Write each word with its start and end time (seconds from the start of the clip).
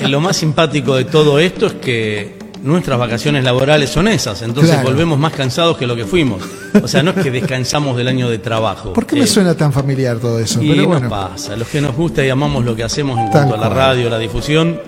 lo 0.08 0.22
más 0.22 0.38
simpático 0.38 0.96
de 0.96 1.06
todo 1.06 1.40
esto 1.40 1.66
es 1.68 1.74
que 1.74 2.36
nuestras 2.64 3.00
vacaciones 3.00 3.44
laborales 3.44 3.90
son 3.90 4.08
esas, 4.08 4.42
entonces 4.44 4.74
Claro. 4.74 4.90
volvemos 4.90 5.18
más 5.18 5.34
cansados 5.34 5.78
que 5.78 5.88
lo 5.88 5.96
que 5.96 6.06
fuimos. 6.06 6.44
O 6.82 6.88
sea, 6.88 7.02
no 7.02 7.10
es 7.12 7.24
que 7.24 7.32
descansamos 7.32 7.98
del 7.98 8.08
año 8.08 8.30
de 8.30 8.38
trabajo. 8.38 8.94
¿Por 8.94 9.08
qué 9.08 9.16
me 9.16 9.24
Eh, 9.24 9.28
suena 9.28 9.56
tan 9.56 9.74
familiar 9.74 10.18
todo 10.20 10.38
eso? 10.40 10.62
Y 10.62 10.70
Pero 10.76 11.00
nos 11.00 11.10
pasa, 11.10 11.56
los 11.56 11.68
que 11.68 11.82
nos 11.82 11.96
gusta 11.96 12.24
y 12.24 12.30
amamos 12.30 12.64
lo 12.64 12.76
que 12.76 12.84
hacemos 12.84 13.20
en 13.20 13.28
cuanto 13.30 13.56
a 13.56 13.58
la 13.58 13.70
radio, 13.70 14.10
la 14.10 14.20
difusión, 14.20 14.80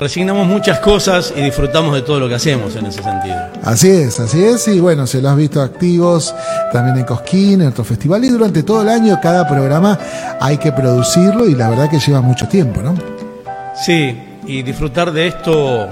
resignamos 0.00 0.46
muchas 0.46 0.78
cosas 0.80 1.32
y 1.36 1.42
disfrutamos 1.42 1.94
de 1.94 2.02
todo 2.02 2.18
lo 2.18 2.28
que 2.28 2.34
hacemos 2.34 2.74
en 2.74 2.86
ese 2.86 3.02
sentido. 3.02 3.36
así 3.62 3.88
es, 3.90 4.18
así 4.18 4.42
es. 4.42 4.66
Y 4.68 4.80
bueno, 4.80 5.06
se 5.06 5.20
los 5.20 5.30
has 5.30 5.36
visto 5.36 5.60
activos 5.60 6.34
también 6.72 6.96
en 6.98 7.04
Cosquín, 7.04 7.60
en 7.60 7.68
otro 7.68 7.84
festival. 7.84 8.24
Y 8.24 8.30
durante 8.30 8.62
todo 8.62 8.82
el 8.82 8.88
año, 8.88 9.18
cada 9.22 9.46
programa 9.46 9.98
hay 10.40 10.56
que 10.58 10.72
producirlo 10.72 11.46
y 11.46 11.54
la 11.54 11.68
verdad 11.68 11.90
que 11.90 11.98
lleva 12.00 12.20
mucho 12.22 12.48
tiempo, 12.48 12.80
¿no? 12.82 12.94
Sí, 13.84 14.18
y 14.46 14.62
disfrutar 14.62 15.12
de 15.12 15.26
esto 15.28 15.84
eh, 15.84 15.88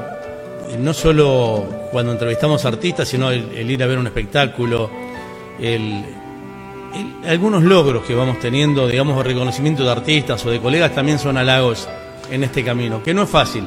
no 0.81 0.93
solo 0.95 1.67
cuando 1.93 2.13
entrevistamos 2.13 2.65
artistas, 2.65 3.09
sino 3.09 3.31
el, 3.31 3.51
el 3.57 3.71
ir 3.71 3.83
a 3.83 3.87
ver 3.87 3.99
un 3.99 4.07
espectáculo, 4.07 4.91
el, 5.61 6.05
el- 7.23 7.29
algunos 7.31 7.63
logros 7.63 8.05
que 8.05 8.15
vamos 8.15 8.41
teniendo, 8.41 8.89
digamos, 8.89 9.23
reconocimiento 9.25 9.85
de 9.85 9.91
artistas 9.91 10.45
o 10.47 10.51
de 10.51 10.61
colegas 10.61 10.95
también 10.95 11.19
son 11.19 11.37
halagos 11.37 11.87
en 12.31 12.45
este 12.45 12.65
camino, 12.65 13.03
que 13.03 13.13
no 13.15 13.23
es 13.23 13.31
fácil. 13.31 13.65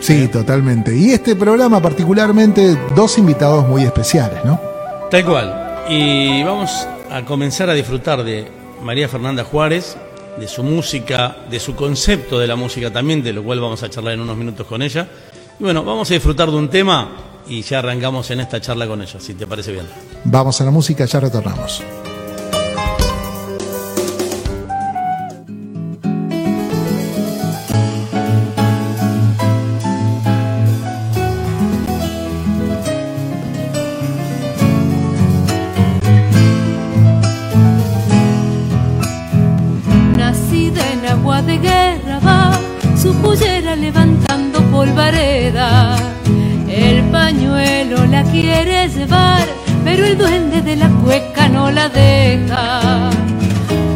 Sí, 0.00 0.28
totalmente. 0.28 0.96
Y 0.96 1.10
este 1.10 1.36
programa 1.36 1.80
particularmente, 1.80 2.78
dos 2.94 3.18
invitados 3.18 3.66
muy 3.68 3.82
especiales, 3.82 4.44
¿no? 4.44 4.60
Tal 5.10 5.24
cual. 5.24 5.84
Y 5.88 6.42
vamos 6.42 6.86
a 7.10 7.24
comenzar 7.24 7.70
a 7.70 7.74
disfrutar 7.74 8.22
de 8.22 8.48
María 8.82 9.08
Fernanda 9.08 9.44
Juárez, 9.44 9.96
de 10.38 10.46
su 10.46 10.62
música, 10.62 11.36
de 11.50 11.58
su 11.58 11.74
concepto 11.74 12.38
de 12.38 12.46
la 12.46 12.56
música 12.56 12.92
también, 12.92 13.22
de 13.22 13.32
lo 13.32 13.42
cual 13.42 13.60
vamos 13.60 13.82
a 13.82 13.90
charlar 13.90 14.14
en 14.14 14.20
unos 14.20 14.36
minutos 14.36 14.66
con 14.66 14.82
ella. 14.82 15.08
Y 15.58 15.64
bueno, 15.64 15.84
vamos 15.84 16.10
a 16.10 16.14
disfrutar 16.14 16.50
de 16.50 16.56
un 16.56 16.68
tema 16.68 17.08
y 17.48 17.62
ya 17.62 17.80
arrancamos 17.80 18.30
en 18.30 18.40
esta 18.40 18.60
charla 18.60 18.86
con 18.86 19.02
ella, 19.02 19.18
si 19.18 19.34
te 19.34 19.46
parece 19.46 19.72
bien. 19.72 19.86
Vamos 20.24 20.60
a 20.60 20.64
la 20.64 20.70
música, 20.70 21.04
ya 21.06 21.20
retornamos. 21.20 21.82
Pero 49.98 50.10
el 50.12 50.16
duende 50.18 50.62
de 50.62 50.76
la 50.76 50.88
cueca 51.02 51.48
no 51.48 51.72
la 51.72 51.88
deja. 51.88 53.10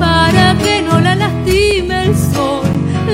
Para 0.00 0.58
que 0.58 0.82
no 0.82 0.98
la 0.98 1.14
lastime 1.14 2.06
el 2.06 2.16
sol, 2.16 2.66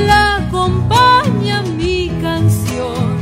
la 0.06 0.36
acompaña 0.36 1.60
mi 1.76 2.10
canción, 2.22 3.18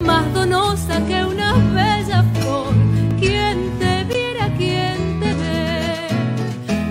más 0.00 0.24
donosa 0.34 1.00
que 1.06 1.24
una 1.24 1.52
bella 1.72 2.24
flor. 2.34 2.74
Quien 3.20 3.78
te 3.78 4.02
viera, 4.02 4.48
quien 4.58 5.20
te 5.20 5.32
ve. 5.40 6.08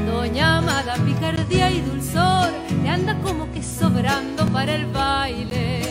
Doña 0.10 0.60
Amada, 0.60 0.96
picardía 1.06 1.72
y 1.72 1.82
dulzor, 1.82 2.48
le 2.84 2.90
anda 2.90 3.18
como 3.22 3.52
que 3.52 3.62
sobrando 3.62 4.46
para 4.46 4.76
el 4.76 4.86
baile. 4.86 5.82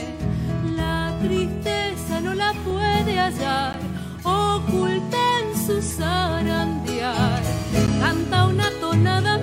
La 0.77 1.13
tristeza 1.21 2.23
no 2.23 2.33
la 2.33 2.55
puede 2.65 3.19
hallar, 3.19 3.82
Canta 8.01 8.47
una 8.47 8.71
tonada 8.81 9.39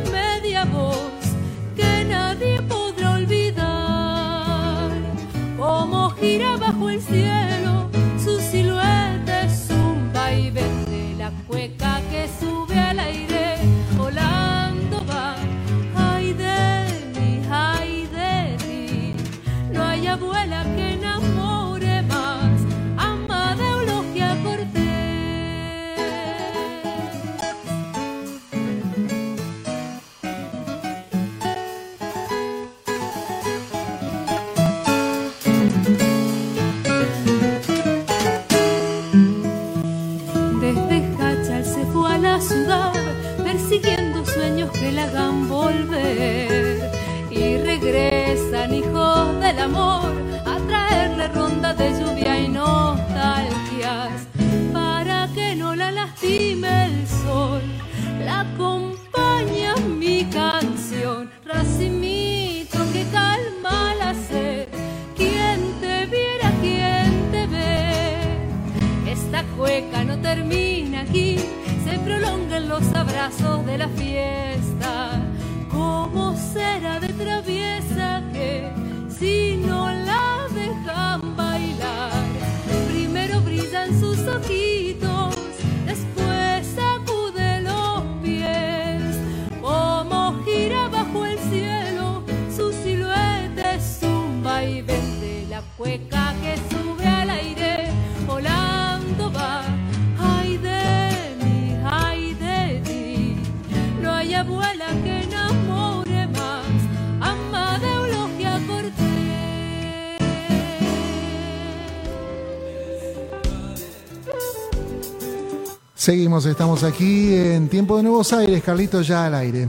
Estamos 116.45 116.83
aquí 116.83 117.35
en 117.35 117.67
Tiempo 117.67 117.97
de 117.97 118.03
Nuevos 118.03 118.31
Aires, 118.31 118.63
Carlitos 118.63 119.05
ya 119.05 119.25
al 119.25 119.35
aire. 119.35 119.67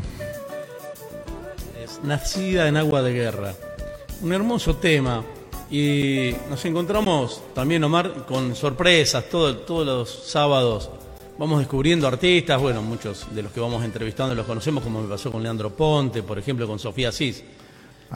Es 1.82 2.00
nacida 2.04 2.68
en 2.68 2.76
agua 2.76 3.02
de 3.02 3.12
guerra. 3.12 3.54
Un 4.22 4.32
hermoso 4.32 4.76
tema. 4.76 5.24
Y 5.68 6.32
nos 6.48 6.64
encontramos 6.64 7.42
también, 7.54 7.82
Omar, 7.82 8.24
con 8.24 8.54
sorpresas 8.54 9.24
todos 9.28 9.84
los 9.84 10.08
sábados. 10.30 10.90
Vamos 11.38 11.58
descubriendo 11.58 12.06
artistas, 12.06 12.60
bueno, 12.60 12.82
muchos 12.82 13.26
de 13.34 13.42
los 13.42 13.50
que 13.50 13.58
vamos 13.58 13.84
entrevistando 13.84 14.36
los 14.36 14.46
conocemos, 14.46 14.84
como 14.84 15.02
me 15.02 15.08
pasó 15.08 15.32
con 15.32 15.42
Leandro 15.42 15.74
Ponte, 15.74 16.22
por 16.22 16.38
ejemplo, 16.38 16.68
con 16.68 16.78
Sofía 16.78 17.10
Cis. 17.10 17.42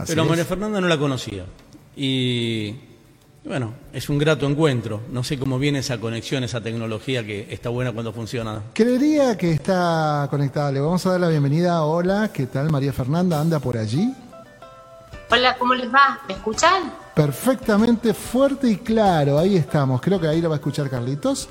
Pero 0.07 0.25
María 0.25 0.45
Fernanda 0.45 0.81
no 0.81 0.87
la 0.87 0.99
conocía. 0.99 1.45
Y 1.97 2.73
bueno, 3.45 3.75
es 3.93 4.09
un 4.09 4.19
grato 4.19 4.47
encuentro. 4.47 5.03
No 5.11 5.23
sé 5.23 5.39
cómo 5.39 5.59
viene 5.59 5.81
esa 5.81 5.99
conexión, 5.99 6.45
esa 6.45 6.61
tecnología 6.63 7.25
que 7.25 7.47
está 7.51 7.69
buena 7.69 7.93
cuando 7.93 8.13
funciona. 8.13 8.63
Creería 8.73 9.37
que 9.37 9.53
está 9.53 10.27
conectada. 10.31 10.73
Le 10.73 10.81
vamos 10.81 11.05
a 11.05 11.11
dar 11.11 11.21
la 11.21 11.29
bienvenida. 11.29 11.85
Hola, 11.85 12.31
¿qué 12.33 12.47
tal 12.47 12.71
María 12.71 12.93
Fernanda? 12.93 13.41
¿Anda 13.41 13.59
por 13.59 13.77
allí? 13.77 14.15
Hola, 15.31 15.57
¿cómo 15.59 15.75
les 15.75 15.93
va? 15.93 16.21
¿Me 16.27 16.35
escuchan? 16.35 16.93
Perfectamente 17.15 18.15
fuerte 18.15 18.71
y 18.71 18.77
claro. 18.77 19.39
Ahí 19.39 19.57
estamos. 19.57 20.01
Creo 20.01 20.19
que 20.19 20.27
ahí 20.27 20.41
la 20.41 20.49
va 20.49 20.55
a 20.55 20.59
escuchar 20.59 20.89
Carlitos. 20.89 21.49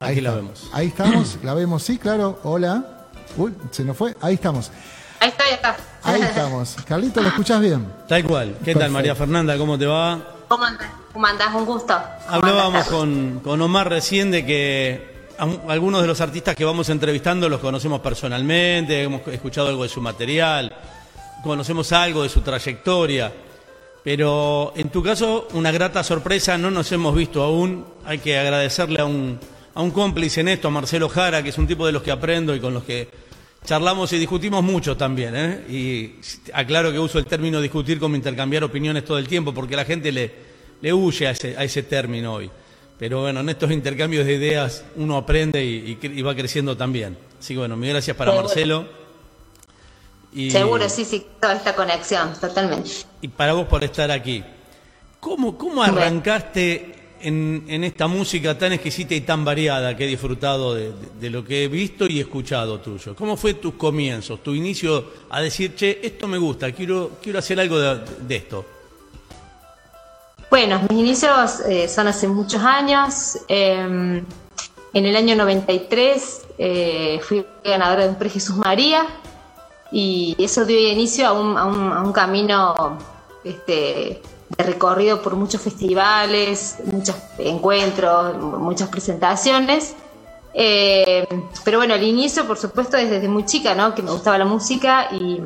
Ahí 0.00 0.20
la 0.22 0.34
vemos. 0.34 0.70
Ahí 0.72 0.88
estamos. 0.88 1.38
la 1.42 1.52
vemos, 1.52 1.82
sí, 1.82 1.98
claro. 1.98 2.40
Hola. 2.44 3.06
Uy, 3.36 3.52
se 3.70 3.84
nos 3.84 3.96
fue. 3.96 4.16
Ahí 4.22 4.34
estamos. 4.34 4.70
Ahí 5.20 5.28
está, 5.28 5.44
ahí 5.44 5.54
está. 5.54 5.76
Ahí 6.02 6.22
estamos. 6.22 6.76
Carlitos, 6.86 7.22
¿lo 7.22 7.28
escuchas 7.28 7.60
bien? 7.60 7.86
Tal 8.08 8.24
cual. 8.24 8.56
¿Qué 8.64 8.74
tal, 8.74 8.90
María 8.90 9.14
Fernanda? 9.14 9.58
¿Cómo 9.58 9.78
te 9.78 9.86
va? 9.86 10.33
¿Cómo 10.48 10.64
andas? 10.64 10.90
¿Cómo 11.12 11.26
andás? 11.26 11.54
Un 11.54 11.64
gusto. 11.64 11.98
Hablábamos 12.28 12.86
con, 12.86 13.40
con, 13.40 13.60
Omar 13.60 13.88
recién 13.88 14.30
de 14.30 14.44
que 14.44 15.14
algunos 15.38 16.02
de 16.02 16.06
los 16.06 16.20
artistas 16.20 16.54
que 16.54 16.64
vamos 16.64 16.88
entrevistando 16.88 17.48
los 17.48 17.60
conocemos 17.60 18.00
personalmente, 18.00 19.02
hemos 19.02 19.26
escuchado 19.28 19.68
algo 19.68 19.82
de 19.82 19.88
su 19.88 20.00
material, 20.00 20.74
conocemos 21.42 21.92
algo 21.92 22.22
de 22.22 22.28
su 22.28 22.40
trayectoria. 22.40 23.32
Pero 24.02 24.72
en 24.76 24.90
tu 24.90 25.02
caso, 25.02 25.48
una 25.54 25.70
grata 25.72 26.04
sorpresa, 26.04 26.58
no 26.58 26.70
nos 26.70 26.92
hemos 26.92 27.14
visto 27.14 27.42
aún. 27.42 27.86
Hay 28.04 28.18
que 28.18 28.38
agradecerle 28.38 29.00
a 29.00 29.06
un, 29.06 29.40
a 29.74 29.80
un 29.80 29.90
cómplice 29.92 30.42
en 30.42 30.48
esto, 30.48 30.68
a 30.68 30.70
Marcelo 30.70 31.08
Jara, 31.08 31.42
que 31.42 31.48
es 31.48 31.58
un 31.58 31.66
tipo 31.66 31.86
de 31.86 31.92
los 31.92 32.02
que 32.02 32.10
aprendo 32.10 32.54
y 32.54 32.60
con 32.60 32.74
los 32.74 32.84
que 32.84 33.08
charlamos 33.64 34.12
y 34.12 34.18
discutimos 34.18 34.62
mucho 34.62 34.96
también, 34.96 35.34
¿eh? 35.34 35.64
Y 35.68 36.14
aclaro 36.52 36.92
que 36.92 36.98
uso 36.98 37.18
el 37.18 37.26
término 37.26 37.60
discutir 37.60 37.98
como 37.98 38.14
intercambiar 38.14 38.62
opiniones 38.64 39.04
todo 39.04 39.18
el 39.18 39.26
tiempo, 39.26 39.52
porque 39.52 39.74
la 39.74 39.84
gente 39.84 40.12
le, 40.12 40.32
le 40.80 40.92
huye 40.92 41.26
a 41.26 41.30
ese, 41.30 41.56
a 41.56 41.64
ese 41.64 41.82
término 41.82 42.34
hoy. 42.34 42.50
Pero 42.98 43.22
bueno, 43.22 43.40
en 43.40 43.48
estos 43.48 43.70
intercambios 43.70 44.24
de 44.24 44.34
ideas 44.34 44.84
uno 44.96 45.16
aprende 45.16 45.64
y, 45.64 46.22
va 46.22 46.34
creciendo 46.34 46.76
también. 46.76 47.16
Así 47.40 47.54
que 47.54 47.58
bueno, 47.58 47.76
mil 47.76 47.90
gracias 47.90 48.16
para 48.16 48.32
Marcelo. 48.32 48.86
Y, 50.32 50.50
Seguro, 50.50 50.88
sí, 50.88 51.04
sí, 51.04 51.26
toda 51.40 51.54
esta 51.54 51.74
conexión, 51.74 52.32
totalmente. 52.40 52.90
Y 53.20 53.28
para 53.28 53.52
vos 53.52 53.66
por 53.66 53.82
estar 53.84 54.10
aquí. 54.10 54.44
¿Cómo, 55.20 55.56
cómo 55.56 55.82
arrancaste 55.82 56.93
en, 57.24 57.84
esta 57.84 58.06
música 58.06 58.56
tan 58.56 58.72
exquisita 58.72 59.14
y 59.14 59.22
tan 59.22 59.44
variada 59.44 59.96
que 59.96 60.04
he 60.04 60.06
disfrutado 60.06 60.74
de, 60.74 61.30
lo 61.30 61.44
que 61.44 61.64
he 61.64 61.68
visto 61.68 62.06
y 62.06 62.20
escuchado 62.20 62.80
tuyo? 62.80 63.14
¿Cómo 63.16 63.36
fue 63.36 63.54
tus 63.54 63.74
comienzos, 63.74 64.42
tu 64.42 64.54
inicio 64.54 65.04
a 65.30 65.40
decir, 65.40 65.74
che, 65.74 66.00
esto 66.02 66.28
me 66.28 66.38
gusta, 66.38 66.70
quiero, 66.72 67.12
quiero 67.22 67.38
hacer 67.38 67.58
algo 67.60 67.78
de, 67.78 68.36
esto? 68.36 68.64
Bueno, 70.50 70.80
mis 70.88 70.98
inicios 70.98 71.60
eh, 71.60 71.88
son 71.88 72.06
hace 72.06 72.28
muchos 72.28 72.62
años. 72.62 73.38
Em, 73.48 74.24
en 74.92 75.06
el 75.06 75.16
año 75.16 75.34
93 75.34 76.42
eh, 76.58 77.20
fui 77.22 77.44
ganadora 77.64 78.04
de 78.04 78.10
un 78.10 78.14
premio 78.16 78.34
Jesús 78.34 78.56
María 78.56 79.06
y 79.90 80.36
eso 80.38 80.64
dio 80.64 80.78
inicio 80.78 81.26
a 81.26 81.32
un, 81.32 81.56
a 81.56 81.64
un, 81.64 81.92
a 81.92 82.02
un 82.02 82.12
camino 82.12 82.98
este, 83.42 84.22
de 84.56 84.64
recorrido 84.64 85.22
por 85.22 85.34
muchos 85.36 85.60
festivales, 85.60 86.76
muchos 86.84 87.16
encuentros, 87.38 88.36
muchas 88.36 88.88
presentaciones. 88.88 89.94
Eh, 90.54 91.26
pero 91.64 91.78
bueno, 91.78 91.94
al 91.94 92.02
inicio, 92.02 92.46
por 92.46 92.56
supuesto, 92.56 92.96
desde 92.96 93.28
muy 93.28 93.44
chica, 93.44 93.74
¿no? 93.74 93.94
Que 93.94 94.02
me 94.02 94.12
gustaba 94.12 94.38
la 94.38 94.44
música 94.44 95.08
y, 95.12 95.40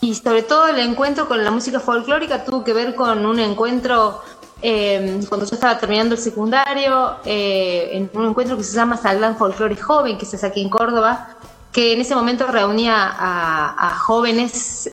y 0.00 0.14
sobre 0.14 0.42
todo 0.42 0.68
el 0.68 0.78
encuentro 0.78 1.26
con 1.26 1.42
la 1.42 1.50
música 1.50 1.80
folclórica 1.80 2.44
tuvo 2.44 2.64
que 2.64 2.74
ver 2.74 2.94
con 2.94 3.24
un 3.24 3.38
encuentro 3.38 4.20
eh, 4.60 5.20
cuando 5.28 5.46
yo 5.46 5.54
estaba 5.54 5.78
terminando 5.78 6.14
el 6.14 6.20
secundario, 6.20 7.16
eh, 7.24 7.90
en 7.92 8.10
un 8.14 8.28
encuentro 8.28 8.56
que 8.56 8.62
se 8.62 8.74
llama 8.76 8.96
Salán 8.96 9.36
Folclore 9.36 9.76
Joven, 9.76 10.18
que 10.18 10.26
se 10.26 10.36
hace 10.36 10.46
aquí 10.46 10.60
en 10.60 10.68
Córdoba, 10.68 11.36
que 11.72 11.94
en 11.94 12.00
ese 12.02 12.14
momento 12.14 12.46
reunía 12.46 12.94
a, 12.94 13.88
a 13.88 13.98
jóvenes 13.98 14.90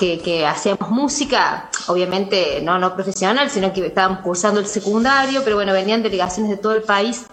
que, 0.00 0.46
hacíamos 0.46 0.90
música, 0.90 1.68
obviamente 1.88 2.60
no, 2.62 2.78
no 2.78 2.94
profesional, 2.94 3.50
sino 3.50 3.72
que 3.72 3.86
estaban 3.86 4.22
cursando 4.22 4.58
el 4.58 4.66
secundario, 4.66 5.42
pero 5.44 5.56
bueno, 5.56 5.74
venían 5.74 6.02
delegaciones 6.02 6.50
de 6.50 6.56
todo 6.56 6.74
el 6.74 6.82
país 6.82 7.26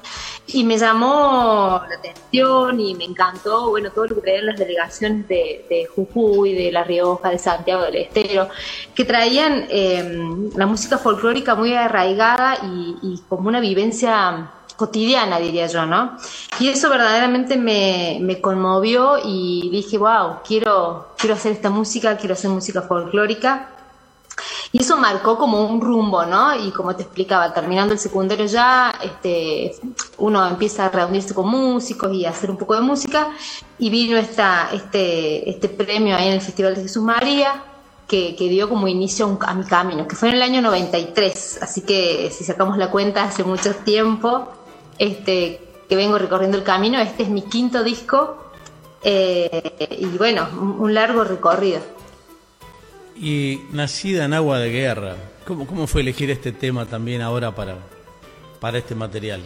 y 0.48 0.66
me 0.66 0.78
llamó 0.78 1.81
la 1.88 1.96
atención 1.96 2.80
y 2.80 2.94
me 2.96 3.06
encantó, 3.06 3.69
bueno, 3.69 3.92
todo 3.92 4.08
lo 4.08 4.16
que 4.16 4.22
traían 4.22 4.48
las 4.48 4.60
delegaciones 4.60 5.28
de, 5.30 5.66
de 5.69 5.88
Jujuy, 5.96 6.54
de 6.54 6.72
La 6.72 6.84
Rioja, 6.84 7.30
de 7.30 7.40
Santiago 7.40 7.84
del 7.84 7.96
Estero, 7.96 8.50
que 8.94 9.06
traían 9.06 9.66
em, 9.69 10.50
la 10.56 10.66
música 10.66 10.98
folclórica 10.98 11.56
muy 11.56 11.74
arraigada 11.74 12.57
y, 12.64 12.97
y 13.02 13.21
como 13.30 13.47
una 13.47 13.62
vivencia 13.62 14.52
cotidiana, 14.78 15.40
diría 15.40 15.68
yo, 15.68 15.86
¿no? 15.86 16.18
Y 16.60 16.69
eso 16.69 16.90
verdaderamente 16.90 17.57
me, 17.57 18.19
me, 18.22 18.40
conmovió 18.40 19.18
y 19.24 19.69
dije, 19.72 19.98
wow, 19.98 20.38
quiero, 20.48 21.10
quiero 21.18 21.36
hacer 21.36 21.52
esta 21.52 21.69
música, 21.69 22.16
quiero 22.16 22.34
hacer 22.34 22.52
música 22.52 22.84
folclórica. 22.84 23.69
Y 24.72 24.81
eso 24.81 24.98
marcó 24.98 25.38
como 25.38 25.66
un 25.66 25.81
rumbo, 25.81 26.26
¿no? 26.26 26.56
Y 26.56 26.72
como 26.72 26.96
te 26.96 27.04
explicaba, 27.04 27.54
terminando 27.54 27.94
el 27.94 28.00
secundario 28.00 28.46
ya, 28.46 28.94
este, 29.02 29.76
uno 30.19 30.46
empieza 30.46 30.86
a 30.86 30.90
reunirse 30.90 31.34
con 31.34 31.48
músicos 31.50 32.14
y 32.14 32.26
a 32.26 32.30
hacer 32.30 32.52
un 32.52 32.57
poco 32.57 32.76
de 32.76 32.81
música. 32.81 33.30
Y 33.80 33.90
vino 33.90 34.18
esta, 34.18 34.69
este, 34.74 35.50
este 35.50 35.69
premio 35.69 36.16
ahí 36.16 36.28
en 36.28 36.34
el 36.34 36.42
Festival 36.42 36.76
de 36.76 36.84
Jesús 36.84 37.02
María, 37.02 37.64
que, 38.07 38.36
que, 38.36 38.48
dio 38.48 38.69
como 38.69 38.88
inicio 38.88 39.38
a 39.42 39.54
mi 39.54 39.66
camino, 39.66 40.07
que 40.07 40.16
fue 40.16 40.30
en 40.30 40.36
el 40.36 40.42
año 40.42 40.62
93, 40.62 41.60
así 41.62 41.81
que 41.81 42.31
si 42.31 42.46
sacamos 42.46 42.78
la 42.78 42.90
cuenta 42.90 43.24
hace 43.24 43.44
mucho 43.44 43.76
tiempo, 43.76 44.48
este, 44.97 45.61
que 45.87 45.95
vengo 45.95 46.18
recorriendo 46.18 46.57
el 46.57 46.63
camino. 46.63 46.99
Este 46.99 47.23
es 47.23 47.30
mi 47.30 47.42
quinto 47.44 47.83
disco 47.83 48.51
eh, 49.04 49.97
y 49.99 50.18
bueno, 50.18 50.47
un, 50.80 50.94
largo 50.94 51.23
recorrido. 51.23 51.80
Y 53.16 53.61
nacida 53.71 54.25
en 54.25 54.33
agua 54.33 54.59
de 54.59 54.69
guerra, 54.69 55.16
¿cómo, 55.45 55.66
cómo 55.66 55.87
fue 55.87 56.01
elegir 56.01 56.30
este 56.30 56.51
tema 56.51 56.85
también 56.85 57.21
ahora 57.21 57.54
para, 57.54 57.77
para 58.59 58.77
este 58.77 58.95
material? 58.95 59.42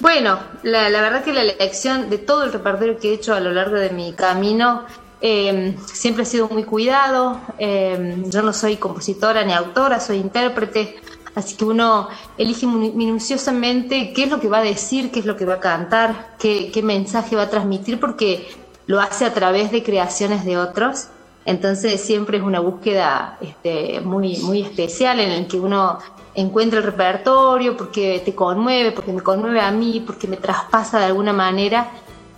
Bueno, 0.00 0.38
la, 0.62 0.88
verdad 0.88 1.22
que 1.22 1.32
la 1.32 1.42
elección 1.42 2.08
de 2.08 2.16
todo 2.16 2.44
el 2.44 2.52
repertorio 2.52 2.98
que 2.98 3.10
he 3.10 3.14
hecho 3.14 3.34
a 3.34 3.40
lo 3.40 3.52
largo 3.52 3.76
de 3.76 3.90
mi 3.90 4.14
camino 4.14 4.86
eh, 5.20 5.76
siempre 5.92 6.22
ha 6.22 6.26
sido 6.26 6.48
muy 6.48 6.64
cuidado. 6.64 7.38
Eh, 7.58 8.16
yo 8.26 8.40
no 8.40 8.54
soy 8.54 8.78
compositora 8.78 9.44
ni 9.44 9.52
autora, 9.52 10.00
soy 10.00 10.16
intérprete. 10.16 10.98
Así 11.34 11.56
que 11.56 11.64
uno 11.64 12.08
elige 12.38 12.66
minuciosamente 12.66 14.12
qué 14.12 14.24
es 14.24 14.30
lo 14.30 14.40
que 14.40 14.48
va 14.48 14.58
a 14.58 14.62
decir, 14.62 15.10
qué 15.10 15.20
es 15.20 15.26
lo 15.26 15.36
que 15.36 15.44
va 15.44 15.54
a 15.54 15.60
cantar, 15.60 16.36
qué, 16.38 16.80
mensaje 16.82 17.36
va 17.36 17.42
a 17.42 17.50
transmitir, 17.50 18.00
porque 18.00 18.48
lo 18.86 19.00
hace 19.00 19.24
a 19.24 19.32
través 19.32 19.70
de 19.70 19.82
creaciones 19.82 20.44
de 20.44 20.58
otros. 20.58 21.08
Entonces 21.44 22.00
siempre 22.00 22.38
es 22.38 22.42
una 22.42 22.60
búsqueda 22.60 23.38
este, 23.40 24.00
muy, 24.00 24.38
muy 24.38 24.62
especial 24.62 25.20
en 25.20 25.30
el 25.30 25.46
que 25.46 25.58
uno 25.58 25.98
encuentra 26.34 26.80
el 26.80 26.84
repertorio, 26.84 27.76
porque 27.76 28.20
te 28.24 28.34
conmueve, 28.34 28.92
porque 28.92 29.12
me 29.12 29.22
conmueve 29.22 29.60
a 29.60 29.70
mí, 29.70 30.02
porque 30.04 30.26
me 30.26 30.36
traspasa 30.36 30.98
de 30.98 31.06
alguna 31.06 31.32
manera 31.32 31.90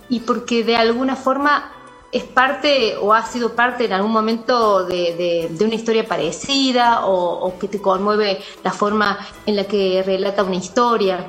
y 0.07 0.19
porque 0.19 0.63
de 0.63 0.75
alguna 0.75 1.15
forma 1.15 1.71
es 2.13 2.23
parte 2.23 2.95
o 3.01 3.11
ha 3.11 3.25
sido 3.25 3.55
parte 3.55 3.85
en 3.85 3.93
algún 3.93 4.11
momento 4.11 4.85
de, 4.85 5.51
una 5.59 5.73
historia 5.73 6.07
parecida 6.07 7.07
o, 7.07 7.57
que 7.59 7.67
te 7.67 7.81
conmueve 7.81 8.39
la 8.63 8.71
forma 8.71 9.17
en 9.47 9.55
la 9.55 9.63
que 9.63 10.03
relata 10.05 10.43
una 10.43 10.55
historia. 10.55 11.27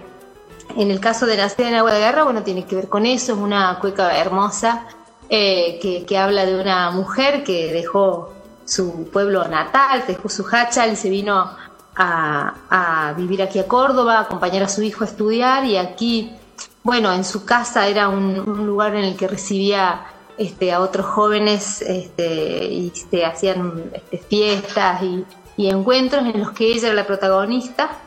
En 0.76 0.90
el 0.90 1.00
caso 1.00 1.24
de 1.24 1.38
Nacer 1.38 1.66
en 1.66 1.76
Agua 1.76 1.94
de 1.94 2.00
Guerra, 2.00 2.24
bueno, 2.24 2.42
tiene 2.42 2.66
que 2.66 2.76
ver 2.76 2.88
con 2.88 3.06
eso, 3.06 3.32
es 3.32 3.38
una 3.38 3.78
cueca 3.80 4.18
hermosa 4.18 4.86
eh, 5.30 6.04
que, 6.06 6.18
habla 6.18 6.44
de 6.44 6.60
una 6.60 6.90
mujer 6.90 7.44
que 7.44 7.72
dejó 7.72 8.34
su 8.66 9.08
pueblo 9.10 9.48
natal, 9.48 10.04
dejó 10.06 10.28
su 10.28 10.46
hachal 10.46 10.92
y 10.92 10.96
se 10.96 11.08
vino 11.08 11.48
a, 11.96 13.14
vivir 13.16 13.42
aquí 13.42 13.58
a 13.58 13.66
Córdoba, 13.66 14.18
a 14.18 14.20
acompañar 14.22 14.64
a 14.64 14.68
su 14.68 14.82
hijo 14.82 15.04
a 15.04 15.06
estudiar 15.06 15.64
y 15.64 15.78
aquí, 15.78 16.36
bueno, 16.82 17.10
en 17.10 17.24
su 17.24 17.46
casa 17.46 17.86
era 17.86 18.10
un 18.10 18.66
lugar 18.66 18.94
en 18.96 19.04
el 19.04 19.16
que 19.16 19.28
recibía 19.28 20.08
este, 20.38 20.72
a 20.72 20.80
otros 20.80 21.06
jóvenes 21.06 21.82
este, 21.82 22.64
y 22.66 22.92
hacían 23.24 23.90
este, 23.92 24.18
fiestas 24.18 25.02
y, 25.02 25.24
encuentros 25.56 26.24
en 26.26 26.40
los 26.40 26.50
que 26.50 26.66
ella 26.66 26.88
era 26.88 26.94
la 26.94 27.06
protagonista. 27.06 27.98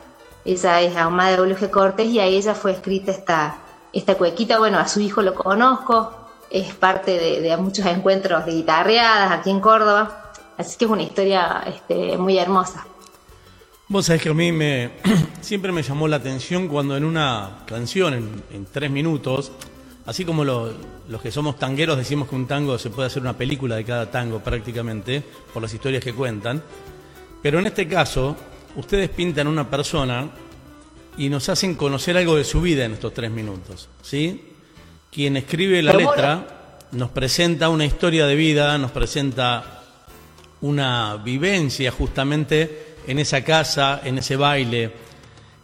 ella 0.44 0.80
es 0.82 0.96
ahumada 0.96 1.30
de 1.30 1.36
W. 1.38 1.70
Cortés 1.70 2.06
y 2.08 2.20
a 2.20 2.26
ella 2.26 2.54
fue 2.54 2.72
escrita 2.72 3.10
esta, 3.10 3.58
esta 3.92 4.16
cuequita. 4.16 4.58
Bueno, 4.58 4.78
a 4.78 4.86
su 4.86 5.00
hijo 5.00 5.22
lo 5.22 5.34
conozco, 5.34 6.12
es 6.50 6.74
parte 6.74 7.40
de, 7.40 7.56
muchos 7.56 7.86
encuentros 7.86 8.44
de 8.46 8.52
guitarreadas 8.52 9.32
aquí 9.32 9.50
en 9.50 9.60
Córdoba, 9.60 10.32
así 10.56 10.76
que 10.76 10.84
es 10.84 10.90
una 10.90 11.02
historia 11.02 11.64
muy 12.18 12.38
hermosa. 12.38 12.86
Vos 13.90 14.04
sabés 14.04 14.20
que 14.20 14.28
a 14.28 14.34
mí 14.34 14.52
me, 14.52 14.90
siempre 15.40 15.72
me 15.72 15.82
llamó 15.82 16.08
la 16.08 16.16
atención 16.16 16.68
cuando 16.68 16.94
en 16.94 17.04
una 17.04 17.60
canción, 17.64 18.42
en, 18.52 18.66
tres 18.70 18.90
minutos, 18.90 19.50
así 20.08 20.24
como 20.24 20.42
los 20.42 20.72
que 21.22 21.30
somos 21.30 21.58
tangueros 21.58 21.98
decimos 21.98 22.30
que 22.30 22.34
un 22.34 22.46
tango 22.46 22.78
se 22.78 22.88
puede 22.88 23.08
hacer 23.08 23.20
una 23.20 23.36
película 23.36 23.76
de 23.76 23.84
cada 23.84 24.10
tango 24.10 24.40
prácticamente, 24.40 25.22
por 25.52 25.62
las 25.62 25.74
historias 25.74 26.02
que 26.02 26.14
cuentan, 26.14 26.62
pero 27.42 27.58
en 27.58 27.66
este 27.66 27.86
caso, 27.86 28.34
ustedes 28.76 29.10
pintan 29.10 29.46
una 29.46 29.68
persona 29.68 30.30
y 31.18 31.28
nos 31.28 31.50
hacen 31.50 31.74
conocer 31.74 32.16
algo 32.16 32.36
de 32.36 32.44
su 32.44 32.62
vida 32.62 32.86
en 32.86 32.94
estos 32.94 33.12
tres 33.12 33.30
minutos, 33.30 33.90
¿sí? 34.00 34.54
Quien 35.12 35.36
escribe 35.36 35.82
la 35.82 35.92
letra 35.92 36.78
nos 36.92 37.10
presenta 37.10 37.68
una 37.68 37.84
historia 37.84 38.26
de 38.26 38.34
vida, 38.34 38.78
nos 38.78 38.92
presenta 38.92 39.82
una 40.62 41.16
vivencia 41.18 41.90
justamente 41.90 42.94
en 43.06 43.18
esa 43.18 43.44
casa, 43.44 44.00
en 44.02 44.16
ese 44.16 44.36
baile 44.36 44.90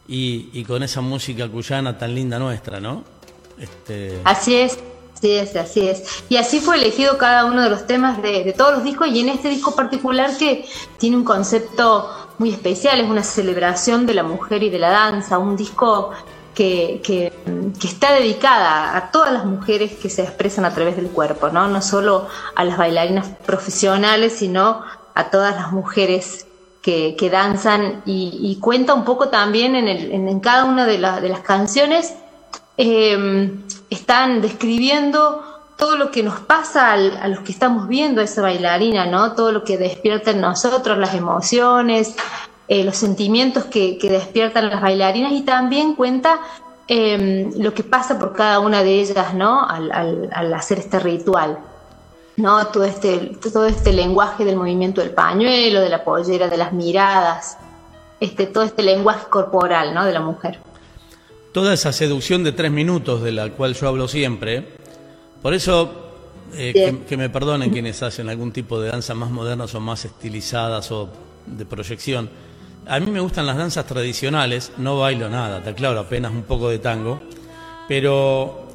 y, 0.07 0.63
con 0.65 0.83
esa 0.83 1.01
música 1.01 1.49
cuyana 1.49 1.97
tan 1.97 2.15
linda 2.15 2.39
nuestra, 2.39 2.79
¿no? 2.79 3.14
Este... 3.59 4.21
Así 4.25 4.55
es. 4.55 4.79
Así 5.17 5.33
es, 5.33 5.57
así 5.57 5.89
es. 5.89 6.25
Y 6.29 6.37
así 6.37 6.61
fue 6.61 6.77
elegido 6.77 7.17
cada 7.17 7.47
uno 7.47 7.63
de 7.63 7.71
los 7.71 7.87
temas 7.87 8.21
de, 8.21 8.53
todos 8.57 8.75
los 8.75 8.85
discos 8.85 9.09
y 9.09 9.21
en 9.21 9.31
este 9.31 9.49
disco 9.49 9.75
particular 9.75 10.37
que 10.37 10.67
tiene 10.99 11.17
un 11.17 11.25
concepto 11.25 12.11
muy 12.39 12.51
especial, 12.51 13.01
es 13.01 13.09
una 13.09 13.23
celebración 13.23 14.05
de 14.07 14.15
la 14.15 14.23
mujer 14.23 14.63
y 14.63 14.71
de 14.71 14.79
la 14.79 14.91
danza, 14.91 15.39
un 15.39 15.57
disco 15.57 16.11
que, 16.55 17.01
que, 17.03 17.33
está 17.83 18.13
dedicada 18.13 18.97
a 18.97 19.11
todas 19.11 19.33
las 19.33 19.47
mujeres 19.47 19.93
que 19.93 20.11
se 20.11 20.23
expresan 20.23 20.65
a 20.65 20.75
través 20.75 20.97
del 20.97 21.09
cuerpo, 21.09 21.49
¿no? 21.49 21.69
No 21.69 21.81
solo 21.81 22.27
a 22.55 22.65
las 22.65 22.77
bailarinas 22.77 23.29
profesionales, 23.47 24.35
sino 24.35 24.83
a 25.15 25.31
todas 25.31 25.55
las 25.55 25.73
mujeres 25.73 26.47
que, 26.83 27.17
que 27.17 27.31
danzan 27.31 28.03
y, 28.05 28.59
cuenta 28.61 28.93
un 28.93 29.05
poco 29.05 29.31
también 29.31 29.75
en, 29.75 29.89
el, 29.89 30.13
en, 30.13 30.41
cada 30.41 30.65
una 30.65 30.85
de, 30.85 30.99
de 30.99 31.29
las 31.29 31.41
canciones 31.41 32.15
eh, 32.77 33.53
están 33.91 34.41
describiendo 34.41 35.43
todo 35.77 35.97
lo 35.97 36.11
que 36.11 36.23
nos 36.23 36.41
pasa 36.41 36.93
a 36.93 37.29
los 37.29 37.41
que 37.41 37.53
estamos 37.53 37.89
viendo 37.89 38.21
a 38.21 38.25
esa 38.25 38.43
bailarina, 38.43 39.07
¿no? 39.07 39.33
Todo 39.33 39.53
lo 39.53 39.65
que 39.65 39.77
despierta 39.77 40.31
en 40.31 40.41
nosotros, 40.41 40.99
las 40.99 41.15
emociones, 41.15 42.15
eh, 42.69 42.85
los 42.85 42.97
sentimientos 42.97 43.65
que, 43.65 43.99
despiertan 44.03 44.71
las 44.71 44.81
bailarinas 44.81 45.33
y 45.33 45.43
también 45.43 45.95
cuenta 45.95 46.39
em, 46.87 47.53
lo 47.59 47.75
que 47.75 47.83
pasa 47.83 48.19
por 48.19 48.35
cada 48.35 48.61
una 48.61 48.83
de 48.83 49.01
ellas, 49.01 49.35
¿no? 49.35 49.67
Al, 49.67 50.55
hacer 50.55 50.79
este 50.79 51.01
ritual, 51.01 51.59
¿no? 52.37 52.67
Todo 52.69 52.85
este, 52.85 53.37
todo 53.53 53.67
este 53.67 53.93
lenguaje 53.93 54.45
del 54.45 54.57
movimiento 54.57 55.01
del 55.01 55.11
pañuelo, 55.11 55.81
de 55.81 55.89
la 55.89 56.05
pollera, 56.05 56.49
de 56.49 56.57
las 56.57 56.73
miradas, 56.73 57.59
este, 58.21 58.47
todo 58.47 58.65
este 58.65 58.83
lenguaje 58.83 59.27
corporal, 59.29 59.93
¿no? 59.93 60.05
De 60.05 60.13
la 60.13 60.21
mujer 60.21 60.59
toda 61.55 61.73
esa 61.73 61.93
seducción 61.93 62.43
de 62.43 62.51
tres 62.51 62.73
minutos 62.73 63.23
de 63.23 63.31
la 63.31 63.49
cual 63.51 63.75
yo 63.75 63.87
hablo 63.87 64.09
siempre. 64.09 64.65
Por 65.41 65.55
eso, 65.55 66.11
eh, 66.57 66.97
que, 67.09 67.17
me 67.17 67.31
perdonen 67.31 67.71
quienes 67.71 68.03
hacen 68.03 68.29
algún 68.29 68.51
tipo 68.51 68.81
de 68.81 68.91
danza 68.91 69.15
más 69.15 69.31
modernas 69.31 69.73
o 69.77 69.81
más 69.81 70.05
estilizadas 70.05 70.91
o 70.91 71.09
de 71.47 71.65
proyección. 71.65 72.29
A 72.89 72.99
mí 72.99 73.09
me 73.09 73.21
gustan 73.21 73.47
las 73.47 73.57
danzas 73.57 73.87
tradicionales, 73.87 74.73
no 74.79 74.99
bailo 74.99 75.31
nada, 75.31 75.59
está 75.59 75.73
claro, 75.75 76.01
apenas 76.01 76.33
un 76.33 76.43
poco 76.43 76.69
de 76.69 76.81
tango, 76.81 77.23
pero 77.87 78.69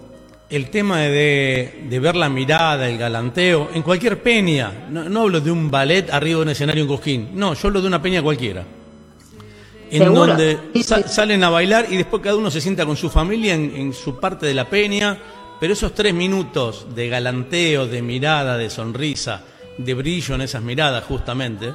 el 0.50 0.70
tema 0.70 1.00
de, 1.00 2.00
ver 2.02 2.16
la 2.16 2.30
mirada, 2.30 2.90
el 2.90 2.98
galanteo, 2.98 3.72
en 3.74 3.84
cualquier 3.84 4.24
peña, 4.24 4.88
no, 4.90 5.22
hablo 5.22 5.42
de 5.42 5.52
un 5.52 5.70
ballet 5.70 6.10
arriba 6.12 6.38
de 6.38 6.44
un 6.44 6.50
escenario 6.50 6.84
en 6.84 6.88
Cosquín, 6.88 7.30
no, 7.34 7.54
yo 7.54 7.68
hablo 7.68 7.82
de 7.82 7.88
una 7.88 8.02
peña 8.02 8.24
cualquiera 8.24 8.79
en 9.91 10.13
donde 10.13 10.60
salen 11.08 11.43
a 11.43 11.50
bailar 11.50 11.88
y 11.89 11.98
después 11.98 12.22
cada 12.22 12.36
uno 12.36 12.51
se 12.51 12.62
sienta 12.62 12.86
con 12.86 12.96
su 12.96 13.10
familia 13.10 13.55
en, 13.55 13.93
su 13.93 14.19
parte 14.19 14.46
de 14.46 14.53
la 14.53 14.69
peña, 14.69 15.17
pero 15.60 15.74
esos 15.74 15.93
tres 15.93 16.13
minutos 16.13 16.88
de 16.93 17.10
galanteo, 17.10 17.88
de 17.88 18.01
mirada, 18.01 18.58
de 18.58 18.69
sonrisa, 18.69 19.43
de 19.77 19.93
brillo 19.93 20.36
en 20.36 20.41
esas 20.41 20.62
miradas 20.62 21.03
justamente, 21.03 21.74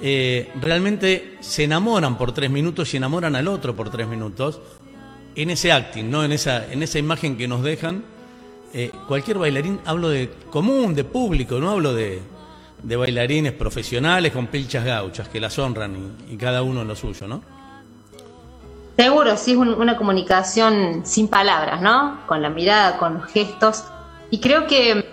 eh, 0.00 0.50
realmente 0.60 1.38
se 1.40 1.64
enamoran 1.64 2.18
por 2.18 2.32
tres 2.32 2.50
minutos 2.50 2.92
y 2.92 2.98
enamoran 2.98 3.34
al 3.34 3.48
otro 3.48 3.74
por 3.74 3.90
tres 3.90 4.06
minutos 4.06 4.60
en 5.34 5.50
ese 5.50 5.72
acting, 5.72 6.10
¿no? 6.10 6.24
en, 6.24 6.32
esa, 6.32 6.70
en 6.70 6.82
esa 6.82 6.98
imagen 6.98 7.36
que 7.36 7.48
nos 7.48 7.62
dejan. 7.62 8.04
Eh, 8.72 8.90
cualquier 9.06 9.38
bailarín, 9.38 9.80
hablo 9.84 10.08
de 10.10 10.30
común, 10.50 10.94
de 10.94 11.04
público, 11.04 11.58
no 11.58 11.70
hablo 11.70 11.94
de, 11.94 12.20
de 12.86 12.94
bailarines 12.94 13.52
profesionales 13.52 14.32
con 14.32 14.46
pilchas 14.46 14.84
gauchas 14.84 15.28
que 15.28 15.40
las 15.40 15.58
honran 15.58 16.16
y, 16.30 16.36
cada 16.36 16.62
uno 16.62 16.82
en 16.82 16.88
lo 16.88 16.94
suyo, 16.94 17.26
¿no? 17.26 17.42
Seguro, 18.96 19.36
sí, 19.36 19.52
es 19.52 19.58
una 19.58 19.96
comunicación 19.96 21.02
sin 21.04 21.26
palabras, 21.26 21.82
¿no? 21.82 22.20
Con 22.26 22.40
la 22.40 22.48
mirada, 22.48 22.96
con 22.96 23.14
los 23.14 23.26
gestos. 23.26 23.84
Y 24.30 24.38
creo 24.38 24.68
que, 24.68 25.04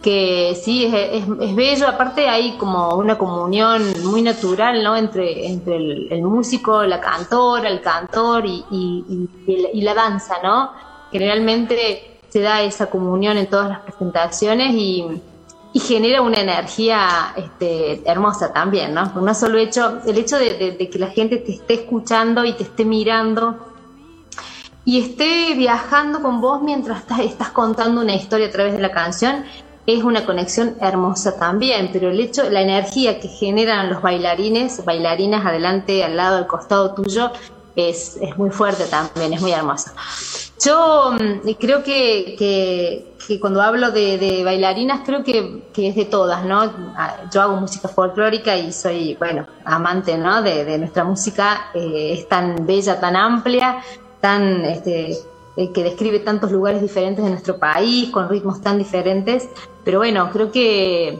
que 0.00 0.56
sí, 0.62 0.86
es, 0.86 1.54
bello. 1.56 1.88
Aparte 1.88 2.28
hay 2.28 2.56
como 2.56 2.94
una 2.94 3.18
comunión 3.18 3.82
muy 4.04 4.22
natural, 4.22 4.82
¿no? 4.84 4.96
Entre, 4.96 5.46
entre 5.46 5.76
el, 5.76 6.22
músico, 6.22 6.84
la 6.84 7.00
cantora, 7.00 7.68
el 7.68 7.80
cantor 7.80 8.46
y, 8.46 8.64
y, 8.70 9.80
la 9.82 9.92
danza, 9.92 10.36
¿no? 10.42 10.70
Generalmente 11.10 12.20
se 12.28 12.40
da 12.40 12.62
esa 12.62 12.88
comunión 12.88 13.36
en 13.36 13.48
todas 13.48 13.68
las 13.68 13.80
presentaciones 13.80 14.72
y, 14.72 15.20
y 15.72 15.80
genera 15.80 16.22
una 16.22 16.40
energía 16.40 17.34
este, 17.36 18.02
hermosa 18.08 18.52
también, 18.52 18.94
¿no? 18.94 19.12
No 19.20 19.34
solo 19.34 19.58
hecho, 19.58 20.00
el 20.06 20.16
hecho 20.18 20.38
de, 20.38 20.76
que 20.90 20.98
la 20.98 21.08
gente 21.08 21.36
te 21.38 21.52
esté 21.52 21.74
escuchando 21.74 22.44
y 22.44 22.54
te 22.54 22.62
esté 22.62 22.84
mirando 22.84 23.58
y 24.84 25.00
esté 25.00 25.54
viajando 25.54 26.22
con 26.22 26.40
vos 26.40 26.62
mientras 26.62 27.04
estás, 27.20 27.50
contando 27.50 28.00
una 28.00 28.14
historia 28.14 28.46
a 28.46 28.50
través 28.50 28.72
de 28.72 28.80
la 28.80 28.90
canción 28.90 29.44
es 29.86 30.02
una 30.04 30.26
conexión 30.26 30.76
hermosa 30.80 31.38
también, 31.38 31.90
pero 31.92 32.10
el 32.10 32.20
hecho, 32.20 32.50
la 32.50 32.60
energía 32.60 33.20
que 33.20 33.28
generan 33.28 33.88
los 33.88 34.02
bailarines, 34.02 34.84
bailarinas 34.84 35.46
adelante, 35.46 36.04
al 36.04 36.14
lado, 36.14 36.36
al 36.36 36.46
costado 36.46 36.94
tuyo, 36.94 37.30
es, 37.78 38.16
es 38.20 38.36
muy 38.36 38.50
fuerte 38.50 38.84
también, 38.86 39.32
es 39.32 39.40
muy 39.40 39.52
hermosa. 39.52 39.94
Yo 40.64 41.12
mm, 41.12 41.48
creo 41.58 41.82
que, 41.82 43.04
cuando 43.40 43.62
hablo 43.62 43.90
de, 43.92 44.42
bailarinas, 44.44 45.02
creo 45.04 45.22
que, 45.22 45.62
es 45.76 45.94
de 45.94 46.04
todas, 46.04 46.44
¿no? 46.44 46.60
Ah, 46.96 47.28
yo 47.32 47.42
hago 47.42 47.56
música 47.56 47.88
folclórica 47.88 48.56
y 48.56 48.72
soy, 48.72 49.14
bueno, 49.16 49.46
amante, 49.64 50.16
¿no? 50.18 50.42
De, 50.42 50.78
nuestra 50.78 51.04
música, 51.04 51.70
eh, 51.74 52.14
es 52.18 52.28
tan 52.28 52.66
bella, 52.66 52.98
tan 52.98 53.14
amplia, 53.14 53.82
tan, 54.20 54.64
este, 54.64 55.16
eh, 55.56 55.72
que 55.72 55.84
describe 55.84 56.20
tantos 56.20 56.50
lugares 56.50 56.82
diferentes 56.82 57.24
de 57.24 57.30
nuestro 57.30 57.58
país, 57.58 58.10
con 58.10 58.28
ritmos 58.28 58.60
tan 58.60 58.78
diferentes, 58.78 59.48
pero 59.84 59.98
bueno, 59.98 60.30
creo 60.32 60.50
que 60.50 61.18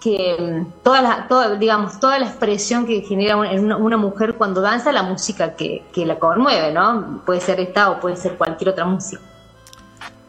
que 0.00 0.36
mm, 0.38 0.82
toda 0.82 1.02
la, 1.02 1.28
toda, 1.28 1.56
digamos, 1.56 1.98
toda 2.00 2.18
la 2.18 2.26
expresión 2.26 2.86
que 2.86 3.02
genera 3.02 3.36
una, 3.36 3.76
una 3.76 3.96
mujer 3.96 4.34
cuando 4.34 4.60
danza, 4.60 4.92
la 4.92 5.02
música 5.02 5.56
que, 5.56 5.84
que, 5.92 6.06
la 6.06 6.18
conmueve, 6.18 6.72
¿no? 6.72 7.22
Puede 7.26 7.40
ser 7.40 7.60
esta 7.60 7.90
o 7.90 8.00
puede 8.00 8.16
ser 8.16 8.36
cualquier 8.36 8.70
otra 8.70 8.84
música. 8.84 9.22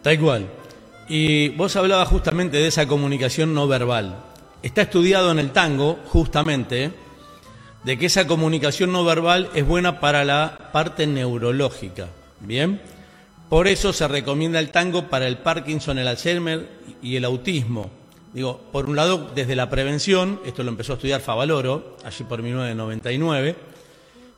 Tal 0.02 0.20
cual. 0.20 0.48
Y 1.08 1.50
vos 1.50 1.76
hablabas 1.76 2.08
justamente 2.08 2.58
de 2.58 2.68
esa 2.68 2.88
comunicación 2.88 3.54
no 3.54 3.68
verbal. 3.68 4.18
Está 4.62 4.84
estudiado 4.84 5.32
en 5.32 5.40
el 5.40 5.52
tango, 5.52 6.00
justamente, 6.08 6.92
de 7.84 7.98
que 7.98 8.08
esa 8.08 8.28
comunicación 8.28 8.92
no 8.92 9.06
verbal 9.06 9.50
es 9.54 9.66
buena 9.66 10.00
para 10.00 10.26
la 10.26 10.70
parte 10.72 11.08
neurológica. 11.08 12.08
¿Bien? 12.42 12.82
Por 13.50 13.68
eso 13.68 13.94
se 13.94 14.08
recomienda 14.08 14.60
el 14.60 14.72
tango 14.72 15.08
para 15.08 15.28
el 15.28 15.38
Parkinson, 15.38 15.98
el 15.98 16.08
Alzheimer 16.08 16.70
y 17.02 17.16
el 17.16 17.26
autismo 17.26 17.99
Digo, 18.34 18.60
por 18.72 18.88
un 18.88 18.96
lado, 18.96 19.32
desde 19.34 19.56
la 19.56 19.70
prevención, 19.70 20.40
esto 20.46 20.64
lo 20.64 20.70
empezó 20.70 20.94
a 20.94 20.96
estudiar 20.96 21.22
Favaloro, 21.22 21.98
allí 22.04 22.24
por 22.26 22.42
1999, 22.44 23.56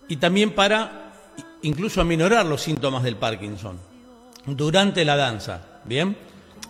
y 0.07 0.15
también 0.17 0.51
para 0.51 1.13
incluso 1.63 2.01
aminorar 2.01 2.45
los 2.45 2.61
síntomas 2.61 3.03
del 3.03 3.17
Parkinson 3.17 3.77
durante 4.45 5.03
la 5.05 5.15
danza. 5.15 5.61
¿Bien? 5.83 6.15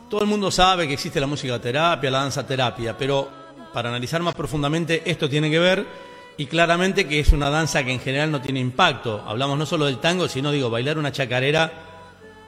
Todo 0.09 0.21
el 0.21 0.27
mundo 0.27 0.51
sabe 0.51 0.87
que 0.87 0.93
existe 0.93 1.19
la 1.19 1.27
musicoterapia, 1.27 2.11
la 2.11 2.19
danza 2.19 2.45
terapia, 2.45 2.97
pero 2.97 3.29
para 3.73 3.89
analizar 3.89 4.21
más 4.21 4.35
profundamente 4.35 5.03
esto 5.05 5.29
tiene 5.29 5.49
que 5.49 5.59
ver 5.59 5.85
y 6.37 6.45
claramente 6.47 7.07
que 7.07 7.19
es 7.19 7.31
una 7.31 7.49
danza 7.49 7.83
que 7.83 7.93
en 7.93 7.99
general 7.99 8.31
no 8.31 8.41
tiene 8.41 8.59
impacto. 8.59 9.23
Hablamos 9.25 9.57
no 9.57 9.65
solo 9.65 9.85
del 9.85 9.99
tango, 9.99 10.27
sino 10.27 10.51
digo, 10.51 10.69
bailar 10.69 10.97
una 10.97 11.11
chacarera 11.11 11.71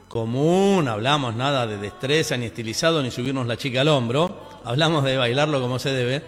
común, 0.08 0.88
hablamos 0.88 1.34
nada 1.34 1.66
de 1.66 1.78
destreza, 1.78 2.36
ni 2.36 2.46
estilizado, 2.46 3.02
ni 3.02 3.10
subirnos 3.10 3.46
la 3.46 3.56
chica 3.56 3.80
al 3.80 3.88
hombro, 3.88 4.53
hablamos 4.64 5.04
de 5.04 5.16
bailarlo 5.16 5.60
como 5.60 5.78
se 5.78 5.92
debe. 5.92 6.22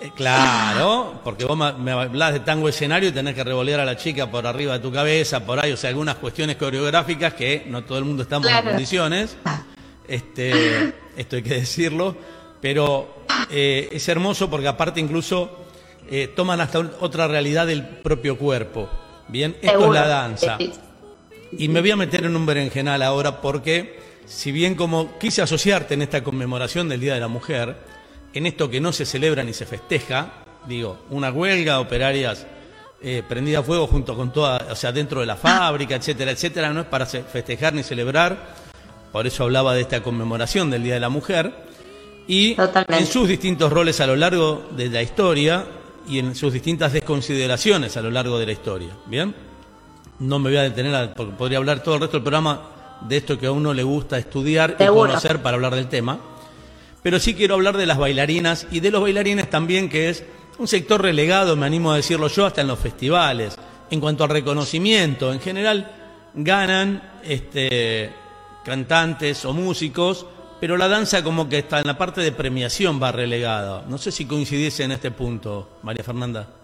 Eh, 0.00 0.10
claro, 0.14 1.20
porque 1.22 1.44
vos 1.44 1.58
me 1.78 1.92
hablas 1.92 2.32
de 2.32 2.40
tango 2.40 2.68
escenario 2.68 3.10
y 3.10 3.12
tenés 3.12 3.34
que 3.34 3.44
revolear 3.44 3.80
a 3.80 3.84
la 3.84 3.96
chica 3.96 4.30
por 4.30 4.46
arriba 4.46 4.74
de 4.74 4.78
tu 4.80 4.90
cabeza, 4.90 5.44
por 5.44 5.60
ahí, 5.60 5.72
o 5.72 5.76
sea, 5.76 5.90
algunas 5.90 6.16
cuestiones 6.16 6.56
coreográficas 6.56 7.34
que 7.34 7.64
no 7.66 7.84
todo 7.84 7.98
el 7.98 8.04
mundo 8.04 8.22
estamos 8.22 8.48
en 8.50 8.64
condiciones. 8.64 9.36
Este, 10.08 10.94
esto 11.16 11.36
hay 11.36 11.42
que 11.42 11.54
decirlo, 11.54 12.16
pero 12.60 13.24
eh, 13.50 13.88
es 13.92 14.08
hermoso 14.08 14.48
porque 14.48 14.68
aparte 14.68 15.00
incluso 15.00 15.66
eh, 16.10 16.28
toman 16.34 16.60
hasta 16.60 16.78
otra 17.00 17.28
realidad 17.28 17.66
del 17.66 17.86
propio 17.86 18.36
cuerpo. 18.36 18.88
Bien, 19.28 19.56
esto 19.62 19.86
es 19.86 19.92
la 19.92 20.08
danza. 20.08 20.58
Y 21.52 21.68
me 21.68 21.80
voy 21.80 21.90
a 21.90 21.96
meter 21.96 22.24
en 22.24 22.34
un 22.34 22.46
berenjenal 22.46 23.02
ahora 23.02 23.40
porque, 23.40 23.98
si 24.30 24.52
bien 24.52 24.76
como 24.76 25.18
quise 25.18 25.42
asociarte 25.42 25.94
en 25.94 26.02
esta 26.02 26.22
conmemoración 26.22 26.88
del 26.88 27.00
Día 27.00 27.14
de 27.14 27.20
la 27.20 27.26
Mujer, 27.26 27.76
en 28.32 28.46
esto 28.46 28.70
que 28.70 28.80
no 28.80 28.92
se 28.92 29.04
celebra 29.04 29.42
ni 29.42 29.52
se 29.52 29.66
festeja, 29.66 30.44
digo, 30.66 31.00
una 31.10 31.32
huelga, 31.32 31.80
operarias 31.80 32.46
eh, 33.02 33.24
prendida 33.28 33.58
a 33.58 33.62
fuego 33.64 33.88
junto 33.88 34.16
con 34.16 34.32
toda, 34.32 34.68
o 34.70 34.76
sea, 34.76 34.92
dentro 34.92 35.18
de 35.18 35.26
la 35.26 35.34
fábrica, 35.36 35.96
etcétera, 35.96 36.30
etcétera, 36.30 36.72
no 36.72 36.82
es 36.82 36.86
para 36.86 37.06
festejar 37.06 37.74
ni 37.74 37.82
celebrar, 37.82 38.54
por 39.10 39.26
eso 39.26 39.42
hablaba 39.42 39.74
de 39.74 39.80
esta 39.80 40.00
conmemoración 40.00 40.70
del 40.70 40.84
Día 40.84 40.94
de 40.94 41.00
la 41.00 41.08
Mujer, 41.08 41.52
y 42.28 42.54
en 42.86 43.06
sus 43.06 43.26
distintos 43.26 43.72
roles 43.72 44.00
a 44.00 44.06
lo 44.06 44.14
largo 44.14 44.68
de 44.76 44.88
la 44.90 45.02
historia 45.02 45.66
y 46.06 46.20
en 46.20 46.36
sus 46.36 46.52
distintas 46.52 46.92
desconsideraciones 46.92 47.96
a 47.96 48.02
lo 48.02 48.12
largo 48.12 48.38
de 48.38 48.46
la 48.46 48.52
historia, 48.52 48.90
¿bien? 49.06 49.34
No 50.20 50.38
me 50.38 50.50
voy 50.50 50.58
a 50.58 50.62
detener, 50.62 51.14
porque 51.14 51.32
podría 51.32 51.58
hablar 51.58 51.82
todo 51.82 51.96
el 51.96 52.02
resto 52.02 52.18
del 52.18 52.22
programa 52.22 52.79
de 53.02 53.16
esto 53.16 53.38
que 53.38 53.46
a 53.46 53.52
uno 53.52 53.72
le 53.74 53.82
gusta 53.82 54.18
estudiar 54.18 54.76
y 54.78 54.86
conocer 54.86 55.42
para 55.42 55.56
hablar 55.56 55.74
del 55.74 55.88
tema 55.88 56.20
pero 57.02 57.18
sí 57.18 57.34
quiero 57.34 57.54
hablar 57.54 57.76
de 57.76 57.86
las 57.86 57.98
bailarinas 57.98 58.66
y 58.70 58.80
de 58.80 58.90
los 58.90 59.02
bailarines 59.02 59.48
también, 59.48 59.88
que 59.88 60.10
es 60.10 60.24
un 60.58 60.68
sector 60.68 61.00
relegado, 61.00 61.56
me 61.56 61.66
animo 61.66 61.92
a 61.92 61.96
decirlo 61.96 62.28
yo, 62.28 62.46
hasta 62.46 62.60
en 62.60 62.66
los 62.66 62.78
festivales. 62.78 63.58
En 63.90 64.00
cuanto 64.00 64.24
al 64.24 64.30
reconocimiento, 64.30 65.32
en 65.32 65.40
general 65.40 65.90
ganan 66.34 67.20
este, 67.24 68.12
cantantes 68.64 69.44
o 69.44 69.52
músicos, 69.52 70.26
pero 70.60 70.76
la 70.76 70.88
danza 70.88 71.24
como 71.24 71.48
que 71.48 71.58
está 71.58 71.80
en 71.80 71.86
la 71.86 71.96
parte 71.96 72.20
de 72.20 72.32
premiación 72.32 73.02
va 73.02 73.12
relegada. 73.12 73.84
No 73.88 73.96
sé 73.96 74.12
si 74.12 74.26
coincidiese 74.26 74.84
en 74.84 74.92
este 74.92 75.10
punto, 75.10 75.78
María 75.82 76.04
Fernanda. 76.04 76.59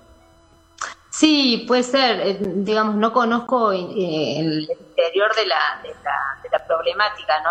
Sí, 1.18 1.64
puede 1.66 1.82
ser. 1.82 2.20
Eh, 2.20 2.38
digamos, 2.40 2.96
no 2.96 3.10
conozco 3.10 3.72
eh, 3.72 4.38
el 4.38 4.68
interior 4.68 5.34
de 5.34 5.46
la, 5.46 5.80
de 5.82 5.88
la, 6.04 6.42
de 6.42 6.48
la 6.50 6.66
problemática, 6.66 7.40
¿no? 7.42 7.50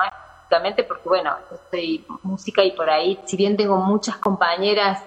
porque 0.87 1.09
bueno, 1.09 1.31
yo 1.49 1.57
soy 1.71 2.05
música 2.21 2.63
y 2.63 2.71
por 2.71 2.89
ahí, 2.89 3.19
si 3.25 3.35
bien 3.35 3.57
tengo 3.57 3.77
muchas 3.77 4.17
compañeras, 4.17 5.01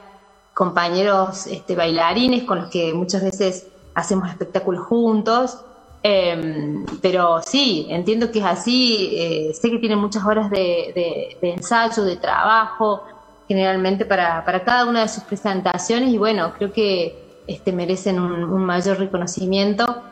compañeros 0.53 1.47
este, 1.47 1.77
bailarines 1.77 2.43
con 2.43 2.59
los 2.59 2.69
que 2.69 2.93
muchas 2.93 3.23
veces 3.23 3.69
hacemos 3.95 4.29
espectáculos 4.29 4.85
juntos, 4.87 5.65
em, 6.03 6.85
pero 7.01 7.41
sí, 7.43 7.87
entiendo 7.91 8.31
que 8.33 8.41
es 8.41 8.45
así, 8.45 9.11
eh, 9.13 9.55
sé 9.55 9.71
que 9.71 9.79
tienen 9.79 10.01
muchas 10.01 10.25
horas 10.25 10.51
de, 10.51 11.39
ensayo, 11.41 12.03
de 12.03 12.17
trabajo, 12.17 13.05
generalmente 13.47 14.05
para, 14.05 14.45
cada 14.65 14.85
una 14.85 15.03
de 15.03 15.09
sus 15.09 15.23
presentaciones 15.23 16.11
y 16.11 16.19
bueno, 16.19 16.53
creo 16.59 16.73
que 16.73 17.28
este, 17.49 17.73
merecen 17.73 18.21
un, 18.21 18.65
mayor 18.65 18.99
reconocimiento. 18.99 20.03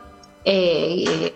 Eh, 0.43 1.33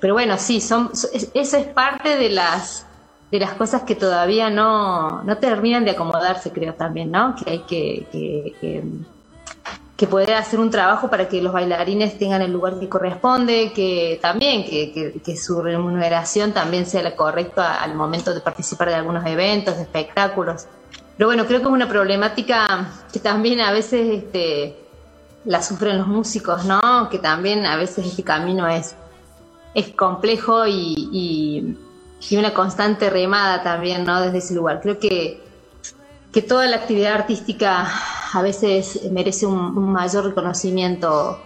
pero 0.00 0.12
bueno, 0.12 0.36
sí, 0.36 0.60
son, 0.60 0.90
eso 0.92 1.56
es 1.56 1.66
parte 1.68 2.16
de 2.16 2.28
las 2.28 2.86
de 3.30 3.40
las 3.40 3.54
cosas 3.54 3.82
que 3.82 3.94
todavía 3.94 4.50
no, 4.50 5.22
no 5.24 5.38
terminan 5.38 5.84
de 5.84 5.92
acomodarse, 5.92 6.52
creo 6.52 6.74
también, 6.74 7.10
¿no? 7.10 7.34
Que 7.34 7.50
hay 7.50 7.58
que, 7.60 8.06
que, 8.12 8.82
que, 9.96 10.06
poder 10.06 10.34
hacer 10.34 10.60
un 10.60 10.70
trabajo 10.70 11.10
para 11.10 11.28
que 11.28 11.42
los 11.42 11.52
bailarines 11.52 12.18
tengan 12.18 12.42
el 12.42 12.52
lugar 12.52 12.78
que 12.78 12.88
corresponde, 12.88 13.72
que 13.74 14.20
también, 14.22 14.64
que, 14.64 15.20
que 15.24 15.36
su 15.36 15.60
remuneración 15.60 16.52
también 16.52 16.86
sea 16.86 17.02
la 17.02 17.16
correcta 17.16 17.82
al 17.82 17.94
momento 17.94 18.32
de 18.32 18.40
participar 18.40 18.88
de 18.88 18.94
algunos 18.94 19.26
eventos, 19.26 19.76
de 19.76 19.82
espectáculos. 19.82 20.66
Pero 21.16 21.28
bueno, 21.28 21.46
creo 21.46 21.60
que 21.60 21.66
es 21.66 21.72
una 21.72 21.88
problemática 21.88 22.90
que 23.12 23.18
también 23.18 23.60
a 23.60 23.72
veces 23.72 24.22
este, 24.22 24.85
la 25.46 25.62
sufren 25.62 25.98
los 25.98 26.06
músicos, 26.06 26.64
¿no? 26.64 27.08
Que 27.10 27.18
también 27.18 27.64
a 27.64 27.76
veces 27.76 28.06
este 28.06 28.22
camino 28.22 28.68
es, 28.68 28.94
es 29.74 29.88
complejo 29.88 30.66
y 30.66 31.76
y 32.30 32.36
una 32.36 32.52
constante 32.52 33.10
remada 33.10 33.62
también, 33.62 34.04
¿no? 34.04 34.20
Desde 34.20 34.38
ese 34.38 34.54
lugar. 34.54 34.80
Creo 34.80 34.98
que, 34.98 35.40
que 36.32 36.42
toda 36.42 36.66
la 36.66 36.76
actividad 36.76 37.14
artística 37.14 37.88
a 38.32 38.42
veces 38.42 39.00
merece 39.12 39.46
un, 39.46 39.92
mayor 39.92 40.26
reconocimiento 40.26 41.40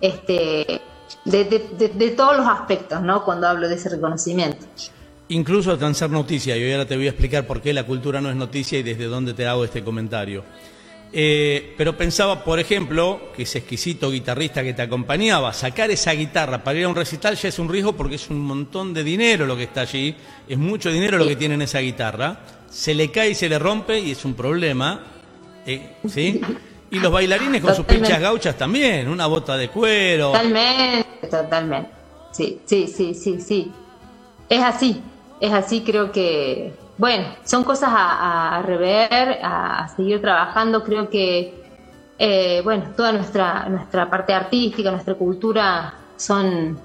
este, 0.00 0.80
de, 1.24 2.14
todos 2.16 2.36
los 2.36 2.46
aspectos, 2.46 3.02
¿no? 3.02 3.24
Cuando 3.24 3.48
hablo 3.48 3.68
de 3.68 3.74
ese 3.74 3.88
reconocimiento. 3.88 4.66
Incluso 5.28 5.70
alcanzar 5.70 6.10
noticia, 6.10 6.56
y 6.56 6.72
ahora 6.72 6.86
te 6.86 6.96
voy 6.96 7.06
a 7.06 7.10
explicar 7.10 7.46
por 7.46 7.60
qué 7.60 7.72
la 7.72 7.86
cultura 7.86 8.20
no 8.20 8.30
es 8.30 8.36
noticia 8.36 8.78
y 8.78 8.82
desde 8.82 9.04
dónde 9.04 9.32
te 9.32 9.46
hago 9.46 9.64
este 9.64 9.84
comentario. 9.84 10.44
Eh, 11.12 11.74
pero 11.76 11.96
pensaba, 11.96 12.44
por 12.44 12.60
ejemplo, 12.60 13.32
que 13.34 13.42
ese 13.42 13.58
exquisito 13.58 14.10
guitarrista 14.10 14.62
que 14.62 14.74
te 14.74 14.82
acompañaba, 14.82 15.52
sacar 15.52 15.90
esa 15.90 16.12
guitarra 16.12 16.62
para 16.62 16.78
ir 16.78 16.84
a 16.84 16.88
un 16.88 16.94
recital 16.94 17.34
ya 17.34 17.48
es 17.48 17.58
un 17.58 17.68
riesgo 17.68 17.94
porque 17.94 18.14
es 18.14 18.30
un 18.30 18.40
montón 18.40 18.94
de 18.94 19.02
dinero 19.02 19.44
lo 19.44 19.56
que 19.56 19.64
está 19.64 19.80
allí, 19.80 20.14
es 20.48 20.56
mucho 20.56 20.90
dinero 20.90 21.18
lo 21.18 21.26
que 21.26 21.34
tiene 21.34 21.54
en 21.54 21.62
esa 21.62 21.80
guitarra, 21.80 22.38
se 22.70 22.94
le 22.94 23.10
cae 23.10 23.30
y 23.30 23.34
se 23.34 23.48
le 23.48 23.58
rompe 23.58 23.98
y 23.98 24.12
es 24.12 24.24
un 24.24 24.34
problema, 24.34 25.04
eh, 25.66 25.96
¿sí? 26.08 26.40
Y 26.92 27.00
los 27.00 27.10
bailarines 27.10 27.60
con 27.60 27.74
sus 27.74 27.84
pinchas 27.86 28.20
gauchas 28.20 28.56
también, 28.56 29.08
una 29.08 29.26
bota 29.26 29.56
de 29.56 29.68
cuero. 29.68 30.28
Totalmente, 30.28 31.26
totalmente. 31.28 31.90
Sí, 32.30 32.60
sí, 32.64 32.86
sí, 32.86 33.14
sí, 33.14 33.40
sí. 33.40 33.72
Es 34.48 34.62
así, 34.62 35.00
es 35.40 35.52
así, 35.52 35.80
creo 35.80 36.12
que 36.12 36.72
bueno, 37.00 37.28
son 37.44 37.64
cosas 37.64 37.88
a, 37.90 38.62
rever, 38.62 39.40
a, 39.42 39.88
seguir 39.96 40.20
trabajando. 40.20 40.84
Creo 40.84 41.08
que, 41.08 41.64
eh, 42.18 42.60
bueno, 42.62 42.92
toda 42.94 43.10
nuestra, 43.12 43.66
nuestra 43.70 44.10
parte 44.10 44.34
artística, 44.34 44.90
nuestra 44.90 45.14
cultura 45.14 45.94
son, 46.16 46.78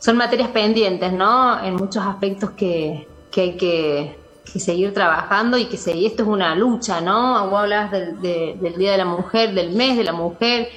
son 0.00 0.16
materias 0.16 0.48
pendientes, 0.48 1.12
¿no? 1.12 1.62
En 1.62 1.76
muchos 1.76 2.04
aspectos 2.04 2.50
que, 2.50 3.06
hay 3.36 3.56
que, 3.56 4.18
seguir 4.58 4.92
trabajando 4.92 5.56
y 5.56 5.66
que 5.66 5.76
se, 5.76 6.04
esto 6.04 6.24
es 6.24 6.28
una 6.28 6.56
lucha, 6.56 7.00
¿no? 7.00 7.48
Vos 7.48 7.60
hablas 7.60 7.92
del, 7.92 8.58
Día 8.76 8.90
de 8.90 8.98
la 8.98 9.04
Mujer, 9.04 9.54
del 9.54 9.70
mes 9.70 9.96
de 9.96 10.02
la 10.02 10.12
mujer 10.12 10.68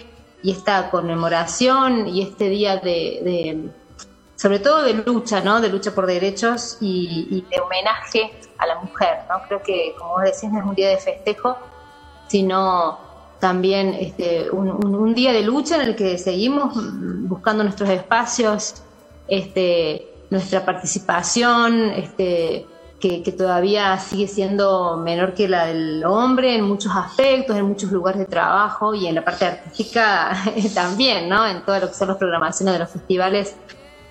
y 0.43 0.51
esta 0.51 0.91
conmemoración 0.91 2.07
y 2.07 2.21
este 2.21 2.47
día 2.47 2.77
de 2.77 3.71
sobre 4.37 4.59
todo 4.59 4.83
de 4.83 4.93
lucha, 4.93 5.41
¿no? 5.41 5.59
De 5.59 5.67
lucha 5.67 5.93
por 5.93 6.05
derechos 6.05 6.77
y, 6.79 7.43
de 7.49 7.59
homenaje 7.59 8.31
a 8.59 8.67
la 8.67 8.79
mujer, 8.79 9.17
¿no? 9.27 9.41
Creo 9.47 9.63
que, 9.63 9.95
como 9.97 10.11
vos 10.11 10.23
decís, 10.23 10.43
no 10.51 10.59
es 10.59 10.65
un 10.65 10.75
día 10.75 10.89
de 10.89 10.97
festejo, 10.97 11.57
sino 12.27 12.99
también 13.39 13.95
este, 13.95 14.49
un, 14.51 15.15
día 15.15 15.33
de 15.33 15.41
lucha 15.41 15.75
en 15.75 15.81
el 15.81 15.95
que 15.95 16.19
seguimos 16.19 16.75
buscando 17.27 17.63
nuestros 17.63 17.89
espacios, 17.89 18.83
este, 19.27 20.07
nuestra 20.29 20.63
participación, 20.63 21.89
este, 21.89 22.67
que, 22.99 23.23
que, 23.23 23.31
todavía 23.31 23.97
sigue 23.97 24.27
siendo 24.27 24.97
menor 24.97 25.33
que 25.33 25.47
la 25.47 25.65
del 25.65 26.03
hombre 26.05 26.55
en 26.55 26.63
muchos 26.63 26.91
aspectos, 26.95 27.55
en 27.55 27.65
muchos 27.65 27.91
lugares 27.91 28.19
de 28.19 28.25
trabajo 28.25 28.93
y 28.93 29.07
en 29.07 29.15
la 29.15 29.25
parte 29.25 29.45
artística 29.45 30.31
también, 30.75 31.27
¿no? 31.27 31.45
En 31.47 31.63
todo 31.63 31.79
lo 31.79 31.87
que 31.87 31.95
son 31.95 32.09
las 32.09 32.17
programaciones 32.17 32.73
de 32.73 32.79
los 32.79 32.89
festivales 32.89 33.55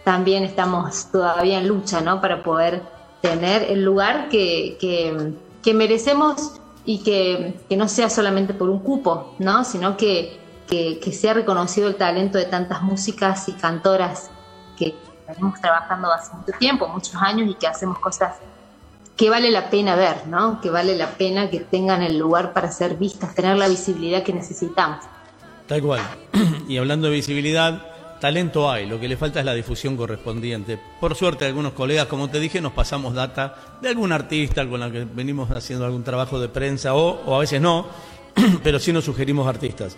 también 0.06 0.44
estamos 0.44 1.10
todavía 1.10 1.58
en 1.58 1.66
lucha, 1.66 2.00
¿no? 2.00 2.20
Para 2.20 2.44
poder 2.44 2.80
tener 3.20 3.64
el 3.64 3.82
lugar 3.82 4.28
que, 4.28 4.78
que, 4.80 5.74
merecemos 5.74 6.60
y 6.84 7.02
que, 7.02 7.56
que, 7.68 7.76
no 7.76 7.88
sea 7.88 8.08
solamente 8.08 8.54
por 8.54 8.70
un 8.70 8.78
cupo, 8.78 9.34
¿no? 9.40 9.64
Sino 9.64 9.96
que, 9.96 10.38
que, 10.68 11.12
sea 11.12 11.34
reconocido 11.34 11.88
el 11.88 11.96
talento 11.96 12.38
de 12.38 12.44
tantas 12.44 12.82
músicas 12.82 13.48
y 13.48 13.54
cantoras 13.54 14.30
que 14.78 14.94
venimos 15.26 15.60
trabajando 15.60 16.12
hace 16.12 16.36
mucho 16.36 16.52
tiempo, 16.56 16.86
muchos 16.86 17.16
años, 17.16 17.50
y 17.50 17.54
que 17.54 17.66
hacemos 17.66 17.98
cosas 17.98 18.36
que 19.16 19.28
vale 19.28 19.50
la 19.50 19.70
pena 19.70 19.96
ver, 19.96 20.28
¿no? 20.28 20.60
Que 20.60 20.70
vale 20.70 20.94
la 20.94 21.10
pena 21.14 21.50
que 21.50 21.58
tengan 21.58 22.04
el 22.04 22.16
lugar 22.16 22.52
para 22.52 22.70
ser 22.70 22.94
vistas, 22.94 23.34
tener 23.34 23.56
la 23.56 23.66
visibilidad 23.66 24.22
que 24.22 24.32
necesitamos. 24.32 25.04
Tal 25.66 25.82
cual. 25.82 26.00
Y 26.68 26.78
hablando 26.78 27.08
de 27.08 27.14
visibilidad, 27.14 27.95
talento 28.20 28.70
hay, 28.70 28.87
lo 28.87 28.98
que 28.98 29.09
le 29.09 29.16
falta 29.16 29.40
es 29.40 29.46
la 29.46 29.55
difusión 29.55 29.96
correspondiente. 29.96 30.79
Por 31.00 31.14
suerte, 31.14 31.46
algunos 31.46 31.72
colegas, 31.72 32.07
como 32.07 32.29
te 32.29 32.40
dije, 32.40 32.61
nos 32.61 32.72
pasamos 32.72 33.14
data 33.14 33.55
de 33.81 33.88
algún 33.88 34.12
artista 34.12 34.66
con 34.68 34.81
la 34.81 34.90
que 34.90 35.05
venimos 35.05 35.50
haciendo 35.50 35.85
algún 35.85 36.05
trabajo 36.05 36.40
de 36.40 36.48
prensa 36.48 36.94
o, 36.94 37.22
o 37.26 37.35
a 37.35 37.38
veces 37.38 37.61
no, 37.61 37.87
pero 38.62 38.79
sí 38.79 38.92
nos 38.92 39.05
sugerimos 39.05 39.46
artistas. 39.46 39.96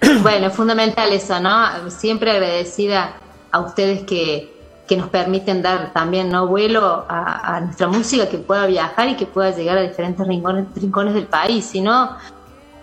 Bueno, 0.22 0.48
es 0.48 0.52
fundamental 0.52 1.12
eso, 1.12 1.40
¿no? 1.40 1.90
Siempre 1.90 2.30
agradecida 2.30 3.16
a 3.50 3.60
ustedes 3.60 4.02
que, 4.02 4.54
que 4.86 4.96
nos 4.96 5.08
permiten 5.08 5.62
dar 5.62 5.92
también 5.92 6.28
no 6.28 6.46
vuelo 6.46 7.06
a, 7.08 7.60
nuestra 7.62 7.88
música, 7.88 8.28
que 8.28 8.38
pueda 8.38 8.66
viajar 8.66 9.08
y 9.08 9.16
que 9.16 9.26
pueda 9.26 9.50
llegar 9.50 9.78
a 9.78 9.82
diferentes 9.82 10.26
rincones, 10.26 10.66
rincones 10.76 11.14
del 11.14 11.26
país. 11.26 11.64
Si 11.64 11.80
no, 11.80 12.16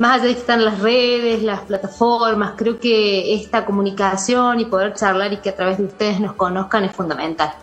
más 0.01 0.15
allá 0.15 0.29
de 0.29 0.33
que 0.33 0.39
están 0.39 0.65
las 0.65 0.79
redes, 0.79 1.43
las 1.43 1.59
plataformas, 1.61 2.53
creo 2.57 2.79
que 2.79 3.35
esta 3.35 3.63
comunicación 3.63 4.59
y 4.59 4.65
poder 4.65 4.95
charlar 4.95 5.31
y 5.31 5.37
que 5.37 5.49
a 5.49 5.55
través 5.55 5.77
de 5.77 5.83
ustedes 5.83 6.19
nos 6.19 6.33
conozcan 6.33 6.85
es 6.85 6.91
fundamental. 6.91 7.53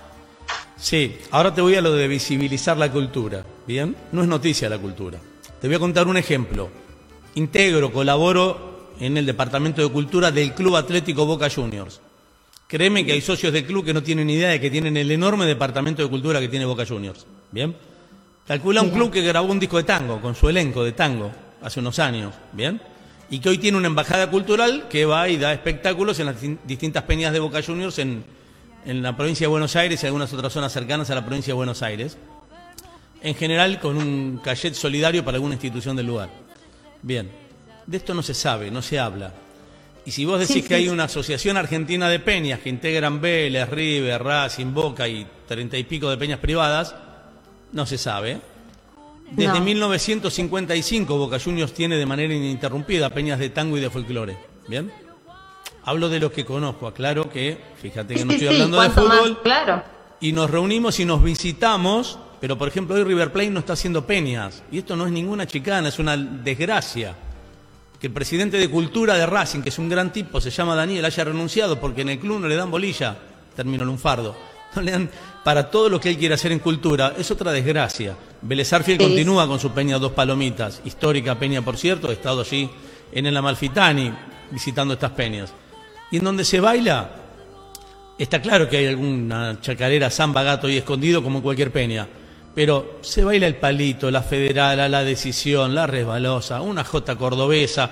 Sí, 0.76 1.18
ahora 1.32 1.52
te 1.52 1.60
voy 1.60 1.74
a 1.74 1.80
lo 1.80 1.92
de 1.92 2.06
visibilizar 2.06 2.76
la 2.76 2.92
cultura, 2.92 3.44
¿bien? 3.66 3.96
No 4.12 4.22
es 4.22 4.28
noticia 4.28 4.68
la 4.68 4.78
cultura. 4.78 5.18
Te 5.60 5.66
voy 5.66 5.74
a 5.74 5.80
contar 5.80 6.06
un 6.06 6.16
ejemplo. 6.16 6.68
Integro, 7.34 7.92
colaboro 7.92 8.92
en 9.00 9.16
el 9.16 9.26
Departamento 9.26 9.82
de 9.82 9.88
Cultura 9.88 10.30
del 10.30 10.54
Club 10.54 10.76
Atlético 10.76 11.26
Boca 11.26 11.50
Juniors. 11.50 12.00
Créeme 12.68 13.04
que 13.04 13.14
hay 13.14 13.20
socios 13.20 13.52
del 13.52 13.66
club 13.66 13.84
que 13.84 13.92
no 13.92 14.04
tienen 14.04 14.30
idea 14.30 14.50
de 14.50 14.60
que 14.60 14.70
tienen 14.70 14.96
el 14.96 15.10
enorme 15.10 15.44
Departamento 15.44 16.04
de 16.04 16.08
Cultura 16.08 16.38
que 16.38 16.46
tiene 16.46 16.66
Boca 16.66 16.86
Juniors, 16.86 17.26
¿bien? 17.50 17.74
Calcula 18.46 18.80
un 18.80 18.90
club 18.90 19.10
que 19.10 19.22
grabó 19.22 19.50
un 19.50 19.58
disco 19.58 19.78
de 19.78 19.82
tango, 19.82 20.20
con 20.20 20.36
su 20.36 20.48
elenco 20.48 20.84
de 20.84 20.92
tango, 20.92 21.32
hace 21.62 21.80
unos 21.80 21.98
años, 21.98 22.34
¿bien? 22.52 22.80
Y 23.30 23.40
que 23.40 23.50
hoy 23.50 23.58
tiene 23.58 23.76
una 23.76 23.88
embajada 23.88 24.30
cultural 24.30 24.86
que 24.88 25.04
va 25.04 25.28
y 25.28 25.36
da 25.36 25.52
espectáculos 25.52 26.18
en 26.20 26.26
las 26.26 26.36
distintas 26.64 27.02
peñas 27.04 27.32
de 27.32 27.40
Boca 27.40 27.62
Juniors 27.62 27.98
en, 27.98 28.24
en 28.86 29.02
la 29.02 29.16
provincia 29.16 29.44
de 29.44 29.48
Buenos 29.48 29.76
Aires 29.76 30.02
y 30.02 30.06
algunas 30.06 30.32
otras 30.32 30.52
zonas 30.52 30.72
cercanas 30.72 31.10
a 31.10 31.14
la 31.14 31.24
provincia 31.24 31.52
de 31.52 31.56
Buenos 31.56 31.82
Aires. 31.82 32.16
En 33.20 33.34
general 33.34 33.80
con 33.80 33.96
un 33.96 34.40
cachet 34.42 34.74
solidario 34.74 35.24
para 35.24 35.36
alguna 35.36 35.54
institución 35.54 35.96
del 35.96 36.06
lugar. 36.06 36.30
Bien, 37.02 37.30
de 37.86 37.96
esto 37.96 38.14
no 38.14 38.22
se 38.22 38.34
sabe, 38.34 38.70
no 38.70 38.80
se 38.80 38.98
habla. 38.98 39.34
Y 40.06 40.10
si 40.10 40.24
vos 40.24 40.40
decís 40.40 40.66
que 40.66 40.74
hay 40.74 40.88
una 40.88 41.04
asociación 41.04 41.58
argentina 41.58 42.08
de 42.08 42.18
peñas 42.20 42.60
que 42.60 42.70
integran 42.70 43.20
Vélez, 43.20 43.68
River, 43.68 44.22
Racing, 44.22 44.72
Boca 44.72 45.06
y 45.06 45.26
treinta 45.46 45.76
y 45.76 45.84
pico 45.84 46.08
de 46.08 46.16
peñas 46.16 46.38
privadas, 46.38 46.94
no 47.72 47.84
se 47.84 47.98
sabe. 47.98 48.40
Desde 49.30 49.60
1955 49.60 51.16
Boca 51.16 51.38
Juniors 51.38 51.72
tiene 51.72 51.96
de 51.96 52.06
manera 52.06 52.34
ininterrumpida 52.34 53.10
peñas 53.10 53.38
de 53.38 53.50
tango 53.50 53.76
y 53.76 53.80
de 53.80 53.90
folclore. 53.90 54.36
¿Bien? 54.68 54.90
Hablo 55.84 56.08
de 56.08 56.20
lo 56.20 56.30
que 56.32 56.44
conozco, 56.44 56.86
aclaro 56.86 57.30
que, 57.30 57.58
fíjate 57.80 58.14
que 58.14 58.24
no 58.24 58.32
estoy 58.32 58.48
hablando 58.48 58.80
de 58.80 58.90
fútbol. 58.90 59.40
claro. 59.42 59.82
Y 60.20 60.32
nos 60.32 60.50
reunimos 60.50 60.98
y 60.98 61.04
nos 61.04 61.22
visitamos, 61.22 62.18
pero 62.40 62.58
por 62.58 62.68
ejemplo 62.68 62.96
hoy 62.96 63.04
River 63.04 63.32
Plate 63.32 63.50
no 63.50 63.60
está 63.60 63.74
haciendo 63.74 64.04
peñas. 64.04 64.62
Y 64.70 64.78
esto 64.78 64.96
no 64.96 65.06
es 65.06 65.12
ninguna 65.12 65.46
chicana, 65.46 65.88
es 65.88 65.98
una 65.98 66.16
desgracia. 66.16 67.14
Que 68.00 68.08
el 68.08 68.12
presidente 68.12 68.58
de 68.58 68.68
Cultura 68.68 69.14
de 69.14 69.26
Racing, 69.26 69.60
que 69.62 69.70
es 69.70 69.78
un 69.78 69.88
gran 69.88 70.12
tipo, 70.12 70.40
se 70.40 70.50
llama 70.50 70.74
Daniel, 70.74 71.04
haya 71.04 71.24
renunciado 71.24 71.80
porque 71.80 72.02
en 72.02 72.10
el 72.10 72.18
club 72.18 72.40
no 72.40 72.48
le 72.48 72.56
dan 72.56 72.70
bolilla, 72.70 73.16
terminó 73.54 73.84
lunfardo. 73.84 74.36
No 74.76 74.82
le 74.82 74.92
dan 74.92 75.10
para 75.48 75.70
todo 75.70 75.88
lo 75.88 75.98
que 75.98 76.10
él 76.10 76.18
quiere 76.18 76.34
hacer 76.34 76.52
en 76.52 76.58
cultura, 76.58 77.14
es 77.16 77.30
otra 77.30 77.50
desgracia. 77.52 78.14
Vélez 78.42 78.70
continúa 78.98 79.48
con 79.48 79.58
su 79.58 79.70
peña 79.70 79.98
Dos 79.98 80.12
Palomitas, 80.12 80.82
histórica 80.84 81.36
peña 81.36 81.62
por 81.62 81.78
cierto, 81.78 82.10
he 82.10 82.12
estado 82.12 82.42
allí 82.42 82.68
en 83.10 83.24
el 83.24 83.34
Amalfitani 83.34 84.12
visitando 84.50 84.92
estas 84.92 85.12
peñas. 85.12 85.50
Y 86.10 86.18
en 86.18 86.24
donde 86.24 86.44
se 86.44 86.60
baila, 86.60 87.12
está 88.18 88.42
claro 88.42 88.68
que 88.68 88.76
hay 88.76 88.86
alguna 88.88 89.58
chacarera, 89.62 90.10
samba, 90.10 90.42
gato 90.42 90.68
y 90.68 90.76
escondido 90.76 91.22
como 91.22 91.38
en 91.38 91.42
cualquier 91.42 91.72
peña. 91.72 92.06
Pero 92.54 92.98
se 93.00 93.24
baila 93.24 93.46
el 93.46 93.56
palito, 93.56 94.10
la 94.10 94.20
federal, 94.20 94.90
la 94.90 95.02
decisión, 95.02 95.74
la 95.74 95.86
resbalosa, 95.86 96.60
una 96.60 96.84
jota 96.84 97.16
cordobesa, 97.16 97.90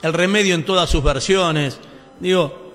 el 0.00 0.12
remedio 0.12 0.54
en 0.54 0.64
todas 0.64 0.88
sus 0.88 1.02
versiones. 1.02 1.80
Digo, 2.20 2.67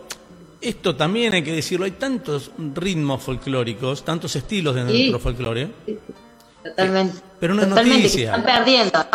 esto 0.64 0.96
también 0.96 1.34
hay 1.34 1.44
que 1.44 1.52
decirlo, 1.52 1.86
hay 1.86 1.92
tantos 1.92 2.52
ritmos 2.74 3.22
folclóricos, 3.22 4.04
tantos 4.04 4.36
estilos 4.36 4.76
de 4.76 4.84
nuestro 4.84 5.20
folclore. 5.20 5.70
totalmente. 6.64 7.18
pero 7.40 7.54
no 7.54 7.62
es 7.62 7.68
noticia. 7.68 8.36
están 8.36 8.44
perdiendo, 8.44 9.06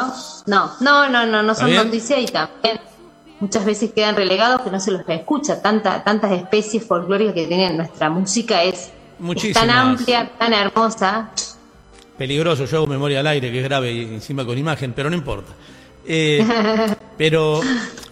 ¿no? 0.46 0.72
No, 0.80 1.08
no, 1.08 1.26
no, 1.26 1.42
no, 1.42 1.54
son 1.54 1.74
noticias 1.74 2.20
y 2.20 2.26
también 2.26 2.80
muchas 3.40 3.64
veces 3.64 3.92
quedan 3.92 4.16
relegados 4.16 4.62
que 4.62 4.70
no 4.70 4.78
se 4.78 4.90
los 4.90 5.08
escucha. 5.08 5.62
Tanta, 5.62 6.04
tantas 6.04 6.32
especies 6.32 6.84
folclóricas 6.84 7.34
que 7.34 7.46
tiene 7.46 7.72
nuestra 7.72 8.10
música 8.10 8.62
es, 8.62 8.90
tan 9.54 9.70
amplia, 9.70 10.30
tan 10.38 10.52
hermosa. 10.52 11.30
Peligroso, 12.16 12.64
yo 12.64 12.78
hago 12.78 12.86
memoria 12.86 13.20
al 13.20 13.26
aire, 13.28 13.50
que 13.50 13.58
es 13.58 13.64
grave 13.64 13.92
y 13.92 14.02
encima 14.02 14.44
con 14.44 14.58
imagen, 14.58 14.92
pero 14.92 15.08
no 15.08 15.16
importa. 15.16 15.52
Eh, 16.06 16.44
pero 17.16 17.60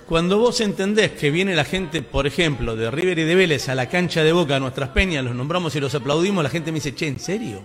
cuando 0.07 0.39
vos 0.39 0.61
entendés 0.61 1.13
que 1.13 1.31
viene 1.31 1.57
la 1.57 1.65
gente, 1.65 2.01
por 2.01 2.27
ejemplo, 2.27 2.77
de 2.77 2.91
River 2.91 3.19
y 3.19 3.25
de 3.25 3.35
Vélez 3.35 3.69
a 3.69 3.75
la 3.75 3.89
cancha 3.89 4.23
de 4.23 4.33
Boca, 4.33 4.57
a 4.57 4.61
nuestras 4.61 4.91
peñas, 4.91 5.25
los 5.25 5.35
nombramos 5.35 5.75
y 5.75 5.81
los 5.81 5.95
aplaudimos, 5.95 6.45
la 6.45 6.51
gente 6.51 6.71
me 6.71 6.77
dice, 6.77 6.95
che, 6.95 7.09
¿en 7.09 7.19
serio? 7.19 7.63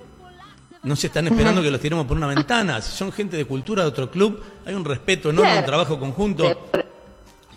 No 0.83 0.95
se 0.95 1.07
están 1.07 1.27
esperando 1.27 1.61
que 1.61 1.69
los 1.69 1.79
tiremos 1.79 2.07
por 2.07 2.17
una 2.17 2.25
ventana. 2.25 2.81
Si 2.81 2.97
son 2.97 3.11
gente 3.11 3.37
de 3.37 3.45
cultura 3.45 3.83
de 3.83 3.89
otro 3.89 4.09
club, 4.09 4.41
hay 4.65 4.73
un 4.73 4.83
respeto 4.83 5.29
enorme, 5.29 5.59
un 5.59 5.65
trabajo 5.65 5.99
conjunto. 5.99 6.69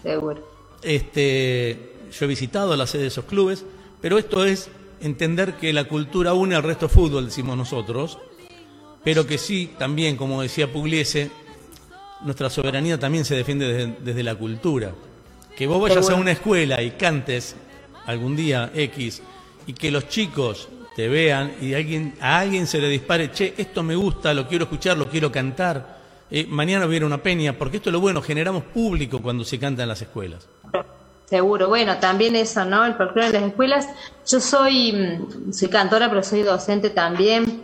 Seguro. 0.02 0.46
Este, 0.82 1.94
yo 2.12 2.24
he 2.26 2.28
visitado 2.28 2.76
la 2.76 2.86
sede 2.86 3.02
de 3.02 3.08
esos 3.08 3.24
clubes, 3.24 3.64
pero 4.02 4.18
esto 4.18 4.44
es 4.44 4.68
entender 5.00 5.54
que 5.54 5.72
la 5.72 5.84
cultura 5.84 6.34
une 6.34 6.54
al 6.54 6.62
resto 6.62 6.90
fútbol, 6.90 7.24
decimos 7.24 7.56
nosotros, 7.56 8.18
pero 9.02 9.26
que 9.26 9.38
sí, 9.38 9.70
también, 9.78 10.16
como 10.16 10.42
decía 10.42 10.70
Pugliese, 10.70 11.30
nuestra 12.24 12.50
soberanía 12.50 12.98
también 12.98 13.24
se 13.24 13.36
defiende 13.36 13.94
desde, 14.00 14.22
la 14.22 14.34
cultura. 14.34 14.92
Que 15.56 15.66
vos 15.66 15.80
vayas 15.80 16.08
a 16.10 16.14
una 16.14 16.32
escuela 16.32 16.82
y 16.82 16.92
cantes 16.92 17.54
algún 18.06 18.34
día 18.34 18.70
X 18.74 19.22
y 19.66 19.72
que 19.72 19.90
los 19.90 20.08
chicos 20.08 20.68
te 20.96 21.08
vean 21.08 21.52
y 21.60 21.74
a 21.74 21.76
alguien, 21.78 22.14
a 22.20 22.38
alguien 22.38 22.66
se 22.66 22.80
le 22.80 22.88
dispare, 22.88 23.30
che, 23.30 23.54
esto 23.56 23.82
me 23.82 23.94
gusta, 23.94 24.34
lo 24.34 24.48
quiero 24.48 24.64
escuchar, 24.64 24.96
lo 24.96 25.08
quiero 25.08 25.30
cantar. 25.30 25.98
Eh, 26.30 26.46
mañana 26.48 26.86
hubiera 26.86 27.06
una 27.06 27.18
peña, 27.18 27.52
porque 27.52 27.76
esto 27.76 27.90
es 27.90 27.92
lo 27.92 28.00
bueno, 28.00 28.22
generamos 28.22 28.64
público 28.64 29.20
cuando 29.20 29.44
se 29.44 29.58
canta 29.58 29.82
en 29.82 29.88
las 29.88 30.02
escuelas. 30.02 30.48
Seguro, 31.26 31.68
bueno, 31.68 31.98
también 31.98 32.36
eso, 32.36 32.64
¿no? 32.64 32.84
El 32.84 32.94
folclore 32.94 33.28
en 33.28 33.32
las 33.34 33.42
escuelas. 33.44 33.88
Yo 34.26 34.40
soy, 34.40 34.92
mm, 34.92 35.52
soy 35.52 35.68
cantora, 35.68 36.08
pero 36.08 36.22
soy 36.22 36.42
docente 36.42 36.90
también. 36.90 37.62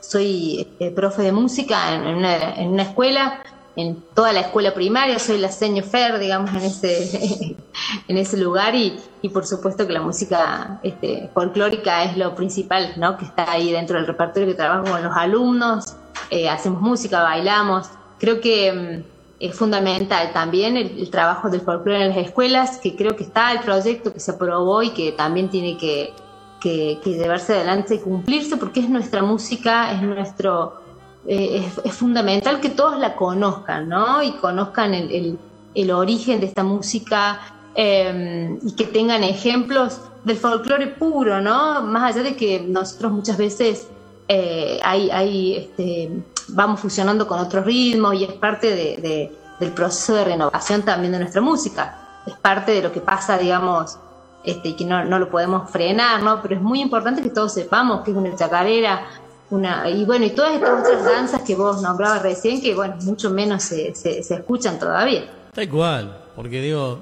Soy 0.00 0.66
eh, 0.78 0.90
profe 0.90 1.22
de 1.22 1.32
música 1.32 1.94
en, 1.94 2.02
una, 2.02 2.54
en 2.54 2.68
una 2.68 2.82
escuela 2.82 3.42
en 3.78 4.02
toda 4.12 4.32
la 4.32 4.40
escuela 4.40 4.74
primaria, 4.74 5.20
soy 5.20 5.38
la 5.38 5.50
Fer, 5.50 6.18
digamos, 6.18 6.50
en 6.50 6.62
ese, 6.62 7.56
en 8.08 8.18
ese 8.18 8.36
lugar 8.36 8.74
y, 8.74 8.98
y, 9.22 9.28
por 9.28 9.46
supuesto 9.46 9.86
que 9.86 9.92
la 9.92 10.02
música 10.02 10.80
este, 10.82 11.30
folclórica 11.32 12.02
es 12.02 12.16
lo 12.16 12.34
principal, 12.34 12.94
¿no? 12.96 13.16
Que 13.16 13.24
está 13.24 13.52
ahí 13.52 13.70
dentro 13.70 13.96
del 13.96 14.08
repertorio 14.08 14.48
que 14.48 14.54
trabajo 14.54 14.90
con 14.90 15.04
los 15.04 15.16
alumnos, 15.16 15.94
eh, 16.28 16.48
hacemos 16.48 16.82
música, 16.82 17.22
bailamos. 17.22 17.88
Creo 18.18 18.40
que 18.40 18.72
mm, 18.72 19.44
es 19.44 19.54
fundamental 19.54 20.32
también 20.32 20.76
el, 20.76 21.08
trabajo 21.08 21.48
del 21.48 21.60
folclore 21.60 22.02
en 22.02 22.08
las 22.08 22.18
escuelas, 22.18 22.78
que 22.78 22.96
creo 22.96 23.14
que 23.14 23.22
está 23.22 23.52
el 23.52 23.60
proyecto 23.60 24.12
que 24.12 24.18
se 24.18 24.32
aprobó 24.32 24.82
y 24.82 24.90
que 24.90 25.12
también 25.12 25.50
tiene 25.50 25.78
que, 25.78 26.12
que 26.60 26.98
llevarse 27.04 27.54
adelante 27.54 27.94
y 27.94 27.98
cumplirse 28.00 28.56
porque 28.56 28.80
es 28.80 28.90
nuestra 28.90 29.22
música, 29.22 29.92
es 29.92 30.02
nuestro 30.02 30.87
eh, 31.30 31.70
es, 31.84 31.94
fundamental 31.94 32.58
que 32.58 32.70
todos 32.70 32.98
la 32.98 33.14
conozcan, 33.14 33.86
¿no? 33.86 34.22
Y 34.22 34.32
conozcan 34.32 34.94
el, 34.94 35.38
el, 35.74 35.90
origen 35.90 36.40
de 36.40 36.46
esta 36.46 36.64
música 36.64 37.40
em, 37.74 38.58
y 38.62 38.72
que 38.72 38.84
tengan 38.84 39.22
ejemplos 39.22 40.00
del 40.24 40.38
folclore 40.38 40.86
puro, 40.86 41.42
¿no? 41.42 41.82
Más 41.82 42.14
allá 42.14 42.22
de 42.22 42.34
que 42.34 42.60
nosotros 42.60 43.12
muchas 43.12 43.36
veces 43.36 43.88
eh, 44.26 44.80
hay, 44.82 45.56
este, 45.56 46.10
vamos 46.48 46.80
fusionando 46.80 47.28
con 47.28 47.38
otros 47.40 47.62
ritmos 47.66 48.14
y 48.14 48.24
es 48.24 48.32
parte 48.32 48.74
de, 48.74 49.30
del 49.60 49.72
proceso 49.72 50.14
de 50.14 50.24
renovación 50.24 50.80
también 50.80 51.12
de 51.12 51.18
nuestra 51.18 51.42
música. 51.42 52.22
Es 52.26 52.36
parte 52.36 52.72
de 52.72 52.80
lo 52.80 52.90
que 52.90 53.02
pasa, 53.02 53.36
digamos, 53.36 53.98
este, 54.44 54.76
que 54.76 54.86
no, 54.86 55.04
no, 55.04 55.18
lo 55.18 55.28
podemos 55.28 55.70
frenar, 55.70 56.22
¿no? 56.22 56.40
Pero 56.40 56.54
es 56.54 56.62
muy 56.62 56.80
importante 56.80 57.20
que 57.20 57.28
todos 57.28 57.52
sepamos 57.52 58.02
que 58.02 58.12
es 58.12 58.16
una 58.16 58.34
chacarera, 58.34 59.02
una, 59.50 59.88
y 59.88 60.04
bueno, 60.04 60.26
y 60.26 60.30
todas 60.30 60.54
estas 60.54 60.80
otras 60.80 61.04
danzas 61.04 61.42
que 61.42 61.54
vos 61.54 61.80
nombrabas 61.80 62.22
recién, 62.22 62.60
que 62.60 62.74
bueno, 62.74 62.96
mucho 63.02 63.30
menos 63.30 63.62
se, 63.62 63.94
se, 63.94 64.20
escuchan 64.20 64.78
todavía. 64.78 65.24
Tal 65.52 65.68
cual, 65.68 66.24
porque 66.36 66.60
digo, 66.60 67.00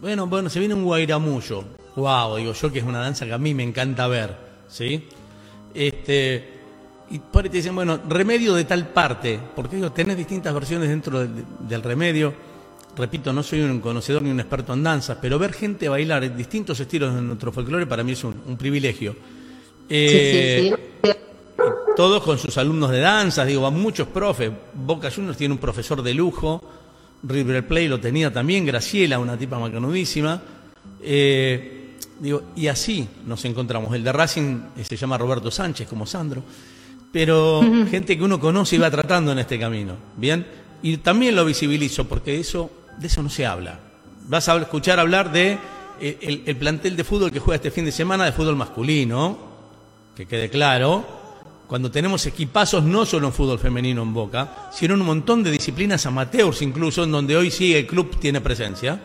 bueno, 0.00 0.26
bueno, 0.26 0.48
se 0.48 0.58
viene 0.58 0.74
un 0.74 0.84
guairamullo, 0.84 1.64
wow, 1.96 2.36
digo 2.36 2.52
yo 2.52 2.72
que 2.72 2.78
es 2.78 2.84
una 2.84 3.00
danza 3.00 3.26
que 3.26 3.32
a 3.32 3.38
mí 3.38 3.52
me 3.54 3.62
encanta 3.62 4.08
ver, 4.08 4.34
¿sí? 4.68 5.06
Este, 5.74 6.48
y 7.10 7.18
por 7.18 7.44
ahí 7.44 7.50
te 7.50 7.58
dicen, 7.58 7.74
bueno, 7.74 8.00
remedio 8.08 8.54
de 8.54 8.64
tal 8.64 8.88
parte, 8.88 9.38
porque 9.54 9.76
digo, 9.76 9.92
tenés 9.92 10.16
distintas 10.16 10.54
versiones 10.54 10.88
dentro 10.88 11.26
del, 11.26 11.82
remedio. 11.82 12.32
Repito, 12.96 13.32
no 13.32 13.42
soy 13.42 13.60
un 13.60 13.80
conocedor 13.80 14.22
ni 14.22 14.30
un 14.30 14.40
experto 14.40 14.72
en 14.72 14.82
danzas, 14.82 15.18
pero 15.20 15.38
ver 15.38 15.52
gente 15.52 15.88
bailar 15.88 16.24
en 16.24 16.36
distintos 16.36 16.80
estilos 16.80 17.14
de 17.14 17.22
nuestro 17.22 17.52
folclore 17.52 17.86
para 17.86 18.02
mí 18.02 18.12
es 18.12 18.24
un, 18.24 18.56
privilegio. 18.58 19.14
sí, 19.88 20.08
sí, 20.08 20.74
sí 21.02 21.10
todos 21.96 22.22
con 22.22 22.38
sus 22.38 22.56
alumnos 22.58 22.90
de 22.90 23.00
danzas, 23.00 23.46
digo, 23.46 23.66
a 23.66 23.70
muchos 23.70 24.08
profes. 24.08 24.50
Boca 24.74 25.10
Juniors 25.10 25.36
tiene 25.36 25.54
un 25.54 25.60
profesor 25.60 26.02
de 26.02 26.14
lujo, 26.14 26.62
River 27.22 27.66
Plate 27.66 27.88
lo 27.88 28.00
tenía 28.00 28.32
también, 28.32 28.64
Graciela, 28.64 29.18
una 29.18 29.36
tipa 29.36 29.58
macanudísima. 29.58 30.40
Eh, 31.02 31.96
digo, 32.18 32.42
y 32.56 32.68
así 32.68 33.06
nos 33.26 33.44
encontramos. 33.44 33.94
El 33.94 34.04
de 34.04 34.12
Racing 34.12 34.60
eh, 34.76 34.84
se 34.84 34.96
llama 34.96 35.18
Roberto 35.18 35.50
Sánchez, 35.50 35.88
como 35.88 36.06
Sandro, 36.06 36.42
pero 37.12 37.60
gente 37.90 38.16
que 38.16 38.24
uno 38.24 38.40
conoce 38.40 38.76
y 38.76 38.78
va 38.78 38.90
tratando 38.90 39.32
en 39.32 39.38
este 39.40 39.58
camino. 39.58 39.94
Bien, 40.16 40.46
Y 40.82 40.98
también 40.98 41.34
lo 41.36 41.44
visibilizo 41.44 42.06
porque 42.06 42.38
eso, 42.38 42.70
de 42.98 43.06
eso 43.08 43.22
no 43.22 43.28
se 43.28 43.44
habla. 43.44 43.78
Vas 44.28 44.48
a 44.48 44.56
escuchar 44.56 45.00
hablar 45.00 45.32
de 45.32 45.58
eh, 46.00 46.18
el, 46.22 46.42
el 46.46 46.56
plantel 46.56 46.96
de 46.96 47.04
fútbol 47.04 47.30
que 47.30 47.40
juega 47.40 47.56
este 47.56 47.70
fin 47.70 47.84
de 47.84 47.92
semana 47.92 48.24
de 48.24 48.32
fútbol 48.32 48.56
masculino, 48.56 49.38
que 50.16 50.26
quede 50.26 50.48
claro, 50.48 51.19
cuando 51.70 51.88
tenemos 51.88 52.26
equipazos 52.26 52.82
no 52.82 53.06
solo 53.06 53.28
en 53.28 53.32
fútbol 53.32 53.60
femenino 53.60 54.02
en 54.02 54.12
Boca, 54.12 54.70
sino 54.72 54.94
en 54.94 55.02
un 55.02 55.06
montón 55.06 55.44
de 55.44 55.52
disciplinas 55.52 56.04
amateurs 56.04 56.62
incluso, 56.62 57.04
en 57.04 57.12
donde 57.12 57.36
hoy 57.36 57.52
sí 57.52 57.76
el 57.76 57.86
club 57.86 58.18
tiene 58.18 58.40
presencia. 58.40 59.00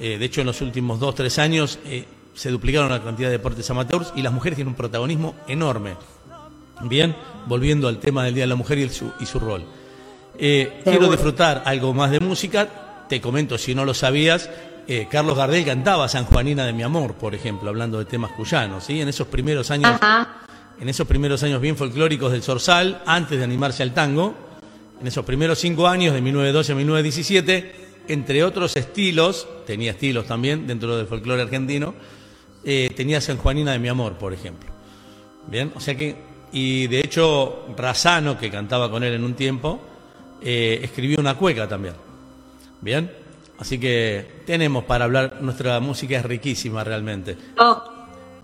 Eh, 0.00 0.16
de 0.16 0.24
hecho, 0.24 0.40
en 0.40 0.46
los 0.46 0.62
últimos 0.62 0.98
dos, 0.98 1.14
tres 1.14 1.38
años 1.38 1.78
eh, 1.84 2.06
se 2.32 2.50
duplicaron 2.50 2.88
la 2.88 3.02
cantidad 3.02 3.28
de 3.28 3.36
deportes 3.36 3.68
amateurs 3.68 4.10
y 4.16 4.22
las 4.22 4.32
mujeres 4.32 4.56
tienen 4.56 4.70
un 4.70 4.74
protagonismo 4.74 5.34
enorme. 5.48 5.96
Bien, 6.80 7.14
volviendo 7.44 7.88
al 7.88 7.98
tema 7.98 8.24
del 8.24 8.32
Día 8.32 8.44
de 8.44 8.48
la 8.48 8.56
Mujer 8.56 8.78
y, 8.78 8.88
su, 8.88 9.12
y 9.20 9.26
su 9.26 9.38
rol. 9.38 9.62
Eh, 10.38 10.80
quiero 10.82 11.10
disfrutar 11.10 11.62
algo 11.66 11.92
más 11.92 12.10
de 12.10 12.20
música. 12.20 13.04
Te 13.06 13.20
comento, 13.20 13.58
si 13.58 13.74
no 13.74 13.84
lo 13.84 13.92
sabías, 13.92 14.48
eh, 14.88 15.08
Carlos 15.10 15.36
Gardel 15.36 15.64
cantaba 15.64 16.08
San 16.08 16.24
Juanina 16.24 16.64
de 16.64 16.72
mi 16.72 16.84
amor, 16.84 17.16
por 17.16 17.34
ejemplo, 17.34 17.68
hablando 17.68 17.98
de 17.98 18.06
temas 18.06 18.30
cuyanos, 18.32 18.84
¿sí? 18.84 19.00
En 19.00 19.08
esos 19.08 19.26
primeros 19.26 19.70
años, 19.70 19.90
Ajá. 20.00 20.45
En 20.80 20.88
esos 20.88 21.06
primeros 21.06 21.42
años 21.42 21.60
bien 21.60 21.76
folclóricos 21.76 22.32
del 22.32 22.42
Zorzal, 22.42 23.02
antes 23.06 23.38
de 23.38 23.44
animarse 23.44 23.82
al 23.82 23.94
tango, 23.94 24.34
en 25.00 25.06
esos 25.06 25.24
primeros 25.24 25.58
cinco 25.58 25.86
años, 25.86 26.14
de 26.14 26.20
1912 26.20 26.72
a 26.72 26.74
1917, 26.74 27.72
entre 28.08 28.44
otros 28.44 28.76
estilos, 28.76 29.46
tenía 29.66 29.92
estilos 29.92 30.26
también 30.26 30.66
dentro 30.66 30.96
del 30.96 31.06
folclore 31.06 31.42
argentino, 31.42 31.94
eh, 32.64 32.90
tenía 32.96 33.20
San 33.20 33.36
Juanina 33.36 33.72
de 33.72 33.78
mi 33.78 33.88
amor, 33.88 34.14
por 34.14 34.32
ejemplo. 34.32 34.70
Bien, 35.46 35.72
o 35.74 35.80
sea 35.80 35.96
que, 35.96 36.16
y 36.52 36.86
de 36.88 37.00
hecho, 37.00 37.66
Razano, 37.76 38.38
que 38.38 38.50
cantaba 38.50 38.90
con 38.90 39.04
él 39.04 39.14
en 39.14 39.24
un 39.24 39.34
tiempo, 39.34 39.80
eh, 40.42 40.80
escribió 40.82 41.20
una 41.20 41.36
cueca 41.36 41.68
también. 41.68 41.94
Bien, 42.80 43.10
así 43.58 43.78
que 43.78 44.42
tenemos 44.44 44.84
para 44.84 45.04
hablar, 45.04 45.38
nuestra 45.40 45.80
música 45.80 46.18
es 46.18 46.24
riquísima 46.24 46.84
realmente. 46.84 47.36
Oh, 47.58 47.82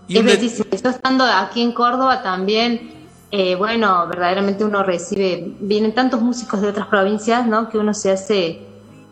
Y 0.07 0.13
es 0.15 0.19
un 0.19 0.25
de- 0.27 0.35
bellísimo. 0.35 0.65
Yo 0.71 0.89
estando 0.89 1.23
aquí 1.23 1.61
en 1.61 1.71
Córdoba 1.71 2.21
también, 2.23 2.91
eh, 3.31 3.55
bueno, 3.55 4.05
verdaderamente 4.07 4.63
uno 4.65 4.83
recibe, 4.83 5.55
vienen 5.59 5.93
tantos 5.93 6.21
músicos 6.21 6.61
de 6.61 6.67
otras 6.69 6.87
provincias, 6.87 7.47
¿no? 7.47 7.69
Que 7.69 7.77
uno 7.77 7.93
se 7.93 8.11
hace, 8.11 8.59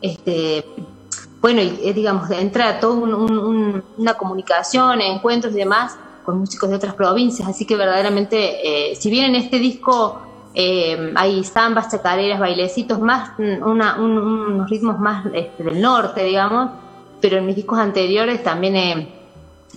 este, 0.01 0.65
bueno, 1.41 1.61
y 1.61 1.79
eh, 1.83 1.93
digamos, 1.93 2.29
entra 2.31 2.79
todo 2.79 2.93
un- 2.95 3.13
un- 3.13 3.37
un- 3.39 3.83
una 3.97 4.13
comunicación, 4.15 5.01
encuentros 5.01 5.53
y 5.53 5.57
demás 5.57 5.97
con 6.23 6.37
músicos 6.39 6.69
de 6.69 6.75
otras 6.75 6.93
provincias. 6.93 7.47
Así 7.47 7.65
que 7.65 7.75
verdaderamente, 7.75 8.91
eh, 8.91 8.95
si 8.95 9.09
bien 9.09 9.25
en 9.25 9.35
este 9.35 9.57
disco 9.59 10.21
eh, 10.53 11.13
hay 11.15 11.43
zambas, 11.45 11.89
chacareras, 11.89 12.37
bailecitos, 12.37 12.99
más 12.99 13.31
una- 13.39 13.95
un- 14.01 14.17
unos 14.19 14.69
ritmos 14.69 14.99
más 14.99 15.25
este, 15.33 15.63
del 15.63 15.81
norte, 15.81 16.25
digamos, 16.25 16.71
pero 17.21 17.37
en 17.37 17.45
mis 17.45 17.55
discos 17.55 17.79
anteriores 17.79 18.43
también 18.43 18.75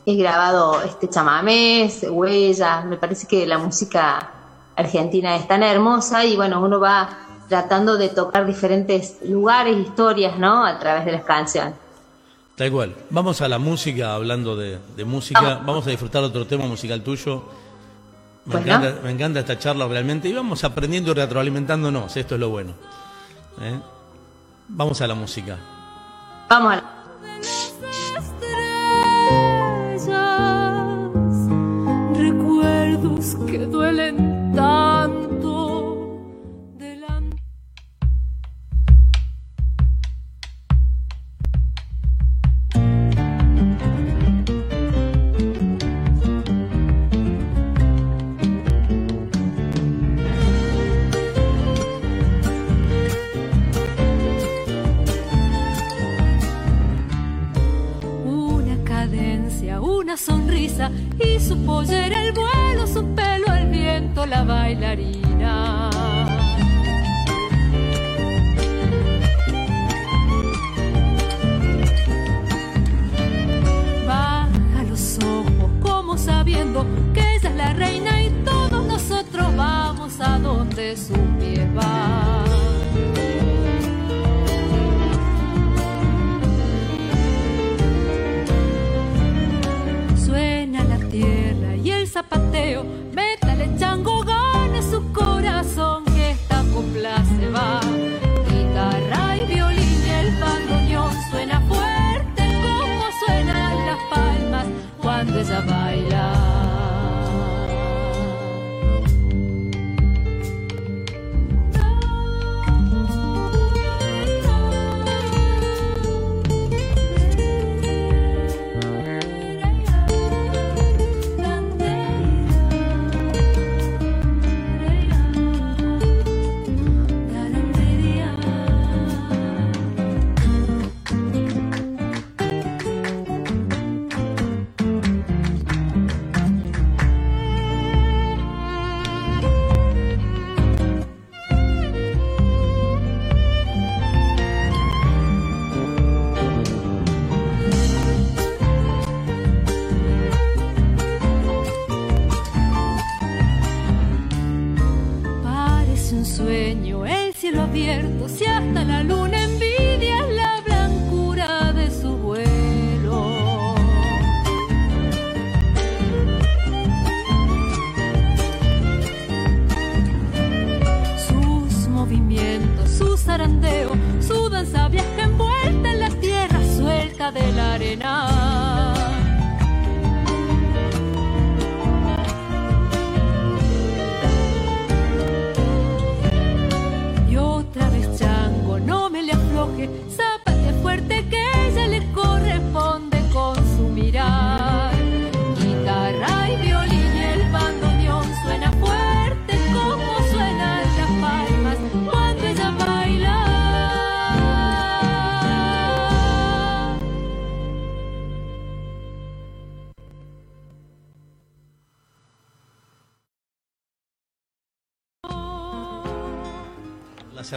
he, 0.06 0.16
grabado 0.16 0.82
este 0.82 1.08
chamamés, 1.08 2.06
huellas, 2.08 2.84
me 2.84 2.96
parece 2.96 3.26
que 3.26 3.46
la 3.46 3.58
música 3.58 4.30
argentina 4.76 5.36
es 5.36 5.46
tan 5.46 5.62
hermosa 5.62 6.24
y 6.24 6.36
bueno, 6.36 6.60
uno 6.60 6.80
va 6.80 7.08
tratando 7.48 7.96
de 7.96 8.08
tocar 8.08 8.46
diferentes 8.46 9.18
lugares, 9.24 9.76
historias, 9.76 10.38
¿no? 10.38 10.64
A 10.64 10.78
través 10.78 11.04
de 11.04 11.12
las 11.12 11.24
canciones. 11.24 11.74
Tal 12.56 12.70
cual. 12.70 12.94
Vamos 13.10 13.40
a 13.40 13.48
la 13.48 13.58
música, 13.58 14.14
hablando 14.14 14.56
de, 14.56 14.78
de 14.96 15.04
música. 15.04 15.60
Vamos 15.64 15.86
a 15.86 15.90
disfrutar 15.90 16.22
otro 16.22 16.46
tema 16.46 16.66
musical 16.66 17.02
tuyo. 17.02 17.42
Me, 18.44 18.60
encanta, 18.60 18.94
me 19.02 19.10
encanta 19.10 19.40
esta 19.40 19.58
charla 19.58 19.88
realmente. 19.88 20.28
Y 20.28 20.32
vamos 20.32 20.62
aprendiendo 20.64 21.10
y 21.10 21.14
retroalimentándonos. 21.14 22.16
Esto 22.16 22.34
es 22.34 22.40
lo 22.40 22.50
bueno. 22.50 22.72
¿Eh? 23.60 23.78
Vamos 24.68 25.00
a 25.00 25.06
la 25.06 25.14
música. 25.14 25.58
Vamos 26.48 26.72
a 26.72 26.76
la- 26.76 26.93
recuerdos 33.04 33.36
que 33.46 33.58
duelen 33.66 34.54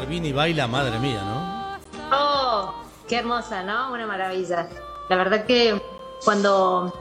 Servini 0.08 0.32
baila, 0.32 0.68
madre 0.68 0.98
mía, 1.00 1.22
¿no? 1.22 2.18
Oh, 2.18 2.74
qué 3.10 3.18
hermosa, 3.18 3.62
¿no? 3.64 3.92
Una 3.92 4.08
maravilla. 4.08 4.70
La 5.10 5.18
verdad 5.18 5.44
que 5.44 5.82
cuando 6.24 6.94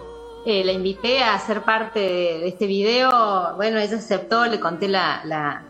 eh, 0.44 0.64
la 0.64 0.72
invité 0.72 1.22
a 1.22 1.38
ser 1.38 1.62
parte 1.62 2.00
de, 2.00 2.48
este 2.48 2.66
video, 2.66 3.54
bueno, 3.54 3.78
ella 3.78 3.98
aceptó, 3.98 4.46
le 4.46 4.58
conté 4.58 4.88
la, 4.88 5.20
la 5.24 5.62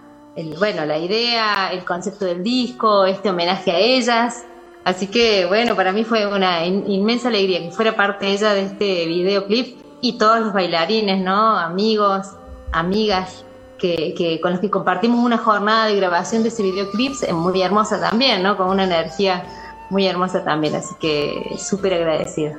bueno, 0.59 0.87
la 0.87 0.97
idea, 0.97 1.71
el 1.73 1.85
concepto 1.85 2.25
del 2.25 2.43
disco, 2.43 3.05
este 3.05 3.29
homenaje 3.29 3.71
a 3.71 3.79
ellas. 3.81 4.47
Así 4.85 5.09
que, 5.09 5.45
bueno, 5.45 5.77
para 5.77 5.93
mí 5.93 6.05
fue 6.05 6.27
una 6.27 6.65
inmensa 6.65 7.29
alegría 7.29 7.61
que 7.61 7.71
fuera 7.71 7.95
parte 7.95 8.29
ella 8.29 8.55
de 8.55 8.63
este 8.63 9.05
videoclip 9.05 9.79
y 10.01 10.17
todos 10.17 10.41
los 10.41 10.55
bailarines, 10.55 11.23
¿no? 11.23 11.59
Amigos, 11.59 12.29
amigas, 12.73 13.45
que, 13.79 14.39
con 14.43 14.53
los 14.53 14.61
que 14.61 14.71
compartimos 14.71 15.25
una 15.25 15.39
jornada 15.39 15.87
de 15.87 15.97
grabación 15.97 16.43
de 16.43 16.49
ese 16.49 16.63
videoclip, 16.63 17.13
es 17.23 17.33
muy 17.33 17.61
hermosa 17.63 18.01
también, 18.01 18.43
¿no? 18.43 18.57
Con 18.57 18.69
una 18.69 18.85
energía 18.85 19.45
muy 19.91 20.07
hermosa 20.07 20.45
también, 20.45 20.75
así 20.75 20.95
que 21.01 21.57
súper 21.59 21.95
agradecida. 21.95 22.57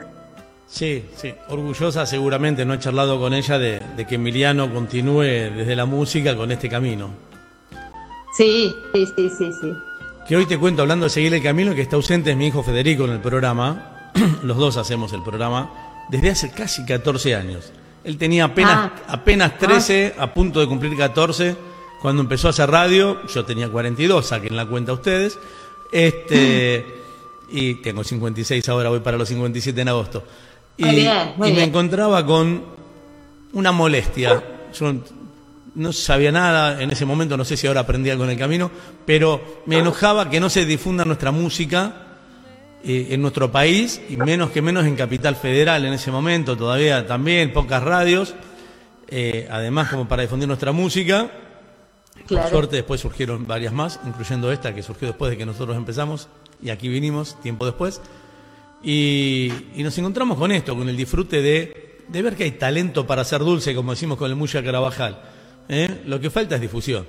Sí, 0.68 1.06
sí, 1.16 1.34
orgullosa 1.48 2.06
seguramente, 2.06 2.66
no 2.66 2.74
he 2.74 2.80
charlado 2.80 3.20
con 3.20 3.34
ella 3.34 3.58
de, 3.58 3.82
que 4.08 4.16
Emiliano 4.16 4.72
continúe 4.74 5.22
desde 5.22 5.76
la 5.76 5.86
música 5.86 6.36
con 6.36 6.52
este 6.52 6.70
camino. 6.70 7.10
Sí, 8.36 8.74
sí, 8.94 9.06
sí, 9.16 9.30
sí, 9.38 9.52
sí. 9.62 9.74
Que 10.28 10.36
hoy 10.36 10.46
te 10.46 10.58
cuento, 10.58 10.82
hablando 10.82 11.06
de 11.06 11.10
seguir 11.10 11.34
el 11.34 11.42
camino, 11.42 11.74
que 11.74 11.82
está 11.82 11.96
ausente 11.96 12.32
es 12.32 12.38
mi 12.38 12.48
hijo 12.48 12.64
Federico 12.64 13.06
en 13.06 13.12
el 13.12 13.20
programa, 13.20 14.12
los 14.44 14.58
dos 14.58 14.76
hacemos 14.76 15.14
el 15.14 15.24
programa, 15.24 15.72
desde 16.10 16.32
hace 16.32 16.52
casi 16.52 16.86
14 16.86 17.36
años. 17.36 17.72
Él 18.04 18.18
tenía 18.18 18.46
apenas, 18.46 18.92
ah. 19.08 19.14
apenas 19.14 19.58
13, 19.58 20.16
ah. 20.18 20.24
a 20.24 20.34
punto 20.34 20.60
de 20.60 20.68
cumplir 20.68 20.96
14, 20.96 21.56
cuando 22.02 22.22
empezó 22.22 22.48
a 22.48 22.52
hacer 22.52 22.70
radio. 22.70 23.26
Yo 23.28 23.46
tenía 23.46 23.70
42, 23.70 24.26
saquen 24.26 24.56
la 24.56 24.66
cuenta 24.66 24.94
ustedes. 24.94 25.38
Este, 25.92 26.86
y 27.50 27.76
tengo 27.76 28.04
56 28.04 28.68
ahora, 28.70 28.90
voy 28.90 29.00
para 29.00 29.18
los 29.18 29.28
57 29.28 29.82
en 29.82 29.88
agosto. 29.88 30.24
Y, 30.78 30.84
me 31.38 31.64
encontraba 31.64 32.26
con 32.26 32.64
una 33.54 33.72
molestia. 33.72 34.44
Yo 34.78 34.94
no 35.76 35.94
sabía 35.94 36.32
nada 36.32 36.82
en 36.82 36.92
ese 36.92 37.06
momento, 37.06 37.38
no 37.38 37.46
sé 37.46 37.58
si 37.58 37.68
ahora 37.68 37.82
aprendí 37.82 38.10
algo 38.10 38.24
en 38.24 38.32
el 38.32 38.38
camino, 38.38 38.70
pero 39.06 39.62
me 39.66 39.80
enojaba 39.80 40.30
que 40.30 40.40
no 40.40 40.50
se 40.50 40.66
difunda 40.66 41.06
nuestra 41.06 41.32
música 41.32 42.07
eh, 42.84 43.08
en 43.10 43.22
nuestro 43.22 43.52
país 43.52 44.00
y 44.08 44.18
menos 44.18 44.52
que 44.52 44.62
menos 44.62 44.86
en 44.86 44.96
Capital 44.96 45.36
Federal 45.36 45.84
en 45.84 45.94
ese 45.94 46.12
momento, 46.12 46.56
todavía 46.56 47.08
también 47.08 47.52
pocas 47.52 47.82
radios, 47.82 48.36
eh, 49.08 49.48
además 49.50 49.90
como 49.90 50.08
para 50.08 50.22
difundir 50.22 50.48
nuestra 50.48 50.72
música. 50.72 51.32
Por 52.28 52.50
suerte 52.50 52.76
después 52.76 53.02
surgieron 53.02 53.48
varias 53.48 53.74
más, 53.74 54.00
incluyendo 54.06 54.52
esta 54.52 54.76
que 54.76 54.84
surgió 54.84 55.08
después 55.08 55.32
de 55.32 55.38
que 55.38 55.46
nosotros 55.46 55.76
empezamos 55.76 56.28
y 56.62 56.70
aquí 56.70 56.88
vinimos 56.88 57.42
tiempo 57.42 57.66
después. 57.66 58.00
Y, 58.84 59.52
nos 59.78 59.98
encontramos 59.98 60.38
con 60.38 60.52
esto, 60.52 60.76
con 60.76 60.88
el 60.88 60.96
disfrute 60.96 61.42
de, 61.42 61.98
ver 62.10 62.36
que 62.36 62.44
hay 62.44 62.52
talento 62.52 63.08
para 63.08 63.24
ser 63.24 63.40
dulce, 63.42 63.74
como 63.74 63.92
decimos 63.92 64.18
con 64.20 64.30
el 64.30 64.36
Mucha 64.36 64.64
Carabajal. 64.64 65.20
¿eh? 65.68 66.04
Lo 66.06 66.20
que 66.20 66.30
falta 66.30 66.56
es 66.56 66.62
difusión. 66.62 67.08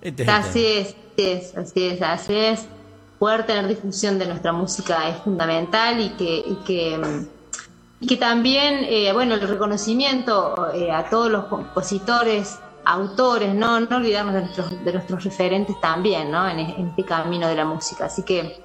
Este 0.00 0.24
así 0.24 0.64
es, 0.66 1.54
así 1.56 1.84
es, 1.84 2.02
así 2.02 2.34
es 2.34 2.68
poder 3.18 3.46
tener 3.46 3.66
difusión 3.68 4.18
de 4.18 4.26
nuestra 4.26 4.52
música 4.52 5.08
es 5.08 5.16
fundamental 5.18 6.00
y 6.00 6.10
que, 6.10 6.44
y 6.46 6.54
que, 6.66 7.26
y 8.00 8.06
que 8.06 8.16
también, 8.16 8.84
eh, 8.84 9.12
bueno, 9.12 9.34
el 9.34 9.40
reconocimiento 9.40 10.72
eh, 10.74 10.90
a 10.90 11.08
todos 11.08 11.30
los 11.30 11.44
compositores, 11.46 12.58
autores, 12.84 13.54
no, 13.54 13.80
no 13.80 13.96
olvidarnos 13.96 14.34
de 14.34 14.40
nuestros, 14.42 14.84
de 14.84 14.92
nuestros 14.92 15.24
referentes 15.24 15.80
también, 15.80 16.30
¿no? 16.30 16.48
En, 16.48 16.58
este 16.60 17.04
camino 17.04 17.48
de 17.48 17.54
la 17.54 17.64
música. 17.64 18.06
Así 18.06 18.22
que 18.22 18.62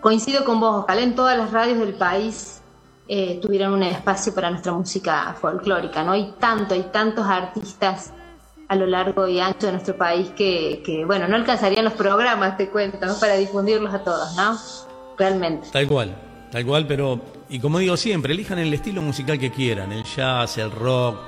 coincido 0.00 0.44
con 0.44 0.60
vos, 0.60 0.84
ojalá 0.84 1.00
en 1.02 1.14
todas 1.14 1.36
las 1.36 1.50
radios 1.50 1.78
del 1.78 1.94
país 1.94 2.60
eh, 3.08 3.40
tuvieran 3.42 3.72
un 3.72 3.82
espacio 3.82 4.34
para 4.34 4.50
nuestra 4.50 4.72
música 4.72 5.36
folclórica, 5.40 6.04
¿no? 6.04 6.12
Hay 6.12 6.34
tanto, 6.38 6.74
hay 6.74 6.84
tantos 6.92 7.26
artistas 7.26 8.12
a 8.68 8.76
lo 8.76 8.86
largo 8.86 9.28
y 9.28 9.40
ancho 9.40 9.66
de 9.66 9.72
nuestro 9.72 9.96
país 9.96 10.30
que, 10.30 11.04
bueno, 11.06 11.28
no 11.28 11.36
alcanzarían 11.36 11.84
los 11.84 11.94
programas, 11.94 12.56
te 12.56 12.68
cuento, 12.68 12.98
para 13.20 13.34
difundirlos 13.36 13.92
a 13.92 14.02
todos, 14.02 14.34
¿no? 14.36 14.58
Realmente. 15.18 15.68
Tal 15.70 15.86
cual, 15.86 16.14
tal 16.50 16.64
cual, 16.64 16.86
pero, 16.86 17.20
y 17.48 17.58
como 17.58 17.78
digo 17.78 17.96
siempre, 17.96 18.32
elijan 18.32 18.58
el 18.58 18.72
estilo 18.72 19.02
musical 19.02 19.38
que 19.38 19.50
quieran, 19.50 19.92
el 19.92 20.04
jazz, 20.04 20.58
el 20.58 20.70
rock, 20.70 21.18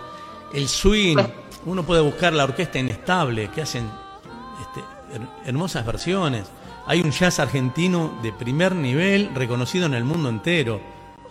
el 0.55 0.69
swing. 0.69 1.17
Pues 1.17 1.61
Uno 1.67 1.83
puede 1.85 2.01
buscar 2.01 2.33
la 2.33 2.45
orquesta 2.45 2.79
inestable, 2.79 3.49
que 3.49 3.63
hacen 3.63 3.89
este, 4.61 4.81
hermosas 5.45 5.85
versiones. 5.85 6.47
Hay 6.87 7.01
un 7.01 7.11
jazz 7.11 7.39
argentino 7.41 8.19
de 8.23 8.33
primer 8.33 8.75
nivel 8.75 9.31
reconocido 9.35 9.87
en 9.87 9.95
el 9.95 10.05
mundo 10.05 10.29
entero. 10.29 10.81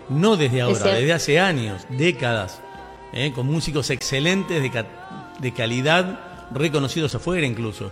No 0.09 0.37
desde 0.37 0.61
ahora, 0.61 0.93
desde 0.93 1.13
hace 1.13 1.39
años, 1.39 1.87
décadas, 1.89 2.61
¿eh? 3.11 3.31
con 3.33 3.47
músicos 3.47 3.89
excelentes 3.89 4.61
de, 4.61 4.85
de 5.45 5.53
calidad 5.53 6.47
reconocidos 6.51 7.13
afuera 7.13 7.45
incluso. 7.45 7.91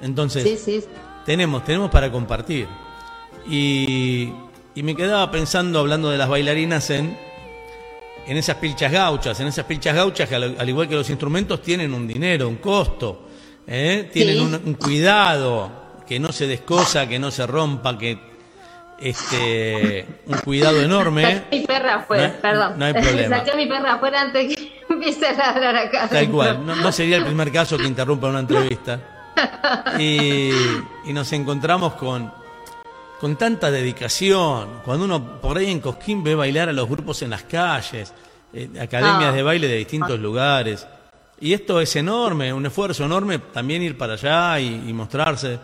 Entonces, 0.00 0.88
tenemos, 1.26 1.62
tenemos 1.64 1.90
para 1.90 2.10
compartir. 2.10 2.66
Y, 3.46 4.32
y, 4.74 4.82
me 4.82 4.96
quedaba 4.96 5.30
pensando, 5.30 5.80
hablando 5.80 6.08
de 6.08 6.16
las 6.16 6.30
bailarinas, 6.30 6.88
en, 6.88 7.14
en 8.26 8.36
esas 8.38 8.56
pilchas 8.56 8.90
gauchas, 8.90 9.38
en 9.40 9.48
esas 9.48 9.66
pilchas 9.66 9.94
gauchas 9.94 10.26
que 10.30 10.34
al, 10.34 10.66
igual 10.66 10.88
que 10.88 10.94
los 10.94 11.10
instrumentos 11.10 11.60
tienen 11.60 11.92
un 11.92 12.08
dinero, 12.08 12.48
un 12.48 12.56
costo, 12.56 13.28
¿eh? 13.66 14.08
tienen 14.10 14.40
un, 14.40 14.74
cuidado, 14.74 16.00
que 16.08 16.18
no 16.18 16.32
se 16.32 16.46
descosa, 16.46 17.06
que 17.06 17.18
no 17.18 17.30
se 17.30 17.46
rompa, 17.46 17.98
que 17.98 18.18
este 18.98 20.06
un 20.26 20.38
cuidado 20.38 20.80
enorme. 20.80 21.44
mi 21.50 21.60
perra 21.60 21.96
afuera, 21.96 22.36
perdón. 22.40 22.78
No 22.78 22.84
hay 22.84 22.92
problema. 22.92 23.36
Saqué 23.38 23.50
a 23.52 23.56
mi 23.56 23.66
perra 23.66 23.94
afuera 23.94 24.20
antes 24.20 24.54
que 24.54 24.82
empiece 24.88 25.26
a 25.26 25.32
ladrar 25.32 25.76
acá. 25.76 26.08
Tal 26.08 26.30
cual, 26.30 26.64
no, 26.64 26.92
sería 26.92 27.16
el 27.16 27.24
primer 27.24 27.52
caso 27.52 27.76
que 27.76 27.84
interrumpa 27.84 28.28
una 28.28 28.40
entrevista. 28.40 29.00
Y, 29.98 30.50
nos 31.06 31.32
encontramos 31.32 31.94
con, 31.94 32.32
con 33.20 33.36
tanta 33.36 33.70
dedicación. 33.70 34.80
Cuando 34.84 35.04
uno 35.04 35.40
por 35.40 35.58
ahí 35.58 35.70
en 35.70 35.80
Cosquín 35.80 36.22
ve 36.22 36.34
bailar 36.34 36.68
a 36.68 36.72
los 36.72 36.88
grupos 36.88 37.22
en 37.22 37.30
las 37.30 37.42
calles, 37.42 38.12
eh, 38.52 38.70
academias 38.80 39.30
ah. 39.30 39.32
de 39.32 39.42
baile 39.42 39.68
de 39.68 39.76
distintos 39.76 40.18
lugares. 40.20 40.86
Y 41.40 41.52
esto 41.52 41.80
es 41.80 41.94
enorme, 41.96 42.52
un 42.52 42.64
esfuerzo 42.64 43.04
enorme 43.04 43.38
también 43.38 43.82
ir 43.82 43.98
para 43.98 44.14
allá 44.14 44.60
y 44.60 44.92
mostrarse. 44.92 45.58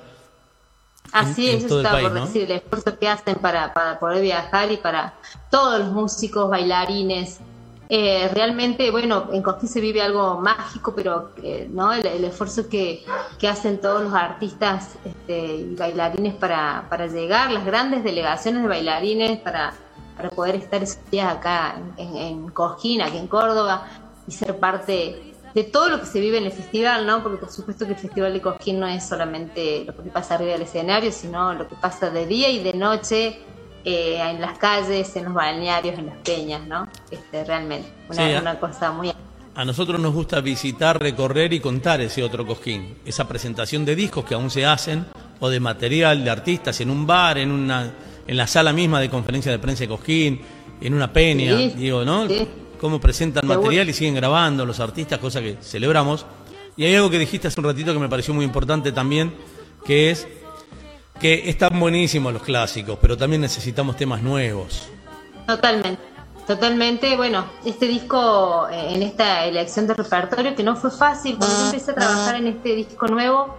Así 1.12 1.50
es, 1.50 1.64
eso 1.64 1.80
estaba 1.80 2.00
por 2.00 2.12
decir, 2.12 2.42
el 2.44 2.52
esfuerzo 2.52 2.98
que 2.98 3.08
hacen 3.08 3.36
para, 3.36 3.72
para, 3.74 3.98
poder 3.98 4.22
viajar 4.22 4.70
y 4.70 4.76
para 4.76 5.14
todos 5.50 5.80
los 5.80 5.92
músicos, 5.92 6.48
bailarines. 6.48 7.40
Eh, 7.88 8.30
realmente, 8.32 8.92
bueno, 8.92 9.28
en 9.32 9.42
Cosquín 9.42 9.68
se 9.68 9.80
vive 9.80 10.00
algo 10.00 10.38
mágico, 10.38 10.94
pero 10.94 11.32
eh, 11.42 11.68
no 11.72 11.92
el, 11.92 12.24
esfuerzo 12.24 12.68
que, 12.68 13.04
que, 13.38 13.48
hacen 13.48 13.80
todos 13.80 14.04
los 14.04 14.14
artistas 14.14 14.94
este, 15.04 15.56
y 15.56 15.74
bailarines 15.74 16.34
para, 16.34 16.86
para 16.88 17.08
llegar, 17.08 17.50
las 17.50 17.64
grandes 17.64 18.04
delegaciones 18.04 18.62
de 18.62 18.68
bailarines 18.68 19.40
para, 19.40 19.74
para 20.16 20.30
poder 20.30 20.54
estar 20.54 20.80
esos 20.80 20.98
días 21.10 21.34
acá 21.34 21.74
en, 21.96 22.16
en, 22.16 22.46
en 22.46 23.02
aquí 23.02 23.16
en 23.16 23.26
Córdoba, 23.26 23.88
y 24.28 24.32
ser 24.32 24.56
parte 24.60 25.29
de 25.54 25.64
todo 25.64 25.88
lo 25.88 26.00
que 26.00 26.06
se 26.06 26.20
vive 26.20 26.38
en 26.38 26.44
el 26.44 26.52
festival, 26.52 27.06
¿no? 27.06 27.22
Porque 27.22 27.38
por 27.38 27.50
supuesto 27.50 27.86
que 27.86 27.92
el 27.92 27.98
Festival 27.98 28.32
de 28.32 28.40
Cosquín 28.40 28.78
no 28.80 28.86
es 28.86 29.06
solamente 29.06 29.84
lo 29.84 29.96
que 29.96 30.10
pasa 30.10 30.34
arriba 30.34 30.52
del 30.52 30.62
escenario, 30.62 31.10
sino 31.12 31.54
lo 31.54 31.68
que 31.68 31.74
pasa 31.74 32.10
de 32.10 32.26
día 32.26 32.48
y 32.50 32.62
de 32.62 32.72
noche 32.74 33.38
eh, 33.84 34.20
en 34.20 34.40
las 34.40 34.58
calles, 34.58 35.14
en 35.16 35.24
los 35.24 35.34
balnearios, 35.34 35.98
en 35.98 36.06
las 36.06 36.18
peñas, 36.18 36.66
¿no? 36.66 36.88
Este, 37.10 37.44
realmente, 37.44 37.88
una, 38.08 38.40
una 38.40 38.60
cosa 38.60 38.92
muy... 38.92 39.12
A 39.54 39.64
nosotros 39.64 40.00
nos 40.00 40.14
gusta 40.14 40.40
visitar, 40.40 41.00
recorrer 41.00 41.52
y 41.52 41.60
contar 41.60 42.00
ese 42.00 42.22
otro 42.22 42.46
Cosquín, 42.46 42.98
esa 43.04 43.26
presentación 43.26 43.84
de 43.84 43.96
discos 43.96 44.24
que 44.24 44.34
aún 44.34 44.50
se 44.50 44.64
hacen, 44.64 45.06
o 45.40 45.48
de 45.48 45.58
material 45.58 46.22
de 46.22 46.30
artistas 46.30 46.80
en 46.80 46.90
un 46.90 47.06
bar, 47.06 47.38
en 47.38 47.50
una 47.50 47.92
en 48.26 48.36
la 48.36 48.46
sala 48.46 48.72
misma 48.72 49.00
de 49.00 49.10
conferencia 49.10 49.50
de 49.50 49.58
prensa 49.58 49.82
de 49.82 49.88
Cosquín, 49.88 50.40
en 50.80 50.94
una 50.94 51.12
peña, 51.12 51.56
digo, 51.56 52.04
¿no? 52.04 52.28
Cómo 52.80 53.00
presentan 53.00 53.46
material 53.46 53.88
y 53.88 53.92
siguen 53.92 54.14
grabando 54.14 54.64
los 54.64 54.80
artistas, 54.80 55.18
cosa 55.18 55.40
que 55.40 55.58
celebramos. 55.60 56.24
Y 56.76 56.84
hay 56.84 56.94
algo 56.94 57.10
que 57.10 57.18
dijiste 57.18 57.48
hace 57.48 57.60
un 57.60 57.66
ratito 57.66 57.92
que 57.92 57.98
me 57.98 58.08
pareció 58.08 58.32
muy 58.32 58.44
importante 58.44 58.90
también, 58.90 59.34
que 59.84 60.10
es 60.10 60.26
que 61.20 61.50
están 61.50 61.78
buenísimos 61.78 62.32
los 62.32 62.42
clásicos, 62.42 62.98
pero 63.00 63.16
también 63.16 63.42
necesitamos 63.42 63.96
temas 63.96 64.22
nuevos. 64.22 64.88
Totalmente, 65.46 66.02
totalmente. 66.46 67.16
Bueno, 67.16 67.44
este 67.66 67.86
disco, 67.86 68.66
eh, 68.70 68.94
en 68.94 69.02
esta 69.02 69.44
elección 69.44 69.86
de 69.86 69.94
repertorio, 69.94 70.54
que 70.54 70.62
no 70.62 70.74
fue 70.76 70.90
fácil, 70.90 71.36
cuando 71.36 71.54
yo 71.58 71.64
empecé 71.66 71.90
a 71.90 71.94
trabajar 71.94 72.36
en 72.36 72.46
este 72.46 72.74
disco 72.74 73.06
nuevo, 73.08 73.54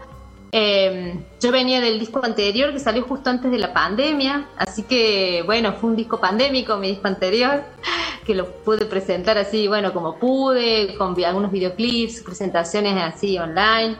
eh, 0.53 1.17
yo 1.39 1.51
venía 1.51 1.79
del 1.79 1.97
disco 1.97 2.19
anterior 2.23 2.73
que 2.73 2.79
salió 2.79 3.03
justo 3.03 3.29
antes 3.29 3.51
de 3.51 3.57
la 3.57 3.71
pandemia, 3.71 4.49
así 4.57 4.83
que 4.83 5.43
bueno, 5.45 5.73
fue 5.73 5.91
un 5.91 5.95
disco 5.95 6.19
pandémico 6.19 6.75
mi 6.77 6.89
disco 6.89 7.07
anterior 7.07 7.63
que 8.25 8.35
lo 8.35 8.51
pude 8.63 8.85
presentar 8.85 9.37
así, 9.37 9.67
bueno, 9.67 9.93
como 9.93 10.17
pude, 10.17 10.95
con 10.97 11.15
algunos 11.23 11.51
videoclips, 11.51 12.21
presentaciones 12.21 13.01
así 13.01 13.37
online. 13.37 13.95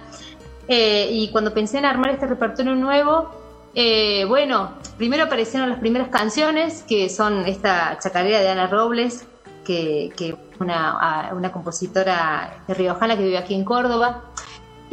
Eh, 0.68 1.10
y 1.12 1.30
cuando 1.32 1.54
pensé 1.54 1.78
en 1.80 1.86
armar 1.86 2.12
este 2.12 2.28
repertorio 2.28 2.76
nuevo, 2.76 3.30
eh, 3.74 4.26
bueno, 4.26 4.74
primero 4.98 5.24
aparecieron 5.24 5.70
las 5.70 5.80
primeras 5.80 6.10
canciones, 6.10 6.84
que 6.88 7.10
son 7.10 7.46
esta 7.46 7.98
chacarera 8.00 8.42
de 8.42 8.50
Ana 8.50 8.68
Robles, 8.68 9.26
que, 9.66 10.12
que 10.16 10.36
una, 10.60 11.32
una 11.34 11.52
compositora 11.52 12.64
riojana 12.68 13.18
que 13.18 13.24
vive 13.24 13.38
aquí 13.38 13.54
en 13.54 13.64
Córdoba. 13.64 14.24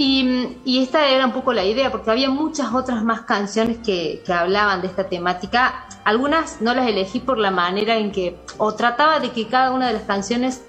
Y, 0.01 0.81
esta 0.81 1.09
era 1.09 1.27
un 1.27 1.33
poco 1.33 1.53
la 1.53 1.65
idea, 1.65 1.91
porque 1.91 2.13
había 2.13 2.31
muchas 2.31 2.73
otras 2.73 3.03
más 3.03 3.23
canciones 3.23 3.79
que, 3.79 4.23
hablaban 4.29 4.81
de 4.81 4.87
esta 4.87 5.09
temática. 5.09 5.89
Algunas 6.05 6.63
no 6.63 6.73
las 6.73 6.87
elegí 6.87 7.19
por 7.19 7.37
la 7.37 7.51
manera 7.51 7.97
en 7.97 8.13
que, 8.13 8.39
o 8.59 8.73
trataba 8.75 9.19
de 9.19 9.33
que 9.33 9.49
cada 9.49 9.73
una 9.73 9.89
de 9.89 9.95
las 9.95 10.03
canciones 10.03 10.63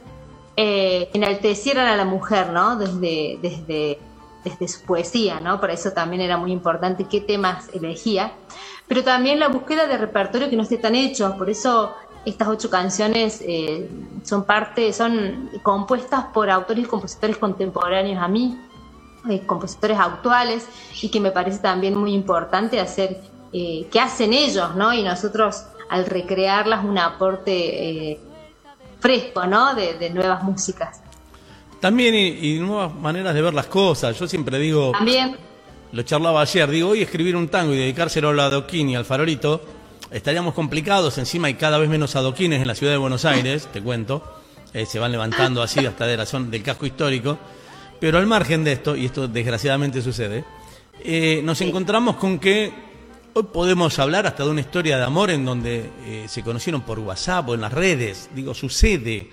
eh, 0.58 1.12
enaltecieran 1.14 1.86
a 1.86 1.96
la 1.96 2.06
mujer, 2.06 2.50
¿no? 2.50 2.76
Desde, 2.76 3.38
desde, 3.40 4.00
desde 4.44 4.68
su 4.68 4.82
poesía, 4.82 5.40
¿no? 5.40 5.60
Por 5.60 5.70
eso 5.70 5.92
también 5.92 6.24
era 6.24 6.38
muy 6.38 6.52
importante 6.52 7.04
qué 7.04 7.22
temas 7.22 7.70
elegía. 7.72 8.32
Pero 8.88 9.04
también 9.04 9.40
la 9.40 9.50
búsqueda 9.50 9.86
de 9.86 10.00
repertorio 10.00 10.50
que 10.50 10.56
no 10.56 10.64
esté 10.64 10.80
tan 10.80 10.96
hecho. 10.96 11.38
Por 11.38 11.52
eso 11.52 11.94
estas 12.26 12.48
ocho 12.48 12.72
canciones 12.72 13.44
eh, 13.46 13.88
son 14.24 14.44
parte, 14.44 14.92
son 14.92 15.52
compuestas 15.62 16.26
por 16.34 16.50
autores 16.50 16.84
y 16.84 16.88
compositores 16.88 17.38
contemporáneos 17.38 18.22
a 18.22 18.28
mí, 18.28 18.60
eh, 19.28 19.42
compositores 19.46 19.98
actuales, 20.00 20.68
y 21.02 21.10
que 21.10 21.20
me 21.20 21.32
parece 21.32 21.60
también 21.60 21.96
muy 21.96 22.14
importante 22.14 22.80
hacer, 22.80 23.22
eh, 23.52 23.88
que 23.92 24.00
hacen 24.00 24.34
ellos, 24.34 24.76
¿no? 24.76 24.94
Y 24.94 25.04
nosotros 25.04 25.64
al 25.90 26.06
recrearlas 26.06 26.86
un 26.86 26.98
aporte 26.98 28.12
eh, 28.12 28.20
fresco, 29.00 29.46
¿no? 29.46 29.74
De, 29.74 30.10
nuevas 30.12 30.44
músicas. 30.44 31.02
También 31.80 32.14
y, 32.16 32.60
nuevas 32.60 32.94
maneras 32.94 33.34
de 33.34 33.42
ver 33.42 33.54
las 33.54 33.66
cosas. 33.66 34.18
Yo 34.18 34.28
siempre 34.28 34.60
digo. 34.60 34.92
También. 34.92 35.38
Lo 35.92 36.04
charlaba 36.04 36.42
ayer. 36.42 36.70
Digo, 36.70 36.90
hoy 36.90 37.02
escribir 37.02 37.36
un 37.36 37.48
tango 37.48 37.74
y 37.74 37.78
dedicárselo 37.78 38.30
a 38.30 38.34
la 38.34 38.50
Doquín 38.50 38.90
y 38.90 38.96
al 38.96 39.06
Farolito 39.06 39.62
estaríamos 40.12 40.54
complicados. 40.54 41.18
Encima 41.18 41.48
hay 41.48 41.56
cada 41.56 41.78
vez 41.78 41.90
menos 41.90 42.16
adoquines 42.16 42.62
en 42.62 42.68
la 42.68 42.76
ciudad 42.76 42.94
de 42.94 42.98
Buenos 42.98 43.26
Aires, 43.26 43.68
te 43.74 43.82
cuento. 43.82 44.24
Eh, 44.74 44.86
se 44.86 45.00
van 45.00 45.12
levantando 45.12 45.64
así 45.64 45.84
hasta 45.86 46.06
de 46.06 46.16
la 46.16 46.26
zona 46.26 46.50
del 46.50 46.62
casco 46.62 46.86
histórico. 46.86 47.40
Pero 48.00 48.18
al 48.18 48.28
margen 48.28 48.64
de 48.64 48.74
esto, 48.74 48.96
y 48.96 49.06
esto 49.06 49.28
desgraciadamente 49.28 50.02
sucede, 50.02 50.44
eh, 51.04 51.42
nos 51.44 51.60
encontramos 51.62 52.16
con 52.16 52.40
que 52.40 52.72
hoy 53.34 53.44
podemos 53.52 54.00
hablar 54.00 54.26
hasta 54.28 54.44
de 54.44 54.50
una 54.50 54.62
historia 54.62 54.98
de 54.98 55.04
amor 55.04 55.30
en 55.32 55.46
donde 55.46 55.90
eh, 56.06 56.26
se 56.28 56.44
conocieron 56.44 56.82
por 56.82 57.00
WhatsApp 57.00 57.50
o 57.50 57.54
en 57.54 57.62
las 57.62 57.74
redes. 57.74 58.30
Digo, 58.34 58.54
sucede. 58.54 59.30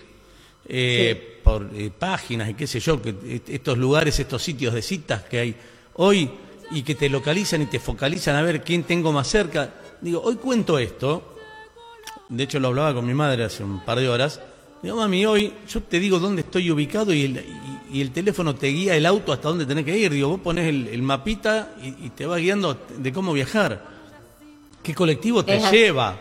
por 1.44 1.70
páginas 1.96 2.50
y 2.50 2.54
qué 2.54 2.66
sé 2.66 2.80
yo, 2.80 3.00
que 3.00 3.40
estos 3.46 3.78
lugares, 3.78 4.18
estos 4.18 4.42
sitios 4.42 4.74
de 4.74 4.82
citas 4.82 5.22
que 5.22 5.38
hay 5.38 5.54
hoy 5.94 6.28
y 6.72 6.82
que 6.82 6.96
te 6.96 7.08
localizan 7.08 7.62
y 7.62 7.66
te 7.66 7.78
focalizan 7.78 8.34
a 8.34 8.42
ver 8.42 8.64
quién 8.64 8.82
tengo 8.82 9.12
más 9.12 9.28
cerca 9.28 9.72
digo, 10.00 10.20
hoy 10.22 10.36
cuento 10.36 10.78
esto, 10.78 11.36
de 12.28 12.44
hecho 12.44 12.60
lo 12.60 12.68
hablaba 12.68 12.94
con 12.94 13.06
mi 13.06 13.14
madre 13.14 13.44
hace 13.44 13.62
un 13.62 13.84
par 13.84 13.98
de 13.98 14.08
horas, 14.08 14.40
digo, 14.82 14.96
mami, 14.96 15.26
hoy 15.26 15.52
yo 15.68 15.82
te 15.82 15.98
digo 15.98 16.18
dónde 16.18 16.42
estoy 16.42 16.70
ubicado 16.70 17.12
y 17.12 17.24
el, 17.24 17.36
y, 17.38 17.75
el 18.00 18.10
teléfono 18.12 18.54
te 18.54 18.68
guía 18.68 18.96
el 18.96 19.06
auto 19.06 19.32
hasta 19.32 19.48
dónde 19.48 19.66
tenés 19.66 19.84
que 19.84 19.96
ir, 19.96 20.12
digo, 20.12 20.28
vos 20.28 20.40
pones 20.40 20.68
el, 20.68 21.02
mapita 21.02 21.74
y, 21.82 22.10
te 22.10 22.26
va 22.26 22.36
guiando 22.38 22.78
de 22.96 23.12
cómo 23.12 23.32
viajar, 23.32 23.84
qué 24.82 24.94
colectivo 24.94 25.44
te 25.44 25.58
lleva. 25.70 26.18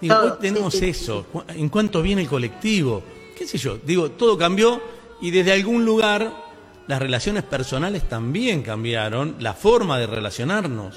Digo, 0.00 0.16
hoy 0.16 0.32
tenemos 0.40 0.74
eso, 0.76 1.26
en 1.48 1.68
cuánto 1.68 2.02
viene 2.02 2.22
el 2.22 2.28
colectivo, 2.28 3.02
qué 3.36 3.46
sé 3.46 3.58
yo, 3.58 3.78
digo, 3.84 4.10
todo 4.12 4.38
cambió 4.38 4.80
y 5.20 5.30
desde 5.30 5.52
algún 5.52 5.84
lugar 5.84 6.32
las 6.86 6.98
relaciones 6.98 7.44
personales 7.44 8.08
también 8.08 8.62
cambiaron, 8.62 9.36
la 9.38 9.54
forma 9.54 9.98
de 9.98 10.06
relacionarnos. 10.06 10.96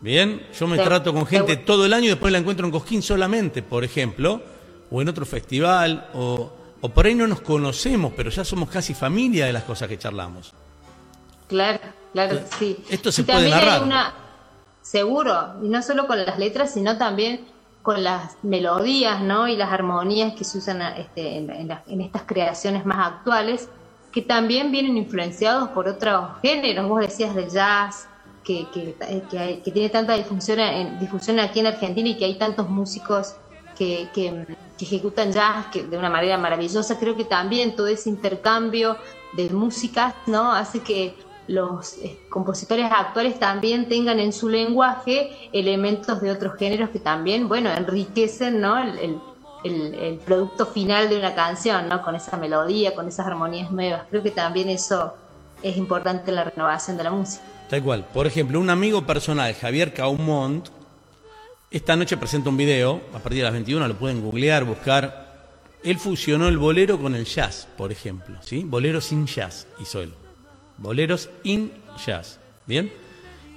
Bien, 0.00 0.46
yo 0.58 0.66
me 0.66 0.76
trato 0.76 1.14
con 1.14 1.24
gente 1.24 1.56
todo 1.56 1.86
el 1.86 1.94
año 1.94 2.04
y 2.04 2.08
después 2.08 2.30
la 2.30 2.38
encuentro 2.38 2.66
en 2.66 2.72
Cosquín 2.72 3.00
solamente, 3.00 3.62
por 3.62 3.84
ejemplo, 3.84 4.42
o 4.90 5.00
en 5.00 5.08
otro 5.08 5.24
festival, 5.24 6.10
o, 6.12 6.52
por 6.88 7.06
ahí 7.06 7.14
no 7.14 7.26
nos 7.26 7.40
conocemos, 7.40 8.12
pero 8.16 8.30
ya 8.30 8.44
somos 8.44 8.68
casi 8.68 8.94
familia 8.94 9.46
de 9.46 9.52
las 9.52 9.64
cosas 9.64 9.88
que 9.88 9.98
charlamos. 9.98 10.52
Claro, 11.48 11.80
claro, 12.12 12.40
sí. 12.58 12.76
Esto 12.88 13.12
se 13.12 13.24
puede 13.24 13.50
narrar. 13.50 13.82
una, 13.82 14.14
seguro, 14.82 15.54
y 15.62 15.68
no 15.68 15.82
solo 15.82 16.06
con 16.06 16.24
las 16.24 16.38
letras, 16.38 16.74
sino 16.74 16.96
también 16.98 17.46
con 17.82 18.02
las 18.02 18.36
melodías, 18.42 19.20
¿no? 19.20 19.46
Y 19.46 19.56
las 19.56 19.70
armonías 19.70 20.34
que 20.34 20.44
se 20.44 20.58
usan 20.58 20.80
este, 20.82 21.36
en 21.36 22.00
estas 22.00 22.22
creaciones 22.22 22.86
más 22.86 23.14
actuales, 23.14 23.68
que 24.10 24.22
también 24.22 24.70
vienen 24.70 24.96
influenciados 24.96 25.70
por 25.70 25.88
otros 25.88 26.30
géneros. 26.40 26.88
Vos 26.88 27.00
decías 27.00 27.34
del 27.34 27.50
jazz, 27.50 28.08
que, 28.44 28.66
que, 28.72 28.94
que, 29.64 29.72
tiene 29.72 29.88
tanta 29.88 30.14
difusión, 30.14 30.60
en, 30.60 31.00
difusión 31.00 31.40
aquí 31.40 31.60
en 31.60 31.66
Argentina 31.66 32.08
y 32.08 32.16
que 32.16 32.26
hay 32.26 32.34
tantos 32.36 32.68
músicos 32.68 33.36
que, 33.74 34.08
ejecutan 34.80 35.32
jazz 35.32 35.66
de 35.72 35.96
una 35.96 36.10
manera 36.10 36.36
maravillosa. 36.36 36.98
Creo 36.98 37.16
que 37.16 37.24
también 37.24 37.74
todo 37.74 37.86
ese 37.86 38.10
intercambio 38.10 38.98
de 39.34 39.48
músicas 39.50 40.14
¿no? 40.26 40.52
hace 40.52 40.80
que 40.80 41.14
los 41.46 41.98
eh, 41.98 42.18
compositores 42.28 42.90
actuales 42.90 43.38
también 43.38 43.88
tengan 43.88 44.18
en 44.18 44.32
su 44.32 44.48
lenguaje 44.48 45.30
elementos 45.52 46.20
de 46.20 46.30
otros 46.30 46.56
géneros 46.58 46.90
que 46.90 46.98
también, 46.98 47.48
bueno, 47.48 47.70
enriquecen 47.70 48.60
¿no? 48.60 48.78
el, 48.78 49.20
producto 50.26 50.66
final 50.66 51.08
de 51.08 51.18
una 51.18 51.34
canción, 51.34 51.88
¿no? 51.88 52.02
Con 52.02 52.14
esa 52.14 52.36
melodía, 52.36 52.94
con 52.94 53.08
esas 53.08 53.26
armonías 53.26 53.70
nuevas. 53.70 54.02
Creo 54.10 54.22
que 54.22 54.30
también 54.30 54.68
eso 54.68 55.14
es 55.62 55.78
importante 55.78 56.30
en 56.30 56.36
la 56.36 56.44
renovación 56.44 56.98
de 56.98 57.04
la 57.04 57.10
música. 57.10 57.42
Tal 57.70 57.82
cual. 57.82 58.04
Por 58.12 58.26
ejemplo, 58.26 58.60
un 58.60 58.68
amigo 58.68 59.06
personal, 59.06 59.54
Javier 59.54 59.94
Caumont, 59.94 60.68
esta 61.76 61.96
noche 61.96 62.16
presenta 62.16 62.50
un 62.50 62.56
video, 62.56 63.00
a 63.12 63.18
partir 63.18 63.38
de 63.38 63.42
las 63.42 63.52
21 63.52 63.88
lo 63.88 63.98
pueden 63.98 64.20
googlear, 64.20 64.62
buscar. 64.62 65.48
Él 65.82 65.98
fusionó 65.98 66.46
el 66.46 66.56
bolero 66.56 67.00
con 67.00 67.16
el 67.16 67.24
jazz, 67.24 67.66
por 67.76 67.90
ejemplo, 67.90 68.38
¿sí? 68.42 68.62
Bolero 68.64 69.00
sin 69.00 69.26
jazz 69.26 69.66
hizo 69.80 70.00
él. 70.00 70.12
Boleros 70.78 71.28
in 71.42 71.72
jazz, 72.06 72.38
¿bien? 72.64 72.92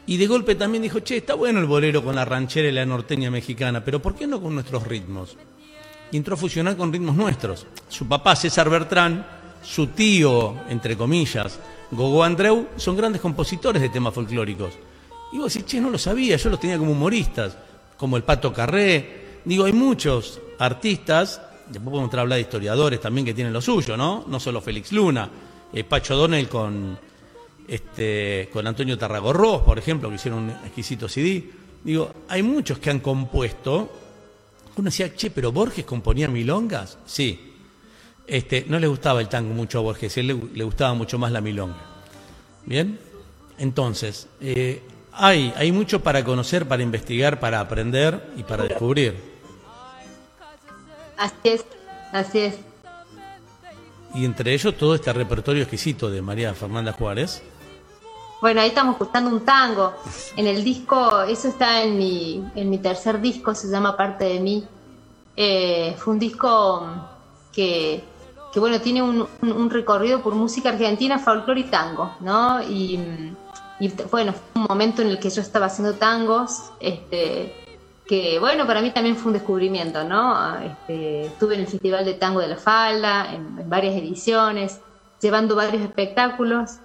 Y 0.07 0.17
de 0.17 0.25
golpe 0.25 0.55
también 0.55 0.81
dijo, 0.81 1.01
che, 1.01 1.17
está 1.17 1.35
bueno 1.35 1.59
el 1.59 1.67
bolero 1.67 2.03
con 2.03 2.15
la 2.15 2.25
ranchera 2.25 2.67
y 2.67 2.71
la 2.71 2.87
norteña 2.87 3.29
mexicana, 3.29 3.85
pero 3.85 4.01
¿por 4.01 4.15
qué 4.15 4.25
no 4.25 4.41
con 4.41 4.55
nuestros 4.55 4.87
ritmos? 4.87 5.37
Y 6.11 6.17
entró 6.17 6.33
a 6.33 6.37
fusionar 6.37 6.75
con 6.75 6.91
ritmos 6.91 7.15
nuestros. 7.15 7.67
Su 7.87 8.07
papá, 8.07 8.35
César 8.35 8.67
Bertrán, 8.67 9.27
su 9.61 9.87
tío, 9.87 10.55
entre 10.69 10.97
comillas, 10.97 11.59
Gogo 11.91 12.23
Andreu 12.23 12.67
son 12.77 12.97
grandes 12.97 13.21
compositores 13.21 13.79
de 13.79 13.89
temas 13.89 14.15
folclóricos. 14.15 14.73
Y 15.31 15.37
vos 15.37 15.53
decís, 15.53 15.69
che, 15.69 15.79
no 15.79 15.91
lo 15.91 15.99
sabía, 15.99 16.35
yo 16.35 16.49
los 16.49 16.59
tenía 16.59 16.79
como 16.79 16.93
humoristas, 16.93 17.55
como 17.97 18.17
el 18.17 18.23
Pato 18.23 18.53
Carré. 18.53 19.39
Digo, 19.43 19.65
hay 19.65 19.73
muchos 19.73 20.39
artistas, 20.59 21.41
después 21.67 21.91
podemos 21.91 22.13
hablar 22.13 22.37
de 22.37 22.41
historiadores 22.41 23.01
también 23.01 23.25
que 23.25 23.33
tienen 23.33 23.53
lo 23.53 23.61
suyo, 23.61 23.97
¿no? 23.97 24.25
No 24.27 24.39
solo 24.39 24.61
Félix 24.61 24.91
Luna, 24.91 25.29
eh, 25.73 25.83
Pacho 25.83 26.15
Donnell 26.15 26.47
con, 26.47 26.97
este, 27.67 28.49
con 28.51 28.65
Antonio 28.67 28.97
Tarragorros, 28.97 29.61
por 29.61 29.77
ejemplo, 29.77 30.09
que 30.09 30.15
hicieron 30.15 30.43
un 30.43 30.49
exquisito 30.49 31.09
CD. 31.09 31.43
Digo, 31.83 32.11
hay 32.29 32.43
muchos 32.43 32.79
que 32.79 32.89
han 32.89 32.99
compuesto. 32.99 33.89
Uno 34.75 34.85
decía, 34.85 35.13
che, 35.15 35.31
pero 35.31 35.51
Borges 35.51 35.85
componía 35.85 36.27
milongas. 36.27 36.97
Sí, 37.05 37.47
este, 38.27 38.65
no 38.67 38.77
le 38.77 38.87
gustaba 38.87 39.21
el 39.21 39.29
tango 39.29 39.53
mucho 39.53 39.79
a 39.79 39.81
Borges, 39.81 40.17
él 40.17 40.27
le, 40.53 40.63
gustaba 40.63 40.93
mucho 40.93 41.17
más 41.17 41.31
la 41.31 41.41
milonga. 41.41 41.77
¿Bien? 42.65 42.99
Entonces, 43.57 44.27
eh, 44.41 44.81
hay, 45.17 45.53
hay 45.57 45.71
mucho 45.71 46.01
para 46.01 46.23
conocer, 46.23 46.67
para 46.67 46.83
investigar, 46.83 47.39
para 47.39 47.59
aprender 47.59 48.31
y 48.37 48.43
para 48.43 48.63
descubrir. 48.63 49.15
Así 51.17 51.35
es, 51.43 51.65
así 52.11 52.39
es. 52.39 52.55
Y 54.13 54.25
entre 54.25 54.53
ellos 54.53 54.77
todo 54.77 54.95
este 54.95 55.11
repertorio 55.13 55.63
exquisito 55.63 56.09
de 56.09 56.21
María 56.21 56.53
Fernanda 56.53 56.93
Juárez. 56.93 57.41
Bueno, 58.39 58.61
ahí 58.61 58.69
estamos 58.69 58.93
escuchando 58.93 59.29
un 59.29 59.43
tango. 59.43 59.93
En 60.35 60.47
el 60.47 60.63
disco, 60.63 61.21
eso 61.23 61.47
está 61.47 61.83
en 61.83 61.97
mi, 61.97 62.43
en 62.55 62.69
mi 62.69 62.77
tercer 62.77 63.19
disco, 63.19 63.53
se 63.55 63.67
llama 63.67 63.97
Parte 63.97 64.25
de 64.25 64.39
mí. 64.39 64.67
Eh, 65.35 65.95
fue 65.97 66.13
un 66.13 66.19
disco 66.19 66.87
que 67.51 68.03
que 68.51 68.59
bueno, 68.59 68.79
tiene 68.81 69.01
un, 69.03 69.69
recorrido 69.69 70.21
por 70.21 70.33
música 70.33 70.69
argentina, 70.69 71.19
folclore 71.19 71.59
y 71.61 71.63
tango, 71.65 72.15
¿no? 72.21 72.61
Y, 72.63 72.99
bueno, 74.09 74.33
fue 74.33 74.61
un 74.61 74.67
momento 74.67 75.01
en 75.01 75.09
el 75.09 75.19
que 75.19 75.29
yo 75.29 75.41
estaba 75.41 75.67
haciendo 75.67 75.93
tangos, 75.93 76.71
este, 76.79 77.53
que 78.07 78.39
bueno, 78.39 78.65
para 78.65 78.81
mí 78.81 78.91
también 78.91 79.15
fue 79.15 79.27
un 79.27 79.33
descubrimiento, 79.33 80.03
¿no? 80.03 80.57
Este, 80.59 81.25
estuve 81.25 81.55
en 81.55 81.61
el 81.61 81.67
Festival 81.67 82.05
de 82.05 82.13
Tango 82.13 82.39
de 82.39 82.47
la 82.47 82.55
Falda, 82.55 83.33
en, 83.33 83.69
varias 83.69 83.95
ediciones, 83.95 84.79
llevando 85.21 85.55
varios 85.55 85.83
espectáculos, 85.83 86.77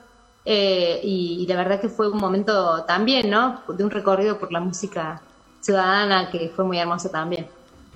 eh, 0.44 1.00
y, 1.04 1.46
la 1.48 1.56
verdad 1.56 1.80
que 1.80 1.88
fue 1.88 2.10
un 2.10 2.18
momento 2.18 2.84
también, 2.84 3.30
¿no? 3.30 3.62
De 3.68 3.84
un 3.84 3.90
recorrido 3.90 4.38
por 4.38 4.52
la 4.52 4.60
música 4.60 5.22
ciudadana 5.60 6.30
que 6.30 6.52
fue 6.54 6.64
muy 6.64 6.78
hermoso 6.78 7.08
también. 7.08 7.46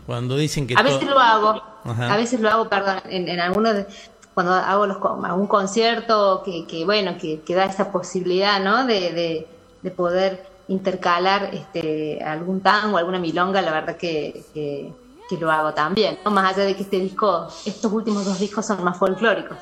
Cuando 0.07 0.37
dicen 0.37 0.69
que... 0.69 0.75
A 0.77 0.83
veces 0.83 1.09
lo 1.09 1.19
hago, 1.19 1.61
a 1.85 2.17
veces 2.17 2.41
lo 2.41 2.49
hago, 2.49 2.69
perdón, 2.69 3.01
en, 3.07 3.41
algunos 3.41 3.75
cuando 4.37 4.53
hago 4.53 4.87
los, 4.87 4.99
algún 5.25 5.47
concierto 5.47 6.43
que, 6.45 6.67
que 6.67 6.85
bueno, 6.85 7.17
que, 7.19 7.41
que, 7.41 7.55
da 7.55 7.65
esa 7.65 7.91
posibilidad, 7.91 8.63
¿no? 8.63 8.85
De, 8.85 9.47
de, 9.83 9.91
poder 9.93 10.45
intercalar 10.69 11.55
este, 11.55 12.23
algún 12.23 12.61
tango, 12.61 12.99
alguna 12.99 13.19
milonga, 13.19 13.63
la 13.63 13.71
verdad 13.71 13.97
que, 13.97 14.43
que, 14.53 14.93
lo 15.41 15.51
hago 15.51 15.73
también, 15.73 16.19
¿no? 16.23 16.31
Más 16.33 16.53
allá 16.53 16.67
de 16.67 16.77
que 16.77 16.83
este 16.83 17.01
disco, 17.01 17.49
estos 17.65 17.91
últimos 17.91 18.27
dos 18.27 18.39
discos 18.39 18.67
son 18.67 18.85
más 18.85 18.99
folclóricos. 18.99 19.57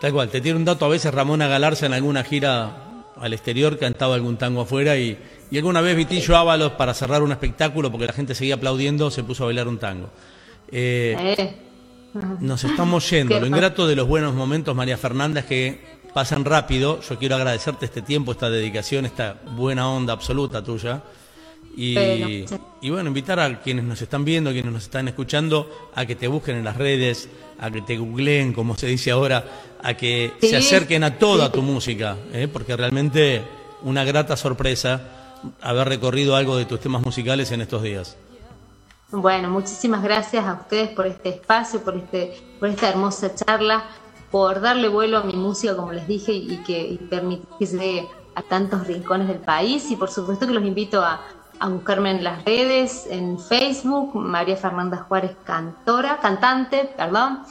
Tal 0.00 0.12
cual, 0.12 0.28
te 0.28 0.40
tiene 0.40 0.56
un 0.56 0.64
dato 0.64 0.84
a 0.84 0.88
veces 0.88 1.12
Ramona 1.12 1.48
Galarza 1.48 1.86
en 1.86 1.94
alguna 1.94 2.22
gira 2.22 2.76
al 3.20 3.32
exterior 3.32 3.76
cantaba 3.76 4.14
algún 4.14 4.36
tango 4.36 4.60
afuera 4.60 4.96
y, 4.96 5.18
y 5.50 5.56
alguna 5.56 5.80
vez 5.80 5.96
Vitillo 5.96 6.36
Ábalos 6.36 6.72
para 6.72 6.94
cerrar 6.94 7.24
un 7.24 7.32
espectáculo 7.32 7.90
porque 7.90 8.06
la 8.06 8.12
gente 8.12 8.36
seguía 8.36 8.54
aplaudiendo 8.54 9.10
se 9.10 9.24
puso 9.24 9.42
a 9.42 9.46
bailar 9.46 9.66
un 9.66 9.78
tango. 9.78 10.10
Eh, 10.70 11.34
eh. 11.38 11.65
Nos 12.40 12.64
estamos 12.64 13.08
yendo. 13.10 13.38
Lo 13.38 13.46
ingrato 13.46 13.86
de 13.86 13.96
los 13.96 14.06
buenos 14.06 14.34
momentos, 14.34 14.74
María 14.74 14.96
Fernanda, 14.96 15.40
es 15.40 15.46
que 15.46 15.80
pasan 16.14 16.44
rápido. 16.44 17.00
Yo 17.00 17.18
quiero 17.18 17.36
agradecerte 17.36 17.86
este 17.86 18.02
tiempo, 18.02 18.32
esta 18.32 18.48
dedicación, 18.48 19.04
esta 19.06 19.40
buena 19.54 19.88
onda 19.88 20.12
absoluta 20.12 20.62
tuya. 20.62 21.02
Y, 21.76 22.44
bueno, 22.88 23.08
invitar 23.08 23.38
a 23.38 23.60
quienes 23.60 23.84
nos 23.84 24.00
están 24.00 24.24
viendo, 24.24 24.50
quienes 24.50 24.72
nos 24.72 24.84
están 24.84 25.08
escuchando, 25.08 25.90
a 25.94 26.06
que 26.06 26.16
te 26.16 26.26
busquen 26.26 26.56
en 26.56 26.64
las 26.64 26.78
redes, 26.78 27.28
a 27.58 27.70
que 27.70 27.82
te 27.82 27.98
googleen, 27.98 28.54
como 28.54 28.78
se 28.78 28.86
dice 28.86 29.10
ahora, 29.10 29.44
a 29.82 29.94
que 29.94 30.32
se 30.40 30.56
acerquen 30.56 31.04
a 31.04 31.18
toda 31.18 31.52
tu 31.52 31.60
música, 31.60 32.16
¿eh? 32.32 32.48
porque 32.50 32.76
realmente 32.76 33.42
una 33.82 34.04
grata 34.04 34.36
sorpresa 34.38 35.42
haber 35.60 35.88
recorrido 35.88 36.34
algo 36.34 36.56
de 36.56 36.64
tus 36.64 36.80
temas 36.80 37.04
musicales 37.04 37.52
en 37.52 37.60
estos 37.60 37.82
días. 37.82 38.16
Bueno, 39.12 39.48
muchísimas 39.50 40.02
gracias 40.02 40.44
a 40.44 40.54
ustedes 40.54 40.88
por 40.88 41.06
este 41.06 41.28
espacio, 41.28 41.80
por, 41.84 41.96
este, 41.96 42.42
por 42.58 42.68
esta 42.68 42.88
hermosa 42.88 43.32
charla, 43.36 43.84
por 44.32 44.60
darle 44.60 44.88
vuelo 44.88 45.18
a 45.18 45.22
mi 45.22 45.34
música, 45.34 45.76
como 45.76 45.92
les 45.92 46.08
dije, 46.08 46.32
y 46.32 46.56
que 46.64 46.98
permitir 47.08 47.46
que 47.56 47.66
llegue 47.66 48.08
a 48.34 48.42
tantos 48.42 48.88
rincones 48.88 49.28
del 49.28 49.38
país. 49.38 49.92
Y 49.92 49.96
por 49.96 50.10
supuesto 50.10 50.48
que 50.48 50.54
los 50.54 50.64
invito 50.64 51.04
a, 51.04 51.20
buscarme 51.68 52.10
en 52.10 52.24
las 52.24 52.44
redes, 52.44 53.06
en 53.08 53.38
Facebook, 53.38 54.16
María 54.16 54.56
Fernanda 54.56 55.06
Juárez 55.08 55.36
Cantora, 55.44 56.18
cantante, 56.18 56.92
perdón, 56.96 57.44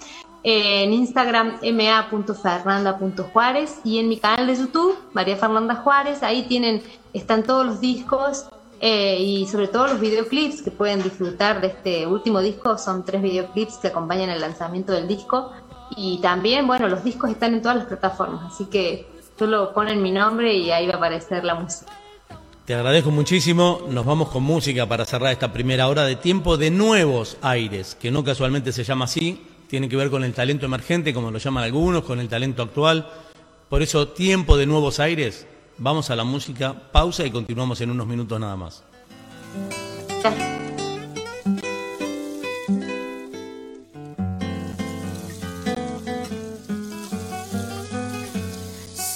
en 0.43 0.91
Instagram 0.93 1.60
ma.fernanda.juárez 1.74 3.80
y 3.84 3.97
en 3.97 4.10
mi 4.10 4.20
canal 4.20 4.45
de 4.45 4.58
YouTube, 4.58 4.95
María 5.14 5.38
Fernanda 5.38 5.74
Juárez, 5.76 6.22
ahí 6.22 6.43
tienen, 6.43 6.84
están 7.14 7.41
todos 7.43 7.66
los 7.66 7.80
discos 7.80 8.45
eh, 8.88 9.17
y 9.19 9.47
sobre 9.47 9.67
todo 9.67 9.88
los 9.88 9.99
videoclips 9.99 10.61
que 10.61 10.69
pueden 10.69 11.01
disfrutar 11.01 11.59
de 11.59 11.67
este 11.69 12.05
último 12.05 12.39
disco. 12.39 12.77
Son 12.77 13.03
tres 13.03 13.19
videoclips 13.19 13.77
que 13.77 13.88
acompañan 13.88 14.29
el 14.29 14.39
lanzamiento 14.39 14.91
del 14.91 15.07
disco. 15.07 15.51
Y 15.97 16.19
también, 16.21 16.67
bueno, 16.67 16.88
los 16.88 17.03
discos 17.03 17.31
están 17.31 17.55
en 17.55 17.63
todas 17.63 17.77
las 17.77 17.88
plataformas, 17.88 18.53
así 18.53 18.65
que 18.65 19.07
solo 19.39 19.73
ponen 19.73 20.03
mi 20.03 20.11
nombre 20.11 20.53
y 20.53 20.69
ahí 20.69 20.86
va 20.86 20.93
a 20.93 20.97
aparecer 20.97 21.43
la 21.43 21.55
música. 21.55 21.91
Te 22.65 22.75
agradezco 22.75 23.09
muchísimo. 23.09 23.81
Nos 23.89 24.05
vamos 24.05 24.29
con 24.29 24.43
música 24.43 24.88
para 24.88 25.03
cerrar 25.03 25.31
esta 25.31 25.51
primera 25.51 25.88
hora 25.88 26.05
de 26.05 26.15
tiempo 26.15 26.55
de 26.55 26.69
nuevos 26.69 27.38
aires, 27.41 27.97
que 27.99 28.11
no 28.11 28.23
casualmente 28.23 28.71
se 28.71 28.83
llama 28.83 29.05
así. 29.05 29.47
Tiene 29.67 29.89
que 29.89 29.95
ver 29.95 30.11
con 30.11 30.23
el 30.23 30.33
talento 30.36 30.67
emergente, 30.67 31.11
como 31.11 31.31
lo 31.31 31.39
llaman 31.39 31.63
algunos, 31.63 32.03
con 32.03 32.19
el 32.19 32.29
talento 32.29 32.61
actual. 32.61 33.09
Por 33.67 33.81
eso, 33.81 34.09
tiempo 34.09 34.57
de 34.57 34.67
nuevos 34.67 34.99
aires 34.99 35.47
Vamos 35.78 36.09
a 36.09 36.15
la 36.15 36.23
música, 36.23 36.73
pausa 36.91 37.26
y 37.26 37.32
continuamos 37.32 37.82
en 37.82 37.91
unos 37.91 38.07
minutos 38.07 38.39
nada 38.39 38.55
más. 38.55 38.82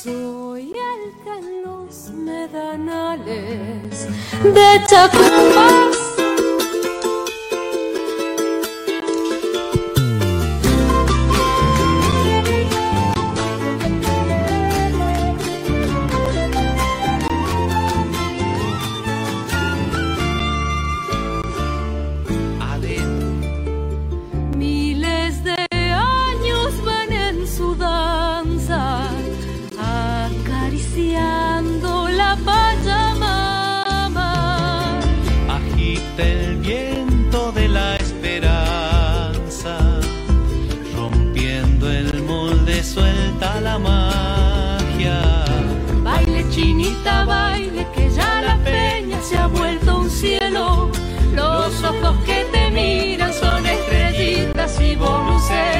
Soy 0.03 0.63
el 0.63 0.73
que 1.23 1.61
los 1.65 2.09
medanales 2.11 4.07
de 4.43 4.81
Chacumás 4.87 6.08
vivo 54.89 55.05
lucero. 55.05 55.78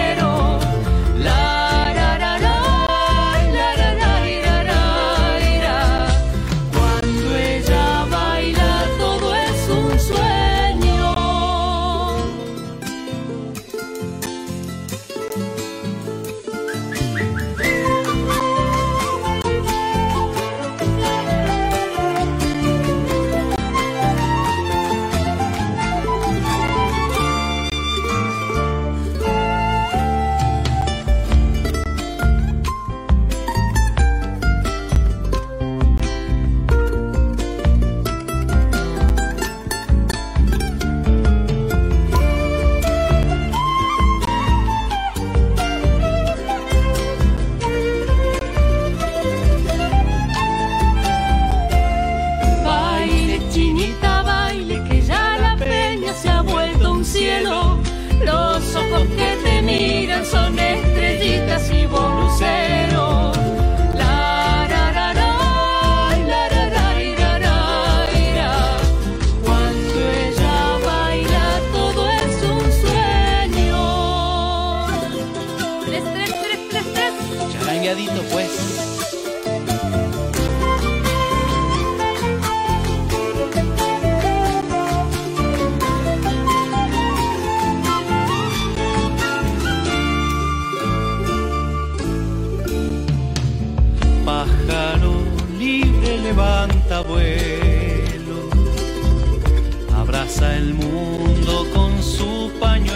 el 100.42 100.74
mundo 100.74 101.66
con 101.74 102.02
su 102.02 102.52
pañuelo. 102.60 102.89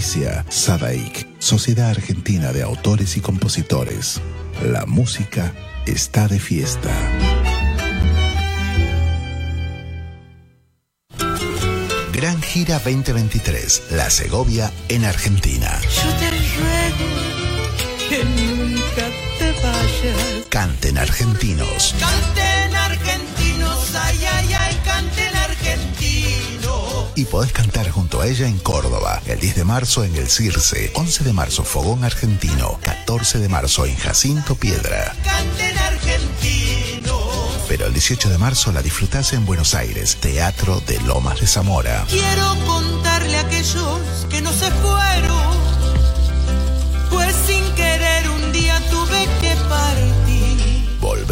Sadaik, 0.00 1.26
Sociedad 1.40 1.90
Argentina 1.90 2.52
de 2.52 2.62
Autores 2.62 3.16
y 3.16 3.20
Compositores. 3.20 4.20
La 4.62 4.86
música 4.86 5.52
está 5.86 6.28
de 6.28 6.38
fiesta. 6.38 6.94
Gran 12.12 12.40
Gira 12.42 12.78
2023, 12.78 13.82
La 13.90 14.08
Segovia 14.10 14.72
en 14.88 15.04
Argentina. 15.04 15.80
Yo 15.82 16.14
te 16.18 16.30
ruego 16.30 17.08
que 18.08 18.24
nunca 18.24 19.08
te 19.38 19.52
vayas. 19.62 20.46
Canten 20.48 20.98
argentinos. 20.98 21.94
Canten 21.98 22.76
argentinos, 22.76 23.94
ay. 23.94 24.47
Y 27.18 27.24
podés 27.24 27.52
cantar 27.52 27.90
junto 27.90 28.20
a 28.20 28.28
ella 28.28 28.46
en 28.46 28.60
Córdoba, 28.60 29.20
el 29.26 29.40
10 29.40 29.56
de 29.56 29.64
marzo 29.64 30.04
en 30.04 30.14
el 30.14 30.28
Circe, 30.28 30.92
11 30.94 31.24
de 31.24 31.32
marzo 31.32 31.64
Fogón 31.64 32.04
Argentino, 32.04 32.78
14 32.84 33.40
de 33.40 33.48
marzo 33.48 33.86
en 33.86 33.96
Jacinto 33.96 34.54
Piedra. 34.54 35.16
Canten 35.24 35.76
argentinos. 35.78 37.64
Pero 37.66 37.86
el 37.86 37.92
18 37.92 38.30
de 38.30 38.38
marzo 38.38 38.70
la 38.70 38.82
disfrutás 38.82 39.32
en 39.32 39.44
Buenos 39.46 39.74
Aires, 39.74 40.18
Teatro 40.20 40.80
de 40.86 41.00
Lomas 41.00 41.40
de 41.40 41.48
Zamora. 41.48 42.06
Quiero 42.08 42.54
contarle 42.64 43.36
a 43.36 43.40
aquellos 43.40 44.00
que 44.30 44.40
no 44.40 44.52
se 44.52 44.70
fueron, 44.70 45.47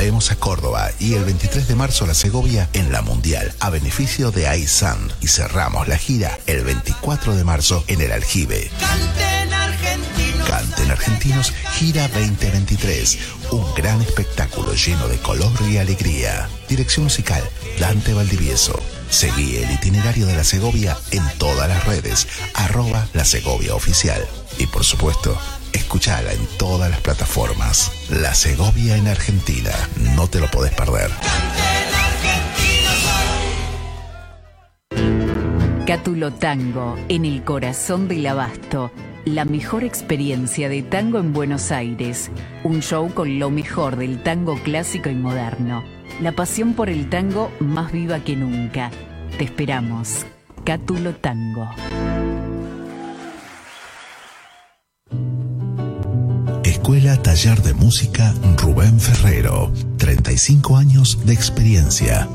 Volvemos 0.06 0.30
a 0.30 0.36
Córdoba 0.36 0.92
y 1.00 1.14
el 1.14 1.24
23 1.24 1.66
de 1.66 1.74
marzo 1.74 2.06
la 2.06 2.14
Segovia 2.14 2.68
en 2.74 2.92
la 2.92 3.02
Mundial 3.02 3.52
a 3.58 3.70
beneficio 3.70 4.30
de 4.30 4.46
AISAN 4.46 5.12
y 5.20 5.26
cerramos 5.26 5.88
la 5.88 5.98
gira 5.98 6.38
el 6.46 6.62
24 6.62 7.34
de 7.34 7.42
marzo 7.42 7.82
en 7.88 8.00
el 8.00 8.12
Aljibe. 8.12 8.70
Canten 8.78 9.52
argentinos. 9.52 10.48
Canten 10.48 10.90
Argentinos 10.92 11.52
Gira 11.72 12.06
2023, 12.06 13.18
un 13.50 13.74
gran 13.74 14.00
espectáculo 14.00 14.74
lleno 14.74 15.08
de 15.08 15.18
color 15.18 15.50
y 15.68 15.78
alegría. 15.78 16.48
Dirección 16.68 17.06
musical 17.06 17.42
Dante 17.80 18.14
Valdivieso. 18.14 18.80
Seguí 19.10 19.56
el 19.56 19.72
itinerario 19.72 20.26
de 20.26 20.36
la 20.36 20.44
Segovia 20.44 20.96
en 21.10 21.24
todas 21.38 21.68
las 21.68 21.84
redes, 21.84 22.28
arroba 22.54 23.08
la 23.12 23.24
Segovia 23.24 23.74
Oficial. 23.74 24.24
Y 24.56 24.68
por 24.68 24.84
supuesto, 24.84 25.36
escuchala 25.76 26.32
en 26.32 26.46
todas 26.58 26.90
las 26.90 27.00
plataformas. 27.00 27.92
La 28.10 28.34
Segovia 28.34 28.96
en 28.96 29.08
Argentina, 29.08 29.72
no 30.14 30.28
te 30.28 30.40
lo 30.40 30.50
podés 30.50 30.72
perder. 30.72 31.10
Cátulo 35.86 36.32
Tango, 36.32 36.96
en 37.08 37.24
el 37.24 37.44
corazón 37.44 38.08
del 38.08 38.26
abasto. 38.26 38.90
La 39.24 39.44
mejor 39.44 39.84
experiencia 39.84 40.68
de 40.68 40.82
tango 40.82 41.18
en 41.18 41.32
Buenos 41.32 41.70
Aires. 41.70 42.30
Un 42.64 42.80
show 42.82 43.12
con 43.12 43.38
lo 43.38 43.50
mejor 43.50 43.96
del 43.96 44.22
tango 44.22 44.56
clásico 44.62 45.10
y 45.10 45.14
moderno. 45.14 45.84
La 46.20 46.32
pasión 46.32 46.74
por 46.74 46.90
el 46.90 47.08
tango 47.08 47.52
más 47.60 47.92
viva 47.92 48.20
que 48.20 48.34
nunca. 48.34 48.90
Te 49.38 49.44
esperamos. 49.44 50.26
Cátulo 50.64 51.14
Tango. 51.14 51.68
Escuela 56.86 57.20
Taller 57.20 57.60
de 57.62 57.74
Música 57.74 58.32
Rubén 58.58 59.00
Ferrero. 59.00 59.72
35 59.98 60.76
años 60.76 61.18
de 61.26 61.32
experiencia. 61.32 62.28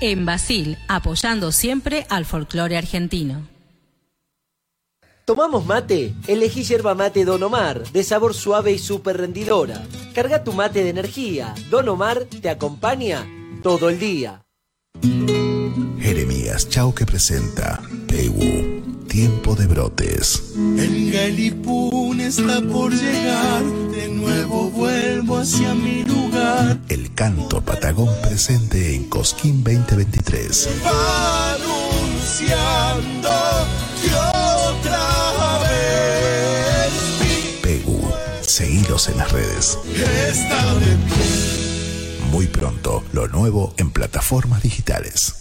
En 0.01 0.27
Basil, 0.27 0.77
apoyando 0.89 1.53
siempre 1.53 2.07
al 2.11 2.27
folclore 2.27 2.77
argentino. 2.77 3.49
¿Tomamos 5.25 5.65
mate? 5.65 6.15
Elegí 6.27 6.65
yerba 6.65 6.95
mate 6.95 7.25
Don 7.25 7.43
Omar, 7.43 7.83
de 7.91 8.05
sabor 8.05 8.35
suave 8.35 8.73
y 8.73 8.79
súper 8.79 9.17
rendidora. 9.17 9.83
Carga 10.15 10.45
tu 10.45 10.53
mate 10.53 10.85
de 10.85 10.91
energía. 10.91 11.55
Don 11.71 11.89
Omar 11.89 12.25
te 12.25 12.51
acompaña 12.51 13.27
todo 13.63 13.89
el 13.89 13.99
día. 13.99 14.45
Jeremías 15.99 16.69
Chauque 16.69 17.07
presenta 17.07 17.81
Peú, 18.07 18.83
Tiempo 19.09 19.55
de 19.57 19.67
Brotes. 19.67 20.53
El 20.57 21.11
Galipún 21.11 22.21
está 22.21 22.61
por 22.61 22.93
llegar, 22.93 23.65
de 23.65 24.09
nuevo 24.11 24.71
vuelvo 24.71 25.39
hacia 25.39 25.75
mi 25.75 26.05
lugar. 26.37 26.79
El 26.89 27.13
canto 27.15 27.61
patagón 27.63 28.09
presente 28.23 28.95
en 28.95 29.05
Cosquín 29.09 29.65
2023. 29.65 30.69
Anunciando 32.05 33.31
que 34.03 34.15
otra 34.15 35.59
vez 35.61 36.93
Pegu, 37.63 38.01
seguidos 38.41 39.09
en 39.09 39.19
las 39.19 39.33
redes. 39.33 39.79
está 40.29 40.75
de 40.75 40.97
Muy 42.31 42.47
pronto, 42.47 43.03
lo 43.13 43.29
nuevo 43.29 43.75
en 43.79 43.91
plataformas 43.91 44.63
digitales. 44.63 45.35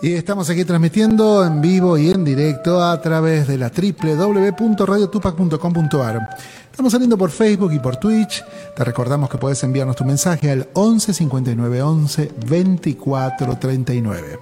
Y 0.00 0.14
estamos 0.14 0.48
aquí 0.48 0.64
transmitiendo 0.64 1.44
en 1.44 1.60
vivo 1.60 1.98
y 1.98 2.10
en 2.10 2.24
directo 2.24 2.80
a 2.80 3.02
través 3.02 3.48
de 3.48 3.58
la 3.58 3.68
www.radiotupac.com.ar. 3.68 6.36
Estamos 6.70 6.92
saliendo 6.92 7.18
por 7.18 7.32
Facebook 7.32 7.72
y 7.72 7.80
por 7.80 7.96
Twitch. 7.96 8.44
Te 8.76 8.84
recordamos 8.84 9.28
que 9.28 9.38
puedes 9.38 9.60
enviarnos 9.64 9.96
tu 9.96 10.04
mensaje 10.04 10.52
al 10.52 10.68
11 10.72 11.12
59 11.12 11.82
11 11.82 12.30
24 12.46 13.58
39. 13.58 14.38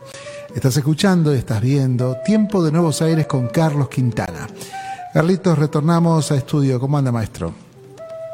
Estás 0.55 0.77
escuchando 0.77 1.35
y 1.35 1.39
estás 1.39 1.63
viendo 1.63 2.19
Tiempo 2.23 2.63
de 2.63 2.71
Nuevos 2.71 3.01
Aires 3.01 3.27
con 3.27 3.49
Carlos 3.49 3.89
Quintana. 3.89 4.47
Carlitos, 5.15 5.59
retornamos 5.59 6.31
a 6.33 6.37
estudio. 6.37 6.79
¿Cómo 6.79 6.99
anda, 6.99 7.11
maestro? 7.11 7.55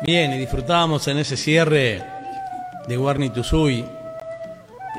Bien, 0.04 0.32
y 0.32 0.38
disfrutábamos 0.38 1.06
en 1.06 1.18
ese 1.18 1.36
cierre 1.36 2.02
de 2.88 2.96
Guarni 2.96 3.30
Tuzui 3.30 4.01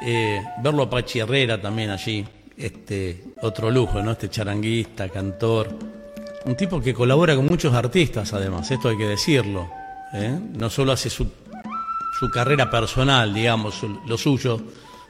eh, 0.05 0.43
verlo 0.61 0.83
a 0.83 0.89
Pachi 0.89 1.19
Herrera 1.19 1.61
también 1.61 1.89
allí, 1.89 2.25
este 2.57 3.23
otro 3.41 3.71
lujo, 3.71 4.01
¿no? 4.01 4.11
Este 4.11 4.29
charanguista, 4.29 5.09
cantor, 5.09 5.69
un 6.45 6.55
tipo 6.55 6.81
que 6.81 6.93
colabora 6.93 7.35
con 7.35 7.45
muchos 7.45 7.73
artistas 7.73 8.33
además, 8.33 8.69
esto 8.69 8.89
hay 8.89 8.97
que 8.97 9.07
decirlo, 9.07 9.69
¿eh? 10.13 10.37
no 10.53 10.69
solo 10.69 10.91
hace 10.91 11.09
su, 11.09 11.29
su 12.19 12.29
carrera 12.29 12.69
personal, 12.69 13.33
digamos, 13.33 13.81
lo 14.05 14.17
suyo, 14.17 14.61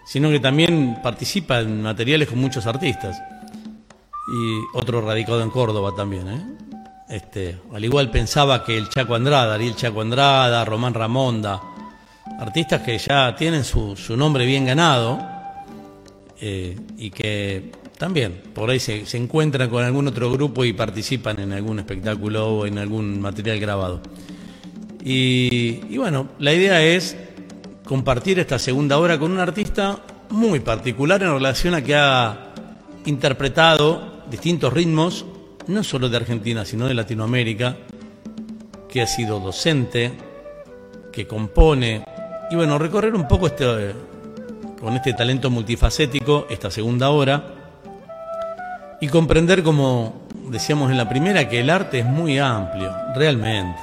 sino 0.05 0.29
que 0.29 0.39
también 0.39 0.99
participa 1.01 1.59
en 1.59 1.81
materiales 1.81 2.29
con 2.29 2.39
muchos 2.39 2.65
artistas. 2.67 3.19
Y 4.25 4.77
otro 4.77 5.01
radicado 5.01 5.41
en 5.41 5.49
Córdoba 5.49 5.93
también, 5.95 6.27
¿eh? 6.29 6.45
Este, 7.09 7.59
al 7.73 7.83
igual 7.83 8.09
pensaba 8.09 8.63
que 8.63 8.77
el 8.77 8.89
Chaco 8.89 9.15
Andrada, 9.15 9.55
Ariel 9.55 9.75
Chaco 9.75 10.01
Andrada, 10.01 10.63
Román 10.65 10.93
Ramonda, 10.93 11.61
artistas 12.39 12.81
que 12.81 12.97
ya 12.97 13.35
tienen 13.35 13.63
su, 13.63 13.95
su 13.95 14.17
nombre 14.17 14.45
bien 14.45 14.65
ganado 14.65 15.19
eh, 16.39 16.75
y 16.97 17.09
que 17.09 17.71
también 17.97 18.41
por 18.53 18.69
ahí 18.69 18.79
se, 18.79 19.05
se, 19.05 19.17
encuentran 19.17 19.69
con 19.69 19.83
algún 19.83 20.07
otro 20.07 20.31
grupo 20.31 20.65
y 20.65 20.73
participan 20.73 21.39
en 21.39 21.53
algún 21.53 21.79
espectáculo 21.79 22.57
o 22.57 22.65
en 22.65 22.77
algún 22.77 23.21
material 23.21 23.59
grabado. 23.59 24.01
Y, 25.03 25.81
y 25.89 25.97
bueno, 25.97 26.29
la 26.39 26.53
idea 26.53 26.81
es 26.83 27.15
compartir 27.85 28.39
esta 28.39 28.59
segunda 28.59 28.97
obra 28.97 29.19
con 29.19 29.31
un 29.31 29.39
artista 29.39 29.99
muy 30.29 30.59
particular 30.59 31.21
en 31.21 31.33
relación 31.33 31.75
a 31.75 31.83
que 31.83 31.95
ha 31.95 32.53
interpretado 33.05 34.23
distintos 34.29 34.73
ritmos, 34.73 35.25
no 35.67 35.83
solo 35.83 36.09
de 36.09 36.17
Argentina, 36.17 36.65
sino 36.65 36.87
de 36.87 36.93
Latinoamérica, 36.93 37.77
que 38.89 39.01
ha 39.01 39.07
sido 39.07 39.39
docente, 39.39 40.11
que 41.11 41.27
compone, 41.27 42.03
y 42.53 42.55
bueno, 42.55 42.77
recorrer 42.77 43.15
un 43.15 43.27
poco 43.27 43.47
este, 43.47 43.95
con 44.79 44.95
este 44.95 45.13
talento 45.13 45.49
multifacético 45.49 46.45
esta 46.51 46.69
segunda 46.69 47.09
hora 47.09 47.43
y 49.01 49.07
comprender, 49.07 49.63
como 49.63 50.27
decíamos 50.51 50.91
en 50.91 50.97
la 50.97 51.09
primera, 51.09 51.49
que 51.49 51.61
el 51.61 51.71
arte 51.71 51.97
es 51.97 52.05
muy 52.05 52.37
amplio, 52.37 52.93
realmente. 53.15 53.81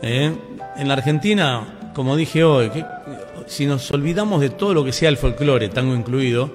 ¿Eh? 0.00 0.34
En 0.78 0.88
la 0.88 0.94
Argentina, 0.94 1.90
como 1.92 2.16
dije 2.16 2.42
hoy, 2.42 2.70
si 3.46 3.66
nos 3.66 3.90
olvidamos 3.90 4.40
de 4.40 4.48
todo 4.48 4.72
lo 4.72 4.82
que 4.82 4.92
sea 4.92 5.10
el 5.10 5.18
folclore, 5.18 5.68
tango 5.68 5.94
incluido, 5.94 6.50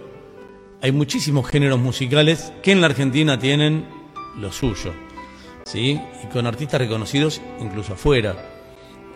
hay 0.81 0.91
muchísimos 0.91 1.47
géneros 1.47 1.77
musicales 1.77 2.51
que 2.63 2.71
en 2.71 2.81
la 2.81 2.87
Argentina 2.87 3.37
tienen 3.37 3.85
lo 4.35 4.51
suyo, 4.51 4.93
¿sí? 5.63 6.01
Y 6.23 6.27
con 6.33 6.47
artistas 6.47 6.81
reconocidos 6.81 7.39
incluso 7.59 7.93
afuera. 7.93 8.35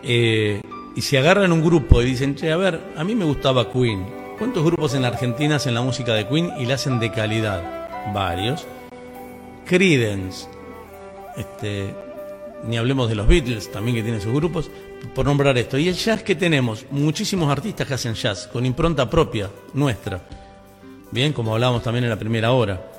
Eh, 0.03 0.61
y 0.95 1.01
si 1.01 1.17
agarran 1.17 1.51
un 1.51 1.63
grupo 1.63 2.01
y 2.01 2.05
dicen, 2.05 2.35
che, 2.35 2.51
a 2.51 2.57
ver, 2.57 2.79
a 2.95 3.03
mí 3.03 3.15
me 3.15 3.25
gustaba 3.25 3.71
Queen. 3.71 4.05
¿Cuántos 4.37 4.63
grupos 4.63 4.93
en 4.93 5.01
la 5.01 5.07
Argentina 5.07 5.55
hacen 5.55 5.73
la 5.73 5.81
música 5.81 6.13
de 6.13 6.27
Queen 6.27 6.51
y 6.59 6.65
la 6.65 6.75
hacen 6.75 6.99
de 6.99 7.11
calidad? 7.11 8.13
Varios. 8.13 8.65
Creedence, 9.65 10.47
este, 11.35 11.93
ni 12.67 12.77
hablemos 12.77 13.09
de 13.09 13.15
los 13.15 13.27
Beatles, 13.27 13.71
también 13.71 13.95
que 13.95 14.03
tienen 14.03 14.21
sus 14.21 14.33
grupos, 14.33 14.69
por 15.15 15.25
nombrar 15.25 15.57
esto. 15.57 15.77
Y 15.77 15.87
el 15.87 15.95
jazz 15.95 16.21
que 16.21 16.35
tenemos, 16.35 16.85
muchísimos 16.91 17.49
artistas 17.49 17.87
que 17.87 17.93
hacen 17.95 18.13
jazz, 18.13 18.47
con 18.51 18.65
impronta 18.65 19.09
propia, 19.09 19.49
nuestra. 19.73 20.21
Bien, 21.11 21.33
como 21.33 21.53
hablábamos 21.53 21.81
también 21.81 22.03
en 22.03 22.09
la 22.11 22.19
primera 22.19 22.51
hora. 22.51 22.91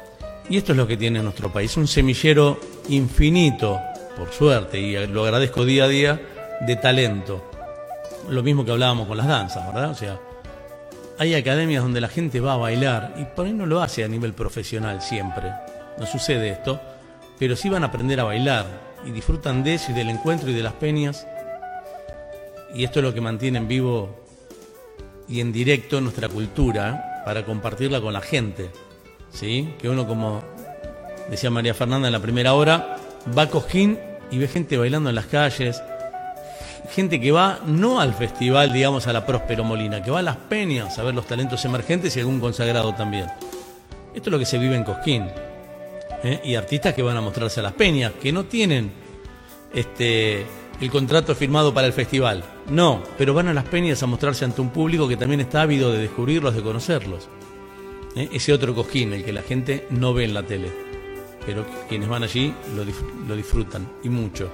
Y 0.49 0.57
esto 0.57 0.73
es 0.73 0.79
lo 0.79 0.87
que 0.87 0.97
tiene 0.97 1.23
nuestro 1.23 1.53
país, 1.53 1.77
un 1.77 1.87
semillero 1.87 2.59
infinito, 2.89 3.79
por 4.17 4.33
suerte, 4.33 4.81
y 4.81 5.07
lo 5.07 5.25
agradezco 5.25 5.65
día 5.65 5.85
a 5.85 5.89
día, 5.89 6.21
de 6.67 6.77
talento 6.77 7.54
lo 8.29 8.43
mismo 8.43 8.65
que 8.65 8.73
hablábamos 8.73 9.07
con 9.09 9.17
las 9.17 9.27
danzas, 9.27 9.67
¿verdad? 9.67 9.91
O 9.91 9.95
sea, 9.95 10.21
hay 11.19 11.35
academias 11.35 11.83
donde 11.83 12.01
la 12.01 12.09
gente 12.09 12.41
va 12.41 12.55
a 12.55 12.57
bailar 12.57 13.15
y 13.19 13.25
por 13.25 13.47
ahí 13.47 13.53
no 13.53 13.67
lo 13.67 13.83
hace 13.83 14.05
a 14.05 14.09
nivel 14.09 14.33
profesional 14.33 15.01
siempre. 15.01 15.53
No 15.99 16.07
sucede 16.07 16.51
esto, 16.51 16.81
pero 17.39 17.57
sí 17.57 17.69
van 17.69 17.85
a 17.85 17.87
aprender 17.87 18.21
a 18.21 18.25
bailar 18.25 18.67
y 19.07 19.11
disfrutan 19.11 19.63
de 19.63 19.75
eso 19.75 19.93
y 19.93 19.95
del 19.95 20.11
encuentro 20.11 20.51
y 20.51 20.55
de 20.55 20.63
las 20.63 20.73
peñas. 20.73 21.27
Y 22.75 22.85
esto 22.85 22.99
es 22.99 23.05
lo 23.05 23.15
que 23.15 23.21
mantiene 23.21 23.59
en 23.59 23.69
vivo 23.69 24.25
y 25.29 25.41
en 25.41 25.53
directo 25.53 26.01
nuestra 26.01 26.29
cultura 26.29 27.23
para 27.25 27.45
compartirla 27.45 28.01
con 28.01 28.13
la 28.13 28.21
gente. 28.21 28.71
¿Sí? 29.31 29.75
Que 29.79 29.89
uno, 29.89 30.07
como 30.07 30.43
decía 31.31 31.51
María 31.51 31.75
Fernanda 31.75 32.09
en 32.09 32.13
la 32.13 32.21
primera 32.21 32.55
hora, 32.55 32.97
va 33.37 33.43
a 33.43 33.49
Cojín 33.49 33.99
y 34.31 34.39
ve 34.39 34.49
gente 34.49 34.77
bailando 34.77 35.09
en 35.09 35.15
las 35.15 35.27
calles, 35.27 35.83
gente 36.91 37.21
que 37.21 37.33
va 37.33 37.61
no 37.67 38.01
al 38.01 38.15
festival, 38.15 38.73
digamos, 38.73 39.07
a 39.07 39.13
la 39.13 39.25
Próspero 39.25 39.65
Molina, 39.65 40.03
que 40.03 40.11
va 40.11 40.21
a 40.21 40.23
las 40.23 40.37
peñas 40.37 40.99
a 40.99 41.03
ver 41.03 41.15
los 41.15 41.27
talentos 41.27 41.65
emergentes 41.65 42.17
y 42.17 42.21
algún 42.21 42.41
consagrado 42.41 42.95
también. 42.95 43.27
Esto 44.15 44.31
es 44.31 44.33
lo 44.33 44.39
que 44.39 44.47
se 44.47 44.59
vive 44.59 44.77
en 44.77 44.85
Cosquín. 44.85 45.29
¿eh? 46.23 46.41
Y 46.45 46.55
artistas 46.55 46.95
que 46.95 47.03
van 47.03 47.17
a 47.17 47.21
mostrarse 47.21 47.61
a 47.61 47.63
las 47.63 47.73
peñas, 47.73 48.13
que 48.21 48.33
no 48.33 48.45
tienen 48.45 48.93
este, 49.73 50.47
el 50.81 50.91
contrato 50.91 51.35
firmado 51.35 51.73
para 51.75 51.87
el 51.87 51.93
festival. 51.93 52.45
No, 52.71 53.03
pero 53.19 53.35
van 53.35 53.49
a 53.49 53.55
las 53.55 53.65
peñas 53.65 54.03
a 54.03 54.07
mostrarse 54.07 54.45
ante 54.45 54.61
un 54.61 54.71
público 54.71 55.09
que 55.09 55.17
también 55.17 55.41
está 55.41 55.63
ávido 55.63 55.93
de 55.93 55.99
descubrirlos, 55.99 56.55
de 56.55 56.63
conocerlos. 56.63 57.29
¿eh? 58.15 58.29
Ese 58.33 58.53
otro 58.53 58.75
Cosquín, 58.75 59.13
el 59.13 59.25
que 59.25 59.33
la 59.33 59.43
gente 59.43 59.87
no 59.91 60.15
ve 60.15 60.25
en 60.25 60.35
la 60.35 60.43
tele. 60.43 60.71
Pero 61.45 61.67
quienes 61.89 62.09
van 62.09 62.23
allí 62.23 62.55
lo, 62.75 62.85
lo 63.27 63.37
disfrutan 63.37 63.87
y 64.03 64.09
mucho. 64.09 64.49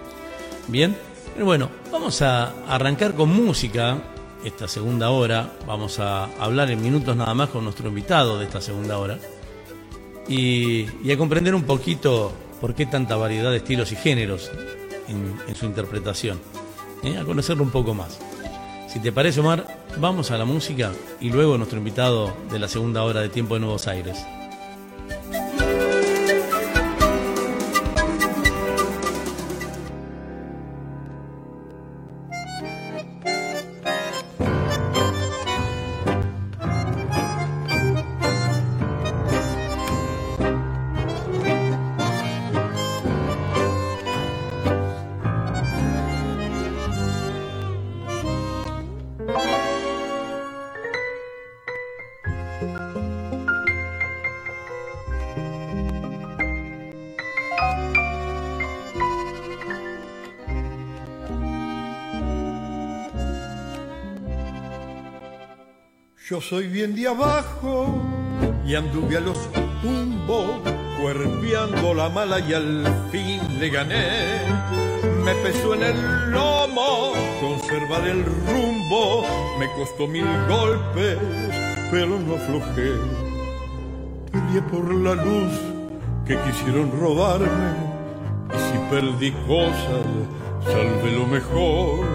Bien. 0.68 0.96
Bueno, 1.42 1.70
vamos 1.90 2.20
a 2.20 2.52
arrancar 2.68 3.14
con 3.14 3.30
música 3.30 3.96
esta 4.44 4.68
segunda 4.68 5.08
hora. 5.08 5.50
Vamos 5.66 5.98
a 5.98 6.24
hablar 6.38 6.70
en 6.70 6.82
minutos 6.82 7.16
nada 7.16 7.32
más 7.32 7.48
con 7.48 7.64
nuestro 7.64 7.88
invitado 7.88 8.38
de 8.38 8.44
esta 8.44 8.60
segunda 8.60 8.98
hora. 8.98 9.18
Y, 10.28 11.10
a 11.10 11.16
comprender 11.16 11.54
un 11.54 11.62
poquito 11.62 12.30
por 12.60 12.74
qué 12.74 12.84
tanta 12.84 13.16
variedad 13.16 13.50
de 13.50 13.56
estilos 13.56 13.90
y 13.90 13.96
géneros 13.96 14.50
en, 15.08 15.56
su 15.56 15.64
interpretación. 15.64 16.38
¿eh? 17.02 17.16
A 17.16 17.24
conocerlo 17.24 17.62
un 17.62 17.70
poco 17.70 17.94
más. 17.94 18.18
Si 18.86 19.00
te 19.00 19.10
parece, 19.10 19.40
Omar, 19.40 19.66
vamos 19.98 20.30
a 20.30 20.36
la 20.36 20.44
música 20.44 20.92
y 21.20 21.30
luego 21.30 21.56
nuestro 21.56 21.78
invitado 21.78 22.36
de 22.50 22.58
la 22.58 22.68
segunda 22.68 23.02
hora 23.02 23.22
de 23.22 23.30
Tiempo 23.30 23.54
de 23.54 23.60
Nuevos 23.60 23.88
Aires. 23.88 24.18
Yo 66.30 66.40
soy 66.40 66.68
bien 66.68 66.94
de 66.94 67.08
abajo 67.08 67.92
y 68.64 68.76
anduve 68.76 69.16
a 69.16 69.20
los 69.20 69.36
tumbos, 69.82 70.60
cuerpeando 71.02 71.92
la 71.92 72.08
mala 72.08 72.38
y 72.38 72.52
al 72.52 72.86
fin 73.10 73.40
le 73.58 73.68
gané. 73.68 74.38
Me 75.24 75.34
pesó 75.42 75.74
en 75.74 75.82
el 75.82 76.30
lomo 76.30 77.14
conservar 77.40 78.06
el 78.06 78.24
rumbo, 78.24 79.24
me 79.58 79.66
costó 79.72 80.06
mil 80.06 80.24
golpes, 80.48 81.18
pero 81.90 82.16
no 82.20 82.36
aflojé. 82.36 82.92
Peleé 84.30 84.62
por 84.70 84.94
la 84.94 85.16
luz 85.16 85.52
que 86.24 86.38
quisieron 86.42 86.92
robarme, 87.00 87.74
y 88.54 88.56
si 88.56 88.78
perdí 88.88 89.32
cosas, 89.48 90.06
salve 90.64 91.10
lo 91.10 91.26
mejor. 91.26 92.06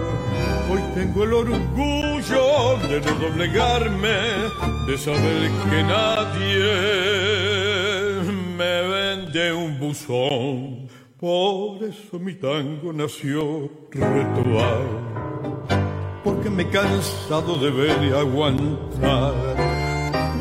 Hoy 0.71 0.81
tengo 0.95 1.25
el 1.25 1.33
orgullo 1.33 1.94
de 2.55 3.01
no 3.01 3.13
doblegarme, 3.19 4.17
de 4.87 4.97
saber 4.97 5.51
que 5.69 5.83
nadie 5.83 6.63
me 8.57 8.75
vende 8.87 9.53
un 9.53 9.79
buzón. 9.79 10.87
Por 11.19 11.83
eso 11.83 12.19
mi 12.19 12.35
tango 12.35 12.93
nació 12.93 13.69
ritual, 13.91 14.87
porque 16.23 16.49
me 16.49 16.63
he 16.63 16.69
cansado 16.69 17.57
de 17.57 17.71
ver 17.71 18.03
y 18.03 18.13
aguantar. 18.13 19.33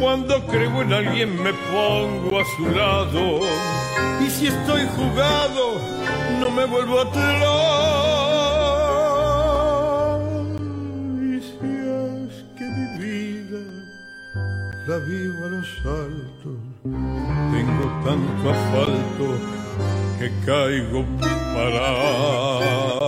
Cuando 0.00 0.46
creo 0.46 0.82
en 0.82 0.92
alguien 0.92 1.42
me 1.42 1.52
pongo 1.52 2.40
a 2.40 2.44
su 2.56 2.66
lado, 2.70 3.40
y 4.24 4.30
si 4.30 4.46
estoy 4.46 4.82
jugado, 4.96 5.80
no 6.40 6.50
me 6.50 6.64
vuelvo 6.66 7.00
atrás. 7.00 8.13
La 14.86 14.98
vivo 14.98 15.46
a 15.46 15.48
los 15.48 15.66
altos. 15.86 16.58
Tengo 16.82 17.86
tanto 18.04 18.50
asfalto 18.50 19.38
que 20.18 20.30
caigo 20.44 21.04
para. 21.54 23.03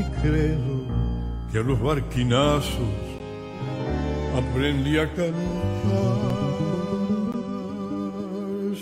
Mi 0.00 0.06
credo, 0.22 0.76
que 1.52 1.58
a 1.58 1.62
los 1.62 1.80
barquinazos 1.80 2.94
aprendí 4.36 4.98
a 4.98 5.06
cantar. 5.06 5.34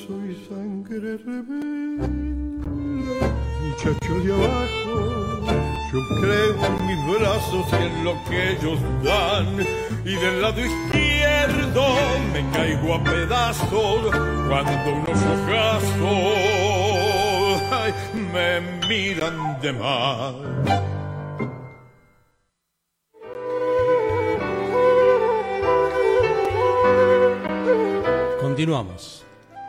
Soy 0.06 0.28
sangre 0.48 1.16
rebelde, 1.26 2.66
muchacho 3.64 4.14
de 4.24 4.32
abajo. 4.32 4.96
Yo 5.90 6.00
creo 6.20 6.54
en 6.66 6.74
mis 6.86 7.00
brazos 7.18 7.66
y 7.72 7.74
en 7.76 8.04
lo 8.04 8.14
que 8.28 8.38
ellos 8.52 8.78
dan. 9.02 9.48
Y 10.04 10.14
del 10.14 10.42
lado 10.42 10.60
izquierdo 10.60 11.84
me 12.32 12.40
caigo 12.50 12.94
a 12.94 13.02
pedazos 13.02 14.00
cuando 14.48 14.90
unos 14.92 15.20
ojazos 15.34 16.58
me 18.32 18.60
miran 18.88 19.60
de 19.60 19.72
mal. 19.72 20.87
Continuamos. 28.58 29.22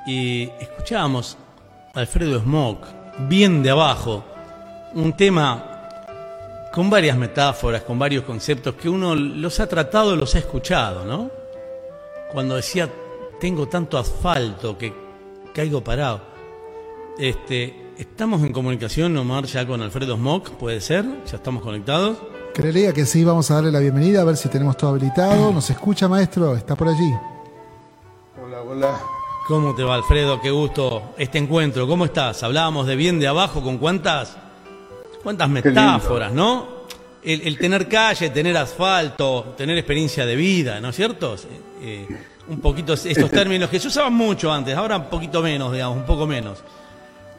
Y 0.08 0.50
escuchábamos 0.60 1.38
a 1.94 2.00
Alfredo 2.00 2.40
Smoke, 2.40 2.88
bien 3.28 3.62
de 3.62 3.70
abajo, 3.70 4.26
un 4.96 5.16
tema 5.16 5.88
con 6.74 6.90
varias 6.90 7.16
metáforas, 7.16 7.84
con 7.84 8.00
varios 8.00 8.24
conceptos 8.24 8.74
que 8.74 8.90
uno 8.90 9.14
los 9.14 9.60
ha 9.60 9.68
tratado, 9.68 10.16
los 10.16 10.34
ha 10.34 10.40
escuchado, 10.40 11.06
¿no? 11.06 11.30
Cuando 12.32 12.56
decía, 12.56 12.90
tengo 13.40 13.68
tanto 13.68 13.96
asfalto 13.96 14.76
que 14.76 14.92
caigo 15.54 15.84
parado. 15.84 16.22
Este, 17.20 17.92
estamos 17.96 18.42
en 18.42 18.52
comunicación, 18.52 19.16
Omar, 19.18 19.46
ya 19.46 19.68
con 19.68 19.84
Alfredo 19.84 20.16
Smock, 20.16 20.50
¿puede 20.54 20.82
ser? 20.82 21.06
¿Ya 21.28 21.36
estamos 21.36 21.62
conectados? 21.62 22.18
Creería 22.56 22.92
que 22.92 23.06
sí, 23.06 23.24
vamos 23.24 23.52
a 23.52 23.54
darle 23.54 23.72
la 23.72 23.82
bienvenida, 23.82 24.22
a 24.22 24.24
ver 24.24 24.36
si 24.36 24.50
tenemos 24.50 24.76
todo 24.78 24.90
habilitado. 24.90 25.52
¿Nos 25.54 25.70
escucha, 25.70 26.08
maestro? 26.08 26.56
¿Está 26.56 26.76
por 26.76 26.88
allí? 26.88 27.39
Hola, 28.60 28.72
hola. 28.72 29.00
¿Cómo 29.48 29.74
te 29.74 29.84
va, 29.84 29.96
Alfredo? 29.96 30.42
Qué 30.42 30.52
gusto 30.52 31.14
este 31.18 31.38
encuentro. 31.38 31.88
¿Cómo 31.88 32.06
estás? 32.06 32.44
Hablábamos 32.44 32.88
de 32.88 32.96
bien 32.96 33.20
de 33.20 33.28
abajo, 33.28 33.62
con 33.62 33.78
cuántas, 33.78 34.36
cuántas 35.24 35.50
metáforas, 35.50 36.34
¿no? 36.34 36.68
El, 37.24 37.58
tener 37.58 37.88
calle, 37.88 38.30
tener 38.32 38.58
asfalto, 38.58 39.54
tener 39.58 39.78
experiencia 39.78 40.26
de 40.26 40.36
vida, 40.36 40.82
¿no 40.82 40.90
es 40.90 40.96
cierto? 40.96 41.36
Eh, 41.82 42.08
un 42.50 42.60
poquito 42.60 42.94
estos 42.94 43.30
términos 43.32 43.70
que 43.70 43.80
se 43.80 43.88
usaban 43.88 44.14
mucho 44.14 44.52
antes, 44.52 44.76
ahora 44.76 44.98
un 44.98 45.10
poquito 45.10 45.42
menos, 45.42 45.72
digamos, 45.72 45.98
un 45.98 46.06
poco 46.06 46.26
menos. 46.26 46.62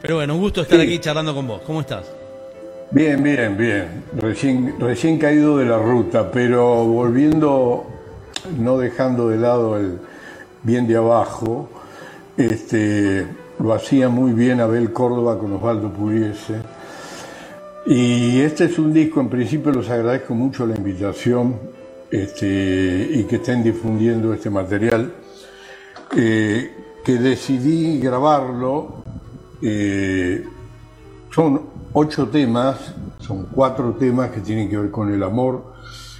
Pero 0.01 0.15
bueno, 0.15 0.33
un 0.33 0.39
gusto 0.39 0.61
estar 0.61 0.79
aquí 0.79 0.97
charlando 0.99 1.35
con 1.35 1.47
vos. 1.47 1.61
¿Cómo 1.65 1.81
estás? 1.81 2.05
Bien, 2.91 3.21
bien, 3.21 3.57
bien. 3.57 4.05
Recién, 4.17 4.75
recién 4.79 5.17
caído 5.19 5.57
de 5.57 5.65
la 5.65 5.77
ruta, 5.77 6.31
pero 6.31 6.85
volviendo, 6.85 7.85
no 8.57 8.77
dejando 8.77 9.29
de 9.29 9.37
lado 9.37 9.77
el 9.77 9.99
bien 10.63 10.87
de 10.87 10.97
abajo, 10.97 11.69
este, 12.37 13.27
lo 13.59 13.73
hacía 13.73 14.09
muy 14.09 14.33
bien 14.33 14.59
Abel 14.59 14.91
Córdoba 14.93 15.37
con 15.37 15.53
Osvaldo 15.53 15.91
Pugliese. 15.91 16.61
Y 17.85 18.39
este 18.41 18.65
es 18.65 18.77
un 18.77 18.93
disco, 18.93 19.21
en 19.21 19.29
principio 19.29 19.71
los 19.71 19.89
agradezco 19.89 20.35
mucho 20.35 20.65
la 20.65 20.75
invitación 20.75 21.55
este, 22.09 23.09
y 23.13 23.23
que 23.23 23.37
estén 23.37 23.63
difundiendo 23.63 24.33
este 24.33 24.49
material, 24.49 25.13
eh, 26.15 26.71
que 27.03 27.13
decidí 27.13 27.99
grabarlo 27.99 29.03
eh, 29.61 30.43
son 31.29 31.61
ocho 31.93 32.27
temas, 32.27 32.93
son 33.19 33.47
cuatro 33.51 33.93
temas 33.93 34.31
que 34.31 34.41
tienen 34.41 34.69
que 34.69 34.77
ver 34.77 34.91
con 34.91 35.13
el 35.13 35.21
amor 35.23 35.73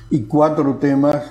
y 0.10 0.22
cuatro 0.24 0.76
temas 0.76 1.24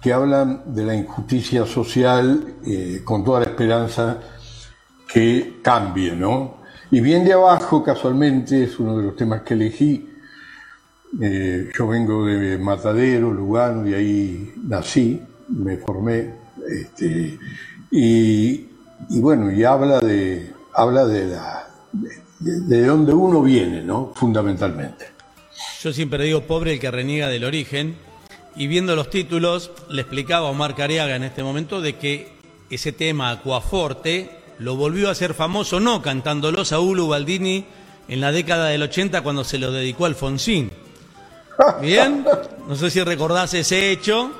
que 0.00 0.12
hablan 0.12 0.74
de 0.74 0.84
la 0.84 0.94
injusticia 0.94 1.66
social 1.66 2.54
eh, 2.66 3.02
con 3.04 3.24
toda 3.24 3.40
la 3.40 3.46
esperanza 3.46 4.18
que 5.12 5.58
cambie, 5.62 6.12
¿no? 6.12 6.60
Y 6.90 7.00
bien 7.00 7.24
de 7.24 7.32
abajo, 7.32 7.84
casualmente, 7.84 8.64
es 8.64 8.78
uno 8.78 8.98
de 8.98 9.04
los 9.04 9.16
temas 9.16 9.42
que 9.42 9.54
elegí. 9.54 10.08
Eh, 11.20 11.70
yo 11.76 11.88
vengo 11.88 12.26
de 12.26 12.58
Matadero, 12.58 13.30
Lugano, 13.32 13.88
y 13.88 13.94
ahí 13.94 14.54
nací, 14.66 15.20
me 15.48 15.76
formé, 15.76 16.34
este, 16.68 17.38
y, 17.90 18.66
bueno, 19.20 19.50
y 19.52 19.64
habla 19.64 20.00
de, 20.00 20.52
habla 20.74 21.04
de, 21.06 21.26
la, 21.26 21.68
de, 22.38 22.86
donde 22.86 23.12
uno 23.12 23.42
viene, 23.42 23.82
¿no? 23.82 24.12
Fundamentalmente. 24.14 25.06
Yo 25.82 25.92
siempre 25.92 26.24
digo 26.24 26.42
pobre 26.42 26.74
el 26.74 26.80
que 26.80 26.90
reniega 26.90 27.28
del 27.28 27.44
origen. 27.44 27.96
Y 28.56 28.66
viendo 28.66 28.96
los 28.96 29.10
títulos, 29.10 29.70
le 29.88 30.02
explicaba 30.02 30.48
a 30.48 30.50
Omar 30.50 30.74
Cariaga 30.74 31.16
en 31.16 31.22
este 31.22 31.42
momento 31.42 31.80
de 31.80 31.96
que 31.96 32.32
ese 32.68 32.92
tema 32.92 33.30
Acuaforte 33.30 34.40
lo 34.58 34.76
volvió 34.76 35.08
a 35.08 35.12
hacer 35.12 35.34
famoso 35.34 35.80
no 35.80 36.02
cantándolo 36.02 36.64
Saúl 36.64 37.00
Ubaldini 37.00 37.64
en 38.08 38.20
la 38.20 38.32
década 38.32 38.68
del 38.68 38.82
80 38.82 39.22
cuando 39.22 39.44
se 39.44 39.58
lo 39.58 39.72
dedicó 39.72 40.06
Alfonsín. 40.06 40.70
Bien, 41.80 42.26
no 42.66 42.74
sé 42.74 42.90
si 42.90 43.02
recordás 43.02 43.54
ese 43.54 43.90
hecho, 43.90 44.30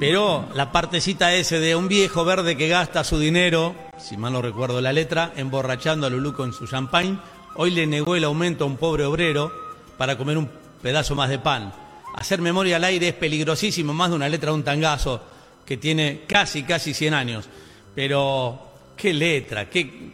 pero 0.00 0.46
la 0.54 0.72
partecita 0.72 1.34
ese 1.34 1.60
de 1.60 1.76
un 1.76 1.88
viejo 1.88 2.24
verde 2.24 2.56
que 2.56 2.68
gasta 2.68 3.04
su 3.04 3.18
dinero, 3.18 3.74
si 3.98 4.16
mal 4.16 4.32
no 4.32 4.42
recuerdo 4.42 4.80
la 4.80 4.92
letra, 4.92 5.32
emborrachando 5.36 6.06
a 6.06 6.10
Lulú 6.10 6.32
con 6.32 6.52
su 6.52 6.66
champagne, 6.66 7.18
hoy 7.56 7.70
le 7.72 7.86
negó 7.86 8.16
el 8.16 8.24
aumento 8.24 8.64
a 8.64 8.66
un 8.66 8.76
pobre 8.76 9.04
obrero 9.04 9.52
para 9.98 10.16
comer 10.16 10.38
un 10.38 10.48
pedazo 10.82 11.14
más 11.14 11.28
de 11.28 11.38
pan. 11.38 11.72
Hacer 12.14 12.40
memoria 12.40 12.76
al 12.76 12.84
aire 12.84 13.08
es 13.08 13.14
peligrosísimo, 13.14 13.92
más 13.92 14.10
de 14.10 14.16
una 14.16 14.28
letra 14.28 14.50
de 14.50 14.56
un 14.56 14.62
tangazo 14.62 15.20
que 15.66 15.76
tiene 15.76 16.22
casi, 16.26 16.62
casi 16.62 16.94
100 16.94 17.14
años. 17.14 17.48
Pero, 17.94 18.58
qué 18.96 19.12
letra, 19.12 19.68
qué, 19.68 20.12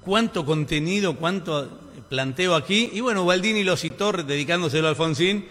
cuánto 0.00 0.44
contenido, 0.44 1.16
cuánto 1.16 1.68
planteo 2.08 2.54
aquí. 2.54 2.90
Y 2.92 3.00
bueno, 3.00 3.24
Baldini 3.24 3.64
lo 3.64 3.76
citó 3.76 4.12
dedicándoselo 4.12 4.86
a 4.86 4.90
Alfonsín 4.90 5.44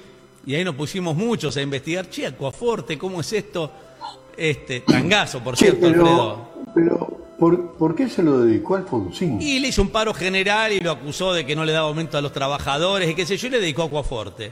y 0.46 0.56
ahí 0.56 0.64
nos 0.64 0.76
pusimos 0.76 1.16
muchos 1.16 1.58
a 1.58 1.62
investigar, 1.62 2.10
che, 2.10 2.26
Acuaforte, 2.26 2.98
¿cómo 2.98 3.22
es 3.22 3.34
esto? 3.34 3.72
Este, 4.38 4.82
tangazo, 4.82 5.44
por 5.44 5.58
cierto, 5.58 5.88
Alfredo. 5.88 6.52
Pero, 6.74 7.76
¿por, 7.78 7.96
qué 7.96 8.08
se 8.08 8.24
lo 8.24 8.40
dedicó 8.40 8.76
a 8.76 8.80
Alfonsín? 8.80 9.42
Y 9.42 9.60
le 9.60 9.68
hizo 9.68 9.82
un 9.82 9.90
paro 9.90 10.14
general 10.14 10.72
y 10.72 10.80
lo 10.80 10.92
acusó 10.92 11.34
de 11.34 11.46
que 11.46 11.56
no 11.56 11.66
le 11.66 11.74
daba 11.74 11.88
aumento 11.88 12.18
a 12.18 12.22
los 12.22 12.32
trabajadores 12.32 13.10
y 13.10 13.16
qué 13.16 13.26
sé 13.26 13.38
yo, 13.38 13.48
y 13.48 13.52
le 13.52 13.60
dedicó 13.60 13.84
a 13.84 13.86
Acuaforte. 13.86 14.52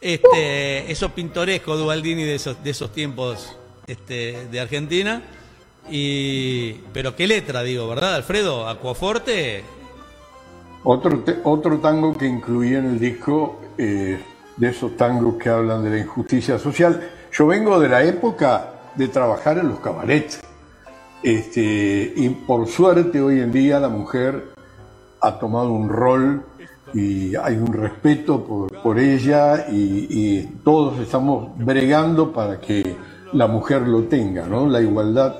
Este, 0.00 0.90
eso 0.90 1.10
pintoresco 1.10 1.76
Dubaldini 1.76 2.22
de 2.22 2.36
esos, 2.36 2.62
de 2.64 2.70
esos 2.70 2.92
tiempos 2.92 3.56
este, 3.86 4.46
de 4.50 4.60
Argentina. 4.60 5.22
Y, 5.90 6.72
pero 6.92 7.16
qué 7.16 7.26
letra, 7.26 7.62
digo, 7.62 7.88
¿verdad, 7.88 8.14
Alfredo? 8.14 8.68
Acuaforte. 8.68 9.64
Otro, 10.84 11.22
otro 11.44 11.78
tango 11.78 12.16
que 12.16 12.26
incluía 12.26 12.78
en 12.78 12.86
el 12.86 12.98
disco 12.98 13.60
eh, 13.76 14.18
de 14.56 14.68
esos 14.68 14.96
tangos 14.96 15.36
que 15.36 15.48
hablan 15.48 15.84
de 15.84 15.90
la 15.90 15.98
injusticia 15.98 16.58
social. 16.58 17.10
Yo 17.32 17.46
vengo 17.46 17.78
de 17.78 17.88
la 17.88 18.02
época 18.02 18.74
de 18.94 19.08
trabajar 19.08 19.58
en 19.58 19.68
los 19.68 19.80
cabarets. 19.80 20.40
Este, 21.22 22.14
y 22.16 22.28
por 22.30 22.66
suerte 22.66 23.20
hoy 23.20 23.40
en 23.40 23.52
día 23.52 23.78
la 23.78 23.90
mujer 23.90 24.54
ha 25.20 25.38
tomado 25.38 25.70
un 25.72 25.90
rol 25.90 26.46
y 26.94 27.34
hay 27.36 27.56
un 27.56 27.72
respeto 27.72 28.44
por, 28.44 28.82
por 28.82 28.98
ella 28.98 29.66
y, 29.70 30.42
todos 30.64 30.98
estamos 30.98 31.56
bregando 31.56 32.32
para 32.32 32.60
que 32.60 32.96
la 33.32 33.46
mujer 33.46 33.82
lo 33.82 34.04
tenga, 34.04 34.46
¿no? 34.46 34.68
La 34.68 34.80
igualdad 34.80 35.36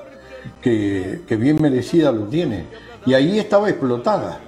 que, 0.61 1.21
que 1.27 1.35
bien 1.35 1.61
merecida 1.61 2.11
lo 2.11 2.23
tiene. 2.25 2.65
Y 3.05 3.13
ahí 3.13 3.39
estaba 3.39 3.69
explotada 3.69 4.39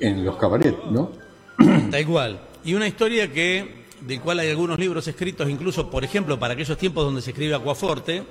en 0.00 0.24
los 0.24 0.36
cabarets, 0.36 0.90
¿no? 0.90 1.10
Da 1.90 2.00
igual. 2.00 2.40
Y 2.64 2.74
una 2.74 2.86
historia 2.86 3.32
que, 3.32 3.84
del 4.00 4.20
cual 4.20 4.40
hay 4.40 4.50
algunos 4.50 4.78
libros 4.78 5.06
escritos, 5.08 5.48
incluso, 5.48 5.90
por 5.90 6.04
ejemplo, 6.04 6.38
para 6.38 6.54
aquellos 6.54 6.76
tiempos 6.76 7.04
donde 7.04 7.22
se 7.22 7.30
escribe 7.30 7.54
Acuaforte, 7.54 8.22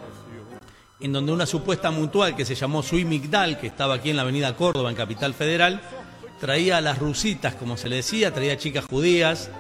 en 0.99 1.12
donde 1.12 1.32
una 1.32 1.45
supuesta 1.45 1.91
mutual 1.91 2.36
que 2.36 2.45
se 2.45 2.55
llamó 2.55 2.84
Sui 2.84 3.05
Migdal, 3.05 3.59
que 3.59 3.68
estaba 3.68 3.95
aquí 3.95 4.12
en 4.12 4.18
la 4.18 4.22
avenida 4.22 4.55
Córdoba, 4.55 4.89
en 4.89 4.95
Capital 4.95 5.34
Federal, 5.34 5.82
traía 6.42 6.78
a 6.78 6.82
las 6.82 6.98
rusitas, 6.98 7.54
como 7.54 7.78
se 7.78 7.88
le 7.88 7.98
decía, 7.98 8.34
traía 8.34 8.58
chicas 8.58 8.86
judías 8.86 9.52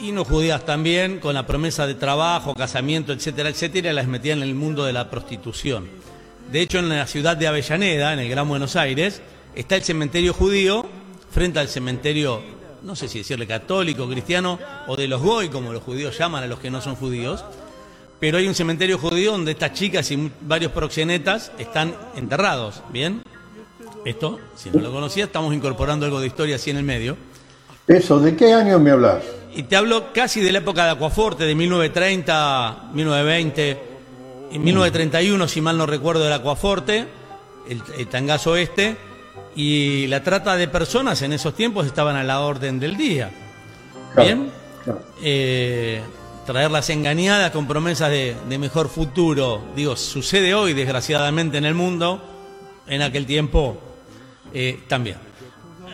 y 0.00 0.10
no 0.10 0.24
judías 0.24 0.66
también, 0.66 1.20
con 1.20 1.34
la 1.34 1.46
promesa 1.46 1.86
de 1.86 1.94
trabajo, 1.94 2.52
casamiento, 2.52 3.12
etcétera, 3.12 3.48
etcétera, 3.48 3.92
y 3.92 3.94
las 3.94 4.08
metía 4.08 4.32
en 4.32 4.42
el 4.42 4.56
mundo 4.56 4.84
de 4.84 4.92
la 4.92 5.08
prostitución. 5.08 5.88
De 6.50 6.60
hecho, 6.60 6.80
en 6.80 6.88
la 6.88 7.06
ciudad 7.06 7.36
de 7.36 7.46
Avellaneda, 7.46 8.12
en 8.12 8.18
el 8.18 8.28
Gran 8.28 8.48
Buenos 8.48 8.74
Aires, 8.74 9.22
está 9.54 9.76
el 9.76 9.82
cementerio 9.84 10.34
judío 10.34 10.84
frente 11.30 11.60
al 11.60 11.68
cementerio, 11.68 12.42
no 12.82 12.96
sé 12.96 13.06
si 13.06 13.18
decirle 13.18 13.46
católico, 13.46 14.08
cristiano 14.08 14.58
o 14.88 14.96
de 14.96 15.06
los 15.06 15.22
goy, 15.22 15.48
como 15.48 15.72
los 15.72 15.84
judíos 15.84 16.18
llaman 16.18 16.42
a 16.42 16.48
los 16.48 16.58
que 16.58 16.72
no 16.72 16.80
son 16.80 16.96
judíos. 16.96 17.44
Pero 18.18 18.38
hay 18.38 18.48
un 18.48 18.54
cementerio 18.56 18.98
judío 18.98 19.30
donde 19.30 19.52
estas 19.52 19.74
chicas 19.74 20.10
y 20.10 20.30
varios 20.40 20.72
proxenetas 20.72 21.52
están 21.56 21.94
enterrados, 22.16 22.82
¿bien? 22.90 23.22
Esto, 24.04 24.38
si 24.54 24.70
no 24.70 24.80
lo 24.80 24.92
conocía, 24.92 25.24
estamos 25.24 25.54
incorporando 25.54 26.04
algo 26.04 26.20
de 26.20 26.26
historia 26.26 26.56
así 26.56 26.70
en 26.70 26.76
el 26.76 26.84
medio. 26.84 27.16
Eso, 27.86 28.20
¿de 28.20 28.36
qué 28.36 28.52
año 28.52 28.78
me 28.78 28.90
hablas? 28.90 29.24
Y 29.54 29.62
te 29.64 29.76
hablo 29.76 30.12
casi 30.12 30.40
de 30.40 30.52
la 30.52 30.58
época 30.58 30.84
de 30.84 30.90
Acuaforte, 30.90 31.44
de 31.44 31.54
1930, 31.54 32.90
1920, 32.92 33.70
en 34.52 34.62
1931, 34.62 35.48
si 35.48 35.60
mal 35.60 35.78
no 35.78 35.86
recuerdo, 35.86 36.24
del 36.24 36.32
Acuaforte, 36.32 37.06
el, 37.68 37.82
el 37.96 38.06
tangazo 38.08 38.56
este, 38.56 38.96
y 39.56 40.06
la 40.08 40.22
trata 40.22 40.56
de 40.56 40.68
personas 40.68 41.22
en 41.22 41.32
esos 41.32 41.54
tiempos 41.54 41.86
estaban 41.86 42.16
a 42.16 42.24
la 42.24 42.40
orden 42.40 42.80
del 42.80 42.96
día. 42.96 43.30
¿Bien? 44.16 44.50
Eh, 45.22 46.02
traerlas 46.46 46.90
engañadas 46.90 47.50
con 47.52 47.66
promesas 47.66 48.10
de, 48.10 48.36
de 48.48 48.58
mejor 48.58 48.88
futuro. 48.88 49.62
Digo, 49.74 49.96
sucede 49.96 50.54
hoy, 50.54 50.74
desgraciadamente, 50.74 51.58
en 51.58 51.64
el 51.64 51.74
mundo, 51.74 52.20
en 52.86 53.02
aquel 53.02 53.26
tiempo 53.26 53.78
eh, 54.54 54.80
también. 54.86 55.16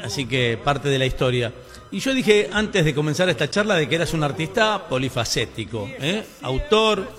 Así 0.04 0.26
que 0.26 0.58
parte 0.62 0.88
de 0.88 0.98
la 0.98 1.06
historia. 1.06 1.52
Y 1.90 1.98
yo 1.98 2.14
dije 2.14 2.48
antes 2.52 2.84
de 2.84 2.94
comenzar 2.94 3.28
esta 3.28 3.50
charla 3.50 3.74
de 3.74 3.88
que 3.88 3.96
eras 3.96 4.12
un 4.14 4.22
artista 4.22 4.86
polifacético, 4.86 5.88
¿eh? 5.98 6.24
autor, 6.42 7.10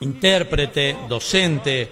intérprete, 0.00 0.96
docente. 1.08 1.90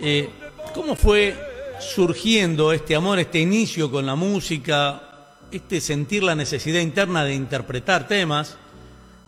Eh, 0.00 0.28
¿Cómo 0.74 0.96
fue 0.96 1.34
surgiendo 1.80 2.72
este 2.72 2.94
amor, 2.94 3.18
este 3.18 3.38
inicio 3.38 3.90
con 3.90 4.04
la 4.04 4.16
música, 4.16 5.02
este 5.50 5.80
sentir 5.80 6.22
la 6.22 6.34
necesidad 6.34 6.80
interna 6.80 7.24
de 7.24 7.34
interpretar 7.34 8.06
temas? 8.06 8.56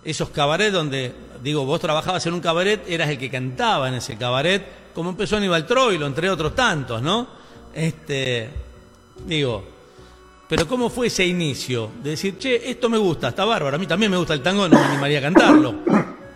Esos 0.05 0.31
cabarets 0.31 0.73
donde, 0.73 1.15
digo, 1.43 1.65
vos 1.65 1.81
trabajabas 1.81 2.27
en 2.27 2.35
un 2.35 2.41
cabaret, 2.41 2.83
eras 2.89 3.09
el 3.09 3.19
que 3.19 3.31
cantaba 3.31 3.89
en 3.89 3.95
ese 3.95 4.17
cabaret, 4.17 4.93
como 4.95 5.11
empezó 5.11 5.37
Aníbal 5.37 5.67
Troilo, 5.67 6.07
entre 6.07 6.29
otros 6.29 6.55
tantos, 6.55 7.01
¿no? 7.01 7.40
Este, 7.75 8.49
digo, 9.27 9.65
pero 10.49 10.67
¿cómo 10.67 10.91
fue 10.91 11.07
ese 11.07 11.25
inicio? 11.27 11.91
De 12.03 12.11
decir, 12.11 12.39
che, 12.39 12.71
esto 12.71 12.89
me 12.89 12.99
gusta, 12.99 13.29
está 13.29 13.45
bárbaro, 13.45 13.77
a 13.77 13.79
mí 13.79 13.87
también 13.87 14.11
me 14.11 14.19
gusta 14.19 14.35
el 14.35 14.43
tango, 14.43 14.69
no 14.69 14.79
me 14.79 14.85
animaría 14.85 15.19
a 15.19 15.23
cantarlo. 15.23 15.75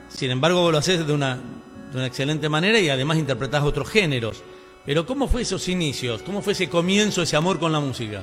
Sin 0.09 0.31
embargo, 0.31 0.61
vos 0.61 0.73
lo 0.73 0.79
haces 0.79 1.05
de 1.07 1.13
una, 1.13 1.35
de 1.35 1.97
una 1.97 2.07
excelente 2.07 2.49
manera 2.49 2.79
y 2.79 2.89
además 2.89 3.19
interpretás 3.19 3.65
otros 3.65 3.89
géneros. 3.89 4.43
Pero 4.87 5.07
¿cómo 5.07 5.29
fue 5.29 5.43
esos 5.43 5.67
inicios? 5.69 6.23
¿Cómo 6.23 6.43
fue 6.43 6.53
ese 6.53 6.69
comienzo, 6.69 7.23
ese 7.23 7.37
amor 7.37 7.59
con 7.59 7.73
la 7.73 7.81
música? 7.81 8.23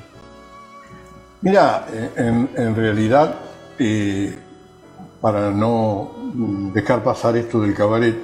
Mira, 1.41 1.87
en, 2.15 2.75
realidad, 2.75 3.35
eh, 3.79 4.37
para 5.19 5.49
no 5.49 6.71
dejar 6.73 7.03
pasar 7.03 7.35
esto 7.35 7.59
del 7.61 7.73
cabaret, 7.73 8.15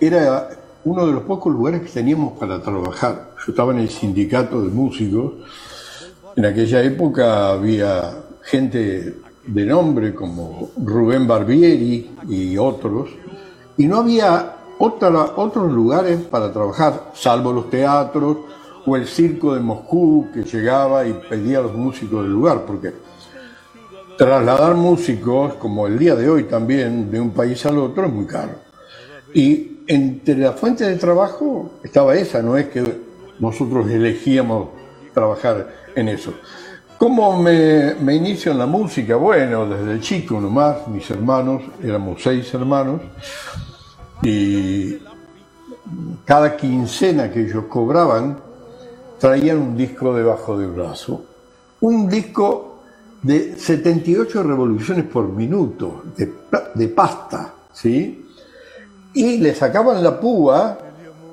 era 0.00 0.48
uno 0.86 1.04
de 1.04 1.12
los 1.12 1.24
pocos 1.24 1.52
lugares 1.52 1.82
que 1.82 1.88
teníamos 1.88 2.38
para 2.38 2.62
trabajar. 2.62 3.30
Yo 3.44 3.52
estaba 3.52 3.72
en 3.72 3.80
el 3.80 3.90
sindicato 3.90 4.62
de 4.62 4.68
músicos. 4.68 5.32
En 6.36 6.44
aquella 6.44 6.80
época 6.82 7.50
había 7.50 8.14
gente 8.42 9.16
de 9.44 9.66
nombre 9.66 10.14
como 10.14 10.70
Rubén 10.76 11.26
Barbieri 11.26 12.12
y 12.28 12.56
otros, 12.56 13.10
y 13.76 13.86
no 13.88 13.98
había 13.98 14.58
otra, 14.78 15.32
otros 15.36 15.72
lugares 15.72 16.20
para 16.20 16.52
trabajar, 16.52 17.10
salvo 17.14 17.52
los 17.52 17.68
teatros 17.68 18.38
o 18.86 18.96
el 18.96 19.08
circo 19.08 19.54
de 19.54 19.60
Moscú 19.60 20.28
que 20.32 20.44
llegaba 20.44 21.04
y 21.04 21.14
pedía 21.14 21.58
a 21.58 21.62
los 21.62 21.74
músicos 21.74 22.22
del 22.22 22.32
lugar, 22.32 22.64
porque 22.64 22.92
trasladar 24.16 24.76
músicos, 24.76 25.54
como 25.54 25.88
el 25.88 25.98
día 25.98 26.14
de 26.14 26.28
hoy 26.28 26.44
también, 26.44 27.10
de 27.10 27.20
un 27.20 27.30
país 27.30 27.66
al 27.66 27.78
otro 27.78 28.06
es 28.06 28.12
muy 28.12 28.26
caro. 28.26 28.52
Y 29.34 29.75
entre 29.86 30.36
las 30.36 30.58
fuentes 30.58 30.86
de 30.86 30.96
trabajo 30.96 31.72
estaba 31.82 32.14
esa, 32.14 32.42
no 32.42 32.56
es 32.56 32.68
que 32.68 32.82
nosotros 33.38 33.88
elegíamos 33.90 34.68
trabajar 35.14 35.68
en 35.94 36.08
eso. 36.08 36.34
¿Cómo 36.98 37.40
me, 37.40 37.94
me 37.94 38.14
inicio 38.14 38.52
en 38.52 38.58
la 38.58 38.66
música? 38.66 39.16
Bueno, 39.16 39.66
desde 39.66 40.00
chico 40.00 40.40
nomás, 40.40 40.88
mis 40.88 41.08
hermanos, 41.10 41.62
éramos 41.82 42.22
seis 42.22 42.52
hermanos, 42.54 43.02
y 44.22 44.96
cada 46.24 46.56
quincena 46.56 47.30
que 47.30 47.42
ellos 47.42 47.64
cobraban 47.68 48.38
traían 49.18 49.58
un 49.58 49.76
disco 49.76 50.14
debajo 50.14 50.58
del 50.58 50.70
brazo. 50.70 51.24
Un 51.80 52.08
disco 52.08 52.80
de 53.22 53.56
78 53.56 54.42
revoluciones 54.42 55.04
por 55.04 55.28
minuto, 55.28 56.04
de 56.74 56.88
pasta, 56.88 57.54
¿sí? 57.72 58.25
Y 59.16 59.38
le 59.38 59.54
sacaban 59.54 60.04
la 60.04 60.20
púa, 60.20 60.76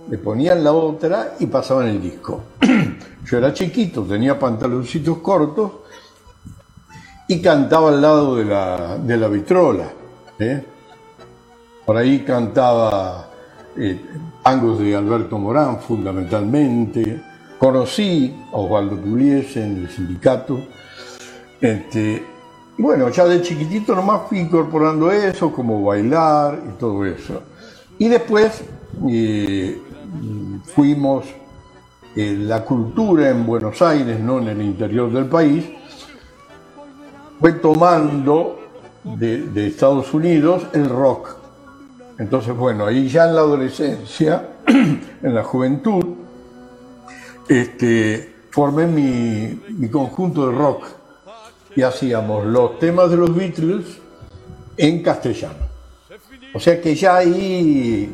le 0.10 0.18
ponían 0.18 0.64
la 0.64 0.72
otra 0.72 1.36
y 1.38 1.48
pasaban 1.48 1.88
el 1.88 2.02
disco. 2.02 2.44
Yo 3.26 3.38
era 3.38 3.54
chiquito, 3.54 4.04
tenía 4.04 4.40
pantaloncitos 4.40 5.18
cortos 5.18 5.72
y 7.28 7.42
cantaba 7.42 7.90
al 7.90 8.02
lado 8.02 8.38
de 8.38 8.46
la, 8.46 8.98
de 8.98 9.18
la 9.18 9.28
vitrola. 9.28 9.90
¿eh? 10.40 10.64
Por 11.86 11.98
ahí 11.98 12.20
cantaba 12.20 13.28
eh, 13.76 14.00
tangos 14.42 14.80
de 14.80 14.96
Alberto 14.96 15.38
Morán 15.38 15.82
fundamentalmente. 15.82 17.22
Conocí 17.60 18.34
a 18.54 18.60
Osvaldo 18.60 18.96
Pugliese 18.96 19.62
en 19.62 19.78
el 19.80 19.90
sindicato. 19.90 20.58
Este, 21.60 22.24
bueno, 22.78 23.10
ya 23.10 23.26
de 23.26 23.42
chiquitito 23.42 23.94
nomás 23.94 24.22
fui 24.30 24.40
incorporando 24.40 25.12
eso, 25.12 25.52
como 25.52 25.84
bailar 25.84 26.62
y 26.66 26.80
todo 26.80 27.06
eso. 27.06 27.42
Y 28.00 28.10
después 28.10 28.64
eh, 29.10 29.82
fuimos, 30.66 31.26
eh, 32.16 32.36
la 32.40 32.64
cultura 32.64 33.30
en 33.30 33.46
Buenos 33.46 33.82
Aires, 33.82 34.20
no 34.20 34.40
en 34.40 34.50
el 34.50 34.62
interior 34.62 35.12
del 35.12 35.26
país, 35.26 35.66
fue 37.40 37.54
tomando 37.54 38.60
de, 39.04 39.44
de 39.48 39.68
Estados 39.68 40.14
Unidos 40.14 40.64
el 40.74 40.90
rock. 40.90 41.36
Entonces, 42.20 42.56
bueno, 42.56 42.86
ahí 42.86 43.08
ya 43.10 43.28
en 43.28 43.36
la 43.36 43.42
adolescencia, 43.42 44.50
en 44.68 45.34
la 45.34 45.44
juventud, 45.44 46.06
este, 47.48 48.34
formé 48.52 48.86
mi, 48.86 49.60
mi 49.70 49.90
conjunto 49.90 50.48
de 50.48 50.58
rock 50.58 50.86
y 51.76 51.82
hacíamos 51.82 52.46
los 52.46 52.80
temas 52.80 53.10
de 53.10 53.18
los 53.18 53.36
Beatles 53.36 54.00
en 54.78 55.02
castellano. 55.02 55.73
O 56.54 56.60
sea 56.60 56.80
que 56.80 56.96
ya 56.96 57.18
ahí 57.18 58.14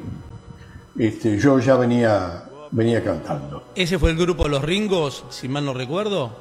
este, 0.98 1.38
yo 1.38 1.60
ya 1.60 1.76
venía, 1.76 2.44
venía 2.72 3.04
cantando. 3.04 3.72
¿Ese 3.76 4.00
fue 4.00 4.12
el 4.12 4.18
grupo 4.18 4.48
Los 4.48 4.64
Ringos, 4.64 5.26
si 5.30 5.48
mal 5.48 5.66
no 5.66 5.74
recuerdo? 5.74 6.36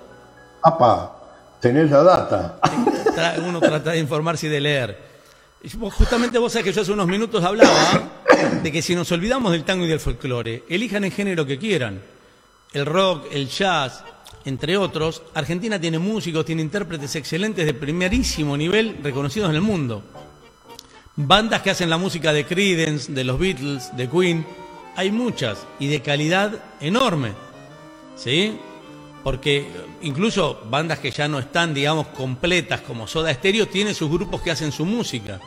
Apa, 0.63 1.17
tenés 1.61 1.91
la 1.91 2.03
data. 2.03 2.61
Uno 3.47 3.61
trata 3.61 3.93
de 3.93 3.99
informarse 3.99 4.47
y 4.47 4.51
de 4.51 4.61
leer. 4.61 5.09
Justamente 5.81 6.39
vos 6.39 6.53
sabés 6.53 6.67
que 6.67 6.73
yo 6.73 6.83
hace 6.83 6.93
unos 6.93 7.09
minutos 7.09 7.43
hablaba 7.43 8.11
de 8.63 8.71
que 8.71 8.81
si 8.81 8.95
nos 8.95 9.11
olvidamos 9.11 9.51
del 9.51 9.65
tango 9.65 9.85
y 9.85 9.89
del 9.89 9.99
folclore, 9.99 10.65
elijan 10.69 11.05
el 11.05 11.13
género 11.13 11.45
que 11.45 11.59
quieran. 11.59 12.01
El 12.73 12.87
rock, 12.87 13.27
el 13.33 13.49
jazz, 13.49 14.05
entre 14.45 14.77
otros. 14.77 15.23
Argentina 15.35 15.81
tiene 15.81 15.99
músicos, 15.99 16.45
tiene 16.45 16.63
intérpretes 16.63 17.17
excelentes 17.17 17.67
de 17.67 17.75
primerísimo 17.75 18.57
nivel 18.57 18.99
reconocidos 19.03 19.51
en 19.51 19.57
el 19.57 19.63
mundo. 19.63 20.03
Bandas 21.21 21.62
que 21.62 21.71
hacen 21.71 21.91
la 21.91 21.99
música 21.99 22.33
de 22.33 22.47
Creedence, 22.47 23.12
de 23.12 23.25
los 23.25 23.41
Beatles, 23.41 23.97
de 23.97 24.09
Queen, 24.09 24.47
hay 24.95 25.11
muchas 25.11 25.66
y 25.81 25.89
de 25.89 26.01
calidad 26.01 26.62
enorme. 26.81 27.33
¿Sí? 28.14 28.57
Porque 29.25 29.66
incluso 30.03 30.61
bandas 30.71 31.01
que 31.01 31.11
ya 31.11 31.27
no 31.27 31.41
están, 31.41 31.75
digamos, 31.75 32.07
completas 32.09 32.83
como 32.83 33.09
Soda 33.09 33.35
Stereo, 33.35 33.66
tienen 33.66 33.97
sus 33.97 34.09
grupos 34.09 34.43
que 34.43 34.53
hacen 34.53 34.71
su 34.71 34.85
música. 34.85 35.41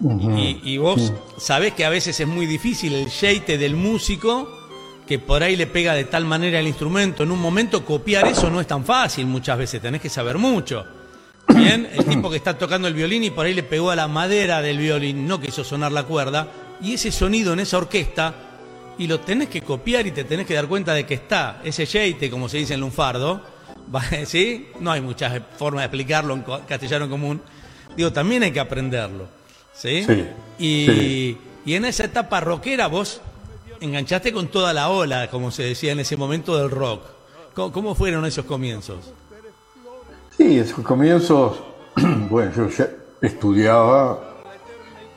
Y, 0.00 0.60
y 0.64 0.78
vos 0.78 1.12
sabés 1.36 1.74
que 1.74 1.84
a 1.84 1.88
veces 1.88 2.18
es 2.18 2.26
muy 2.26 2.46
difícil 2.46 2.92
el 2.92 3.08
jeite 3.08 3.58
del 3.58 3.76
músico 3.76 4.48
que 5.06 5.20
por 5.20 5.44
ahí 5.44 5.54
le 5.54 5.68
pega 5.68 5.94
de 5.94 6.06
tal 6.06 6.24
manera 6.24 6.58
el 6.58 6.66
instrumento. 6.66 7.22
En 7.22 7.30
un 7.30 7.38
momento 7.38 7.84
copiar 7.84 8.26
eso 8.26 8.50
no 8.50 8.60
es 8.60 8.66
tan 8.66 8.84
fácil 8.84 9.26
muchas 9.26 9.56
veces, 9.58 9.80
tenés 9.80 10.00
que 10.00 10.08
saber 10.08 10.38
mucho. 10.38 10.84
Bien, 11.54 11.88
el 11.92 12.04
tipo 12.04 12.30
que 12.30 12.36
está 12.36 12.56
tocando 12.56 12.88
el 12.88 12.94
violín 12.94 13.24
y 13.24 13.30
por 13.30 13.46
ahí 13.46 13.54
le 13.54 13.62
pegó 13.62 13.90
a 13.90 13.96
la 13.96 14.08
madera 14.08 14.62
del 14.62 14.78
violín, 14.78 15.26
no 15.26 15.40
quiso 15.40 15.64
sonar 15.64 15.92
la 15.92 16.04
cuerda, 16.04 16.48
y 16.80 16.94
ese 16.94 17.12
sonido 17.12 17.52
en 17.52 17.60
esa 17.60 17.78
orquesta, 17.78 18.34
y 18.98 19.06
lo 19.06 19.20
tenés 19.20 19.48
que 19.48 19.62
copiar 19.62 20.06
y 20.06 20.12
te 20.12 20.24
tenés 20.24 20.46
que 20.46 20.54
dar 20.54 20.66
cuenta 20.66 20.94
de 20.94 21.06
que 21.06 21.14
está 21.14 21.60
ese 21.64 21.86
jeite, 21.86 22.30
como 22.30 22.48
se 22.48 22.58
dice 22.58 22.74
en 22.74 22.80
lunfardo. 22.80 23.42
¿sí? 24.26 24.68
No 24.80 24.92
hay 24.92 25.00
muchas 25.00 25.40
formas 25.58 25.82
de 25.82 25.86
explicarlo 25.86 26.34
en 26.34 26.42
castellano 26.66 27.08
común. 27.08 27.40
Digo, 27.96 28.12
también 28.12 28.42
hay 28.42 28.52
que 28.52 28.60
aprenderlo. 28.60 29.26
¿sí? 29.74 30.04
Sí, 30.04 30.24
Y, 30.58 30.86
sí. 30.86 31.38
y 31.64 31.74
en 31.74 31.84
esa 31.84 32.04
etapa 32.04 32.40
rockera 32.40 32.86
vos 32.86 33.20
enganchaste 33.80 34.32
con 34.32 34.48
toda 34.48 34.72
la 34.72 34.88
ola, 34.90 35.28
como 35.30 35.50
se 35.50 35.64
decía 35.64 35.92
en 35.92 36.00
ese 36.00 36.16
momento 36.16 36.56
del 36.56 36.70
rock. 36.70 37.02
¿Cómo, 37.54 37.72
cómo 37.72 37.94
fueron 37.94 38.24
esos 38.24 38.44
comienzos? 38.44 39.12
Sí, 40.42 40.58
esos 40.58 40.84
comienzos, 40.84 41.62
bueno, 42.28 42.50
yo 42.50 42.68
ya 42.68 42.88
estudiaba, 43.20 44.18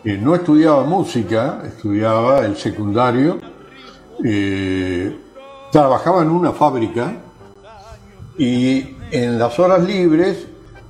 eh, 0.03 0.19
no 0.21 0.35
estudiaba 0.35 0.83
música, 0.83 1.63
estudiaba 1.65 2.45
el 2.45 2.55
secundario, 2.55 3.39
eh, 4.23 5.17
trabajaba 5.71 6.21
en 6.21 6.29
una 6.29 6.51
fábrica 6.51 7.11
y 8.37 8.97
en 9.09 9.39
las 9.39 9.57
horas 9.57 9.83
libres, 9.83 10.45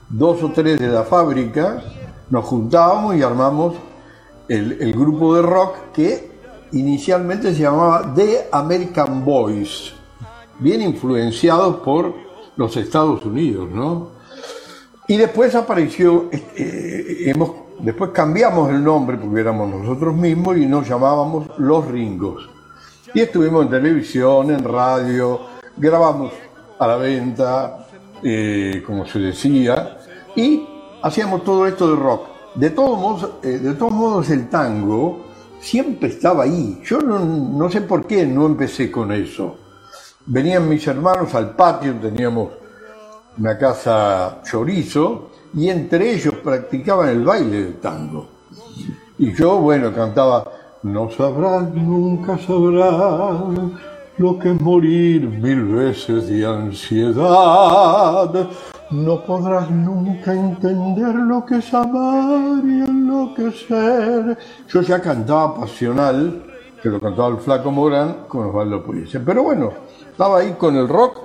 dos 0.09 0.43
o 0.43 0.51
tres 0.51 0.81
de 0.81 0.89
la 0.89 1.03
fábrica, 1.03 1.81
nos 2.29 2.43
juntábamos 2.43 3.15
y 3.15 3.21
armamos 3.21 3.75
el, 4.49 4.81
el 4.81 4.91
grupo 4.91 5.33
de 5.33 5.43
rock 5.43 5.75
que 5.93 6.31
inicialmente 6.73 7.55
se 7.55 7.61
llamaba 7.61 8.13
The 8.13 8.49
American 8.51 9.23
Boys, 9.23 9.93
bien 10.59 10.81
influenciados 10.81 11.77
por 11.77 12.13
los 12.57 12.75
Estados 12.75 13.23
Unidos, 13.23 13.69
¿no? 13.71 14.14
Y 15.08 15.18
después 15.18 15.53
apareció, 15.53 16.30
este, 16.32 17.28
eh, 17.28 17.30
hemos, 17.30 17.51
después 17.80 18.10
cambiamos 18.12 18.72
el 18.72 18.84
nombre 18.84 19.18
porque 19.18 19.41
éramos 19.41 19.70
nosotros 19.70 20.16
mismos 20.16 20.58
y 20.58 20.66
nos 20.66 20.88
llamábamos 20.88 21.47
Los 21.60 21.88
Ringos. 21.88 22.49
Y 23.14 23.22
estuvimos 23.22 23.66
en 23.66 23.72
televisión, 23.72 24.49
en 24.51 24.64
radio, 24.64 25.41
grabamos 25.78 26.34
a 26.80 26.88
la 26.88 26.97
venta, 26.97 27.88
eh, 28.24 28.84
como 28.86 29.06
se 29.06 29.20
decía, 29.20 29.97
y 30.36 30.68
hacíamos 31.03 31.43
todo 31.43 31.68
esto 31.68 31.95
de 31.95 32.01
rock. 32.01 32.28
De 32.56 32.72
todos 32.72 32.99
modos, 32.99 33.30
eh, 33.43 33.60
de 33.60 33.74
todos 33.76 33.91
modos 33.91 34.30
el 34.32 34.49
tango 34.49 35.26
siempre 35.60 36.10
estaba 36.10 36.43
ahí. 36.45 36.82
Yo 36.84 36.99
no, 36.99 37.20
no 37.20 37.70
sé 37.70 37.82
por 37.82 38.08
qué 38.08 38.26
no 38.26 38.47
empecé 38.47 38.89
con 38.89 39.12
eso. 39.12 39.56
Venían 40.26 40.68
mis 40.68 40.88
hermanos 40.88 41.36
al 41.36 41.56
patio, 41.56 41.93
teníamos 42.01 42.64
una 43.38 43.57
casa 43.57 44.41
chorizo, 44.43 45.29
y 45.53 45.69
entre 45.69 46.13
ellos 46.13 46.33
practicaban 46.43 47.09
el 47.09 47.23
baile 47.23 47.63
del 47.63 47.75
tango. 47.75 48.27
Y 49.17 49.33
yo, 49.33 49.59
bueno, 49.59 49.93
cantaba, 49.93 50.45
no 50.83 51.09
sabrás, 51.09 51.73
nunca 51.73 52.38
sabrás 52.38 53.41
lo 54.17 54.39
que 54.39 54.51
es 54.51 54.61
morir 54.61 55.29
mil 55.29 55.63
veces 55.65 56.27
de 56.27 56.45
ansiedad. 56.45 58.49
No 58.91 59.25
podrás 59.25 59.69
nunca 59.71 60.33
entender 60.33 61.15
lo 61.15 61.45
que 61.45 61.57
es 61.57 61.73
amar 61.73 62.63
y 62.63 62.81
enloquecer. 62.81 64.38
Yo 64.69 64.81
ya 64.81 65.01
cantaba 65.01 65.55
pasional, 65.55 66.43
que 66.81 66.89
lo 66.89 66.99
cantaba 66.99 67.29
el 67.29 67.38
Flaco 67.38 67.71
Morán 67.71 68.25
con 68.27 68.47
Osvaldo 68.47 68.83
Pugliese. 68.83 69.19
Pero 69.21 69.43
bueno, 69.43 69.71
estaba 70.11 70.39
ahí 70.39 70.55
con 70.57 70.76
el 70.76 70.88
rock 70.88 71.24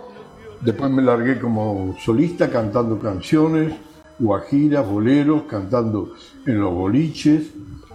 Después 0.60 0.90
me 0.90 1.02
largué 1.02 1.38
como 1.38 1.96
solista 2.04 2.50
cantando 2.50 2.98
canciones, 2.98 3.72
guajiras, 4.18 4.86
boleros, 4.86 5.44
cantando 5.44 6.14
en 6.46 6.60
los 6.60 6.74
boliches, 6.74 7.46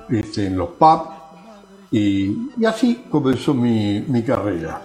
este, 0.09 0.47
en 0.47 0.57
los 0.57 0.69
pubs, 0.69 1.09
y, 1.91 2.35
así 2.65 3.03
comenzó 3.09 3.53
mi, 3.53 4.03
mi 4.07 4.23
carrera. 4.23 4.81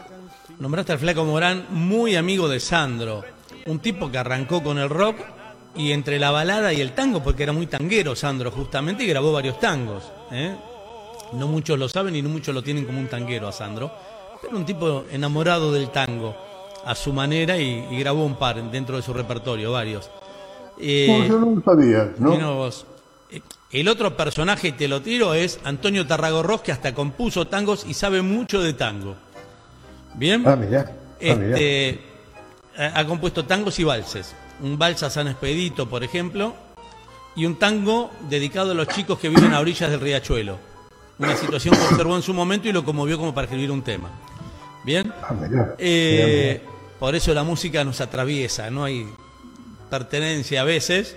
Nombraste 0.59 0.93
al 0.93 0.99
Flaco 0.99 1.25
Morán, 1.25 1.65
muy 1.71 2.17
amigo 2.17 2.49
de 2.49 2.61
Sandro, 2.61 3.25
un 3.67 3.79
tipo 3.79 4.11
que 4.11 4.19
arrancó 4.19 4.63
con 4.63 4.79
el 4.79 4.91
rock 4.91 5.17
y 5.75 5.93
entre 5.93 6.19
la 6.19 6.31
balada 6.31 6.75
y 6.75 6.83
el 6.83 6.93
tango, 6.93 7.23
porque 7.23 7.45
era 7.45 7.53
muy 7.53 7.67
tanguero 7.67 8.15
Sandro 8.15 8.51
justamente, 8.51 9.05
y 9.05 9.07
grabó 9.07 9.33
varios 9.33 9.59
tangos. 9.59 10.13
¿eh? 10.31 10.55
No 11.33 11.49
muchos 11.49 11.79
lo 11.79 11.89
saben 11.89 12.15
y 12.15 12.21
no 12.21 12.29
muchos 12.29 12.55
lo 12.55 12.63
tienen 12.63 12.85
como 12.85 13.01
un 13.01 13.09
tanguero 13.09 13.49
a 13.49 13.53
Sandro, 13.53 13.91
pero 14.43 14.55
un 14.55 14.67
tipo 14.67 15.05
enamorado 15.11 15.73
del 15.73 15.89
tango 15.89 16.50
a 16.85 16.95
su 16.95 17.13
manera 17.13 17.57
y, 17.59 17.87
y 17.91 17.99
grabó 18.01 18.25
un 18.25 18.37
par 18.37 18.63
dentro 18.71 18.97
de 18.97 19.03
su 19.03 19.13
repertorio, 19.13 19.73
varios. 19.73 20.11
Eh, 20.79 21.07
No, 21.09 21.27
yo 21.27 21.39
no 21.39 21.55
lo 21.57 21.63
sabía, 21.63 22.13
¿no? 22.19 22.69
Eh, 23.31 23.43
El 23.73 23.89
otro 23.89 24.17
personaje, 24.17 24.69
y 24.69 24.73
te 24.73 24.89
lo 24.89 25.01
tiro, 25.03 25.35
es 25.35 25.61
Antonio 25.65 26.07
Tarragorros, 26.07 26.63
que 26.63 26.73
hasta 26.73 26.95
compuso 26.95 27.47
tangos 27.47 27.85
y 27.87 27.95
sabe 27.95 28.23
mucho 28.23 28.63
de 28.63 28.73
tango. 28.73 29.15
¿Bien? 30.15 30.43
Ah, 30.47 30.57
mirá. 30.57 30.91
ah, 30.91 30.95
mirá. 31.21 31.57
Este, 31.57 32.01
ha, 32.77 32.99
ha 33.01 33.07
compuesto 33.07 33.45
tangos 33.45 33.79
y 33.79 33.85
valses. 33.85 34.35
Un 34.61 34.79
vals 34.79 35.03
a 35.03 35.11
San 35.11 35.29
Expedito, 35.29 35.89
por 35.89 36.03
ejemplo, 36.03 36.55
y 37.37 37.47
un 37.47 37.57
tango 37.57 38.11
dedicado 38.29 38.73
a 38.73 38.75
los 38.75 38.89
chicos 38.89 39.19
que 39.19 39.29
viven 39.29 39.55
a 39.55 39.61
orillas 39.61 39.91
del 39.91 40.01
riachuelo. 40.01 40.59
Una 41.19 41.37
situación 41.37 41.77
que 41.77 41.83
observó 41.83 42.17
en 42.17 42.23
su 42.23 42.33
momento 42.35 42.67
y 42.69 42.73
lo 42.73 42.85
conmovió 42.85 43.19
como 43.19 43.35
para 43.35 43.45
escribir 43.45 43.71
un 43.71 43.83
tema. 43.83 44.09
¿Bien? 44.85 45.13
Ah, 45.23 45.33
mirá. 45.33 45.75
Eh, 45.79 46.63
por 46.99 47.15
eso 47.15 47.35
la 47.35 47.43
música 47.43 47.85
nos 47.85 48.01
atraviesa, 48.01 48.71
no 48.71 48.85
hay 48.85 49.07
pertenencia 49.89 50.63
a 50.63 50.65
veces. 50.65 51.17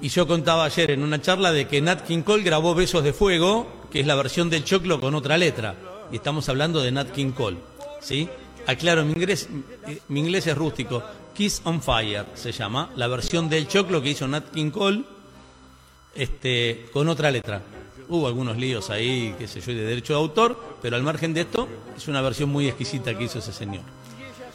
Y 0.00 0.08
yo 0.08 0.26
contaba 0.26 0.64
ayer 0.64 0.90
en 0.90 1.02
una 1.02 1.20
charla 1.22 1.52
de 1.52 1.66
que 1.66 1.80
Nat 1.80 2.06
King 2.06 2.22
Cole 2.22 2.42
grabó 2.42 2.74
Besos 2.74 3.02
de 3.02 3.12
Fuego, 3.12 3.66
que 3.90 4.00
es 4.00 4.06
la 4.06 4.14
versión 4.14 4.50
del 4.50 4.64
choclo 4.64 5.00
con 5.00 5.14
otra 5.14 5.38
letra. 5.38 5.74
Y 6.12 6.16
estamos 6.16 6.48
hablando 6.48 6.82
de 6.82 6.92
Nat 6.92 7.10
King 7.12 7.32
Cole. 7.32 7.56
¿sí? 8.00 8.28
Aclaro, 8.66 9.04
mi 9.04 9.12
inglés, 9.12 9.48
mi 10.08 10.20
inglés 10.20 10.46
es 10.46 10.56
rústico. 10.56 11.02
Kiss 11.34 11.62
on 11.64 11.82
Fire 11.82 12.24
se 12.34 12.52
llama, 12.52 12.90
la 12.96 13.08
versión 13.08 13.48
del 13.48 13.68
choclo 13.68 14.02
que 14.02 14.10
hizo 14.10 14.26
Nat 14.26 14.50
King 14.50 14.70
Cole 14.70 15.04
este, 16.14 16.86
con 16.92 17.08
otra 17.08 17.30
letra. 17.30 17.62
Hubo 18.08 18.26
algunos 18.28 18.56
líos 18.56 18.90
ahí, 18.90 19.34
qué 19.38 19.48
sé 19.48 19.60
yo, 19.60 19.72
de 19.72 19.82
derecho 19.82 20.12
de 20.12 20.20
autor, 20.20 20.56
pero 20.80 20.96
al 20.96 21.02
margen 21.02 21.34
de 21.34 21.40
esto, 21.42 21.66
es 21.96 22.06
una 22.08 22.20
versión 22.20 22.48
muy 22.50 22.68
exquisita 22.68 23.16
que 23.16 23.24
hizo 23.24 23.40
ese 23.40 23.52
señor. 23.52 23.82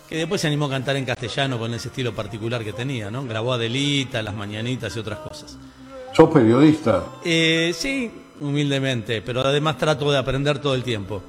Que 0.07 0.15
después 0.17 0.41
se 0.41 0.47
animó 0.47 0.65
a 0.65 0.69
cantar 0.69 0.95
en 0.95 1.05
castellano 1.05 1.57
con 1.59 1.73
ese 1.73 1.89
estilo 1.89 2.13
particular 2.13 2.63
que 2.63 2.73
tenía, 2.73 3.11
¿no? 3.11 3.23
Grabó 3.25 3.53
Adelita, 3.53 4.21
Las 4.21 4.35
Mañanitas 4.35 4.95
y 4.95 4.99
otras 4.99 5.19
cosas. 5.19 5.57
¿Sos 6.13 6.29
periodista? 6.29 7.05
Eh, 7.23 7.71
sí, 7.73 8.11
humildemente, 8.41 9.21
pero 9.21 9.41
además 9.41 9.77
trato 9.77 10.11
de 10.11 10.17
aprender 10.17 10.59
todo 10.59 10.75
el 10.75 10.83
tiempo. 10.83 11.21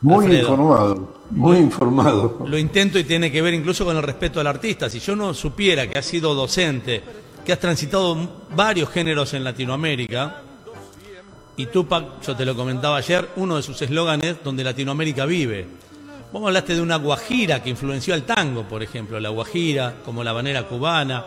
Muy 0.00 0.26
Alfredo. 0.26 0.50
informado, 0.50 1.14
muy 1.30 1.56
informado. 1.58 2.44
Lo 2.46 2.58
intento 2.58 2.98
y 2.98 3.04
tiene 3.04 3.32
que 3.32 3.40
ver 3.40 3.54
incluso 3.54 3.84
con 3.84 3.96
el 3.96 4.02
respeto 4.02 4.40
al 4.40 4.46
artista. 4.46 4.90
Si 4.90 5.00
yo 5.00 5.16
no 5.16 5.32
supiera 5.32 5.88
que 5.88 5.98
has 5.98 6.04
sido 6.04 6.34
docente, 6.34 7.02
que 7.44 7.52
has 7.52 7.60
transitado 7.60 8.16
varios 8.54 8.90
géneros 8.90 9.32
en 9.34 9.44
Latinoamérica, 9.44 10.42
y 11.56 11.66
Tupac, 11.66 12.20
yo 12.26 12.34
te 12.36 12.44
lo 12.44 12.54
comentaba 12.56 12.96
ayer, 12.96 13.28
uno 13.36 13.56
de 13.56 13.62
sus 13.62 13.80
eslóganes 13.82 14.36
donde 14.42 14.64
Latinoamérica 14.64 15.24
vive. 15.26 15.66
Vos 16.32 16.44
hablaste 16.44 16.74
de 16.74 16.80
una 16.80 16.96
guajira 16.96 17.62
que 17.62 17.70
influenció 17.70 18.12
al 18.14 18.24
tango, 18.24 18.64
por 18.64 18.82
ejemplo, 18.82 19.20
la 19.20 19.28
guajira, 19.28 19.94
como 20.04 20.24
la 20.24 20.32
banera 20.32 20.64
cubana. 20.64 21.24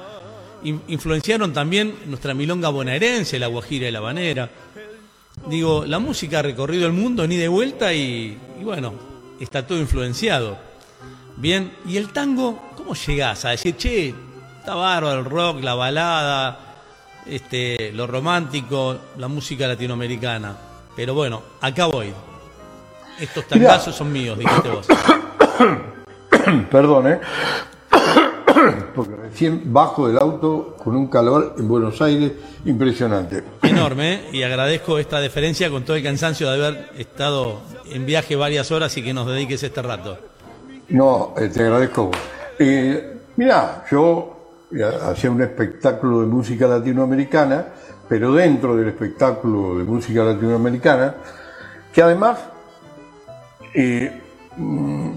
In- 0.63 0.81
influenciaron 0.89 1.53
también 1.53 1.95
nuestra 2.07 2.33
milonga 2.33 2.67
bonaerense, 2.69 3.39
la 3.39 3.47
guajira 3.47 3.87
y 3.87 3.91
la 3.91 4.01
banera. 4.01 4.49
Digo, 5.47 5.85
la 5.85 5.99
música 5.99 6.39
ha 6.39 6.41
recorrido 6.41 6.87
el 6.87 6.93
mundo 6.93 7.25
ni 7.25 7.37
de 7.37 7.47
vuelta 7.47 7.93
y, 7.93 8.37
y 8.59 8.63
bueno, 8.63 8.93
está 9.39 9.65
todo 9.65 9.77
influenciado. 9.79 10.57
Bien, 11.37 11.71
¿y 11.87 11.95
el 11.95 12.09
tango? 12.11 12.71
¿Cómo 12.75 12.93
llegás 12.95 13.45
a 13.45 13.49
decir, 13.51 13.77
che, 13.77 14.13
está 14.59 14.75
bárbaro 14.75 15.19
el 15.19 15.25
rock, 15.25 15.63
la 15.63 15.75
balada, 15.75 16.66
este, 17.29 17.91
lo 17.93 18.07
romántico, 18.07 18.97
la 19.17 19.27
música 19.27 19.67
latinoamericana? 19.67 20.55
Pero 20.95 21.13
bueno, 21.13 21.41
acá 21.61 21.85
voy. 21.85 22.13
Estos 23.19 23.47
tangazos 23.47 23.95
son 23.95 24.11
míos, 24.11 24.37
dijiste 24.37 24.69
vos. 24.69 24.87
Perdón, 26.71 27.07
¿eh? 27.07 27.19
Porque 28.95 29.15
recién 29.15 29.61
bajo 29.73 30.07
del 30.07 30.17
auto 30.17 30.75
con 30.83 30.95
un 30.95 31.07
calor 31.07 31.55
en 31.57 31.67
Buenos 31.67 32.01
Aires 32.01 32.31
impresionante. 32.65 33.43
Enorme, 33.61 34.13
¿eh? 34.13 34.29
y 34.33 34.43
agradezco 34.43 34.97
esta 34.97 35.19
deferencia 35.19 35.69
con 35.69 35.83
todo 35.83 35.95
el 35.95 36.03
cansancio 36.03 36.49
de 36.49 36.65
haber 36.65 36.89
estado 36.97 37.61
en 37.91 38.05
viaje 38.05 38.35
varias 38.35 38.71
horas 38.71 38.95
y 38.97 39.03
que 39.03 39.13
nos 39.13 39.27
dediques 39.27 39.61
este 39.63 39.81
rato. 39.81 40.17
No, 40.89 41.33
eh, 41.37 41.49
te 41.49 41.61
agradezco. 41.61 42.11
Eh, 42.59 43.17
mirá, 43.35 43.85
yo 43.91 44.36
hacía 45.03 45.31
un 45.31 45.41
espectáculo 45.41 46.21
de 46.21 46.27
música 46.27 46.67
latinoamericana, 46.67 47.67
pero 48.07 48.33
dentro 48.33 48.75
del 48.75 48.89
espectáculo 48.89 49.77
de 49.77 49.83
música 49.83 50.23
latinoamericana, 50.23 51.15
que 51.93 52.01
además 52.01 52.39
eh, 53.73 54.21
mm, 54.57 55.09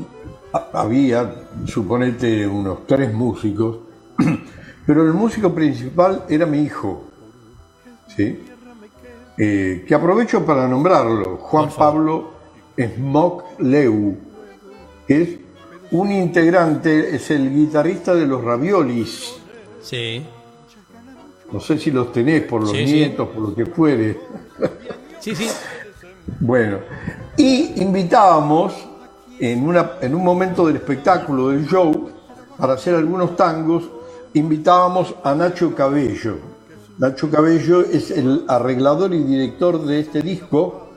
ha- 0.53 0.69
había, 0.81 1.35
suponete, 1.67 2.47
unos 2.47 2.87
tres 2.87 3.13
músicos, 3.13 3.79
pero 4.87 5.05
el 5.05 5.13
músico 5.15 5.55
principal 5.55 6.25
era 6.29 6.47
mi 6.47 6.63
hijo, 6.63 7.05
¿sí? 8.17 8.45
Eh, 9.39 9.85
que 9.87 9.95
aprovecho 9.95 10.45
para 10.45 10.69
nombrarlo, 10.69 11.39
Juan 11.39 11.71
Pablo 11.71 12.31
Smock 12.77 13.61
Leu, 13.61 14.17
que 15.07 15.23
es 15.23 15.29
un 15.93 16.13
integrante, 16.13 17.15
es 17.17 17.31
el 17.31 17.51
guitarrista 17.55 18.15
de 18.15 18.27
los 18.27 18.45
Raviolis. 18.45 19.40
Sí. 19.83 20.23
No 21.53 21.61
sé 21.61 21.79
si 21.79 21.91
los 21.91 22.13
tenés 22.13 22.43
por 22.45 22.61
los 22.61 22.71
Sí, 22.71 22.87
sí. 22.87 22.93
nietos, 22.95 23.29
por 23.29 23.43
lo 23.49 23.55
que 23.55 23.67
fuere. 23.67 24.19
Sí, 25.19 25.35
sí. 25.35 25.49
Bueno, 26.39 26.79
y 27.37 27.83
invitábamos 27.83 28.73
en, 29.39 29.67
una, 29.67 29.93
en 30.01 30.15
un 30.15 30.23
momento 30.25 30.67
del 30.67 30.77
espectáculo, 30.77 31.49
del 31.49 31.67
show, 31.67 32.11
para 32.57 32.75
hacer 32.75 32.95
algunos 32.95 33.37
tangos, 33.37 33.85
invitábamos 34.35 35.15
a 35.25 35.35
Nacho 35.35 35.75
Cabello. 35.75 36.37
Nacho 36.99 37.31
Cabello 37.31 37.81
es 37.81 38.11
el 38.11 38.45
arreglador 38.47 39.13
y 39.15 39.25
director 39.25 39.85
de 39.85 40.01
este 40.01 40.23
disco, 40.23 40.89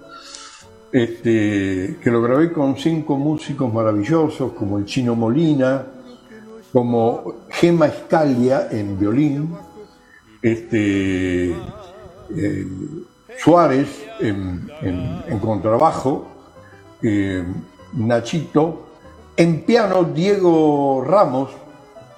este, 0.91 1.97
que 2.03 2.11
lo 2.11 2.21
grabé 2.21 2.51
con 2.53 2.77
cinco 2.77 3.17
músicos 3.17 3.73
maravillosos, 3.73 4.51
como 4.53 4.77
el 4.77 4.85
Chino 4.85 5.15
Molina, 5.15 5.83
como 6.73 7.45
Gema 7.49 7.85
Escalia 7.85 8.67
en 8.71 8.99
violín, 8.99 9.55
este, 10.41 11.55
Suárez 13.37 13.87
en, 14.19 15.39
contrabajo, 15.39 16.27
eh, 17.01 17.45
Nachito, 17.93 18.87
en 19.37 19.61
piano 19.61 20.03
Diego 20.03 21.03
Ramos, 21.05 21.51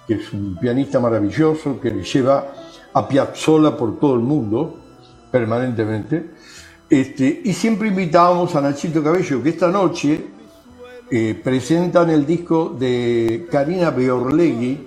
que 0.07 0.15
es 0.15 0.31
un 0.31 0.57
pianista 0.57 1.01
maravilloso 1.01 1.79
que 1.81 1.91
le 1.91 2.03
lleva 2.03 2.47
a 2.93 3.07
Piazzolla 3.07 3.75
por 3.75 3.99
todo 3.99 4.13
el 4.15 4.21
mundo 4.21 4.79
permanentemente. 5.31 6.29
Este, 6.89 7.41
y 7.43 7.51
siempre 7.51 7.89
invitábamos 7.89 8.55
a 8.55 8.61
Nachito 8.61 9.03
Cabello, 9.03 9.43
que 9.43 9.49
esta 9.49 9.67
noche 9.67 10.34
eh, 11.11 11.39
presentan 11.43 12.09
el 12.09 12.25
disco 12.25 12.75
de 12.77 13.47
Karina 13.51 13.91
Beorlegui, 13.91 14.79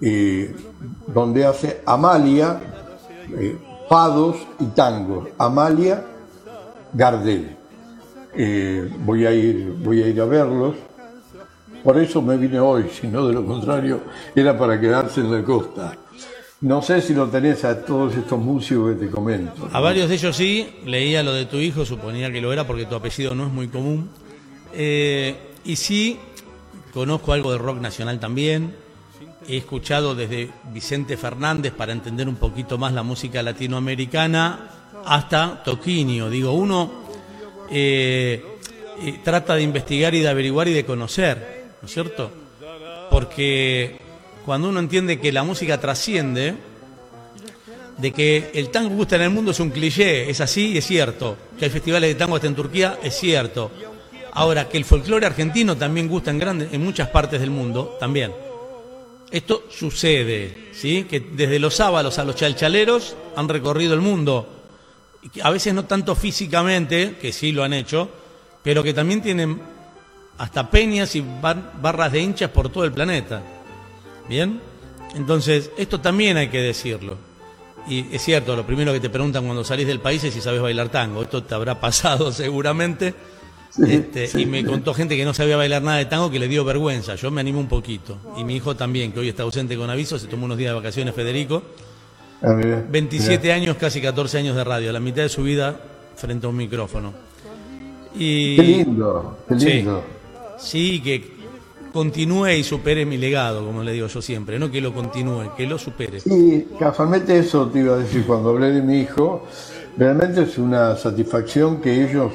eh, 0.00 0.54
donde 1.06 1.44
hace 1.44 1.82
Amalia, 1.84 2.60
eh, 3.38 3.56
Fados 3.88 4.36
y 4.58 4.66
Tangos. 4.66 5.28
Amalia 5.38 6.04
Gardel. 6.92 7.56
Eh, 8.34 8.88
voy, 9.00 9.26
a 9.26 9.32
ir, 9.32 9.74
voy 9.82 10.02
a 10.02 10.08
ir 10.08 10.20
a 10.20 10.24
verlos. 10.24 10.76
Por 11.82 11.98
eso 11.98 12.20
me 12.20 12.36
vine 12.36 12.60
hoy, 12.60 12.84
si 12.92 13.08
no 13.08 13.26
de 13.26 13.32
lo 13.32 13.44
contrario 13.44 14.00
era 14.34 14.56
para 14.56 14.78
quedarse 14.78 15.20
en 15.20 15.32
la 15.32 15.42
costa. 15.42 15.96
No 16.60 16.82
sé 16.82 17.00
si 17.00 17.14
lo 17.14 17.26
tenés 17.28 17.64
a 17.64 17.84
todos 17.84 18.14
estos 18.14 18.38
músicos 18.38 18.94
que 18.94 19.06
te 19.06 19.10
comento. 19.10 19.68
A 19.72 19.80
varios 19.80 20.10
de 20.10 20.16
ellos 20.16 20.36
sí, 20.36 20.68
leía 20.84 21.22
lo 21.22 21.32
de 21.32 21.46
tu 21.46 21.56
hijo, 21.56 21.86
suponía 21.86 22.30
que 22.30 22.42
lo 22.42 22.52
era 22.52 22.66
porque 22.66 22.84
tu 22.84 22.94
apellido 22.94 23.34
no 23.34 23.46
es 23.46 23.52
muy 23.52 23.68
común. 23.68 24.10
Eh, 24.72 25.36
y 25.64 25.76
sí, 25.76 26.18
conozco 26.92 27.32
algo 27.32 27.52
de 27.52 27.58
rock 27.58 27.80
nacional 27.80 28.20
también. 28.20 28.74
He 29.48 29.56
escuchado 29.56 30.14
desde 30.14 30.50
Vicente 30.72 31.16
Fernández 31.16 31.72
para 31.72 31.92
entender 31.92 32.28
un 32.28 32.36
poquito 32.36 32.78
más 32.78 32.92
la 32.92 33.02
música 33.02 33.42
latinoamericana 33.42 34.70
hasta 35.04 35.62
Toquinho. 35.62 36.30
Digo, 36.30 36.52
uno 36.52 36.90
eh, 37.70 38.44
eh, 39.02 39.20
trata 39.24 39.54
de 39.54 39.62
investigar 39.62 40.14
y 40.14 40.20
de 40.20 40.28
averiguar 40.28 40.68
y 40.68 40.72
de 40.72 40.84
conocer, 40.84 41.64
¿no 41.80 41.86
es 41.86 41.92
cierto? 41.92 42.30
Porque 43.10 43.98
cuando 44.44 44.68
uno 44.68 44.80
entiende 44.80 45.18
que 45.20 45.32
la 45.32 45.42
música 45.42 45.80
trasciende, 45.80 46.54
de 47.96 48.12
que 48.12 48.50
el 48.54 48.70
tango 48.70 48.94
gusta 48.94 49.16
en 49.16 49.22
el 49.22 49.30
mundo 49.30 49.50
es 49.50 49.60
un 49.60 49.70
cliché, 49.70 50.30
es 50.30 50.40
así 50.40 50.72
y 50.72 50.78
es 50.78 50.86
cierto. 50.86 51.36
Que 51.58 51.66
hay 51.66 51.70
festivales 51.70 52.08
de 52.10 52.14
tango 52.14 52.36
hasta 52.36 52.46
en 52.46 52.54
Turquía, 52.54 52.98
es 53.02 53.14
cierto. 53.18 53.70
Ahora, 54.32 54.68
que 54.68 54.76
el 54.78 54.84
folclore 54.84 55.26
argentino 55.26 55.76
también 55.76 56.08
gusta 56.08 56.30
en, 56.30 56.38
grande, 56.38 56.68
en 56.70 56.82
muchas 56.84 57.08
partes 57.08 57.40
del 57.40 57.50
mundo, 57.50 57.96
también. 57.98 58.32
Esto 59.30 59.64
sucede, 59.70 60.70
¿sí? 60.72 61.04
Que 61.08 61.20
desde 61.20 61.58
los 61.58 61.74
sábalos 61.74 62.18
a 62.18 62.24
los 62.24 62.34
chalchaleros 62.36 63.16
han 63.36 63.48
recorrido 63.48 63.94
el 63.94 64.00
mundo. 64.00 64.48
A 65.42 65.50
veces 65.50 65.74
no 65.74 65.84
tanto 65.84 66.14
físicamente, 66.14 67.16
que 67.20 67.32
sí 67.32 67.52
lo 67.52 67.62
han 67.62 67.72
hecho, 67.72 68.08
pero 68.62 68.82
que 68.82 68.94
también 68.94 69.20
tienen 69.22 69.60
hasta 70.38 70.70
peñas 70.70 71.14
y 71.16 71.20
bar- 71.20 71.72
barras 71.80 72.10
de 72.12 72.20
hinchas 72.20 72.50
por 72.50 72.70
todo 72.70 72.84
el 72.84 72.92
planeta. 72.92 73.42
¿Bien? 74.28 74.60
Entonces, 75.14 75.70
esto 75.76 76.00
también 76.00 76.36
hay 76.36 76.48
que 76.48 76.60
decirlo. 76.60 77.16
Y 77.88 78.14
es 78.14 78.22
cierto, 78.22 78.54
lo 78.56 78.64
primero 78.66 78.92
que 78.92 79.00
te 79.00 79.10
preguntan 79.10 79.44
cuando 79.44 79.64
salís 79.64 79.86
del 79.86 80.00
país 80.00 80.22
es 80.24 80.34
si 80.34 80.40
sabes 80.40 80.60
bailar 80.60 80.88
tango. 80.88 81.22
Esto 81.22 81.42
te 81.42 81.54
habrá 81.54 81.80
pasado 81.80 82.32
seguramente. 82.32 83.14
Este, 83.78 84.28
y 84.40 84.46
me 84.46 84.64
contó 84.64 84.92
gente 84.94 85.16
que 85.16 85.24
no 85.24 85.32
sabía 85.32 85.56
bailar 85.56 85.82
nada 85.82 85.98
de 85.98 86.06
tango 86.06 86.30
que 86.30 86.38
le 86.38 86.48
dio 86.48 86.64
vergüenza. 86.64 87.14
Yo 87.14 87.30
me 87.30 87.40
animé 87.40 87.58
un 87.58 87.68
poquito. 87.68 88.18
Y 88.36 88.44
mi 88.44 88.56
hijo 88.56 88.74
también, 88.76 89.12
que 89.12 89.20
hoy 89.20 89.28
está 89.28 89.44
ausente 89.44 89.76
con 89.76 89.88
aviso, 89.90 90.18
se 90.18 90.26
tomó 90.26 90.46
unos 90.46 90.58
días 90.58 90.70
de 90.70 90.74
vacaciones, 90.76 91.14
Federico. 91.14 91.62
Ah, 92.42 92.52
mirá, 92.54 92.84
27 92.90 93.42
mirá. 93.44 93.54
años, 93.54 93.76
casi 93.76 94.00
14 94.00 94.38
años 94.38 94.56
de 94.56 94.64
radio, 94.64 94.90
la 94.92 95.00
mitad 95.00 95.22
de 95.22 95.28
su 95.28 95.42
vida 95.42 95.78
frente 96.16 96.46
a 96.46 96.48
un 96.50 96.56
micrófono. 96.56 97.12
Y, 98.14 98.56
Qué 98.56 98.62
lindo, 98.62 99.38
qué 99.48 99.60
Sí. 99.60 99.66
lindo. 99.66 100.02
Sí, 100.58 101.00
que 101.00 101.30
continúe 101.92 102.48
y 102.50 102.64
supere 102.64 103.04
mi 103.06 103.18
legado, 103.18 103.64
como 103.64 103.82
le 103.82 103.92
digo 103.92 104.06
yo 104.08 104.20
siempre, 104.22 104.58
no 104.58 104.70
que 104.70 104.80
lo 104.80 104.92
continúe, 104.92 105.54
que 105.56 105.66
lo 105.66 105.78
supere. 105.78 106.20
Sí, 106.20 106.66
casualmente 106.78 107.38
eso 107.38 107.66
te 107.68 107.80
iba 107.80 107.94
a 107.94 107.98
decir 107.98 108.24
cuando 108.26 108.50
hablé 108.50 108.72
de 108.72 108.82
mi 108.82 109.00
hijo. 109.00 109.46
Realmente 109.96 110.42
es 110.42 110.58
una 110.58 110.96
satisfacción 110.96 111.80
que 111.80 112.04
ellos 112.10 112.32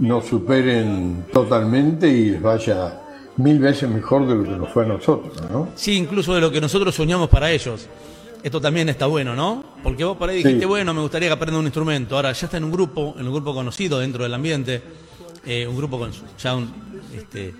nos 0.00 0.26
superen 0.26 1.26
totalmente 1.32 2.08
y 2.08 2.30
les 2.30 2.42
vaya 2.42 3.00
mil 3.36 3.58
veces 3.58 3.88
mejor 3.88 4.26
de 4.26 4.34
lo 4.34 4.42
que 4.44 4.50
nos 4.50 4.70
fue 4.70 4.84
a 4.84 4.88
nosotros, 4.88 5.32
¿no? 5.50 5.68
Sí, 5.76 5.96
incluso 5.96 6.34
de 6.34 6.40
lo 6.40 6.50
que 6.50 6.60
nosotros 6.60 6.94
soñamos 6.94 7.28
para 7.28 7.50
ellos. 7.50 7.86
Esto 8.42 8.60
también 8.60 8.88
está 8.88 9.06
bueno, 9.06 9.36
¿no? 9.36 9.62
Porque 9.82 10.02
vos 10.04 10.16
por 10.16 10.30
ahí 10.30 10.38
dijiste, 10.38 10.60
Sí. 10.60 10.66
bueno, 10.66 10.92
me 10.94 11.00
gustaría 11.02 11.28
que 11.28 11.34
aprenda 11.34 11.58
un 11.58 11.66
instrumento. 11.66 12.16
Ahora 12.16 12.32
ya 12.32 12.46
está 12.46 12.56
en 12.56 12.64
un 12.64 12.72
grupo, 12.72 13.14
en 13.18 13.26
un 13.26 13.32
grupo 13.34 13.52
conocido 13.54 13.98
dentro 13.98 14.22
del 14.24 14.32
ambiente, 14.34 14.82
eh, 15.44 15.66
un 15.66 15.76
grupo 15.76 15.98
con 15.98 16.10
ya 16.42 16.56
un, 16.56 16.72
este, 17.14 17.54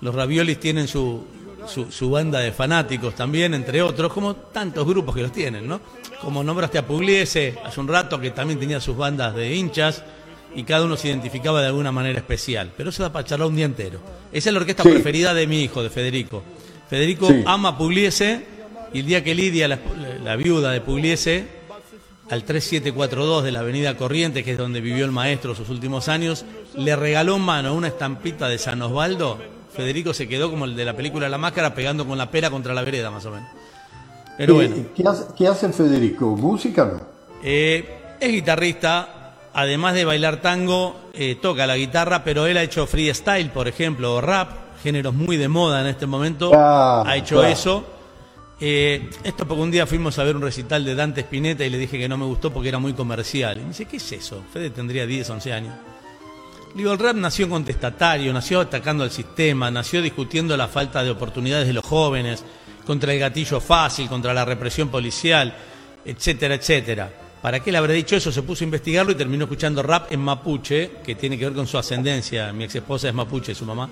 los 0.00 0.14
raviolis 0.14 0.58
tienen 0.58 0.88
su, 0.88 1.24
su, 1.66 1.92
su 1.92 2.10
banda 2.10 2.40
de 2.40 2.52
fanáticos 2.52 3.14
también, 3.14 3.52
entre 3.52 3.82
otros, 3.82 4.10
como 4.12 4.34
tantos 4.34 4.86
grupos 4.86 5.14
que 5.14 5.22
los 5.22 5.32
tienen, 5.32 5.68
¿no? 5.68 5.80
Como 6.22 6.42
nombraste 6.42 6.78
a 6.78 6.86
Pugliese 6.86 7.58
hace 7.62 7.80
un 7.80 7.88
rato, 7.88 8.18
que 8.18 8.30
también 8.30 8.58
tenía 8.58 8.80
sus 8.80 8.96
bandas 8.96 9.34
de 9.34 9.54
hinchas 9.54 10.02
y 10.54 10.62
cada 10.64 10.84
uno 10.84 10.96
se 10.96 11.08
identificaba 11.08 11.60
de 11.60 11.66
alguna 11.68 11.92
manera 11.92 12.18
especial. 12.18 12.70
Pero 12.76 12.90
eso 12.90 13.02
da 13.02 13.12
para 13.12 13.24
charlar 13.24 13.48
un 13.48 13.56
día 13.56 13.64
entero. 13.66 13.98
Esa 14.32 14.50
es 14.50 14.52
la 14.54 14.60
orquesta 14.60 14.82
Sí. 14.82 14.90
preferida 14.90 15.34
de 15.34 15.46
mi 15.46 15.62
hijo, 15.62 15.82
de 15.82 15.90
Federico. 15.90 16.42
Federico 16.88 17.28
Sí. 17.28 17.42
ama 17.46 17.76
Pugliese 17.78 18.44
y 18.92 19.00
el 19.00 19.06
día 19.06 19.24
que 19.24 19.34
Lidia, 19.34 19.66
la, 19.68 19.78
la 20.22 20.36
viuda 20.36 20.70
de 20.70 20.80
Pugliese, 20.80 21.46
al 22.30 22.44
3742 22.44 23.44
de 23.44 23.52
la 23.52 23.60
Avenida 23.60 23.96
Corrientes, 23.96 24.44
que 24.44 24.52
es 24.52 24.58
donde 24.58 24.80
vivió 24.80 25.04
el 25.04 25.10
maestro 25.12 25.54
sus 25.54 25.68
últimos 25.68 26.08
años, 26.08 26.44
le 26.76 26.96
regaló 26.96 27.36
en 27.36 27.42
mano 27.42 27.74
una 27.74 27.88
estampita 27.88 28.48
de 28.48 28.58
San 28.58 28.80
Osvaldo. 28.82 29.38
Federico 29.74 30.14
se 30.14 30.28
quedó 30.28 30.50
como 30.50 30.64
el 30.66 30.76
de 30.76 30.84
la 30.84 30.94
película 30.94 31.28
La 31.28 31.36
Máscara 31.38 31.74
pegando 31.74 32.06
con 32.06 32.16
la 32.16 32.30
pera 32.30 32.48
contra 32.50 32.72
la 32.74 32.82
vereda, 32.82 33.10
más 33.10 33.26
o 33.26 33.30
menos. 33.32 33.48
Pero 34.38 34.60
Eh, 34.62 34.68
bueno, 34.68 34.86
¿Qué 34.96 35.02
hace, 35.06 35.24
qué 35.36 35.48
hace 35.48 35.68
Federico? 35.72 36.36
¿Música 36.36 36.84
no? 36.84 37.00
eh, 37.42 38.16
es 38.20 38.32
guitarrista, 38.32 39.23
además 39.54 39.94
de 39.94 40.04
bailar 40.04 40.42
tango, 40.42 40.96
eh, 41.14 41.36
toca 41.40 41.66
la 41.66 41.76
guitarra, 41.76 42.24
pero 42.24 42.46
él 42.46 42.56
ha 42.56 42.62
hecho 42.62 42.86
freestyle, 42.86 43.50
por 43.50 43.68
ejemplo, 43.68 44.16
o 44.16 44.20
rap, 44.20 44.50
géneros 44.82 45.14
muy 45.14 45.36
de 45.36 45.48
moda 45.48 45.80
en 45.80 45.86
este 45.86 46.06
momento. 46.06 46.50
Claro, 46.50 47.08
ha 47.08 47.16
hecho 47.16 47.36
claro. 47.36 47.48
eso. 47.48 47.84
Eh, 48.60 49.10
esto 49.22 49.46
porque 49.46 49.62
un 49.62 49.70
día 49.70 49.86
fuimos 49.86 50.18
a 50.18 50.24
ver 50.24 50.36
un 50.36 50.42
recital 50.42 50.84
de 50.84 50.94
Dante 50.94 51.22
Spinetta 51.22 51.64
y 51.64 51.70
le 51.70 51.78
dije 51.78 51.98
que 51.98 52.08
no 52.08 52.16
me 52.16 52.24
gustó 52.24 52.52
porque 52.52 52.68
era 52.68 52.78
muy 52.78 52.92
comercial. 52.92 53.58
Y 53.58 53.60
me 53.60 53.68
dice, 53.68 53.86
¿qué 53.86 53.96
es 53.96 54.12
eso? 54.12 54.42
Fede 54.52 54.70
tendría 54.70 55.06
10, 55.06 55.30
11 55.30 55.52
años. 55.52 55.74
Le 56.72 56.78
Digo, 56.78 56.92
el 56.92 56.98
rap 56.98 57.16
nació 57.16 57.48
contestatario, 57.48 58.32
nació 58.32 58.60
atacando 58.60 59.04
al 59.04 59.10
sistema, 59.10 59.70
nació 59.70 60.02
discutiendo 60.02 60.56
la 60.56 60.66
falta 60.66 61.04
de 61.04 61.10
oportunidades 61.10 61.68
de 61.68 61.72
los 61.72 61.84
jóvenes, 61.84 62.44
contra 62.84 63.12
el 63.12 63.20
gatillo 63.20 63.60
fácil, 63.60 64.08
contra 64.08 64.34
la 64.34 64.44
represión 64.44 64.88
policial, 64.88 65.54
etcétera, 66.04 66.56
etcétera. 66.56 67.23
¿Para 67.44 67.60
qué 67.60 67.70
le 67.70 67.76
habré 67.76 67.92
dicho 67.92 68.16
eso? 68.16 68.32
Se 68.32 68.40
puso 68.40 68.64
a 68.64 68.64
investigarlo 68.64 69.12
y 69.12 69.16
terminó 69.16 69.44
escuchando 69.44 69.82
rap 69.82 70.10
en 70.10 70.18
mapuche, 70.18 70.92
que 71.04 71.14
tiene 71.14 71.36
que 71.36 71.44
ver 71.44 71.52
con 71.52 71.66
su 71.66 71.76
ascendencia. 71.76 72.50
Mi 72.54 72.64
ex 72.64 72.76
esposa 72.76 73.06
es 73.06 73.14
mapuche, 73.14 73.54
su 73.54 73.66
mamá. 73.66 73.90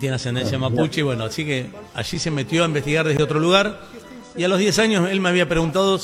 tiene 0.00 0.14
ascendencia 0.14 0.58
mapuche, 0.58 1.00
y 1.00 1.02
bueno, 1.02 1.24
así 1.24 1.44
que 1.44 1.68
allí 1.92 2.18
se 2.18 2.30
metió 2.30 2.62
a 2.62 2.66
investigar 2.66 3.06
desde 3.06 3.22
otro 3.22 3.38
lugar. 3.38 3.78
Y 4.38 4.42
a 4.42 4.48
los 4.48 4.58
10 4.58 4.78
años 4.78 5.10
él 5.10 5.20
me 5.20 5.28
había 5.28 5.46
preguntado, 5.46 6.00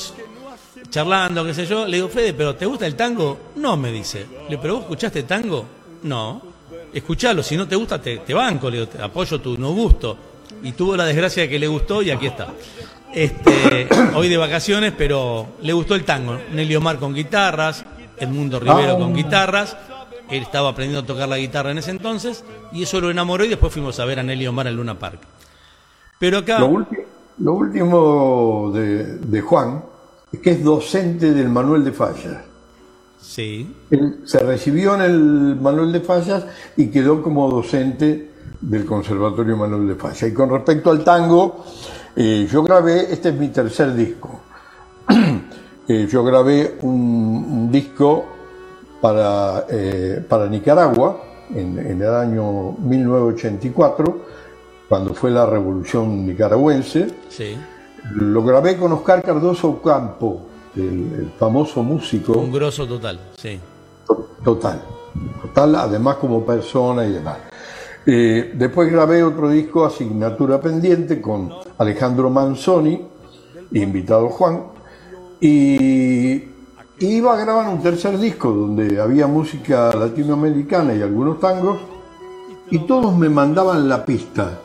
charlando, 0.91 1.43
qué 1.43 1.55
sé 1.55 1.65
yo, 1.65 1.87
le 1.87 1.97
digo, 1.97 2.07
Fede, 2.07 2.35
¿pero 2.35 2.55
te 2.55 2.67
gusta 2.67 2.85
el 2.85 2.93
tango? 2.93 3.49
No, 3.55 3.75
me 3.75 3.91
dice. 3.91 4.27
Le 4.43 4.49
digo, 4.49 4.61
¿pero 4.61 4.73
vos 4.75 4.83
escuchaste 4.83 5.23
tango? 5.23 5.65
No. 6.03 6.39
Escuchalo, 6.93 7.41
si 7.41 7.57
no 7.57 7.67
te 7.67 7.75
gusta, 7.75 7.99
te, 7.99 8.17
te 8.17 8.35
banco, 8.35 8.69
le 8.69 8.77
digo, 8.77 8.89
te 8.89 9.01
apoyo 9.01 9.41
tu 9.41 9.57
no 9.57 9.71
gusto. 9.71 10.15
Y 10.61 10.73
tuvo 10.73 10.95
la 10.95 11.05
desgracia 11.05 11.41
de 11.41 11.49
que 11.49 11.57
le 11.57 11.67
gustó 11.67 12.03
y 12.03 12.11
aquí 12.11 12.27
está. 12.27 12.53
Este, 13.13 13.87
hoy 14.15 14.29
de 14.29 14.37
vacaciones, 14.37 14.93
pero 14.97 15.47
le 15.61 15.73
gustó 15.73 15.95
el 15.95 16.03
tango. 16.03 16.37
Nelly 16.53 16.75
Omar 16.75 16.97
con 16.97 17.13
guitarras, 17.13 17.85
Edmundo 18.17 18.59
Rivero 18.59 18.93
Ah. 18.95 18.97
con 18.97 19.13
guitarras. 19.13 19.77
Él 20.29 20.43
estaba 20.43 20.69
aprendiendo 20.69 21.01
a 21.03 21.05
tocar 21.05 21.27
la 21.27 21.37
guitarra 21.37 21.71
en 21.71 21.79
ese 21.79 21.91
entonces 21.91 22.45
y 22.71 22.83
eso 22.83 23.01
lo 23.01 23.11
enamoró 23.11 23.43
y 23.43 23.49
después 23.49 23.73
fuimos 23.73 23.99
a 23.99 24.05
ver 24.05 24.19
a 24.19 24.23
Nelly 24.23 24.47
Omar 24.47 24.67
en 24.67 24.77
Luna 24.77 24.97
Park. 24.97 25.19
Pero 26.19 26.37
acá... 26.37 26.59
Lo 27.37 27.53
último 27.53 28.71
de, 28.73 29.17
de 29.17 29.41
Juan 29.41 29.83
es 30.31 30.39
que 30.39 30.51
es 30.51 30.63
docente 30.63 31.33
del 31.33 31.49
Manuel 31.49 31.83
de 31.83 31.91
Fallas. 31.91 32.43
Sí. 33.19 33.75
Él 33.89 34.19
se 34.25 34.39
recibió 34.39 34.95
en 34.95 35.01
el 35.01 35.55
Manuel 35.59 35.91
de 35.91 36.01
Fallas 36.01 36.45
y 36.77 36.87
quedó 36.87 37.21
como 37.23 37.49
docente 37.49 38.31
del 38.61 38.85
Conservatorio 38.85 39.57
Manuel 39.57 39.87
de 39.87 39.95
Fallas. 39.95 40.23
Y 40.23 40.33
con 40.33 40.49
respecto 40.51 40.91
al 40.91 41.03
tango, 41.03 41.65
eh, 42.15 42.47
yo 42.51 42.63
grabé, 42.63 43.11
este 43.11 43.29
es 43.29 43.35
mi 43.35 43.49
tercer 43.49 43.93
disco. 43.95 44.39
Eh, 45.87 46.07
yo 46.09 46.23
grabé 46.23 46.77
un, 46.83 46.91
un 46.93 47.71
disco 47.71 48.23
para, 49.01 49.65
eh, 49.67 50.23
para 50.29 50.47
Nicaragua 50.47 51.21
en, 51.53 51.77
en 51.79 52.01
el 52.01 52.13
año 52.15 52.73
1984, 52.77 54.21
cuando 54.87 55.13
fue 55.13 55.31
la 55.31 55.45
revolución 55.45 56.25
nicaragüense. 56.25 57.07
Sí. 57.27 57.57
Lo 58.13 58.41
grabé 58.43 58.77
con 58.77 58.93
Oscar 58.93 59.21
Cardoso 59.21 59.69
Ocampo, 59.69 60.43
el, 60.75 60.83
el 60.83 61.31
famoso 61.37 61.83
músico. 61.83 62.33
Un 62.33 62.53
grosso 62.53 62.87
total, 62.87 63.19
sí. 63.35 63.59
Total, 64.43 64.81
total, 65.41 65.75
además 65.75 66.15
como 66.17 66.45
persona 66.45 67.05
y 67.05 67.11
demás. 67.11 67.37
Eh, 68.05 68.53
después 68.55 68.91
grabé 68.91 69.23
otro 69.23 69.49
disco, 69.49 69.85
Asignatura 69.85 70.59
Pendiente, 70.59 71.21
con 71.21 71.53
Alejandro 71.77 72.29
Manzoni, 72.29 72.99
invitado 73.73 74.29
Juan, 74.29 74.63
y 75.39 76.43
iba 76.99 77.33
a 77.33 77.37
grabar 77.37 77.69
un 77.69 77.81
tercer 77.81 78.17
disco 78.17 78.51
donde 78.51 78.99
había 78.99 79.27
música 79.27 79.93
latinoamericana 79.93 80.93
y 80.95 81.01
algunos 81.01 81.39
tangos, 81.39 81.79
y 82.71 82.79
todos 82.79 83.15
me 83.15 83.29
mandaban 83.29 83.87
la 83.87 84.03
pista. 84.05 84.59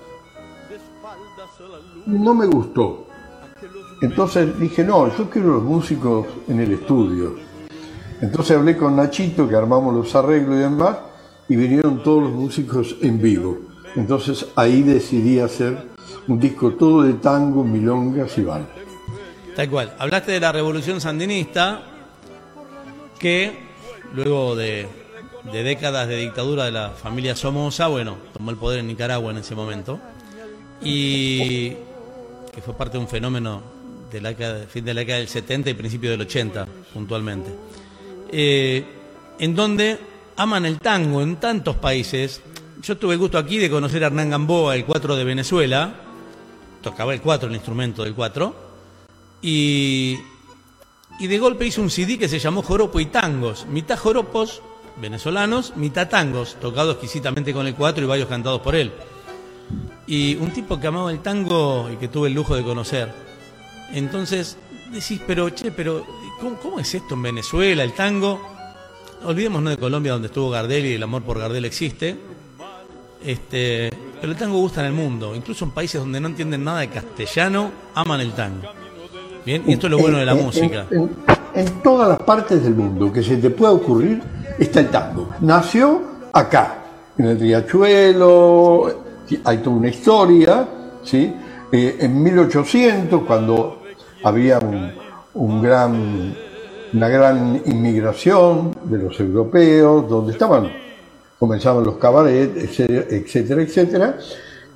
No 2.07 2.35
me 2.35 2.47
gustó. 2.47 3.07
Entonces 4.01 4.59
dije, 4.59 4.85
no, 4.85 5.15
yo 5.17 5.29
quiero 5.29 5.55
los 5.55 5.63
músicos 5.63 6.27
en 6.49 6.61
el 6.61 6.73
estudio. 6.73 7.35
Entonces 8.21 8.57
hablé 8.57 8.77
con 8.77 8.97
Nachito, 8.97 9.49
que 9.49 9.57
armamos 9.57 9.95
los 9.95 10.15
arreglos 10.15 10.57
y 10.57 10.61
demás, 10.61 10.97
y 11.49 11.57
vinieron 11.57 12.03
todos 12.03 12.25
los 12.25 12.33
músicos 12.33 12.97
en 13.03 13.21
vivo. 13.21 13.59
Entonces 13.95 14.47
ahí 14.57 14.83
decidí 14.83 15.39
hacer 15.39 15.77
un 16.29 16.41
disco 16.41 16.73
todo 16.73 17.03
de 17.03 17.15
tango, 17.15 17.65
milongas 17.65 18.37
y 18.39 18.43
bal. 18.43 18.67
Tal 19.55 19.71
cual. 19.71 19.95
Hablaste 19.99 20.33
de 20.33 20.41
la 20.41 20.53
revolución 20.53 21.01
sandinista, 21.01 21.83
que 23.19 23.53
luego 24.13 24.55
de, 24.55 24.87
de 25.51 25.63
décadas 25.63 26.09
de 26.09 26.17
dictadura 26.17 26.65
de 26.65 26.73
la 26.73 26.91
familia 26.91 27.35
Somoza, 27.35 27.87
bueno, 27.87 28.17
tomó 28.33 28.51
el 28.51 28.57
poder 28.57 28.81
en 28.81 28.89
Nicaragua 28.89 29.31
en 29.31 29.39
ese 29.39 29.55
momento, 29.55 29.99
y 30.83 31.71
que 31.71 32.61
fue 32.63 32.75
parte 32.75 32.99
de 32.99 33.05
un 33.05 33.09
fenómeno 33.09 33.63
de 34.13 34.21
la 34.21 34.35
fin 34.69 34.85
de 34.85 34.95
la 34.95 35.01
década 35.01 35.19
del 35.19 35.29
70 35.29 35.71
y 35.71 35.75
principio 35.75 36.11
del 36.11 36.21
80, 36.21 36.67
puntualmente. 36.93 37.51
Eh, 38.31 38.85
en 39.39 39.55
donde 39.55 39.99
aman 40.37 40.67
el 40.67 40.79
tango 40.79 41.23
en 41.23 41.37
tantos 41.37 41.77
países. 41.77 42.43
Yo 42.83 42.97
tuve 42.99 43.15
el 43.15 43.19
gusto 43.19 43.39
aquí 43.39 43.59
de 43.59 43.71
conocer 43.71 44.05
a 44.05 44.09
Hernán 44.09 44.31
Gamboa, 44.31 44.77
el 44.77 44.85
4 44.85 45.17
de 45.17 45.25
Venezuela, 45.25 45.95
tocaba 46.83 47.15
el 47.15 47.21
4, 47.21 47.49
el 47.49 47.55
instrumento 47.55 48.05
del 48.05 48.15
4, 48.15 48.55
y, 49.43 50.19
y 51.19 51.27
de 51.27 51.39
golpe 51.39 51.67
hizo 51.67 51.83
un 51.83 51.91
CD 51.91 52.19
que 52.19 52.29
se 52.29 52.39
llamó 52.39 52.63
Joropo 52.63 53.01
y 53.01 53.07
Tangos, 53.07 53.67
mitad 53.67 53.99
joropos 53.99 54.63
venezolanos, 55.01 55.77
mitad 55.77 56.09
tangos, 56.09 56.57
tocado 56.61 56.93
exquisitamente 56.93 57.53
con 57.53 57.67
el 57.67 57.75
4 57.75 58.05
y 58.05 58.07
varios 58.07 58.29
cantados 58.29 58.61
por 58.61 58.75
él. 58.75 58.93
Y 60.07 60.37
un 60.37 60.53
tipo 60.53 60.79
que 60.79 60.87
amaba 60.87 61.11
el 61.11 61.21
tango 61.21 61.91
y 61.93 61.97
que 61.97 62.09
tuve 62.09 62.29
el 62.29 62.35
lujo 62.35 62.55
de 62.55 62.63
conocer. 62.63 63.13
Entonces 63.93 64.57
decís, 64.93 65.21
pero 65.27 65.51
che, 65.51 65.71
pero 65.71 66.07
¿cómo, 66.41 66.57
cómo 66.59 66.81
es 66.81 66.95
esto 66.95 67.15
en 67.15 67.23
Venezuela, 67.23 67.83
el 67.83 67.93
tango? 67.93 68.56
Olvidémonos 69.25 69.71
de 69.71 69.77
Colombia 69.79 70.13
donde 70.13 70.27
estuvo 70.29 70.51
Gardel 70.51 70.87
y 70.87 70.93
el 70.95 71.03
amor 71.03 71.23
por 71.23 71.39
Gardel 71.39 71.65
existe. 71.65 72.17
Este, 73.25 73.91
pero 74.21 74.33
el 74.33 74.39
tango 74.39 74.59
gusta 74.59 74.81
en 74.81 74.87
el 74.87 74.93
mundo, 74.93 75.35
incluso 75.35 75.65
en 75.65 75.73
países 75.73 76.01
donde 76.01 76.21
no 76.21 76.29
entienden 76.29 76.63
nada 76.63 76.81
de 76.81 76.89
castellano, 76.89 77.71
aman 77.95 78.21
el 78.21 78.33
tango. 78.33 78.69
Bien, 79.45 79.65
y 79.67 79.73
esto 79.73 79.87
es 79.87 79.91
lo 79.91 79.99
bueno 79.99 80.19
de 80.19 80.27
la 80.27 80.33
En- 80.33 80.39
en- 80.39 80.45
música. 80.45 80.87
En, 80.91 81.11
en 81.55 81.83
todas 81.83 82.09
las 82.09 82.19
partes 82.21 82.63
del 82.63 82.75
mundo 82.75 83.13
que 83.13 83.23
se 83.23 83.37
te 83.39 83.51
pueda 83.51 83.73
ocurrir 83.73 84.23
está 84.59 84.81
el 84.81 84.91
tango. 84.91 85.31
Nació 85.41 86.03
acá, 86.33 86.79
en 87.19 87.27
el 87.27 87.41
Riachuelo, 87.41 89.05
hay 89.45 89.59
toda 89.59 89.77
una 89.77 89.89
historia, 89.89 90.69
¿sí? 91.03 91.33
Eh, 91.73 91.97
en 92.01 92.23
1800, 92.23 93.23
cuando 93.25 93.83
había 94.23 94.59
un, 94.61 94.93
un 95.35 95.63
gran, 95.63 96.37
una 96.93 97.09
gran 97.09 97.63
inmigración 97.67 98.75
de 98.85 98.99
los 98.99 99.19
europeos, 99.21 100.09
donde 100.09 100.33
estaban, 100.33 100.71
comenzaban 101.39 101.85
los 101.85 101.97
cabarets, 101.97 102.57
etcétera, 102.57 103.07
etcétera, 103.11 103.63
etcétera, 103.63 104.19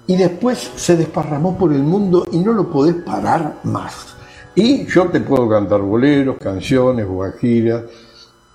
y 0.07 0.17
después 0.17 0.71
se 0.77 0.97
desparramó 0.97 1.57
por 1.57 1.73
el 1.73 1.83
mundo 1.83 2.27
y 2.33 2.39
no 2.39 2.53
lo 2.53 2.71
podés 2.71 2.97
parar 2.97 3.61
más. 3.65 4.15
Y 4.55 4.87
yo 4.87 5.09
te 5.09 5.21
puedo 5.21 5.49
cantar 5.49 5.81
boleros, 5.81 6.37
canciones, 6.39 7.07
guajiras, 7.07 7.85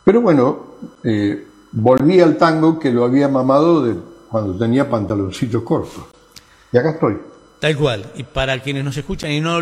pero 0.03 0.22
bueno, 0.22 0.60
eh, 1.03 1.48
volví 1.72 2.19
al 2.19 2.38
tango 2.38 2.77
que 2.77 2.91
lo 2.91 3.06
había 3.06 3.27
mamado 3.27 3.84
de 3.84 3.95
cuando 4.30 4.57
tenía 4.57 4.90
pantaloncitos 4.90 5.64
cortos. 5.64 6.03
Y 6.72 6.77
acá 6.77 6.91
estoy. 6.91 7.18
Tal 7.60 7.76
cual. 7.77 8.06
Y 8.15 8.23
para 8.23 8.60
quienes 8.61 8.84
nos 8.84 8.98
escuchan 8.98 9.32
y 9.32 9.40
no 9.41 9.60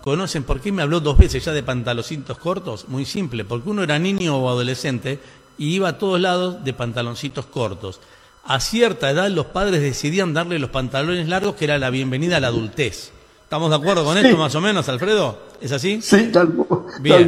conocen 0.00 0.44
por 0.44 0.60
qué 0.60 0.72
me 0.72 0.82
habló 0.82 1.00
dos 1.00 1.18
veces 1.18 1.44
ya 1.44 1.52
de 1.52 1.62
pantaloncitos 1.62 2.38
cortos, 2.38 2.88
muy 2.88 3.04
simple, 3.04 3.44
porque 3.44 3.68
uno 3.70 3.82
era 3.82 3.98
niño 3.98 4.36
o 4.36 4.48
adolescente 4.48 5.18
y 5.58 5.74
iba 5.74 5.88
a 5.88 5.98
todos 5.98 6.20
lados 6.20 6.62
de 6.64 6.72
pantaloncitos 6.72 7.46
cortos. 7.46 8.00
A 8.44 8.60
cierta 8.60 9.10
edad 9.10 9.28
los 9.30 9.46
padres 9.46 9.80
decidían 9.80 10.34
darle 10.34 10.58
los 10.58 10.70
pantalones 10.70 11.28
largos, 11.28 11.54
que 11.56 11.64
era 11.64 11.78
la 11.78 11.90
bienvenida 11.90 12.36
a 12.36 12.40
la 12.40 12.48
adultez. 12.48 13.10
¿Estamos 13.42 13.70
de 13.70 13.76
acuerdo 13.76 14.04
con 14.04 14.16
Sí. 14.18 14.24
esto 14.24 14.36
más 14.36 14.54
o 14.54 14.60
menos, 14.60 14.88
Alfredo? 14.88 15.38
¿Es 15.60 15.72
así? 15.72 16.00
Sí, 16.02 16.30
tal, 16.32 16.48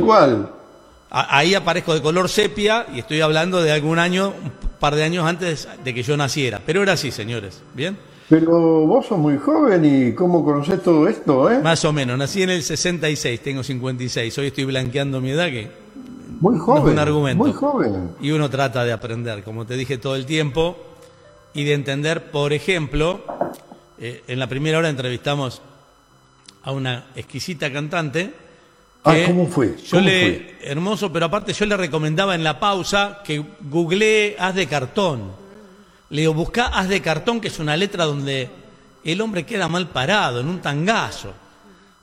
cual. 0.00 0.50
A- 1.10 1.38
Ahí 1.38 1.54
aparezco 1.54 1.94
de 1.94 2.02
color 2.02 2.28
sepia 2.28 2.86
y 2.94 2.98
estoy 2.98 3.20
hablando 3.20 3.62
de 3.62 3.72
algún 3.72 3.98
año, 3.98 4.28
un 4.42 4.52
par 4.80 4.94
de 4.94 5.04
años 5.04 5.26
antes 5.26 5.68
de 5.84 5.94
que 5.94 6.02
yo 6.02 6.16
naciera. 6.16 6.60
Pero 6.66 6.82
era 6.82 6.92
así, 6.94 7.10
señores. 7.10 7.62
¿Bien? 7.74 7.96
Pero 8.28 8.86
vos 8.86 9.07
sos 9.07 9.19
muy 9.19 9.39
joven 9.39 9.85
y 9.85 10.12
¿cómo 10.12 10.44
conocés 10.44 10.82
todo 10.82 11.07
esto, 11.07 11.51
eh? 11.51 11.61
Más 11.61 11.85
o 11.85 11.93
menos. 11.93 12.19
Nací 12.19 12.43
en 12.43 12.51
el 12.51 12.62
66, 12.62 13.40
tengo 13.40 13.62
56. 13.62 14.36
Hoy 14.39 14.47
estoy 14.48 14.65
blanqueando 14.65 15.20
mi 15.20 15.31
edad, 15.31 15.47
que 15.47 15.70
Muy 16.40 16.57
no 16.57 16.65
joven. 16.65 16.86
es 16.86 16.93
un 16.93 16.98
argumento. 16.98 17.44
Muy 17.44 17.53
joven. 17.53 18.11
Y 18.20 18.32
uno 18.32 18.51
trata 18.51 18.85
de 18.85 18.93
aprender, 18.93 19.44
como 19.44 19.65
te 19.65 19.74
dije 19.74 19.98
todo 19.98 20.16
el 20.16 20.27
tiempo, 20.27 20.77
y 21.55 21.65
de 21.65 21.74
entender, 21.74 22.32
por 22.32 22.53
ejemplo, 22.53 23.20
eh, 23.98 24.24
en 24.27 24.39
la 24.40 24.48
primera 24.48 24.78
hora 24.78 24.89
entrevistamos 24.89 25.62
a 26.65 26.73
una 26.73 27.07
exquisita 27.15 27.73
cantante. 27.73 28.35
Ah, 29.05 29.15
¿cómo 29.24 29.47
fue? 29.47 29.77
Yo 29.77 29.98
¿Cómo 29.98 30.03
le, 30.03 30.57
hermoso, 30.62 31.12
pero 31.12 31.27
aparte 31.27 31.53
yo 31.53 31.65
le 31.65 31.77
recomendaba 31.77 32.35
en 32.35 32.43
la 32.43 32.59
pausa 32.59 33.20
que 33.24 33.40
googlee 33.61 34.35
Haz 34.36 34.57
de 34.57 34.66
cartón. 34.66 35.45
Le 36.10 36.20
digo, 36.20 36.34
buscá 36.34 36.66
Haz 36.66 36.88
de 36.88 37.00
cartón, 37.00 37.40
que 37.40 37.48
es 37.48 37.58
una 37.58 37.76
letra 37.76 38.04
donde 38.04 38.48
el 39.04 39.20
hombre 39.20 39.44
queda 39.44 39.68
mal 39.68 39.88
parado, 39.88 40.40
en 40.40 40.48
un 40.48 40.60
tangazo. 40.60 41.32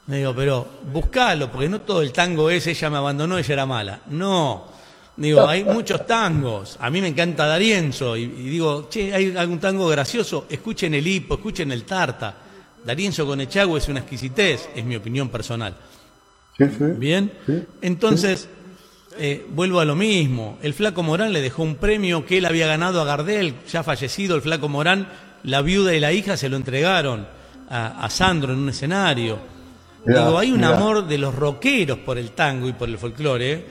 Le 0.08 0.18
digo, 0.18 0.34
pero 0.36 0.68
buscalo, 0.92 1.50
porque 1.50 1.70
no 1.70 1.82
todo 1.82 2.02
el 2.02 2.12
tango 2.12 2.50
es 2.50 2.68
ella 2.68 2.90
me 2.90 2.98
abandonó, 2.98 3.38
ella 3.38 3.54
era 3.54 3.66
mala. 3.66 4.02
No. 4.10 4.74
Digo, 5.16 5.48
hay 5.48 5.64
muchos 5.64 6.06
tangos. 6.08 6.78
A 6.80 6.90
mí 6.90 7.00
me 7.00 7.08
encanta 7.08 7.46
Darienzo. 7.46 8.18
Y, 8.18 8.24
y 8.24 8.50
digo, 8.50 8.88
che, 8.90 9.14
¿hay 9.14 9.36
algún 9.38 9.60
tango 9.60 9.88
gracioso? 9.88 10.46
Escuchen 10.50 10.94
el 10.94 11.06
hipo, 11.06 11.36
escuchen 11.36 11.72
el 11.72 11.84
tarta. 11.84 12.36
Darienzo 12.84 13.26
con 13.26 13.40
Echagüe 13.40 13.78
es 13.78 13.88
una 13.88 14.00
exquisitez, 14.00 14.70
es 14.76 14.84
mi 14.84 14.96
opinión 14.96 15.30
personal. 15.30 15.76
Sí, 16.58 16.66
sí. 16.78 16.86
Bien. 16.98 17.32
Sí. 17.46 17.64
Entonces, 17.82 18.50
eh, 19.18 19.46
vuelvo 19.50 19.80
a 19.80 19.86
lo 19.86 19.96
mismo. 19.96 20.58
El 20.62 20.74
Flaco 20.74 21.04
Morán 21.04 21.34
le 21.34 21.42
dejó 21.42 21.64
un 21.64 21.76
premio 21.76 22.26
que 22.26 22.38
él 22.40 22.46
había 22.46 22.68
ganado 22.68 23.02
a 23.02 23.06
Gardel, 23.06 23.56
ya 23.72 23.84
fallecido 23.84 24.36
el 24.36 24.42
Flaco 24.42 24.70
Morán, 24.70 25.08
la 25.44 25.62
viuda 25.62 25.94
y 25.94 26.00
la 26.00 26.12
hija 26.14 26.38
se 26.38 26.50
lo 26.50 26.58
entregaron 26.58 27.28
a, 27.70 28.04
a 28.04 28.10
Sandro 28.10 28.54
en 28.54 28.60
un 28.60 28.70
escenario. 28.70 29.38
Mirá, 30.06 30.26
Digo, 30.26 30.40
hay 30.40 30.52
un 30.52 30.58
mirá. 30.58 30.76
amor 30.76 31.08
de 31.08 31.18
los 31.18 31.34
rockeros 31.34 32.00
por 32.00 32.18
el 32.18 32.32
tango 32.32 32.68
y 32.68 32.74
por 32.74 32.90
el 32.90 32.98
folclore, 32.98 33.66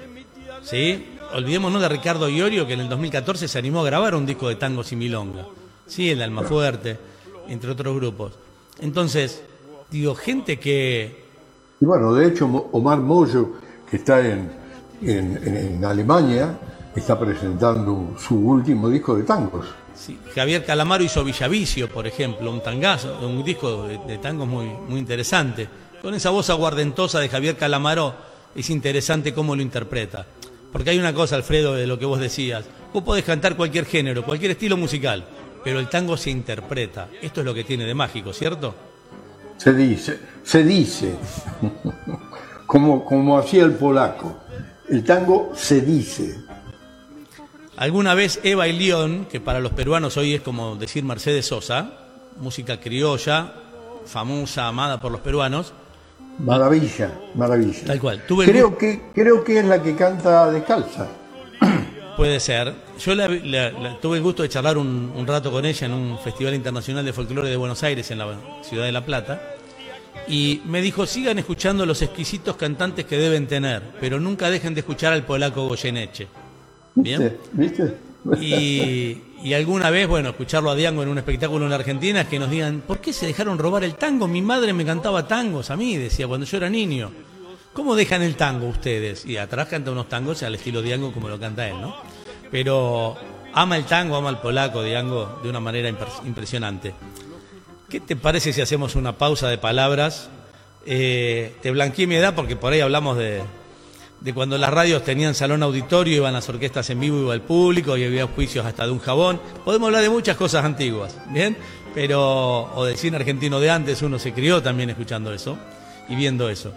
¿sí? 0.62 1.06
Olvidémonos 1.34 1.80
de 1.80 1.88
Ricardo 1.88 2.28
Iorio, 2.28 2.66
que 2.66 2.74
en 2.74 2.80
el 2.80 2.88
2014 2.88 3.48
se 3.48 3.58
animó 3.58 3.80
a 3.80 3.84
grabar 3.84 4.14
un 4.14 4.26
disco 4.26 4.48
de 4.48 4.56
tangos 4.56 4.92
y 4.92 4.96
milonga, 4.96 5.46
¿sí? 5.86 6.10
El 6.10 6.18
de 6.18 6.24
Almafuerte, 6.24 6.98
entre 7.48 7.70
otros 7.70 7.96
grupos. 7.96 8.32
Entonces, 8.80 9.42
digo, 9.90 10.14
gente 10.14 10.58
que... 10.58 11.22
Y 11.80 11.84
bueno, 11.84 12.14
de 12.14 12.28
hecho, 12.28 12.46
Omar 12.72 12.98
Moyo, 12.98 13.52
que 13.90 13.96
está 13.96 14.20
en, 14.26 14.50
en, 15.04 15.36
en- 15.42 15.56
en 15.76 15.84
Alemania, 15.84 16.56
está 16.94 17.18
presentando 17.18 18.14
su 18.18 18.34
último 18.36 18.88
disco 18.88 19.14
de 19.16 19.22
tangos. 19.24 19.66
sí, 19.94 20.18
Javier 20.34 20.64
Calamaro 20.64 21.02
hizo 21.04 21.24
Villavicio, 21.24 21.88
por 21.88 22.06
ejemplo, 22.06 22.50
un 22.50 22.62
tangazo, 22.62 23.18
un 23.26 23.42
disco 23.44 23.86
de, 23.86 23.98
de 24.06 24.18
tangos 24.18 24.46
muy, 24.48 24.66
muy 24.88 24.98
interesante. 24.98 25.68
Con 26.02 26.14
esa 26.14 26.30
voz 26.30 26.50
aguardentosa 26.50 27.20
de 27.20 27.28
Javier 27.28 27.56
Calamaro 27.56 28.14
es 28.54 28.68
interesante 28.70 29.32
cómo 29.32 29.54
lo 29.56 29.62
interpreta. 29.62 30.26
Porque 30.72 30.90
hay 30.90 30.98
una 30.98 31.14
cosa, 31.14 31.36
Alfredo, 31.36 31.74
de 31.74 31.86
lo 31.86 31.98
que 31.98 32.06
vos 32.06 32.18
decías. 32.18 32.64
Vos 32.92 33.02
podés 33.04 33.24
cantar 33.24 33.56
cualquier 33.56 33.84
género, 33.86 34.24
cualquier 34.24 34.50
estilo 34.52 34.76
musical, 34.76 35.24
pero 35.62 35.78
el 35.78 35.88
tango 35.88 36.16
se 36.16 36.30
interpreta. 36.30 37.08
Esto 37.22 37.40
es 37.40 37.46
lo 37.46 37.54
que 37.54 37.64
tiene 37.64 37.84
de 37.84 37.94
mágico, 37.94 38.32
¿cierto? 38.32 38.74
Se 39.58 39.72
dice, 39.74 40.18
se 40.42 40.64
dice, 40.64 41.14
como, 42.66 43.04
como 43.04 43.38
hacía 43.38 43.64
el 43.64 43.72
polaco. 43.74 44.38
El 44.92 45.04
tango 45.04 45.52
se 45.56 45.80
dice. 45.80 46.36
Alguna 47.78 48.12
vez 48.14 48.40
Eva 48.42 48.68
y 48.68 48.74
León, 48.78 49.26
que 49.30 49.40
para 49.40 49.58
los 49.58 49.72
peruanos 49.72 50.18
hoy 50.18 50.34
es 50.34 50.42
como 50.42 50.76
decir 50.76 51.02
Mercedes 51.02 51.46
Sosa, 51.46 51.92
música 52.38 52.78
criolla, 52.78 53.54
famosa, 54.04 54.68
amada 54.68 55.00
por 55.00 55.10
los 55.10 55.22
peruanos, 55.22 55.72
Maravilla, 56.38 57.10
maravilla. 57.34 57.84
Tal 57.86 58.00
cual. 58.00 58.22
Tuve 58.28 58.44
el 58.44 58.50
creo, 58.50 58.76
que, 58.76 59.02
creo 59.14 59.42
que 59.44 59.60
es 59.60 59.64
la 59.64 59.82
que 59.82 59.94
canta 59.96 60.50
descalza. 60.50 61.08
Puede 62.18 62.38
ser. 62.40 62.74
Yo 62.98 63.14
la- 63.14 63.28
la- 63.28 63.70
la- 63.70 63.98
tuve 64.00 64.18
el 64.18 64.22
gusto 64.22 64.42
de 64.42 64.48
charlar 64.50 64.76
un, 64.76 65.10
un 65.16 65.26
rato 65.26 65.50
con 65.50 65.64
ella 65.64 65.86
en 65.86 65.92
un 65.94 66.18
Festival 66.18 66.54
Internacional 66.54 67.02
de 67.04 67.12
Folclore 67.14 67.48
de 67.48 67.56
Buenos 67.56 67.82
Aires, 67.82 68.10
en 68.10 68.18
la 68.18 68.34
ciudad 68.62 68.84
de 68.84 68.92
La 68.92 69.04
Plata. 69.06 69.40
Y 70.28 70.62
me 70.66 70.80
dijo, 70.80 71.06
sigan 71.06 71.38
escuchando 71.38 71.84
los 71.84 72.00
exquisitos 72.02 72.56
cantantes 72.56 73.04
que 73.04 73.16
deben 73.18 73.46
tener, 73.46 73.82
pero 74.00 74.20
nunca 74.20 74.50
dejen 74.50 74.74
de 74.74 74.80
escuchar 74.80 75.12
al 75.12 75.24
polaco 75.24 75.68
Goyeneche. 75.68 76.28
¿Bien? 76.94 77.36
¿Viste? 77.52 77.96
Y, 78.40 79.20
y 79.42 79.52
alguna 79.54 79.90
vez, 79.90 80.06
bueno, 80.06 80.30
escucharlo 80.30 80.70
a 80.70 80.76
Diango 80.76 81.02
en 81.02 81.08
un 81.08 81.18
espectáculo 81.18 81.64
en 81.64 81.70
la 81.70 81.76
Argentina 81.76 82.20
es 82.20 82.28
que 82.28 82.38
nos 82.38 82.50
digan, 82.50 82.82
¿por 82.86 83.00
qué 83.00 83.12
se 83.12 83.26
dejaron 83.26 83.58
robar 83.58 83.82
el 83.82 83.96
tango? 83.96 84.28
Mi 84.28 84.42
madre 84.42 84.72
me 84.72 84.84
cantaba 84.84 85.26
tangos 85.26 85.70
a 85.70 85.76
mí, 85.76 85.96
decía, 85.96 86.28
cuando 86.28 86.46
yo 86.46 86.56
era 86.56 86.70
niño. 86.70 87.10
¿Cómo 87.72 87.96
dejan 87.96 88.22
el 88.22 88.36
tango 88.36 88.68
ustedes? 88.68 89.26
Y 89.26 89.38
atrás 89.38 89.66
canta 89.66 89.90
unos 89.90 90.08
tangos 90.08 90.42
al 90.44 90.54
estilo 90.54 90.82
Diango 90.82 91.10
como 91.12 91.28
lo 91.28 91.40
canta 91.40 91.66
él, 91.68 91.80
¿no? 91.80 91.96
Pero 92.50 93.16
ama 93.54 93.76
el 93.76 93.84
tango, 93.86 94.14
ama 94.14 94.28
el 94.30 94.36
polaco, 94.36 94.82
Diango, 94.82 95.40
de 95.42 95.48
una 95.48 95.58
manera 95.58 95.88
impres- 95.88 96.24
impresionante. 96.24 96.94
¿Qué 97.92 98.00
te 98.00 98.16
parece 98.16 98.54
si 98.54 98.62
hacemos 98.62 98.94
una 98.96 99.18
pausa 99.18 99.48
de 99.48 99.58
palabras? 99.58 100.30
Eh, 100.86 101.54
te 101.60 101.70
blanqueé 101.70 102.06
mi 102.06 102.14
edad 102.14 102.34
porque 102.34 102.56
por 102.56 102.72
ahí 102.72 102.80
hablamos 102.80 103.18
de, 103.18 103.42
de 104.22 104.32
cuando 104.32 104.56
las 104.56 104.70
radios 104.70 105.04
tenían 105.04 105.34
salón 105.34 105.62
auditorio, 105.62 106.16
iban 106.16 106.32
las 106.32 106.48
orquestas 106.48 106.88
en 106.88 107.00
vivo, 107.00 107.20
iba 107.20 107.34
el 107.34 107.42
público 107.42 107.94
y 107.98 108.04
había 108.04 108.26
juicios 108.26 108.64
hasta 108.64 108.86
de 108.86 108.92
un 108.92 108.98
jabón. 108.98 109.42
Podemos 109.62 109.88
hablar 109.88 110.00
de 110.00 110.08
muchas 110.08 110.38
cosas 110.38 110.64
antiguas, 110.64 111.18
¿bien? 111.28 111.54
Pero, 111.94 112.74
o 112.74 112.82
del 112.86 112.96
cine 112.96 113.18
argentino 113.18 113.60
de 113.60 113.68
antes, 113.68 114.00
uno 114.00 114.18
se 114.18 114.32
crió 114.32 114.62
también 114.62 114.88
escuchando 114.88 115.30
eso 115.30 115.58
y 116.08 116.16
viendo 116.16 116.48
eso. 116.48 116.72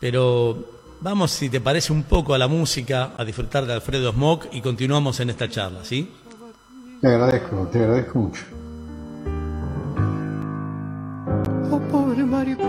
Pero 0.00 0.66
vamos, 1.00 1.30
si 1.30 1.48
te 1.48 1.62
parece, 1.62 1.94
un 1.94 2.02
poco 2.02 2.34
a 2.34 2.38
la 2.38 2.46
música, 2.46 3.12
a 3.16 3.24
disfrutar 3.24 3.64
de 3.64 3.72
Alfredo 3.72 4.12
Smock 4.12 4.48
y 4.52 4.60
continuamos 4.60 5.18
en 5.20 5.30
esta 5.30 5.48
charla, 5.48 5.82
¿sí? 5.82 6.12
Te 7.00 7.06
agradezco, 7.06 7.66
te 7.72 7.78
agradezco 7.78 8.18
mucho. 8.18 8.42
Pobre 11.80 12.24
mariposa. 12.24 12.66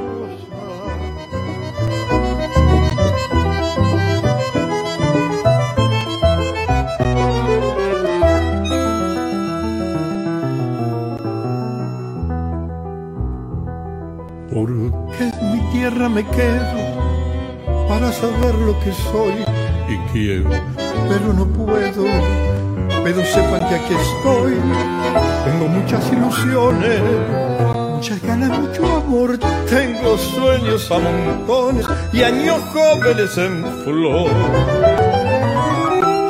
Porque 14.53 15.23
en 15.23 15.51
mi 15.51 15.71
tierra 15.71 16.09
me 16.09 16.23
quedo 16.25 16.79
para 17.89 18.11
saber 18.11 18.55
lo 18.55 18.79
que 18.81 18.91
soy 18.93 19.33
y 19.89 19.97
quiero, 20.11 20.49
pero 21.09 21.33
no 21.33 21.45
puedo. 21.47 22.05
Pero 23.03 23.25
sepan 23.25 23.67
que 23.69 23.75
aquí 23.75 23.93
estoy, 23.95 24.55
tengo 25.45 25.67
muchas 25.67 26.11
ilusiones, 26.11 27.01
ganas, 28.07 28.57
mucho 28.59 28.85
amor, 28.95 29.37
tengo 29.69 30.17
sueños 30.17 30.89
a 30.89 30.99
montones 30.99 31.85
y 32.13 32.23
años 32.23 32.61
jóvenes 32.71 33.37
en 33.37 33.65
flor. 33.83 34.31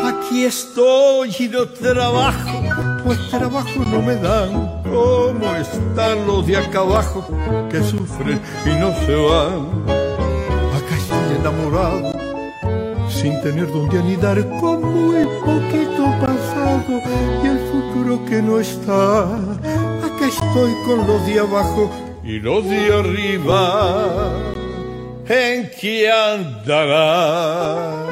Aquí 0.03 0.45
estoy 0.45 1.35
y 1.37 1.47
no 1.47 1.67
trabajo, 1.67 2.63
pues 3.05 3.19
trabajo 3.29 3.85
no 3.91 4.01
me 4.01 4.15
dan. 4.15 4.81
¿Cómo 4.83 5.55
están 5.55 6.25
los 6.25 6.47
de 6.47 6.57
acá 6.57 6.79
abajo 6.79 7.27
que 7.69 7.83
sufren 7.83 8.41
y 8.65 8.69
no 8.69 8.91
se 9.05 9.15
van? 9.15 9.67
Acá 10.75 10.95
estoy 10.97 11.35
enamorado, 11.39 12.13
sin 13.09 13.39
tener 13.41 13.71
donde 13.71 13.99
anidar, 13.99 14.43
con 14.59 14.81
muy 14.83 15.23
poquito 15.45 16.03
pasado 16.19 16.99
y 17.43 17.47
el 17.47 17.59
futuro 17.71 18.25
que 18.25 18.41
no 18.41 18.59
está. 18.59 19.58
Estoy 20.29 20.73
con 20.85 21.07
los 21.07 21.25
de 21.25 21.39
abajo 21.39 21.89
y 22.23 22.39
los 22.39 22.63
de 22.63 22.93
arriba. 22.93 24.53
¿En 25.27 25.71
qué 25.81 26.11
andará? 26.11 28.05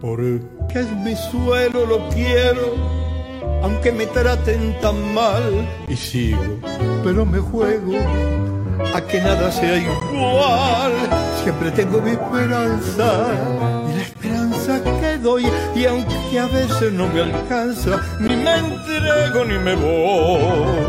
Porque 0.00 0.78
es 0.78 0.92
mi 0.92 1.16
suelo, 1.16 1.86
lo 1.86 2.08
quiero, 2.10 2.97
aunque 3.78 3.92
me 3.92 4.06
traten 4.06 4.74
tan 4.80 5.14
mal. 5.14 5.68
Y 5.86 5.94
sigo, 5.94 6.58
pero 7.04 7.24
me 7.24 7.38
juego 7.38 7.92
a 8.92 9.00
que 9.00 9.20
nada 9.20 9.52
sea 9.52 9.76
igual. 9.76 10.92
Siempre 11.44 11.70
tengo 11.70 12.00
mi 12.00 12.10
esperanza 12.10 13.28
y 13.88 13.96
la 13.96 14.02
esperanza 14.02 14.82
que 15.00 15.18
doy. 15.18 15.46
Y 15.76 15.86
aunque 15.86 16.38
a 16.40 16.46
veces 16.46 16.92
no 16.92 17.06
me 17.06 17.22
alcanza, 17.22 18.02
ni 18.18 18.34
me 18.36 18.56
entrego 18.56 19.44
ni 19.44 19.58
me 19.58 19.76
voy. 19.76 20.88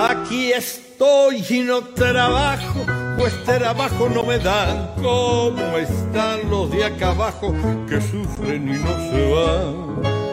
Aquí 0.00 0.50
estoy 0.50 1.44
y 1.50 1.60
no 1.60 1.82
trabajo, 1.82 2.86
pues 3.18 3.34
trabajo 3.44 4.08
no 4.08 4.22
me 4.22 4.38
dan. 4.38 4.92
¿Cómo 4.96 5.76
están 5.76 6.48
los 6.48 6.70
de 6.70 6.84
acá 6.84 7.10
abajo 7.10 7.52
que 7.86 8.00
sufren 8.00 8.66
y 8.66 8.78
no 8.78 9.10
se 9.10 9.34
van? 9.34 10.23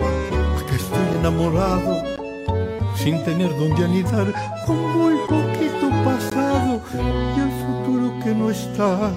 Enamorado, 1.21 2.03
sin 2.95 3.23
tener 3.23 3.55
donde 3.55 3.85
anidar, 3.85 4.33
con 4.65 4.75
muy 4.97 5.13
poquito 5.29 5.87
pasado 6.03 6.81
y 7.35 7.39
el 7.39 7.51
futuro 7.61 8.19
que 8.23 8.33
no 8.33 8.49
está. 8.49 9.09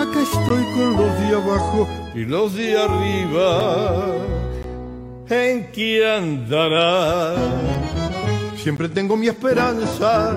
Acá 0.00 0.20
estoy 0.22 0.62
con 0.76 0.92
los 0.92 1.18
de 1.18 1.34
abajo 1.34 1.88
y 2.14 2.24
los 2.26 2.54
de 2.54 2.78
arriba. 2.80 4.14
¿En 5.28 5.72
qué 5.72 6.08
andará? 6.08 7.34
Siempre 8.56 8.88
tengo 8.88 9.16
mi 9.16 9.26
esperanza 9.26 10.36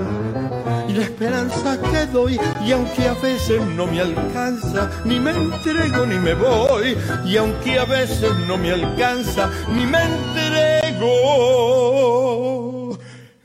y 0.90 0.94
la 0.94 1.04
esperanza 1.04 1.80
que 1.80 2.06
doy 2.08 2.40
y 2.66 2.72
aunque 2.72 3.08
a 3.08 3.14
veces 3.14 3.62
no 3.76 3.86
me 3.86 4.02
alcanza, 4.02 4.90
ni 5.06 5.20
me 5.20 5.30
entrego 5.32 6.06
ni 6.08 6.18
me 6.18 6.34
voy 6.34 6.98
y 7.26 7.38
aunque 7.38 7.78
a 7.78 7.86
veces 7.86 8.32
no 8.48 8.58
me 8.58 8.72
alcanza, 8.72 9.52
ni 9.72 9.86
me 9.86 10.00
entrego 10.02 10.98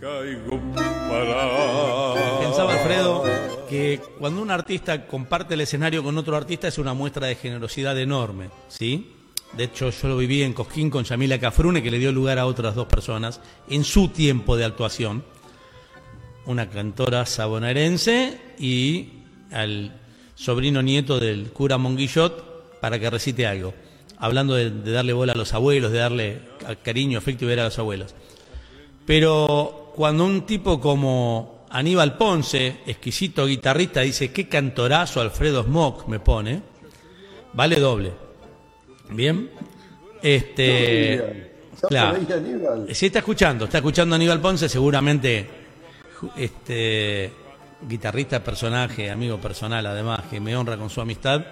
Caigo 0.00 0.60
para 1.08 2.40
Pensaba 2.40 2.74
Alfredo 2.74 3.24
que 3.68 4.00
cuando 4.20 4.40
un 4.40 4.52
artista 4.52 5.06
comparte 5.06 5.54
el 5.54 5.62
escenario 5.62 6.04
con 6.04 6.16
otro 6.16 6.36
artista 6.36 6.68
es 6.68 6.78
una 6.78 6.94
muestra 6.94 7.26
de 7.26 7.34
generosidad 7.34 7.98
enorme, 7.98 8.50
¿sí? 8.68 9.16
De 9.52 9.64
hecho, 9.64 9.90
yo 9.90 10.08
lo 10.08 10.16
viví 10.16 10.42
en 10.42 10.52
Cosquín 10.52 10.90
con 10.90 11.04
Yamila 11.04 11.38
Cafrune, 11.40 11.82
que 11.82 11.90
le 11.90 11.98
dio 11.98 12.12
lugar 12.12 12.38
a 12.38 12.46
otras 12.46 12.74
dos 12.74 12.86
personas 12.86 13.40
en 13.68 13.84
su 13.84 14.08
tiempo 14.08 14.56
de 14.56 14.64
actuación. 14.64 15.24
Una 16.46 16.68
cantora 16.70 17.26
sabonarense 17.26 18.40
y 18.58 19.08
al 19.50 20.00
sobrino 20.36 20.82
nieto 20.82 21.18
del 21.18 21.50
cura 21.50 21.78
Monguillot 21.78 22.78
para 22.80 22.98
que 22.98 23.10
recite 23.10 23.46
algo. 23.46 23.74
Hablando 24.18 24.54
de, 24.54 24.70
de 24.70 24.92
darle 24.92 25.12
bola 25.12 25.32
a 25.32 25.36
los 25.36 25.52
abuelos, 25.52 25.92
de 25.92 25.98
darle 25.98 26.40
cariño, 26.82 27.18
afecto 27.18 27.44
y 27.44 27.48
ver 27.48 27.60
a 27.60 27.64
los 27.64 27.78
abuelos. 27.78 28.14
Pero 29.04 29.92
cuando 29.96 30.24
un 30.24 30.46
tipo 30.46 30.80
como 30.80 31.66
Aníbal 31.70 32.16
Ponce, 32.16 32.80
exquisito 32.86 33.46
guitarrista, 33.46 34.00
dice, 34.00 34.32
qué 34.32 34.48
cantorazo 34.48 35.20
Alfredo 35.20 35.64
Smock 35.64 36.06
me 36.06 36.20
pone, 36.20 36.62
vale 37.52 37.80
doble. 37.80 38.29
Bien. 39.10 39.50
Este. 40.22 41.50
Claro. 41.88 42.18
Sí, 42.92 43.06
está 43.06 43.20
escuchando, 43.20 43.64
está 43.64 43.78
escuchando 43.78 44.14
a 44.14 44.16
Aníbal 44.16 44.40
Ponce, 44.40 44.68
seguramente. 44.68 45.48
Este. 46.36 47.32
Guitarrista, 47.82 48.44
personaje, 48.44 49.10
amigo 49.10 49.38
personal, 49.38 49.86
además, 49.86 50.24
que 50.28 50.38
me 50.38 50.54
honra 50.54 50.76
con 50.76 50.90
su 50.90 51.00
amistad. 51.00 51.42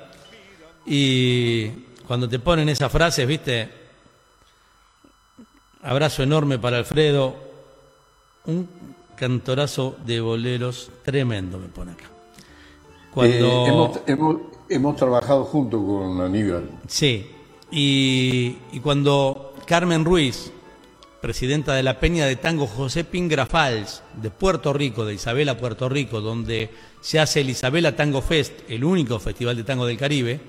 Y 0.85 1.68
cuando 2.06 2.28
te 2.28 2.39
ponen 2.39 2.68
esas 2.68 2.93
frases, 2.93 3.26
viste. 3.26 3.70
Abrazo 5.82 6.22
enorme 6.22 6.59
para 6.59 6.76
Alfredo. 6.78 7.36
Un 8.44 8.68
cantorazo 9.16 9.97
de 10.05 10.20
boleros 10.20 10.90
tremendo, 11.02 11.59
me 11.59 11.68
pone 11.68 11.93
acá. 11.93 12.05
Cuando... 13.12 13.47
Eh, 13.47 13.68
hemos, 13.68 14.01
hemos, 14.06 14.36
hemos 14.68 14.97
trabajado 14.97 15.44
junto 15.44 15.85
con 15.85 16.20
Aníbal. 16.20 16.68
Sí, 16.86 17.30
y, 17.70 18.52
cuando 18.82 19.54
Carmen 19.66 20.04
Ruiz, 20.04 20.52
presidenta 21.20 21.74
de 21.74 21.82
la 21.82 22.00
Peña 22.00 22.26
de 22.26 22.36
Tango 22.36 22.66
José 22.66 23.04
Pingrafals 23.04 24.02
de 24.14 24.30
Puerto 24.30 24.72
Rico, 24.72 25.04
de 25.04 25.14
Isabela, 25.14 25.58
Puerto 25.58 25.88
Rico, 25.88 26.20
donde 26.20 26.70
se 27.00 27.20
hace 27.20 27.40
el 27.40 27.50
Isabela 27.50 27.94
Tango 27.96 28.22
Fest, 28.22 28.52
el 28.68 28.84
único 28.84 29.18
festival 29.18 29.56
de 29.56 29.64
tango 29.64 29.86
del 29.86 29.98
Caribe, 29.98 30.40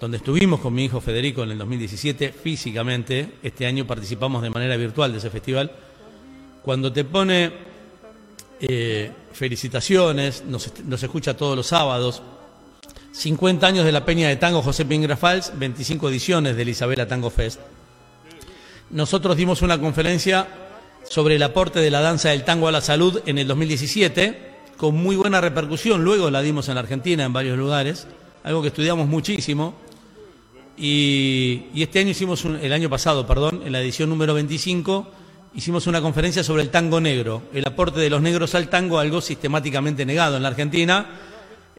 donde 0.00 0.16
estuvimos 0.16 0.60
con 0.60 0.74
mi 0.74 0.84
hijo 0.84 1.00
Federico 1.00 1.42
en 1.42 1.50
el 1.50 1.58
2017 1.58 2.32
físicamente, 2.32 3.34
este 3.42 3.66
año 3.66 3.86
participamos 3.86 4.42
de 4.42 4.50
manera 4.50 4.76
virtual 4.76 5.12
de 5.12 5.18
ese 5.18 5.30
festival, 5.30 5.70
cuando 6.62 6.92
te 6.92 7.04
pone 7.04 7.52
eh, 8.60 9.10
felicitaciones, 9.32 10.44
nos, 10.44 10.72
nos 10.84 11.02
escucha 11.02 11.36
todos 11.36 11.56
los 11.56 11.66
sábados, 11.66 12.22
50 13.12 13.66
años 13.66 13.84
de 13.84 13.92
la 13.92 14.04
Peña 14.04 14.28
de 14.28 14.36
Tango 14.36 14.62
José 14.62 14.86
Pingrafals, 14.86 15.52
25 15.56 16.08
ediciones 16.08 16.56
del 16.56 16.70
Isabela 16.70 17.06
Tango 17.06 17.28
Fest. 17.30 17.60
Nosotros 18.90 19.36
dimos 19.36 19.60
una 19.62 19.78
conferencia 19.78 20.48
sobre 21.08 21.36
el 21.36 21.42
aporte 21.42 21.80
de 21.80 21.90
la 21.90 22.00
danza 22.00 22.30
del 22.30 22.44
tango 22.44 22.68
a 22.68 22.72
la 22.72 22.80
salud 22.80 23.20
en 23.26 23.36
el 23.36 23.46
2017, 23.46 24.52
con 24.78 24.96
muy 24.96 25.16
buena 25.16 25.42
repercusión. 25.42 26.02
Luego 26.02 26.30
la 26.30 26.40
dimos 26.40 26.68
en 26.68 26.74
la 26.76 26.80
Argentina, 26.80 27.24
en 27.24 27.32
varios 27.34 27.58
lugares, 27.58 28.06
algo 28.44 28.62
que 28.62 28.68
estudiamos 28.68 29.06
muchísimo. 29.06 29.74
Y, 30.76 31.64
este 31.74 31.98
año 31.98 32.10
hicimos, 32.10 32.44
el 32.44 32.72
año 32.72 32.88
pasado, 32.88 33.26
perdón, 33.26 33.62
en 33.66 33.72
la 33.72 33.80
edición 33.82 34.08
número 34.08 34.32
25, 34.32 35.10
hicimos 35.54 35.86
una 35.86 36.00
conferencia 36.00 36.42
sobre 36.42 36.62
el 36.62 36.70
tango 36.70 36.98
negro, 36.98 37.42
el 37.52 37.66
aporte 37.66 38.00
de 38.00 38.08
los 38.08 38.22
negros 38.22 38.54
al 38.54 38.68
tango, 38.68 38.98
algo 38.98 39.20
sistemáticamente 39.20 40.06
negado 40.06 40.38
en 40.38 40.42
la 40.42 40.48
Argentina 40.48 41.06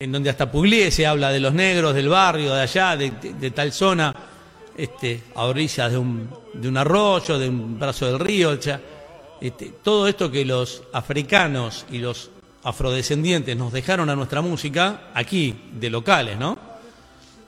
en 0.04 0.12
donde 0.12 0.30
hasta 0.30 0.52
Pugliese 0.52 1.08
habla 1.08 1.32
de 1.32 1.40
los 1.40 1.54
negros 1.54 1.96
del 1.96 2.10
barrio, 2.10 2.54
de 2.54 2.62
allá, 2.62 2.98
de, 2.98 3.52
tal 3.52 3.72
zona, 3.72 4.14
este, 4.76 5.24
a 5.34 5.46
orillas 5.46 5.90
de 5.90 5.98
un, 5.98 6.30
de 6.54 6.68
un 6.68 6.76
arroyo, 6.76 7.40
de 7.40 7.48
un 7.48 7.80
brazo 7.80 8.08
del 8.08 8.20
río, 8.20 8.52
este, 8.52 9.74
todo 9.82 10.06
esto 10.10 10.30
que 10.30 10.44
los 10.44 10.84
africanos 10.92 11.86
y 11.90 12.00
los 12.00 12.32
afrodescendientes 12.64 13.56
nos 13.56 13.72
dejaron 13.72 14.10
a 14.10 14.16
nuestra 14.16 14.42
música, 14.42 15.10
aquí, 15.14 15.56
de 15.72 15.90
locales, 15.90 16.38
¿no? 16.38 16.58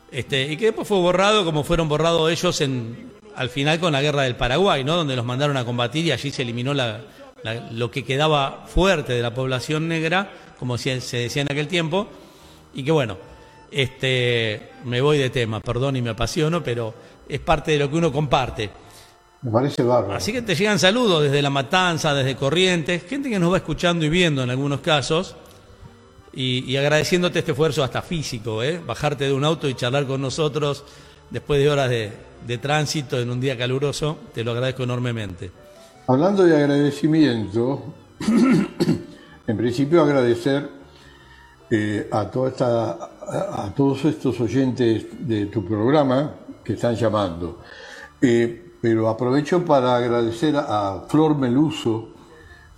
Este, 0.09 0.43
y 0.43 0.55
que 0.55 0.67
después 0.67 0.87
fue 0.87 0.99
borrado 0.99 1.43
como 1.43 1.65
fueron 1.65 1.89
borrados 1.89 2.31
ellos 2.31 2.61
en, 2.61 3.11
al 3.35 3.49
final 3.49 3.81
con 3.81 3.91
la 3.91 4.01
guerra 4.01 4.21
del 4.21 4.37
Paraguay, 4.37 4.85
¿no? 4.85 4.95
Donde 4.95 5.17
los 5.17 5.25
mandaron 5.25 5.57
a 5.57 5.65
combatir 5.65 6.05
y 6.05 6.13
allí 6.13 6.31
se 6.31 6.43
eliminó 6.43 6.73
lo 6.73 7.91
que 7.91 8.05
quedaba 8.05 8.63
fuerte 8.65 9.11
de 9.11 9.21
la 9.21 9.33
población 9.33 9.89
negra, 9.89 10.31
como 10.57 10.77
se 10.77 11.01
decía 11.01 11.41
en 11.41 11.51
aquel 11.51 11.67
tiempo, 11.67 12.07
y 12.75 12.83
que 12.83 12.91
bueno, 12.91 13.17
este, 13.71 14.69
me 14.83 15.01
voy 15.01 15.17
de 15.17 15.29
tema, 15.29 15.59
perdón 15.59 15.95
y 15.95 16.01
me 16.01 16.11
apasiono, 16.11 16.61
pero 16.63 16.93
es 17.27 17.39
parte 17.39 17.71
de 17.71 17.79
lo 17.79 17.89
que 17.89 17.97
uno 17.97 18.11
comparte. 18.11 18.69
Me 19.41 19.51
parece 19.51 19.83
bárbaro. 19.83 20.15
Así 20.15 20.31
que 20.31 20.41
te 20.41 20.55
llegan 20.55 20.79
saludos 20.79 21.23
desde 21.23 21.41
La 21.41 21.49
Matanza, 21.49 22.13
desde 22.13 22.35
Corrientes, 22.35 23.03
gente 23.03 23.29
que 23.29 23.39
nos 23.39 23.51
va 23.51 23.57
escuchando 23.57 24.05
y 24.05 24.09
viendo 24.09 24.43
en 24.43 24.49
algunos 24.49 24.81
casos, 24.81 25.35
y, 26.33 26.75
agradeciéndote 26.75 27.39
este 27.39 27.51
esfuerzo 27.51 27.81
hasta 27.81 28.01
físico, 28.01 28.61
¿eh? 28.61 28.81
bajarte 28.85 29.23
de 29.23 29.33
un 29.33 29.45
auto 29.45 29.69
y 29.69 29.73
charlar 29.73 30.05
con 30.05 30.19
nosotros 30.19 30.83
después 31.29 31.61
de 31.61 31.69
horas 31.69 31.89
de, 31.89 32.11
de 32.45 32.57
tránsito 32.57 33.19
en 33.19 33.29
un 33.29 33.39
día 33.39 33.57
caluroso, 33.57 34.17
te 34.33 34.43
lo 34.43 34.51
agradezco 34.51 34.83
enormemente. 34.83 35.49
Hablando 36.07 36.43
de 36.43 36.57
agradecimiento, 36.57 37.93
en 39.47 39.57
principio 39.57 40.03
agradecer 40.03 40.69
eh, 41.77 42.07
a, 42.09 42.31
toda 42.31 42.49
esta, 42.51 42.91
a, 42.91 43.69
todos 43.75 44.05
estos 44.05 44.39
oyentes 44.39 45.07
de 45.27 45.47
tu 45.47 45.65
programa 45.65 46.31
que 46.63 46.71
están 46.71 46.95
llamando. 46.95 47.59
Eh, 48.21 48.77
pero 48.81 49.09
aprovecho 49.09 49.65
para 49.65 49.97
agradecer 49.97 50.55
a 50.55 51.03
Flor 51.09 51.35
Meluso, 51.35 52.11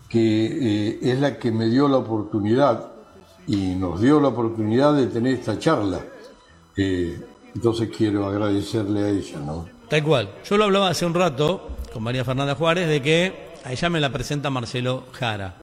que 0.10 0.18
eh, 0.20 1.00
es 1.00 1.20
la 1.20 1.38
que 1.38 1.52
me 1.52 1.68
dio 1.68 1.88
la 1.88 1.98
oportunidad 1.98 2.92
y 3.46 3.76
nos 3.76 4.02
dio 4.02 4.20
la 4.20 4.30
oportunidad 4.30 4.96
de 4.96 5.06
tener 5.06 5.36
esta 5.36 5.60
charla. 5.60 6.02
entonces 6.76 7.90
quiero 7.96 8.26
agradecerle 8.26 9.04
a 9.04 9.10
ella, 9.10 9.40
¿no? 9.46 9.70
Tal 9.90 10.04
cual. 10.04 10.30
Yo 10.44 10.58
lo 10.58 10.64
hablaba 10.64 10.90
hace 10.90 11.06
un 11.06 11.14
rato 11.14 11.70
con 11.94 12.02
María 12.02 12.26
Fernanda 12.26 12.56
Juárez 12.56 12.90
de 12.90 13.00
que 13.00 13.50
a 13.64 13.72
ella 13.72 13.90
me 13.90 14.00
la 14.00 14.12
presenta 14.12 14.50
Marcelo 14.50 15.04
Jara. 15.12 15.56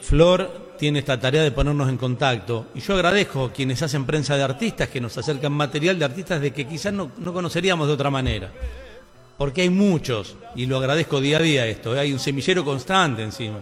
Flor 0.00 0.71
tiene 0.82 0.98
esta 0.98 1.16
tarea 1.16 1.44
de 1.44 1.52
ponernos 1.52 1.88
en 1.88 1.96
contacto. 1.96 2.66
Y 2.74 2.80
yo 2.80 2.94
agradezco 2.94 3.44
a 3.44 3.52
quienes 3.52 3.80
hacen 3.82 4.04
prensa 4.04 4.36
de 4.36 4.42
artistas, 4.42 4.88
que 4.88 5.00
nos 5.00 5.16
acercan 5.16 5.52
material 5.52 5.96
de 5.96 6.04
artistas 6.04 6.40
de 6.40 6.50
que 6.50 6.66
quizás 6.66 6.92
no, 6.92 7.08
conoceríamos 7.08 7.86
de 7.86 7.94
otra 7.94 8.10
manera. 8.10 8.50
Porque 9.38 9.62
hay 9.62 9.70
muchos, 9.70 10.34
y 10.56 10.66
lo 10.66 10.78
agradezco 10.78 11.20
día 11.20 11.36
a 11.36 11.40
día 11.40 11.66
esto, 11.68 11.94
¿eh? 11.94 12.00
hay 12.00 12.12
un 12.12 12.18
semillero 12.18 12.64
constante 12.64 13.22
encima. 13.22 13.60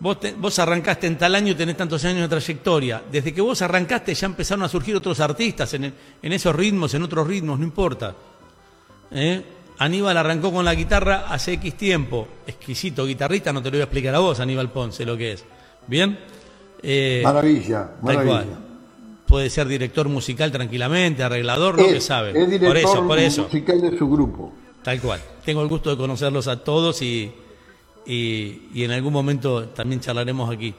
Vos, 0.00 0.16
vos 0.38 0.58
arrancaste 0.58 1.06
en 1.06 1.18
tal 1.18 1.34
año 1.34 1.52
y 1.52 1.54
tenés 1.54 1.76
tantos 1.76 2.02
años 2.06 2.22
de 2.22 2.28
trayectoria. 2.28 3.02
Desde 3.12 3.34
que 3.34 3.42
vos 3.42 3.60
arrancaste 3.60 4.14
ya 4.14 4.24
empezaron 4.24 4.64
a 4.64 4.70
surgir 4.70 4.96
otros 4.96 5.20
artistas 5.20 5.74
en, 5.74 5.92
en 6.22 6.32
esos 6.32 6.56
ritmos, 6.56 6.94
en 6.94 7.02
otros 7.02 7.26
ritmos, 7.26 7.58
no 7.58 7.64
importa. 7.66 8.14
¿Eh? 9.10 9.42
Aníbal 9.76 10.16
arrancó 10.16 10.50
con 10.50 10.64
la 10.64 10.74
guitarra 10.74 11.26
hace 11.28 11.52
X 11.52 11.76
tiempo. 11.76 12.26
Exquisito 12.46 13.04
guitarrista, 13.04 13.52
no 13.52 13.62
te 13.62 13.68
lo 13.68 13.72
voy 13.72 13.80
a 13.82 13.84
explicar 13.84 14.14
a 14.14 14.20
vos, 14.20 14.40
Aníbal 14.40 14.70
Ponce, 14.70 15.04
lo 15.04 15.14
que 15.14 15.32
es. 15.32 15.44
Bien. 15.86 16.18
Eh, 16.82 17.22
maravilla, 17.24 17.92
maravilla. 18.02 18.44
Puede 19.26 19.50
ser 19.50 19.66
director 19.66 20.08
musical 20.08 20.52
tranquilamente, 20.52 21.22
arreglador, 21.22 21.80
lo 21.80 21.88
que 21.88 22.00
sabe. 22.00 22.32
por 22.60 22.76
eso, 22.76 23.06
por 23.06 23.18
eso. 23.18 23.42
musical 23.44 23.80
de 23.80 23.98
su 23.98 24.08
grupo. 24.08 24.52
Tal 24.82 25.00
cual. 25.00 25.20
Tengo 25.44 25.62
el 25.62 25.68
gusto 25.68 25.90
de 25.90 25.96
conocerlos 25.96 26.46
a 26.46 26.62
todos 26.62 27.02
y, 27.02 27.32
y, 28.06 28.84
en 28.84 28.92
algún 28.92 29.12
momento 29.12 29.68
también 29.70 30.00
charlaremos 30.00 30.48
aquí. 30.48 30.74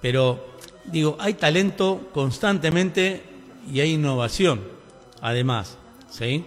Pero 0.00 0.46
digo, 0.86 1.16
hay 1.20 1.34
talento 1.34 2.08
constantemente 2.14 3.22
y 3.70 3.80
hay 3.80 3.92
innovación, 3.92 4.62
además. 5.20 5.76
¿sí? 6.08 6.42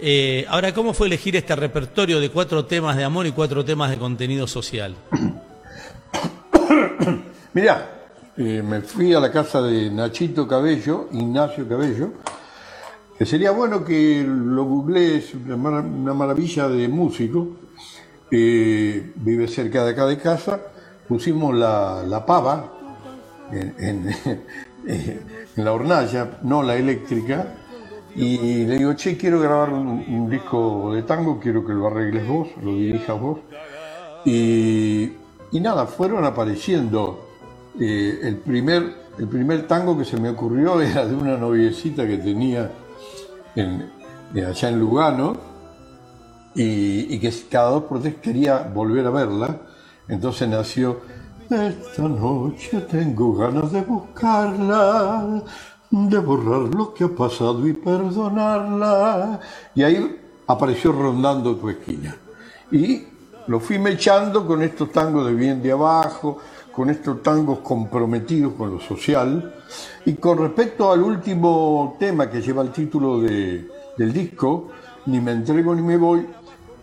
Eh, 0.00 0.46
ahora, 0.48 0.72
¿cómo 0.72 0.94
fue 0.94 1.08
elegir 1.08 1.36
este 1.36 1.54
repertorio 1.56 2.20
de 2.20 2.30
cuatro 2.30 2.64
temas 2.64 2.96
de 2.96 3.04
amor 3.04 3.26
y 3.26 3.32
cuatro 3.32 3.64
temas 3.64 3.90
de 3.90 3.98
contenido 3.98 4.46
social? 4.46 4.96
Mirá, 7.56 7.88
eh, 8.36 8.62
me 8.62 8.82
fui 8.82 9.14
a 9.14 9.18
la 9.18 9.32
casa 9.32 9.62
de 9.62 9.90
Nachito 9.90 10.46
Cabello, 10.46 11.08
Ignacio 11.12 11.66
Cabello, 11.66 12.12
que 13.16 13.24
sería 13.24 13.50
bueno 13.50 13.82
que 13.82 14.22
lo 14.28 14.64
googlees, 14.64 15.32
una, 15.32 15.56
maravilla 16.12 16.68
de 16.68 16.86
músico, 16.86 17.56
eh, 18.30 19.10
vive 19.14 19.48
cerca 19.48 19.86
de 19.86 19.92
acá 19.92 20.04
de 20.04 20.18
casa, 20.18 20.60
pusimos 21.08 21.54
la, 21.54 22.24
pava 22.26 22.74
en, 23.50 24.14
la 25.56 25.72
hornalla, 25.72 26.38
no 26.42 26.62
la 26.62 26.76
eléctrica, 26.76 27.54
y 28.14 28.66
le 28.66 28.76
digo, 28.76 28.92
che, 28.92 29.16
quiero 29.16 29.40
grabar 29.40 29.70
un, 29.70 30.28
disco 30.28 30.92
de 30.92 31.04
tango, 31.04 31.40
quiero 31.40 31.64
que 31.64 31.72
lo 31.72 31.86
arregles 31.86 32.28
vos, 32.28 32.48
lo 32.62 32.74
dirijas 32.74 33.18
vos. 33.18 33.38
Y 34.26 35.10
nada, 35.52 35.86
fueron 35.86 36.22
apareciendo 36.26 37.25
el, 37.78 38.36
primer, 38.44 38.94
el 39.18 39.28
primer 39.28 39.66
tango 39.66 39.96
que 39.96 40.04
se 40.04 40.18
me 40.18 40.30
ocurrió 40.30 40.80
era 40.80 41.06
de 41.06 41.14
una 41.14 41.36
noviecita 41.36 42.06
que 42.06 42.18
tenía 42.18 42.70
en, 43.54 43.90
eh, 44.34 44.44
allá 44.44 44.68
en 44.68 44.80
Lugano, 44.80 45.36
y, 46.54 47.14
y 47.14 47.18
que 47.18 47.32
cada 47.50 47.70
dos 47.70 47.84
por 47.84 48.00
tres 48.00 48.16
quería 48.16 48.58
volver 48.58 49.06
a 49.06 49.10
verla. 49.10 49.60
Entonces 50.08 50.48
nació, 50.48 51.00
esta 51.50 52.02
noche 52.02 52.80
tengo 52.90 53.34
ganas 53.34 53.70
de 53.72 53.82
buscarla, 53.82 55.42
de 55.90 56.18
borrar 56.18 56.74
lo 56.74 56.94
que 56.94 57.04
ha 57.04 57.08
pasado 57.08 57.66
y 57.66 57.72
perdonarla. 57.72 59.40
Y 59.74 59.82
ahí 59.82 60.20
apareció 60.46 60.92
rondando 60.92 61.56
tu 61.56 61.68
esquina. 61.68 62.16
Y 62.70 63.04
lo 63.46 63.60
fui 63.60 63.78
mechando 63.78 64.46
con 64.46 64.62
estos 64.62 64.90
tangos 64.90 65.26
de 65.26 65.34
bien 65.34 65.62
de 65.62 65.72
abajo, 65.72 66.38
con 66.76 66.90
estos 66.90 67.22
tangos 67.22 67.60
comprometidos 67.60 68.52
con 68.52 68.70
lo 68.74 68.80
social. 68.80 69.54
Y 70.04 70.12
con 70.14 70.36
respecto 70.38 70.92
al 70.92 71.02
último 71.02 71.96
tema 71.98 72.28
que 72.30 72.42
lleva 72.42 72.62
el 72.62 72.70
título 72.70 73.20
de- 73.22 73.66
del 73.96 74.12
disco, 74.12 74.68
Ni 75.06 75.20
me 75.20 75.30
entrego 75.32 75.72
ni 75.74 75.82
me 75.82 75.96
voy, 75.96 76.26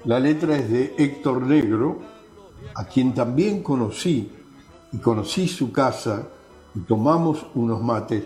la 0.06 0.18
letra 0.18 0.56
es 0.56 0.70
de 0.72 0.96
Héctor 0.98 1.42
Negro, 1.42 2.00
a 2.74 2.86
quien 2.86 3.14
también 3.14 3.62
conocí 3.62 4.32
y 4.94 4.98
conocí 5.00 5.46
su 5.50 5.74
casa 5.74 6.30
y 6.74 6.80
tomamos 6.80 7.46
unos 7.54 7.82
mates. 7.84 8.24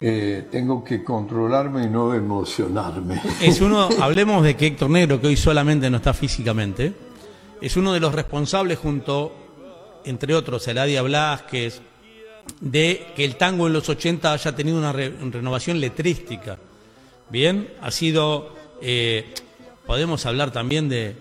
Eh, 0.00 0.48
tengo 0.50 0.82
que 0.82 1.02
controlarme 1.04 1.84
y 1.84 1.88
no 1.88 2.12
emocionarme. 2.12 3.22
Es 3.40 3.60
uno, 3.60 3.88
hablemos 4.00 4.42
de 4.42 4.56
que 4.56 4.66
Héctor 4.66 4.90
Negro, 4.90 5.20
que 5.20 5.28
hoy 5.28 5.36
solamente 5.36 5.88
no 5.88 5.98
está 5.98 6.12
físicamente, 6.12 6.92
es 7.60 7.76
uno 7.76 7.92
de 7.92 8.00
los 8.00 8.12
responsables 8.14 8.78
junto, 8.80 9.32
entre 10.04 10.34
otros, 10.34 10.66
Eladia 10.68 11.02
Blasquez, 11.02 11.80
de 12.60 13.06
que 13.16 13.24
el 13.24 13.36
tango 13.36 13.66
en 13.66 13.72
los 13.72 13.88
80 13.88 14.32
haya 14.32 14.54
tenido 14.54 14.76
una 14.78 14.92
re- 14.92 15.12
renovación 15.30 15.80
letrística. 15.80 16.58
Bien, 17.30 17.72
ha 17.80 17.90
sido, 17.90 18.54
eh, 18.82 19.32
podemos 19.86 20.24
hablar 20.26 20.50
también 20.50 20.88
de, 20.88 21.16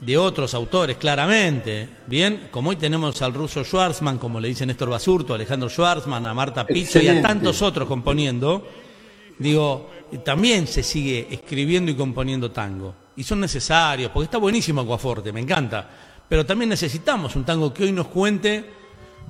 de 0.00 0.18
otros 0.18 0.52
autores, 0.54 0.96
claramente. 0.96 1.88
Bien, 2.06 2.48
como 2.50 2.70
hoy 2.70 2.76
tenemos 2.76 3.22
al 3.22 3.32
ruso 3.34 3.62
Schwarzman, 3.64 4.18
como 4.18 4.40
le 4.40 4.48
dice 4.48 4.66
Néstor 4.66 4.90
Basurto, 4.90 5.32
a 5.32 5.36
Alejandro 5.36 5.68
Schwarzman, 5.70 6.26
a 6.26 6.34
Marta 6.34 6.66
Pizzo 6.66 7.00
y 7.00 7.08
a 7.08 7.22
tantos 7.22 7.62
otros 7.62 7.86
componiendo, 7.86 8.66
digo, 9.38 9.90
también 10.24 10.66
se 10.66 10.82
sigue 10.82 11.28
escribiendo 11.30 11.90
y 11.90 11.94
componiendo 11.94 12.50
tango. 12.50 12.94
Y 13.16 13.22
son 13.22 13.38
necesarios, 13.40 14.10
porque 14.12 14.24
está 14.24 14.38
buenísimo 14.38 14.80
Aguaforte, 14.80 15.32
me 15.32 15.40
encanta. 15.40 15.88
Pero 16.28 16.46
también 16.46 16.68
necesitamos 16.68 17.36
un 17.36 17.44
tango 17.44 17.72
que 17.72 17.84
hoy 17.84 17.92
nos 17.92 18.08
cuente, 18.08 18.70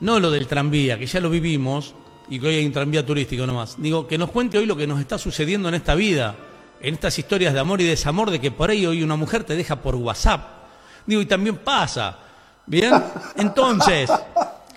no 0.01 0.21
lo 0.21 0.31
del 0.31 0.47
tranvía, 0.47 0.99
que 0.99 1.07
ya 1.07 1.21
lo 1.21 1.31
vivimos, 1.31 1.95
y 2.29 2.39
que 2.39 2.47
hoy 2.47 2.55
hay 2.57 2.67
un 2.67 2.73
tranvía 2.73 3.05
turístico 3.05 3.47
nomás. 3.47 3.77
Digo, 3.79 4.07
que 4.07 4.19
nos 4.19 4.31
cuente 4.31 4.59
hoy 4.59 4.67
lo 4.67 4.77
que 4.77 4.87
nos 4.87 5.01
está 5.01 5.19
sucediendo 5.19 5.69
en 5.69 5.75
esta 5.75 5.95
vida, 5.95 6.35
en 6.81 6.95
estas 6.95 7.19
historias 7.19 7.53
de 7.53 7.61
amor 7.61 7.81
y 7.81 7.85
desamor, 7.85 8.31
de 8.31 8.41
que 8.41 8.51
por 8.51 8.71
ahí 8.71 8.87
hoy 8.87 9.03
una 9.03 9.17
mujer 9.17 9.45
te 9.45 9.55
deja 9.55 9.77
por 9.77 9.95
WhatsApp. 9.97 10.65
Digo, 11.07 11.21
y 11.21 11.27
también 11.27 11.59
pasa. 11.59 12.19
¿Bien? 12.67 12.95
Entonces, 13.37 14.11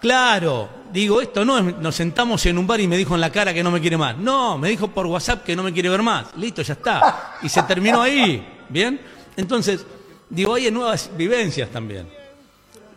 claro, 0.02 0.68
digo, 0.92 1.22
esto 1.22 1.46
no 1.46 1.58
es, 1.58 1.78
nos 1.78 1.96
sentamos 1.96 2.46
en 2.46 2.58
un 2.58 2.68
bar 2.68 2.82
y 2.82 2.88
me 2.88 2.98
dijo 2.98 3.16
en 3.16 3.22
la 3.22 3.32
cara 3.32 3.54
que 3.54 3.64
no 3.64 3.72
me 3.72 3.80
quiere 3.80 3.98
más. 3.98 4.18
No, 4.18 4.58
me 4.58 4.70
dijo 4.70 4.90
por 4.90 5.06
WhatsApp 5.06 5.44
que 5.46 5.56
no 5.56 5.64
me 5.64 5.72
quiere 5.72 5.88
ver 5.90 6.02
más. 6.02 6.36
Listo, 6.36 6.62
ya 6.62 6.74
está. 6.74 7.38
Y 7.42 7.50
se 7.50 7.64
terminó 7.64 8.02
ahí. 8.02 8.46
¿Bien? 8.68 9.00
Entonces, 9.38 9.86
digo, 10.30 10.54
hay 10.56 10.72
nuevas 10.72 11.10
vivencias 11.18 11.70
también. 11.70 12.08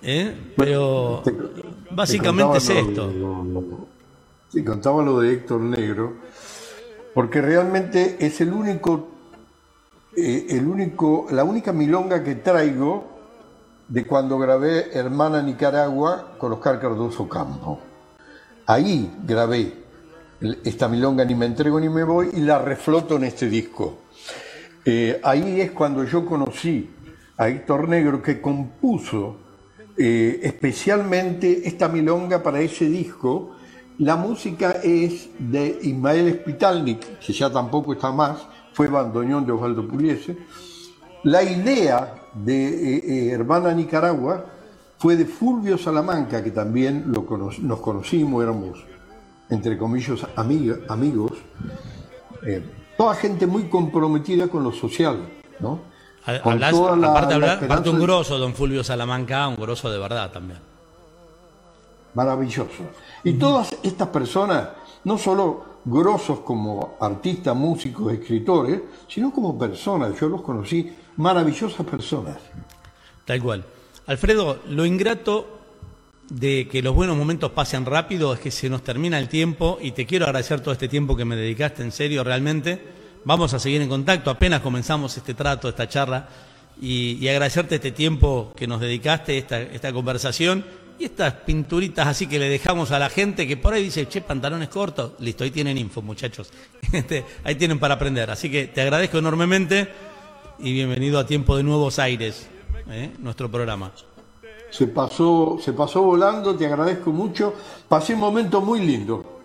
¿Eh? 0.03 0.35
Pero 0.57 1.23
básicamente 1.91 2.59
es 2.59 2.67
Te 2.67 2.81
esto. 2.81 3.07
lo- 3.11 3.91
Sí, 4.53 4.65
contaba 4.65 5.03
lo 5.05 5.21
de 5.21 5.33
Héctor 5.33 5.61
Negro, 5.61 6.15
porque 7.15 7.41
realmente 7.41 8.17
es 8.19 8.41
el 8.41 8.53
único, 8.53 9.07
eh, 10.17 10.47
el 10.51 10.67
único, 10.67 11.29
la 11.31 11.45
única 11.45 11.73
milonga 11.73 12.25
que 12.25 12.35
traigo 12.35 13.05
de 13.87 14.05
cuando 14.05 14.39
grabé 14.39 14.91
Hermana 14.93 15.41
Nicaragua 15.41 16.33
con 16.37 16.53
Oscar 16.55 16.81
Cardoso 16.81 17.29
Campo. 17.29 17.79
Ahí 18.67 19.09
grabé 19.25 19.73
esta 20.65 20.89
milonga 20.89 21.25
Ni 21.25 21.35
me 21.37 21.47
entrego 21.47 21.79
ni 21.79 21.89
me 21.89 22.03
voy 22.03 22.31
y 22.33 22.41
la 22.41 22.59
refloto 22.59 23.17
en 23.17 23.25
este 23.25 23.49
disco. 23.49 23.99
Eh, 24.85 25.21
ahí 25.23 25.61
es 25.61 25.71
cuando 25.71 26.03
yo 26.05 26.25
conocí 26.27 26.91
a 27.41 27.49
Héctor 27.49 27.89
Negro 27.89 28.23
que 28.23 28.39
compuso 28.39 29.37
eh, 29.97 30.41
especialmente 30.43 31.67
esta 31.67 31.89
milonga 31.89 32.43
para 32.43 32.61
ese 32.61 32.85
disco. 32.85 33.53
La 33.97 34.17
música 34.17 34.73
es 34.83 35.31
de 35.39 35.79
Ismael 35.83 36.35
Spitalnik, 36.35 37.19
que 37.19 37.33
ya 37.33 37.51
tampoco 37.51 37.95
está 37.95 38.13
más, 38.13 38.47
fue 38.75 38.89
bandoneón 38.89 39.47
de 39.47 39.53
Osvaldo 39.53 39.89
Pugliese. 39.89 40.37
La 41.25 41.43
idea 41.43 42.15
de 42.35 42.69
eh, 42.69 43.03
eh, 43.07 43.31
Hermana 43.31 43.73
Nicaragua 43.73 44.45
fue 44.99 45.17
de 45.17 45.25
Fulvio 45.25 45.79
Salamanca, 45.79 46.45
que 46.45 46.51
también 46.51 47.05
lo 47.07 47.25
nos 47.63 47.81
conocimos, 47.81 48.43
éramos, 48.43 48.85
entre 49.49 49.79
comillas, 49.79 50.27
amigos. 50.37 51.33
Toda 52.99 53.15
gente 53.15 53.47
muy 53.47 53.65
comprometida 53.65 54.49
con 54.49 54.63
lo 54.63 54.73
social, 54.73 55.27
¿no? 55.59 55.90
La- 56.27 56.37
aparte, 56.37 57.31
la 57.31 57.35
hablar, 57.35 57.51
esperanza 57.51 57.65
aparte 57.65 57.91
un 57.91 58.01
grosso, 58.01 58.39
don 58.39 58.55
Fulvio 58.55 58.85
Salamanca, 58.85 59.49
un 59.49 59.57
grosso 59.57 59.91
de 59.91 59.99
verdad 59.99 60.31
también. 60.31 60.59
Maravilloso. 62.15 62.83
Y 63.25 63.35
todas 63.35 63.75
estas 63.83 64.09
personas, 64.09 64.69
no 65.05 65.17
solo 65.17 65.65
grosos 65.85 66.41
como 66.41 66.97
artistas, 67.01 67.55
músicos, 67.57 68.13
escritores, 68.13 68.81
sino 69.09 69.31
como 69.33 69.59
personas. 69.59 70.19
Yo 70.21 70.29
los 70.29 70.43
conocí, 70.43 70.93
maravillosas 71.17 71.87
personas. 71.87 72.37
Tal 73.25 73.41
cual. 73.43 73.65
Alfredo, 74.07 74.59
lo 74.69 74.85
ingrato 74.85 75.47
de 76.29 76.69
que 76.69 76.83
los 76.83 76.95
buenos 76.95 77.17
momentos 77.17 77.53
pasen 77.53 77.87
rápido 77.87 78.33
es 78.35 78.41
que 78.41 78.51
se 78.51 78.69
nos 78.69 78.83
termina 78.83 79.19
el 79.19 79.29
tiempo 79.29 79.79
y 79.81 79.93
te 79.93 80.07
quiero 80.07 80.27
agradecer 80.27 80.61
todo 80.61 80.73
este 80.73 80.89
tiempo 80.89 81.17
que 81.17 81.25
me 81.25 81.37
dedicaste, 81.37 81.83
en 81.83 81.93
serio, 81.93 82.25
realmente. 82.25 83.00
Vamos 83.25 83.53
a 83.55 83.59
seguir 83.59 83.83
en 83.83 83.89
contacto, 83.89 84.31
apenas 84.31 84.61
comenzamos 84.61 85.17
este 85.17 85.35
trato, 85.35 85.69
esta 85.69 85.89
charla, 85.89 86.29
y, 86.81 87.19
y 87.21 87.29
agradecerte 87.29 87.75
este 87.75 87.93
tiempo 87.93 88.53
que 88.57 88.67
nos 88.67 88.81
dedicaste, 88.81 89.37
esta, 89.37 89.61
esta 89.61 89.93
conversación 89.93 90.65
y 91.01 91.07
estas 91.07 91.33
pinturitas 91.33 92.07
así 92.07 92.27
que 92.27 92.39
le 92.39 92.51
dejamos 92.51 92.91
a 92.91 92.99
la 92.99 93.09
gente 93.09 93.49
que 93.49 93.57
por 93.57 93.73
ahí 93.73 93.85
dice, 93.85 94.07
che, 94.07 94.21
pantalones 94.21 94.69
cortos. 94.69 95.13
Listo, 95.19 95.45
ahí 95.45 95.51
tienen 95.51 95.79
info, 95.79 96.03
muchachos. 96.03 96.53
Este, 96.93 97.25
ahí 97.45 97.55
tienen 97.55 97.79
para 97.79 97.95
aprender. 97.95 98.31
Así 98.31 98.51
que 98.51 98.67
te 98.67 98.83
agradezco 98.83 99.17
enormemente 99.19 99.89
y 100.59 100.73
bienvenido 100.73 101.19
a 101.19 101.27
Tiempo 101.27 101.57
de 101.57 101.63
Nuevos 101.63 101.99
Aires, 101.99 102.49
¿eh? 102.91 103.13
nuestro 103.19 103.51
programa. 103.51 103.93
Se 104.71 104.89
pasó, 104.89 105.59
se 105.63 105.73
pasó 105.73 106.03
volando, 106.03 106.55
te 106.55 106.67
agradezco 106.67 107.13
mucho. 107.13 107.55
Pasé 107.89 108.13
un 108.13 108.21
momento 108.21 108.61
muy 108.61 108.81
lindo. 108.81 109.41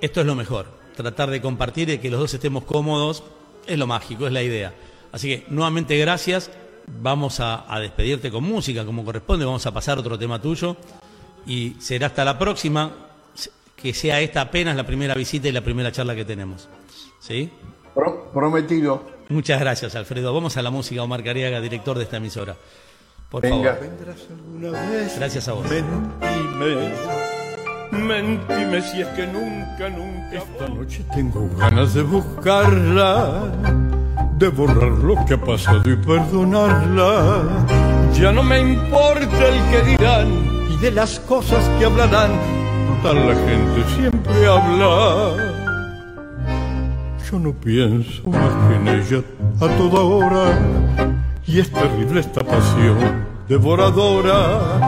Esto 0.00 0.20
es 0.20 0.26
lo 0.26 0.34
mejor, 0.34 0.66
tratar 0.96 1.30
de 1.30 1.40
compartir 1.40 1.88
y 1.90 1.98
que 1.98 2.10
los 2.10 2.18
dos 2.18 2.34
estemos 2.34 2.64
cómodos 2.64 3.22
es 3.66 3.78
lo 3.78 3.86
mágico, 3.86 4.26
es 4.26 4.32
la 4.32 4.42
idea. 4.42 4.74
Así 5.12 5.28
que 5.28 5.44
nuevamente 5.48 5.96
gracias, 5.98 6.50
vamos 7.00 7.38
a, 7.40 7.72
a 7.72 7.78
despedirte 7.80 8.30
con 8.30 8.42
música 8.44 8.84
como 8.84 9.04
corresponde, 9.04 9.44
vamos 9.44 9.64
a 9.66 9.72
pasar 9.72 9.98
otro 9.98 10.18
tema 10.18 10.40
tuyo 10.42 10.76
y 11.46 11.76
será 11.78 12.08
hasta 12.08 12.24
la 12.24 12.38
próxima, 12.38 12.92
que 13.76 13.94
sea 13.94 14.20
esta 14.20 14.40
apenas 14.40 14.74
la 14.76 14.84
primera 14.86 15.14
visita 15.14 15.48
y 15.48 15.52
la 15.52 15.60
primera 15.62 15.92
charla 15.92 16.14
que 16.16 16.24
tenemos. 16.24 16.68
¿Sí? 17.20 17.50
Pro- 17.94 18.30
prometido. 18.32 19.04
Muchas 19.28 19.58
gracias, 19.60 19.94
Alfredo. 19.96 20.32
Vamos 20.34 20.56
a 20.56 20.62
la 20.62 20.70
música, 20.70 21.02
Omar 21.02 21.22
Cariaga, 21.24 21.60
director 21.60 21.96
de 21.98 22.04
esta 22.04 22.18
emisora. 22.18 22.56
Por 23.30 23.42
Venga. 23.42 23.74
favor. 23.74 23.88
Vendrás 23.88 24.18
alguna 24.30 24.70
vez. 24.90 25.16
Gracias 25.18 25.48
a 25.48 25.52
vos. 25.54 25.66
Mentime, 25.68 27.45
mentime 27.92 28.82
si 28.82 29.02
es 29.02 29.08
que 29.08 29.26
nunca, 29.26 29.88
nunca. 29.88 30.36
Esta 30.36 30.68
noche 30.68 31.04
tengo 31.14 31.48
ganas 31.58 31.94
de 31.94 32.02
buscarla, 32.02 33.44
de 34.38 34.48
borrar 34.48 34.92
lo 34.92 35.24
que 35.24 35.34
ha 35.34 35.40
pasado 35.40 35.82
y 35.90 35.96
perdonarla. 35.96 37.44
Ya 38.14 38.32
no 38.32 38.42
me 38.42 38.60
importa 38.60 39.48
el 39.48 39.70
que 39.70 39.90
dirán 39.90 40.28
y 40.70 40.76
de 40.78 40.90
las 40.90 41.20
cosas 41.20 41.68
que 41.78 41.84
hablarán. 41.84 42.32
Total, 43.02 43.28
la 43.28 43.34
gente 43.34 43.84
siempre 43.96 44.46
habla. 44.46 45.56
Yo 47.30 47.38
no 47.38 47.52
pienso 47.52 48.22
más 48.28 48.52
que 48.68 48.76
en 48.76 48.88
ella 48.88 49.22
a 49.60 49.68
toda 49.76 50.00
hora. 50.00 50.58
Y 51.46 51.60
es 51.60 51.70
terrible 51.70 52.20
esta 52.20 52.42
pasión 52.42 52.96
devoradora. 53.48 54.80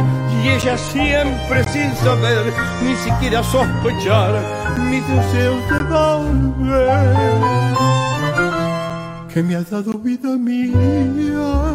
Y 0.43 0.48
ella 0.48 0.77
siempre 0.78 1.65
sin 1.65 1.94
saber, 1.97 2.52
ni 2.82 2.94
siquiera 2.97 3.43
sospechar, 3.43 4.35
mis 4.90 5.06
deseos 5.09 5.62
de 5.70 5.78
volver. 5.85 7.16
Que 9.32 9.43
me 9.43 9.56
ha 9.56 9.62
dado 9.62 9.93
vida 9.98 10.36
mía, 10.36 11.74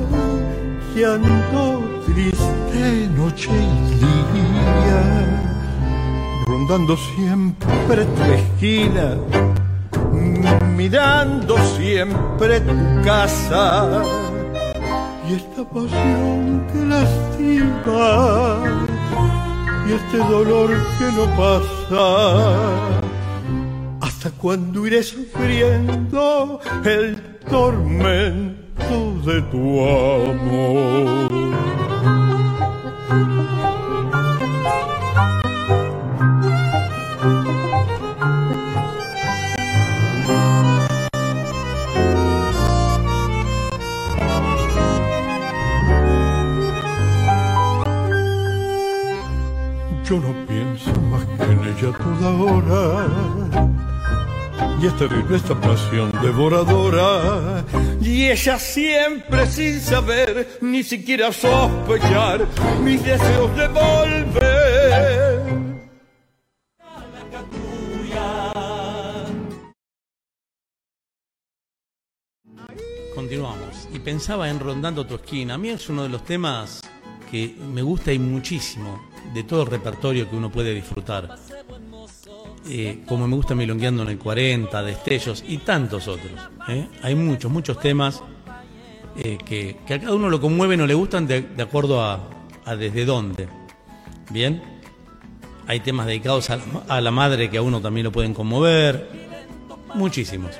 que 0.93 1.05
ando 1.05 2.01
triste 2.05 3.09
noche 3.15 3.49
y 3.51 4.05
día, 4.33 5.01
rondando 6.47 6.95
siempre 6.97 8.05
tu 8.05 8.23
esquina 8.23 9.17
mirando 10.75 11.57
siempre 11.77 12.59
tu 12.61 12.73
casa 13.03 14.01
y 15.27 15.33
esta 15.33 15.63
pasión 15.63 16.65
que 16.71 16.85
lastima 16.85 18.63
y 19.87 19.93
este 19.93 20.17
dolor 20.17 20.69
que 20.97 21.05
no 21.17 21.25
pasa. 21.37 22.05
¿Hasta 24.01 24.31
cuando 24.31 24.85
iré 24.87 25.03
sufriendo 25.03 26.59
el 26.85 27.21
tormento 27.49 29.13
de 29.25 29.41
tu 29.43 29.85
amor? 29.85 31.53
Yo 50.13 50.19
no 50.19 50.45
pienso 50.45 50.91
más 51.09 51.25
que 51.25 51.43
en 51.43 51.63
ella 51.63 51.91
toda 51.97 52.29
hora. 52.35 53.07
Y 54.79 54.85
es 54.85 54.95
terrible 54.95 55.37
esta 55.37 55.59
pasión 55.59 56.11
devoradora. 56.21 57.65
Y 57.99 58.25
ella 58.29 58.59
siempre 58.59 59.47
sin 59.47 59.81
saber, 59.81 60.59
ni 60.61 60.83
siquiera 60.83 61.31
sospechar, 61.31 62.45
mis 62.83 63.03
deseos 63.03 63.57
de 63.57 63.67
volver. 63.69 65.41
Continuamos. 73.15 73.89
Y 73.91 73.97
pensaba 73.97 74.47
en 74.47 74.59
Rondando 74.59 75.07
tu 75.07 75.15
esquina. 75.15 75.55
A 75.55 75.57
mí 75.57 75.69
es 75.69 75.89
uno 75.89 76.03
de 76.03 76.09
los 76.09 76.23
temas 76.23 76.81
que 77.31 77.55
me 77.73 77.81
gusta 77.81 78.13
y 78.13 78.19
muchísimo 78.19 79.12
de 79.33 79.43
todo 79.43 79.63
el 79.63 79.67
repertorio 79.67 80.29
que 80.29 80.35
uno 80.35 80.51
puede 80.51 80.73
disfrutar. 80.73 81.37
Eh, 82.69 83.03
como 83.07 83.27
me 83.27 83.35
gusta 83.35 83.55
Milongueando 83.55 84.03
en 84.03 84.09
el 84.09 84.17
40, 84.17 84.81
Destellos 84.83 85.43
y 85.47 85.57
tantos 85.57 86.07
otros. 86.07 86.31
¿eh? 86.69 86.87
Hay 87.01 87.15
muchos, 87.15 87.51
muchos 87.51 87.79
temas 87.79 88.21
eh, 89.17 89.37
que, 89.43 89.77
que 89.85 89.93
a 89.93 89.99
cada 89.99 90.13
uno 90.13 90.29
lo 90.29 90.39
conmueven 90.39 90.81
o 90.81 90.87
le 90.87 90.93
gustan 90.93 91.27
de, 91.27 91.41
de 91.41 91.63
acuerdo 91.63 92.01
a, 92.01 92.19
a 92.65 92.75
desde 92.75 93.05
dónde. 93.05 93.47
Bien, 94.29 94.61
hay 95.67 95.81
temas 95.81 96.07
dedicados 96.07 96.49
a 96.49 96.57
la, 96.57 96.63
a 96.87 97.01
la 97.01 97.11
madre 97.11 97.49
que 97.49 97.57
a 97.57 97.61
uno 97.61 97.81
también 97.81 98.05
lo 98.05 98.11
pueden 98.11 98.33
conmover. 98.33 99.09
Muchísimos. 99.93 100.51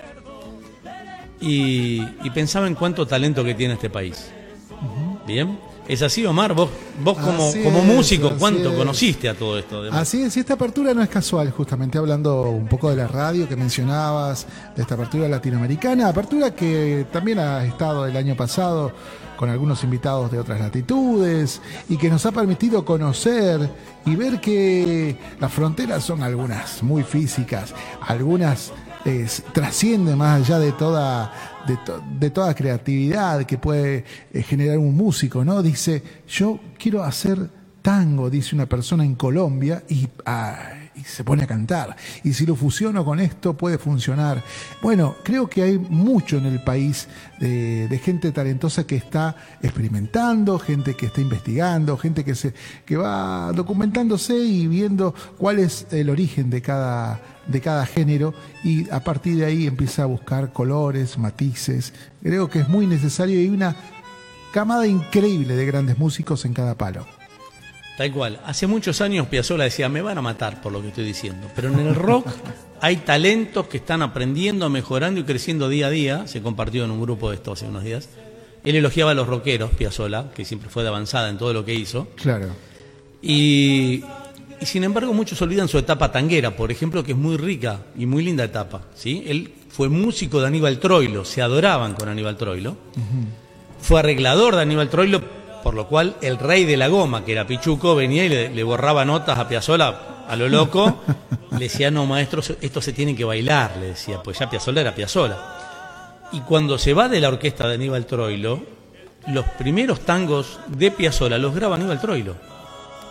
Y, 1.40 2.02
y 2.24 2.30
pensaba 2.34 2.68
en 2.68 2.76
cuánto 2.76 3.06
talento 3.06 3.44
que 3.44 3.56
tiene 3.56 3.74
este 3.76 3.90
país. 3.90 4.32
Bien. 5.26 5.58
¿Es 5.88 6.02
así, 6.02 6.26
Omar? 6.26 6.54
Vos, 6.54 6.70
vos 7.04 7.18
como, 7.18 7.50
Así 7.50 7.62
como 7.62 7.80
es, 7.80 7.86
músico, 7.86 8.32
¿cuánto 8.40 8.72
es. 8.72 8.78
conociste 8.78 9.28
a 9.28 9.34
todo 9.34 9.60
esto? 9.60 9.80
además? 9.80 10.02
Así 10.02 10.22
es, 10.22 10.38
y 10.38 10.40
esta 10.40 10.54
apertura 10.54 10.94
no 10.94 11.02
es 11.04 11.10
casual, 11.10 11.52
justamente 11.52 11.98
hablando 11.98 12.44
un 12.44 12.68
poco 12.68 12.90
de 12.90 12.96
la 12.96 13.08
radio 13.08 13.50
que 13.50 13.58
mencionabas, 13.58 14.48
de 14.76 14.82
esta 14.82 14.96
apertura 14.96 15.28
latinoamericana, 15.28 16.08
apertura 16.08 16.56
que 16.56 17.06
también 17.12 17.40
ha 17.40 17.66
estado 17.66 18.06
el 18.06 18.16
año 18.16 18.36
pasado 18.36 18.94
con 19.36 19.50
algunos 19.50 19.84
invitados 19.84 20.32
de 20.32 20.40
otras 20.40 20.60
latitudes 20.62 21.62
y 21.90 21.98
que 21.98 22.10
nos 22.10 22.26
ha 22.26 22.32
permitido 22.32 22.86
conocer 22.86 23.70
y 24.06 24.16
ver 24.16 24.40
que 24.40 25.18
las 25.40 25.52
fronteras 25.52 26.04
son 26.04 26.24
algunas 26.24 26.82
muy 26.82 27.04
físicas, 27.04 27.74
algunas 28.08 28.72
eh, 29.06 29.28
trascienden 29.52 30.18
más 30.18 30.42
allá 30.42 30.60
de 30.60 30.72
toda 30.72 31.34
de, 31.68 31.78
to- 31.78 32.02
de 32.20 32.30
toda 32.30 32.54
creatividad 32.54 33.44
que 33.46 33.58
puede 33.58 34.04
eh, 34.34 34.42
generar 34.44 34.78
un 34.78 34.96
músico, 34.96 35.44
¿no? 35.46 35.62
Dice, 35.62 36.02
yo 36.28 36.60
quiero 36.78 37.04
hacer 37.04 37.50
tango, 37.82 38.30
dice 38.30 38.56
una 38.56 38.66
persona 38.68 39.04
en 39.04 39.16
Colombia, 39.16 39.84
y, 39.90 40.08
ah, 40.26 40.58
y 40.96 41.04
se 41.04 41.24
pone 41.24 41.44
a 41.44 41.48
cantar. 41.48 41.96
Y 42.24 42.34
si 42.34 42.46
lo 42.46 42.56
fusiono 42.56 43.04
con 43.04 43.20
esto, 43.20 43.56
puede 43.56 43.78
funcionar. 43.78 44.44
Bueno, 44.82 45.16
creo 45.24 45.50
que 45.50 45.64
hay 45.64 45.78
mucho 45.78 46.38
en 46.38 46.46
el 46.46 46.62
país 46.64 47.08
de, 47.40 48.00
gente 48.04 48.32
talentosa 48.32 48.86
que 48.86 48.96
está 48.96 49.36
experimentando, 49.62 50.60
gente 50.60 50.96
que 50.96 51.08
está 51.08 51.22
investigando, 51.22 51.98
gente 51.98 52.24
que, 52.24 52.36
se, 52.36 52.54
que 52.86 52.98
va 52.98 53.52
documentándose 53.54 54.38
y 54.38 54.68
viendo 54.68 55.14
cuál 55.38 55.60
es 55.60 55.88
el 55.92 56.10
origen 56.10 56.50
de 56.50 56.62
cada, 56.62 57.22
de 57.48 57.62
cada 57.62 57.86
género 57.86 58.34
y 58.64 58.90
a 58.90 59.00
partir 59.02 59.38
de 59.38 59.46
ahí 59.46 59.68
empieza 59.68 60.04
a 60.04 60.08
buscar 60.08 60.52
colores, 60.52 61.18
matices. 61.18 61.94
Creo 62.22 62.50
que 62.50 62.60
es 62.60 62.70
muy 62.70 62.88
necesario 62.88 63.40
y 63.40 63.44
hay 63.44 63.50
una 63.50 63.76
camada 64.54 64.86
increíble 64.86 65.56
de 65.56 65.66
grandes 65.66 65.98
músicos 65.98 66.46
en 66.46 66.54
cada 66.54 66.76
palo. 66.76 67.06
Tal 67.98 68.12
cual. 68.12 68.40
Hace 68.46 68.66
muchos 68.68 69.02
años 69.02 69.28
Piazzolla 69.28 69.66
decía, 69.66 69.88
me 69.88 70.02
van 70.02 70.18
a 70.18 70.22
matar 70.22 70.62
por 70.62 70.72
lo 70.72 70.82
que 70.82 70.88
estoy 70.88 71.06
diciendo. 71.06 71.48
Pero 71.56 71.70
en 71.70 71.80
el 71.80 71.96
rock 71.96 72.28
hay 72.82 72.98
talentos 72.98 73.68
que 73.68 73.78
están 73.78 74.02
aprendiendo, 74.02 74.70
mejorando 74.70 75.20
y 75.20 75.24
creciendo 75.24 75.70
día 75.70 75.88
a 75.88 75.90
día. 75.90 76.28
Se 76.28 76.42
compartió 76.42 76.86
en 76.86 76.92
un 76.92 77.02
grupo 77.02 77.30
de 77.30 77.36
esto 77.36 77.52
hace 77.52 77.66
unos 77.66 77.84
días. 77.84 78.10
Él 78.64 78.76
elogiaba 78.76 79.12
a 79.12 79.14
los 79.14 79.28
rockeros, 79.28 79.72
Piazzolla, 79.72 80.32
que 80.34 80.46
siempre 80.46 80.70
fue 80.70 80.84
de 80.84 80.90
avanzada 80.90 81.30
en 81.30 81.38
todo 81.38 81.54
lo 81.54 81.66
que 81.66 81.74
hizo. 81.74 82.08
Claro. 82.16 82.48
Y, 83.22 84.04
y 84.60 84.66
sin 84.66 84.84
embargo 84.84 85.14
muchos 85.14 85.42
olvidan 85.42 85.68
su 85.68 85.78
etapa 85.78 86.12
tanguera, 86.12 86.56
por 86.56 86.72
ejemplo, 86.72 87.04
que 87.04 87.12
es 87.12 87.18
muy 87.18 87.38
rica 87.38 87.82
y 87.98 88.06
muy 88.06 88.24
linda 88.24 88.44
etapa. 88.44 88.82
¿sí? 88.96 89.24
Él 89.28 89.54
fue 89.70 89.90
músico 89.90 90.40
de 90.42 90.48
Aníbal 90.48 90.80
Troilo, 90.80 91.26
se 91.26 91.42
adoraban 91.42 91.94
con 91.94 92.08
Aníbal 92.08 92.38
Troilo. 92.38 92.78
Fue 93.82 94.00
arreglador 94.00 94.56
de 94.56 94.62
Aníbal 94.62 94.90
Troilo, 94.90 95.22
por 95.64 95.74
lo 95.74 95.88
cual 95.88 96.16
el 96.22 96.38
rey 96.38 96.66
de 96.66 96.78
la 96.78 96.90
goma, 96.90 97.24
que 97.24 97.32
era 97.32 97.48
Pichuco, 97.48 97.96
venía 97.96 98.26
y 98.26 98.30
le, 98.30 98.50
le 98.50 98.64
borraba 98.64 99.06
notas 99.06 99.40
a 99.40 99.48
Piazzolla 99.48 100.26
a 100.28 100.36
lo 100.36 100.50
loco. 100.50 101.02
le 101.52 101.60
decía, 101.60 101.90
no, 101.90 102.06
maestro, 102.06 102.42
esto 102.62 102.82
se 102.82 102.94
tiene 102.94 103.16
que 103.16 103.24
bailar, 103.24 103.78
le 103.80 103.88
decía, 103.88 104.22
pues 104.22 104.40
ya 104.40 104.50
Piazzolla 104.50 104.82
era 104.82 104.94
Piazzolla. 104.94 105.38
Y 106.34 106.42
cuando 106.42 106.78
se 106.78 106.94
va 106.94 107.08
de 107.08 107.22
la 107.22 107.30
orquesta 107.30 107.68
de 107.68 107.76
Aníbal 107.76 108.06
Troilo, 108.06 108.62
los 109.28 109.46
primeros 109.58 110.02
tangos 110.02 110.60
de 110.68 110.92
Piazzolla 110.92 111.38
los 111.38 111.56
graba 111.56 111.76
Aníbal 111.76 112.02
Troilo. 112.02 112.36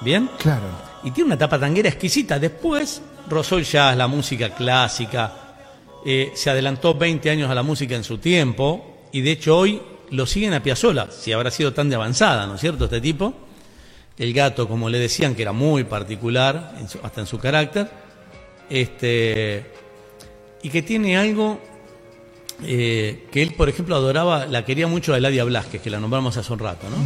¿Bien? 0.00 0.28
Claro. 0.38 0.66
Y 1.04 1.12
tiene 1.12 1.28
una 1.28 1.38
tapa 1.38 1.58
tanguera 1.58 1.88
exquisita. 1.88 2.38
Después 2.38 3.00
rozó 3.28 3.58
el 3.58 3.64
jazz, 3.64 3.96
la 3.96 4.08
música 4.08 4.50
clásica. 4.50 5.32
eh, 6.04 6.32
se 6.34 6.50
adelantó 6.50 6.94
20 6.94 7.30
años 7.30 7.48
a 7.50 7.54
la 7.54 7.62
música 7.62 7.94
en 7.94 8.02
su 8.02 8.18
tiempo. 8.18 9.06
Y 9.12 9.20
de 9.20 9.30
hecho 9.30 9.56
hoy 9.56 9.80
lo 10.12 10.26
siguen 10.26 10.54
a 10.54 10.62
Piazzolla, 10.62 11.08
si 11.10 11.32
habrá 11.32 11.50
sido 11.50 11.72
tan 11.72 11.88
de 11.90 11.96
avanzada, 11.96 12.46
¿no 12.46 12.54
es 12.54 12.60
cierto? 12.60 12.84
Este 12.84 13.00
tipo. 13.00 13.34
El 14.18 14.32
gato, 14.34 14.68
como 14.68 14.88
le 14.88 14.98
decían, 14.98 15.34
que 15.34 15.42
era 15.42 15.52
muy 15.52 15.84
particular, 15.84 16.74
en 16.78 16.88
su- 16.88 17.00
hasta 17.02 17.22
en 17.22 17.26
su 17.26 17.38
carácter. 17.38 17.88
Este, 18.70 19.66
y 20.62 20.68
que 20.70 20.82
tiene 20.82 21.16
algo 21.16 21.58
eh, 22.64 23.26
que 23.32 23.42
él, 23.42 23.54
por 23.54 23.68
ejemplo, 23.68 23.96
adoraba, 23.96 24.46
la 24.46 24.64
quería 24.64 24.86
mucho 24.86 25.12
a 25.14 25.18
Eladia 25.18 25.44
Blasquez, 25.44 25.82
que 25.82 25.90
la 25.90 25.98
nombramos 25.98 26.36
hace 26.36 26.52
un 26.52 26.58
rato, 26.60 26.88
¿no? 26.88 26.96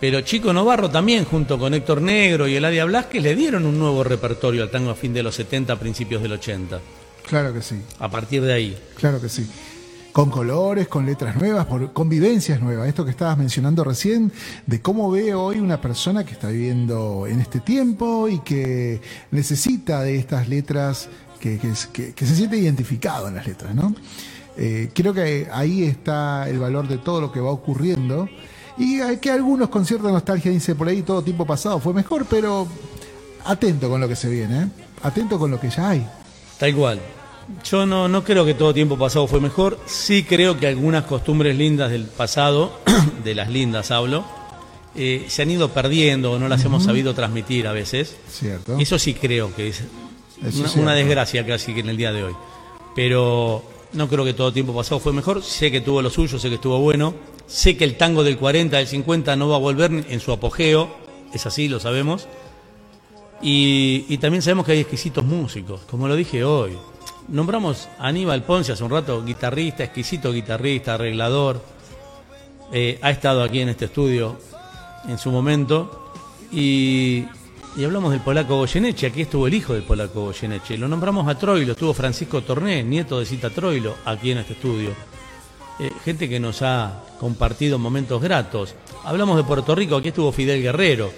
Pero 0.00 0.20
Chico 0.20 0.52
Novarro 0.52 0.88
también, 0.88 1.24
junto 1.24 1.58
con 1.58 1.74
Héctor 1.74 2.00
Negro 2.00 2.46
y 2.46 2.54
Eladia 2.54 2.84
Blasquez, 2.84 3.20
le 3.22 3.34
dieron 3.34 3.66
un 3.66 3.76
nuevo 3.78 4.04
repertorio 4.04 4.62
al 4.62 4.70
tango 4.70 4.90
a 4.90 4.94
fin 4.94 5.12
de 5.12 5.24
los 5.24 5.34
70, 5.34 5.74
principios 5.76 6.22
del 6.22 6.32
80. 6.32 6.78
Claro 7.26 7.52
que 7.52 7.60
sí, 7.60 7.74
A 7.98 8.08
partir 8.08 8.42
de 8.42 8.52
ahí. 8.52 8.78
claro 8.96 9.20
que 9.20 9.28
sí. 9.28 9.50
Con 10.18 10.30
colores, 10.30 10.88
con 10.88 11.06
letras 11.06 11.36
nuevas, 11.36 11.66
por 11.66 11.92
convivencias 11.92 12.60
nuevas. 12.60 12.88
Esto 12.88 13.04
que 13.04 13.12
estabas 13.12 13.38
mencionando 13.38 13.84
recién, 13.84 14.32
de 14.66 14.82
cómo 14.82 15.12
ve 15.12 15.32
hoy 15.32 15.60
una 15.60 15.80
persona 15.80 16.24
que 16.24 16.32
está 16.32 16.48
viviendo 16.48 17.28
en 17.28 17.40
este 17.40 17.60
tiempo 17.60 18.26
y 18.26 18.40
que 18.40 19.00
necesita 19.30 20.00
de 20.02 20.16
estas 20.16 20.48
letras, 20.48 21.08
que, 21.38 21.60
se 21.72 22.34
siente 22.34 22.56
identificado 22.56 23.28
en 23.28 23.36
las 23.36 23.46
letras, 23.46 23.76
¿no? 23.76 23.94
Eh, 24.56 24.90
creo 24.92 25.14
que 25.14 25.46
ahí 25.52 25.84
está 25.84 26.48
el 26.48 26.58
valor 26.58 26.88
de 26.88 26.98
todo 26.98 27.20
lo 27.20 27.30
que 27.30 27.38
va 27.38 27.52
ocurriendo. 27.52 28.28
Y 28.76 28.98
que 29.18 29.30
algunos 29.30 29.68
con 29.68 29.86
cierta 29.86 30.10
nostalgia 30.10 30.50
dicen 30.50 30.76
por 30.76 30.88
ahí 30.88 31.02
todo 31.02 31.22
tiempo 31.22 31.46
pasado 31.46 31.78
fue 31.78 31.94
mejor, 31.94 32.26
pero 32.28 32.66
atento 33.44 33.88
con 33.88 34.00
lo 34.00 34.08
que 34.08 34.16
se 34.16 34.28
viene, 34.28 34.62
¿eh? 34.62 34.68
atento 35.00 35.38
con 35.38 35.52
lo 35.52 35.60
que 35.60 35.70
ya 35.70 35.90
hay. 35.90 36.04
Tal 36.58 36.74
cual. 36.74 37.00
Yo 37.64 37.86
no, 37.86 38.08
no 38.08 38.24
creo 38.24 38.44
que 38.44 38.54
todo 38.54 38.74
tiempo 38.74 38.98
pasado 38.98 39.26
fue 39.26 39.40
mejor. 39.40 39.78
Sí 39.86 40.22
creo 40.22 40.58
que 40.58 40.66
algunas 40.66 41.04
costumbres 41.04 41.56
lindas 41.56 41.90
del 41.90 42.04
pasado, 42.04 42.78
de 43.24 43.34
las 43.34 43.48
lindas 43.48 43.90
hablo, 43.90 44.24
eh, 44.94 45.26
se 45.28 45.42
han 45.42 45.50
ido 45.50 45.70
perdiendo 45.70 46.32
o 46.32 46.38
no 46.38 46.48
las 46.48 46.64
hemos 46.64 46.84
sabido 46.84 47.14
transmitir 47.14 47.66
a 47.66 47.72
veces. 47.72 48.16
Cierto. 48.30 48.76
Eso 48.78 48.98
sí 48.98 49.14
creo 49.14 49.54
que 49.54 49.68
es 49.68 49.82
una, 50.76 50.94
desgracia 50.94 51.46
casi 51.46 51.72
que 51.72 51.80
en 51.80 51.88
el 51.88 51.96
día 51.96 52.12
de 52.12 52.24
hoy. 52.24 52.34
Pero 52.94 53.62
no 53.92 54.08
creo 54.08 54.24
que 54.24 54.34
todo 54.34 54.52
tiempo 54.52 54.74
pasado 54.74 55.00
fue 55.00 55.12
mejor. 55.12 55.42
Sé 55.42 55.70
que 55.70 55.80
tuvo 55.80 56.02
lo 56.02 56.10
suyo, 56.10 56.38
sé 56.38 56.48
que 56.48 56.56
estuvo 56.56 56.78
bueno. 56.80 57.14
Sé 57.46 57.76
que 57.76 57.84
el 57.84 57.96
tango 57.96 58.24
del 58.24 58.36
40, 58.36 58.76
del 58.76 58.86
50 58.86 59.36
no 59.36 59.48
va 59.48 59.56
a 59.56 59.60
volver 59.60 60.04
en 60.08 60.20
su 60.20 60.32
apogeo. 60.32 60.88
Es 61.32 61.46
así, 61.46 61.68
lo 61.68 61.80
sabemos. 61.80 62.26
Y, 63.40 64.04
y 64.08 64.18
también 64.18 64.42
sabemos 64.42 64.66
que 64.66 64.72
hay 64.72 64.80
exquisitos 64.80 65.24
músicos, 65.24 65.82
como 65.88 66.08
lo 66.08 66.16
dije 66.16 66.44
hoy. 66.44 66.72
Nombramos 67.28 67.88
a 67.98 68.08
Aníbal 68.08 68.42
Ponce 68.42 68.72
hace 68.72 68.84
un 68.84 68.90
rato, 68.90 69.24
guitarrista, 69.24 69.84
exquisito 69.84 70.32
guitarrista, 70.32 70.94
arreglador. 70.94 71.62
Eh, 72.72 72.98
ha 73.02 73.10
estado 73.10 73.42
aquí 73.42 73.60
en 73.60 73.70
este 73.70 73.86
estudio 73.86 74.38
en 75.08 75.18
su 75.18 75.30
momento. 75.30 76.12
Y, 76.52 77.24
y 77.76 77.84
hablamos 77.84 78.10
del 78.12 78.20
polaco 78.20 78.56
Goyeneche. 78.56 79.06
Aquí 79.06 79.22
estuvo 79.22 79.46
el 79.46 79.54
hijo 79.54 79.74
del 79.74 79.82
polaco 79.82 80.24
Goyeneche. 80.26 80.76
Lo 80.78 80.88
nombramos 80.88 81.28
a 81.28 81.38
Troilo. 81.38 81.72
Estuvo 81.72 81.94
Francisco 81.94 82.42
Torné, 82.42 82.82
nieto 82.82 83.18
de 83.20 83.26
Cita 83.26 83.50
Troilo, 83.50 83.96
aquí 84.04 84.30
en 84.30 84.38
este 84.38 84.54
estudio. 84.54 84.90
Eh, 85.80 85.90
gente 86.04 86.28
que 86.28 86.40
nos 86.40 86.62
ha 86.62 87.04
compartido 87.20 87.78
momentos 87.78 88.20
gratos. 88.20 88.74
Hablamos 89.04 89.36
de 89.36 89.44
Puerto 89.44 89.74
Rico. 89.74 89.96
Aquí 89.96 90.08
estuvo 90.08 90.32
Fidel 90.32 90.62
Guerrero. 90.62 91.10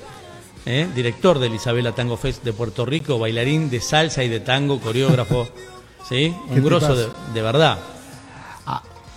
eh, 0.67 0.87
director 0.95 1.39
del 1.39 1.55
Isabela 1.55 1.93
Tango 1.93 2.19
Fest 2.19 2.45
de 2.45 2.53
Puerto 2.53 2.85
Rico, 2.85 3.19
bailarín 3.19 3.71
de 3.71 3.81
salsa 3.81 4.23
y 4.23 4.29
de 4.29 4.41
tango, 4.41 4.79
coreógrafo, 4.79 5.49
¿sí? 6.11 6.35
¿Qué 6.49 6.61
un 6.61 6.65
grosso 6.65 6.95
de, 6.95 7.43
verdad. 7.43 7.79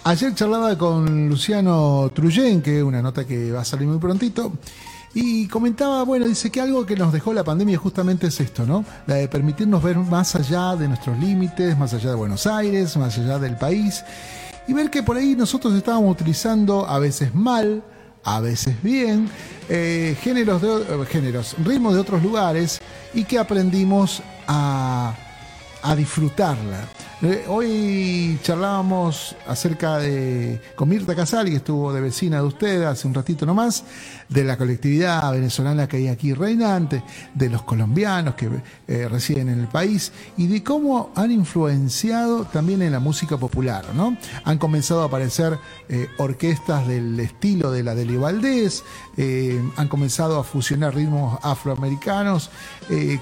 Ayer 0.06 0.36
charlaba 0.36 0.78
con 0.78 1.30
Luciano 1.30 2.12
Truyen, 2.14 2.62
que 2.62 2.80
es 2.80 2.84
una 2.84 3.02
nota 3.02 3.26
que 3.26 3.54
va 3.54 3.62
a 3.62 3.66
salir 3.66 3.88
muy 3.88 4.00
prontito, 4.00 4.52
y 5.14 5.48
comentaba, 5.48 6.04
bueno, 6.04 6.26
dice 6.28 6.52
que 6.52 6.60
algo 6.60 6.86
que 6.86 6.98
nos 6.98 7.14
dejó 7.14 7.34
la 7.34 7.46
pandemia 7.46 7.78
justamente 7.78 8.28
es 8.28 8.40
esto, 8.42 8.66
¿no? 8.66 8.84
La 9.08 9.16
de 9.16 9.30
permitirnos 9.30 9.82
ver 9.82 9.98
más 9.98 10.36
allá 10.36 10.76
de 10.76 10.90
nuestros 10.90 11.18
límites, 11.20 11.78
más 11.78 11.94
allá 11.94 12.10
de 12.10 12.16
Buenos 12.16 12.46
Aires, 12.48 12.98
más 12.98 13.18
allá 13.18 13.40
del 13.40 13.56
país, 13.56 14.04
y 14.68 14.74
ver 14.74 14.90
que 14.90 15.04
por 15.04 15.16
ahí 15.16 15.36
nosotros 15.38 15.74
estábamos 15.74 16.12
utilizando 16.12 16.86
a 16.86 17.00
veces 17.00 17.34
mal, 17.34 17.82
a 18.26 18.42
veces 18.42 18.76
bien, 18.84 19.30
eh, 19.70 20.18
géneros, 20.22 20.62
de, 20.62 20.68
eh, 20.68 21.06
géneros, 21.10 21.56
ritmos 21.64 21.94
de 21.94 22.02
otros 22.02 22.22
lugares, 22.22 22.82
y 23.14 23.24
que 23.24 23.40
aprendimos 23.40 24.22
a 24.50 25.16
a 25.84 25.96
disfrutarla. 25.96 26.88
Eh, 27.26 27.46
hoy 27.48 28.38
charlábamos 28.44 29.34
acerca 29.48 29.98
de 29.98 30.60
con 30.76 30.90
Mirta 30.90 31.16
Casal, 31.16 31.50
que 31.50 31.56
estuvo 31.56 31.94
de 31.94 32.02
vecina 32.02 32.42
de 32.42 32.44
usted 32.44 32.84
hace 32.84 33.08
un 33.08 33.14
ratito 33.14 33.46
nomás, 33.46 33.86
de 34.28 34.44
la 34.44 34.58
colectividad 34.58 35.32
venezolana 35.32 35.88
que 35.88 35.96
hay 35.96 36.08
aquí 36.10 36.34
reinante, 36.34 37.02
de 37.34 37.50
los 37.50 37.62
colombianos 37.64 38.36
que 38.36 38.50
eh, 38.90 39.08
residen 39.08 39.48
en 39.48 39.62
el 39.62 39.68
país 39.68 40.12
y 40.36 40.48
de 40.48 40.64
cómo 40.64 41.12
han 41.16 41.32
influenciado 41.32 42.44
también 42.44 42.82
en 42.82 42.92
la 42.92 43.00
música 43.00 43.38
popular, 43.38 43.86
¿no? 43.96 44.18
Han 44.44 44.58
comenzado 44.58 45.04
a 45.04 45.06
aparecer 45.06 45.58
eh, 45.88 46.10
orquestas 46.18 46.86
del 46.90 47.18
estilo 47.22 47.72
de 47.72 47.84
la 47.84 47.96
de 47.96 48.18
Valdés, 48.18 48.84
han 49.78 49.88
comenzado 49.88 50.40
a 50.40 50.44
fusionar 50.44 50.94
ritmos 50.94 51.40
afroamericanos 51.42 52.50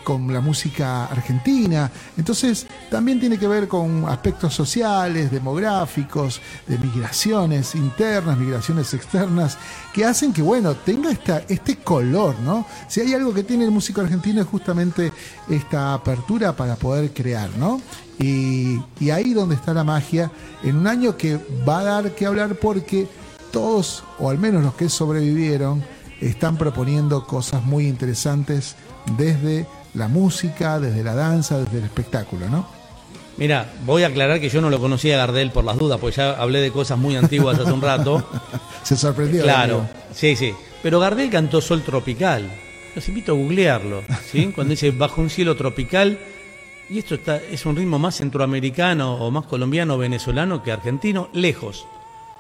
con 0.03 0.33
la 0.33 0.41
música 0.41 1.05
argentina. 1.05 1.91
Entonces, 2.17 2.65
también 2.89 3.19
tiene 3.19 3.37
que 3.37 3.47
ver 3.47 3.67
con 3.67 3.90
aspectos 4.07 4.53
sociales, 4.53 5.31
demográficos, 5.31 6.41
de 6.68 6.77
migraciones 6.77 7.76
internas, 7.76 8.38
migraciones 8.38 8.93
externas, 8.93 9.57
que 9.93 10.05
hacen 10.05 10.34
que, 10.34 10.41
bueno, 10.41 10.76
tenga 10.76 11.11
esta, 11.11 11.43
este 11.47 11.77
color, 11.77 12.35
¿no? 12.39 12.65
Si 12.88 13.01
hay 13.01 13.13
algo 13.13 13.34
que 13.34 13.43
tiene 13.43 13.65
el 13.65 13.72
músico 13.72 14.01
argentino 14.01 14.41
es 14.41 14.47
justamente 14.47 15.11
esta 15.49 15.93
apertura 15.93 16.55
para 16.55 16.76
poder 16.76 17.11
crear, 17.13 17.49
¿no? 17.57 17.81
Y, 18.19 18.80
y 18.99 19.09
ahí 19.09 19.34
donde 19.34 19.55
está 19.55 19.73
la 19.73 19.84
magia, 19.84 20.31
en 20.63 20.77
un 20.77 20.88
año 20.88 21.18
que 21.18 21.39
va 21.68 21.80
a 21.80 21.84
dar 21.84 22.15
que 22.15 22.26
hablar 22.26 22.55
porque 22.55 23.07
todos, 23.51 24.03
o 24.19 24.30
al 24.30 24.38
menos 24.38 24.63
los 24.63 24.76
que 24.76 24.89
sobrevivieron, 24.89 25.84
están 26.19 26.57
proponiendo 26.57 27.26
cosas 27.26 27.63
muy 27.63 27.88
interesantes 27.88 28.76
desde 29.18 29.65
la 29.93 30.07
música, 30.07 30.80
desde 30.80 31.03
la 31.03 31.15
danza, 31.15 31.57
desde 31.57 31.80
el 31.80 31.85
espectáculo, 31.85 32.47
¿no? 32.49 32.80
Mira, 33.37 33.73
voy 33.85 34.03
a 34.03 34.07
aclarar 34.07 34.39
que 34.39 34.49
yo 34.49 34.61
no 34.61 34.69
lo 34.69 34.79
conocía 34.79 35.15
a 35.15 35.25
Gardel 35.25 35.51
por 35.51 35.63
las 35.63 35.77
dudas, 35.77 35.99
porque 35.99 36.17
ya 36.17 36.31
hablé 36.33 36.59
de 36.61 36.71
cosas 36.71 36.97
muy 36.97 37.15
antiguas 37.15 37.57
hace 37.59 37.71
un 37.71 37.81
rato. 37.81 38.23
Se 38.83 38.95
sorprendió. 38.95 39.43
Claro, 39.43 39.79
amigo. 39.79 39.89
sí, 40.13 40.35
sí. 40.35 40.53
Pero 40.83 40.99
Gardel 40.99 41.29
cantó 41.29 41.61
Sol 41.61 41.81
Tropical. 41.83 42.51
Los 42.95 43.07
invito 43.07 43.31
a 43.31 43.35
googlearlo, 43.35 44.03
¿sí? 44.31 44.51
Cuando 44.55 44.71
dice 44.71 44.91
Bajo 44.91 45.21
un 45.21 45.29
cielo 45.29 45.55
tropical, 45.55 46.19
y 46.89 46.99
esto 46.99 47.15
está, 47.15 47.37
es 47.37 47.65
un 47.65 47.75
ritmo 47.77 47.97
más 47.99 48.17
centroamericano 48.17 49.15
o 49.15 49.31
más 49.31 49.45
colombiano, 49.45 49.97
venezolano 49.97 50.61
que 50.61 50.73
argentino, 50.73 51.29
lejos, 51.31 51.85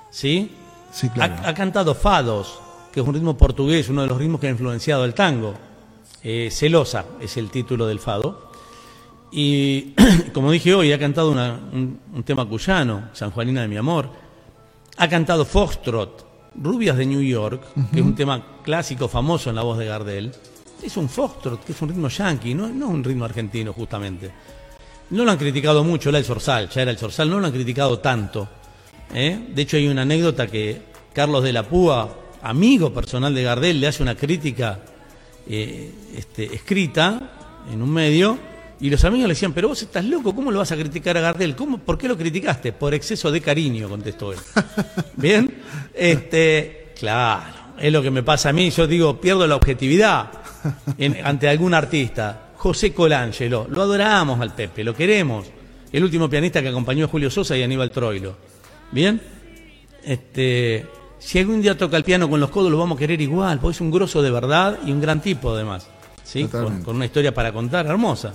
¿sí? 0.09 0.51
Sí, 0.91 1.07
claro. 1.09 1.35
Ha, 1.41 1.49
ha 1.49 1.53
cantado 1.53 1.95
fados, 1.95 2.59
que 2.91 2.99
es 2.99 3.07
un 3.07 3.13
ritmo 3.13 3.37
portugués, 3.37 3.87
uno 3.87 4.01
de 4.01 4.09
los 4.09 4.17
ritmos 4.17 4.41
que 4.41 4.47
ha 4.47 4.51
influenciado 4.51 5.05
el 5.05 5.13
tango. 5.13 5.53
Eh, 6.23 6.49
Celosa 6.51 7.05
es 7.21 7.37
el 7.37 7.49
título 7.49 7.87
del 7.87 7.99
fado. 7.99 8.50
Y 9.31 9.93
como 10.33 10.51
dije 10.51 10.73
hoy, 10.73 10.91
ha 10.91 10.99
cantado 10.99 11.31
una- 11.31 11.59
un, 11.71 11.99
un 12.13 12.23
tema 12.23 12.45
cuyano, 12.45 13.09
San 13.13 13.31
Juanina 13.31 13.61
de 13.61 13.67
mi 13.67 13.77
amor. 13.77 14.09
Ha 14.97 15.07
cantado 15.07 15.45
Foxtrot, 15.45 16.51
Rubias 16.61 16.97
de 16.97 17.05
New 17.05 17.21
York, 17.21 17.63
que 17.93 17.99
es 18.01 18.05
un 18.05 18.13
tema 18.15 18.59
clásico, 18.63 19.07
famoso 19.07 19.49
en 19.49 19.55
la 19.55 19.61
voz 19.63 19.77
de 19.77 19.85
Gardel. 19.85 20.31
Es 20.83 20.97
un 20.97 21.07
Foxtrot, 21.07 21.63
que 21.63 21.71
es 21.71 21.81
un 21.81 21.89
ritmo 21.89 22.07
yankee, 22.09 22.53
no, 22.53 22.67
no 22.67 22.89
un 22.89 23.03
ritmo 23.03 23.23
argentino 23.25 23.71
justamente. 23.73 24.31
No 25.11 25.23
lo 25.25 25.31
han 25.31 25.37
criticado 25.37 25.83
mucho, 25.83 26.09
era 26.09 26.17
el 26.17 26.25
Zorzal, 26.25 26.69
ya 26.69 26.81
era 26.81 26.91
el 26.91 26.97
Zorzal, 26.97 27.29
no 27.29 27.39
lo 27.39 27.45
han 27.45 27.51
criticado 27.53 27.99
tanto. 27.99 28.47
¿eh? 29.13 29.47
De 29.53 29.61
hecho, 29.61 29.77
hay 29.77 29.87
una 29.87 30.01
anécdota 30.03 30.47
que 30.47 30.81
Carlos 31.13 31.43
de 31.43 31.53
la 31.53 31.63
Púa, 31.63 32.13
amigo 32.41 32.93
personal 32.93 33.33
de 33.33 33.43
Gardel, 33.43 33.79
le 33.79 33.87
hace 33.87 34.03
una 34.03 34.15
crítica 34.15 34.79
eh, 35.47 35.91
este, 36.15 36.53
escrita 36.53 37.31
en 37.71 37.81
un 37.81 37.89
medio, 37.91 38.37
y 38.81 38.89
los 38.89 39.03
amigos 39.05 39.27
le 39.27 39.33
decían, 39.35 39.53
pero 39.53 39.67
vos 39.69 39.81
estás 39.81 40.03
loco, 40.05 40.33
¿cómo 40.35 40.51
lo 40.51 40.59
vas 40.59 40.71
a 40.71 40.75
criticar 40.75 41.15
a 41.17 41.21
Gardel? 41.21 41.55
¿Cómo, 41.55 41.77
¿Por 41.77 41.97
qué 41.97 42.07
lo 42.07 42.17
criticaste? 42.17 42.73
Por 42.73 42.93
exceso 42.93 43.31
de 43.31 43.39
cariño, 43.41 43.87
contestó 43.87 44.33
él. 44.33 44.39
Bien, 45.15 45.53
este, 45.93 46.93
claro, 46.99 47.53
es 47.79 47.93
lo 47.93 48.01
que 48.01 48.11
me 48.11 48.23
pasa 48.23 48.49
a 48.49 48.53
mí, 48.53 48.69
yo 48.71 48.87
digo, 48.87 49.21
pierdo 49.21 49.45
la 49.47 49.55
objetividad 49.55 50.31
en- 50.97 51.25
ante 51.25 51.47
algún 51.47 51.73
artista. 51.73 52.47
José 52.57 52.93
Colangelo, 52.93 53.67
lo 53.69 53.81
adoramos 53.83 54.39
al 54.39 54.53
Pepe, 54.53 54.83
lo 54.83 54.93
queremos. 54.95 55.47
El 55.91 56.03
último 56.03 56.29
pianista 56.29 56.61
que 56.61 56.69
acompañó 56.69 57.05
a 57.05 57.07
Julio 57.07 57.29
Sosa 57.31 57.57
y 57.57 57.63
Aníbal 57.63 57.91
Troilo. 57.91 58.35
Bien, 58.91 59.21
este, 60.03 60.85
si 61.19 61.39
algún 61.39 61.61
día 61.61 61.77
toca 61.77 61.97
el 61.97 62.03
piano 62.03 62.29
con 62.29 62.39
los 62.39 62.49
codos, 62.49 62.71
lo 62.71 62.77
vamos 62.77 62.95
a 62.97 62.99
querer 62.99 63.19
igual, 63.21 63.59
porque 63.59 63.75
es 63.75 63.81
un 63.81 63.91
grosso 63.91 64.21
de 64.21 64.31
verdad 64.31 64.79
y 64.85 64.91
un 64.91 65.01
gran 65.01 65.21
tipo 65.21 65.53
además. 65.53 65.87
¿sí? 66.23 66.45
Con 66.85 66.95
una 66.95 67.05
historia 67.05 67.33
para 67.33 67.51
contar 67.51 67.85
hermosa. 67.85 68.33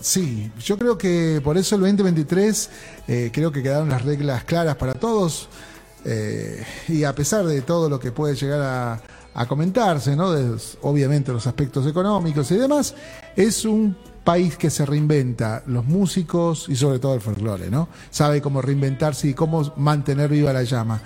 Sí, 0.00 0.50
yo 0.62 0.76
creo 0.76 0.98
que 0.98 1.40
por 1.44 1.56
eso 1.56 1.76
el 1.76 1.82
2023 1.82 2.70
eh, 3.08 3.30
creo 3.32 3.52
que 3.52 3.62
quedaron 3.62 3.88
las 3.88 4.02
reglas 4.02 4.44
claras 4.44 4.76
para 4.76 4.94
todos 4.94 5.48
eh, 6.04 6.64
y 6.88 7.04
a 7.04 7.14
pesar 7.14 7.44
de 7.44 7.62
todo 7.62 7.88
lo 7.88 8.00
que 8.00 8.10
puede 8.12 8.34
llegar 8.34 9.00
a, 9.34 9.46
comentarse, 9.46 10.16
¿no? 10.16 10.32
De, 10.32 10.54
obviamente 10.82 11.32
los 11.32 11.46
aspectos 11.46 11.86
económicos 11.86 12.50
y 12.50 12.56
demás, 12.56 12.94
es 13.36 13.64
un 13.64 13.96
país 14.24 14.56
que 14.56 14.68
se 14.70 14.84
reinventa, 14.84 15.62
los 15.66 15.84
músicos 15.86 16.68
y 16.68 16.76
sobre 16.76 16.98
todo 16.98 17.14
el 17.14 17.20
folclore, 17.20 17.70
¿no? 17.70 17.88
Sabe 18.10 18.42
cómo 18.42 18.60
reinventarse 18.60 19.28
y 19.28 19.34
cómo 19.34 19.72
mantener 19.76 20.28
viva 20.30 20.52
la 20.52 20.62
llama. 20.64 21.00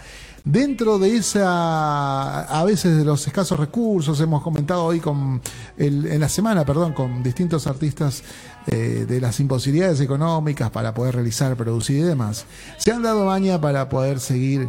Dentro 0.44 0.98
de 0.98 1.16
esa, 1.16 2.42
a 2.42 2.64
veces 2.64 2.98
de 2.98 3.04
los 3.04 3.26
escasos 3.26 3.58
recursos, 3.58 4.20
hemos 4.20 4.42
comentado 4.42 4.84
hoy 4.84 5.00
con 5.00 5.40
el- 5.78 6.06
en 6.06 6.20
la 6.20 6.28
semana, 6.28 6.66
perdón, 6.66 6.92
con 6.92 7.22
distintos 7.22 7.66
artistas 7.66 8.22
eh, 8.66 9.04
de 9.08 9.20
las 9.20 9.40
imposibilidades 9.40 10.00
económicas 10.00 10.70
para 10.70 10.94
poder 10.94 11.14
realizar, 11.16 11.56
producir 11.56 11.98
y 11.98 12.02
demás, 12.02 12.46
se 12.78 12.92
han 12.92 13.02
dado 13.02 13.26
maña 13.26 13.60
para 13.60 13.88
poder 13.88 14.20
seguir 14.20 14.68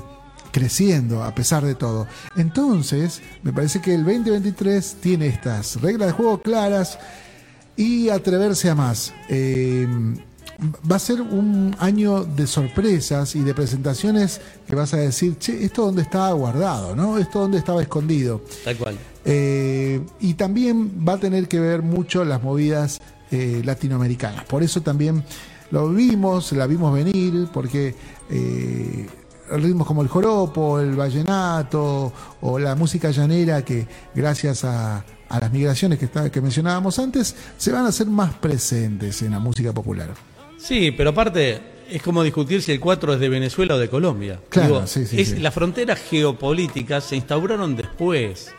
creciendo 0.51 1.23
a 1.23 1.35
pesar 1.35 1.65
de 1.65 1.75
todo. 1.75 2.07
Entonces, 2.37 3.21
me 3.43 3.51
parece 3.51 3.81
que 3.81 3.93
el 3.93 4.05
2023 4.05 4.97
tiene 5.01 5.27
estas 5.27 5.81
reglas 5.81 6.07
de 6.07 6.13
juego 6.13 6.41
claras 6.41 6.97
y 7.75 8.09
atreverse 8.09 8.69
a 8.69 8.75
más. 8.75 9.13
Eh, 9.27 9.87
va 10.89 10.95
a 10.95 10.99
ser 10.99 11.21
un 11.21 11.75
año 11.79 12.23
de 12.23 12.47
sorpresas 12.47 13.35
y 13.35 13.41
de 13.41 13.53
presentaciones 13.53 14.39
que 14.67 14.75
vas 14.75 14.93
a 14.93 14.97
decir, 14.97 15.37
che, 15.37 15.63
esto 15.63 15.85
donde 15.85 16.01
estaba 16.01 16.31
guardado, 16.31 16.95
¿no? 16.95 17.17
Esto 17.17 17.39
donde 17.39 17.57
estaba 17.57 17.81
escondido. 17.81 18.41
Tal 18.63 18.77
cual. 18.77 18.97
Eh, 19.25 20.01
y 20.19 20.35
también 20.35 21.05
va 21.07 21.13
a 21.13 21.17
tener 21.17 21.47
que 21.47 21.59
ver 21.59 21.81
mucho 21.81 22.23
las 22.23 22.41
movidas 22.41 22.99
eh, 23.35 23.61
latinoamericanas. 23.63 24.45
Por 24.45 24.63
eso 24.63 24.81
también 24.81 25.23
lo 25.71 25.89
vimos, 25.89 26.51
la 26.53 26.67
vimos 26.67 26.93
venir, 26.93 27.47
porque 27.53 27.93
eh, 28.29 29.07
ritmos 29.51 29.85
como 29.87 30.01
el 30.01 30.07
joropo, 30.07 30.79
el 30.79 30.95
vallenato 30.95 32.11
o 32.41 32.59
la 32.59 32.75
música 32.75 33.11
llanera 33.11 33.63
que 33.63 33.87
gracias 34.13 34.63
a, 34.63 35.03
a 35.29 35.39
las 35.39 35.51
migraciones 35.51 35.99
que, 35.99 36.05
está- 36.05 36.31
que 36.31 36.41
mencionábamos 36.41 36.97
antes 36.99 37.35
se 37.57 37.71
van 37.71 37.85
a 37.85 37.89
hacer 37.89 38.07
más 38.07 38.33
presentes 38.33 39.21
en 39.21 39.31
la 39.31 39.39
música 39.39 39.71
popular. 39.73 40.09
Sí, 40.57 40.91
pero 40.91 41.11
aparte 41.11 41.61
es 41.91 42.01
como 42.01 42.23
discutir 42.23 42.61
si 42.63 42.71
el 42.71 42.79
4 42.79 43.13
es 43.13 43.19
de 43.19 43.29
Venezuela 43.29 43.75
o 43.75 43.77
de 43.77 43.89
Colombia. 43.89 44.39
Claro, 44.49 44.87
sí, 44.87 45.05
sí, 45.05 45.19
es- 45.21 45.29
sí. 45.29 45.35
Las 45.39 45.53
fronteras 45.53 45.99
geopolíticas 45.99 47.03
se 47.03 47.15
instauraron 47.15 47.75
después. 47.75 48.51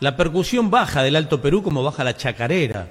La 0.00 0.16
percusión 0.16 0.70
baja 0.70 1.02
del 1.02 1.16
Alto 1.16 1.40
Perú 1.42 1.62
como 1.62 1.82
baja 1.82 2.04
la 2.04 2.16
chacarera. 2.16 2.88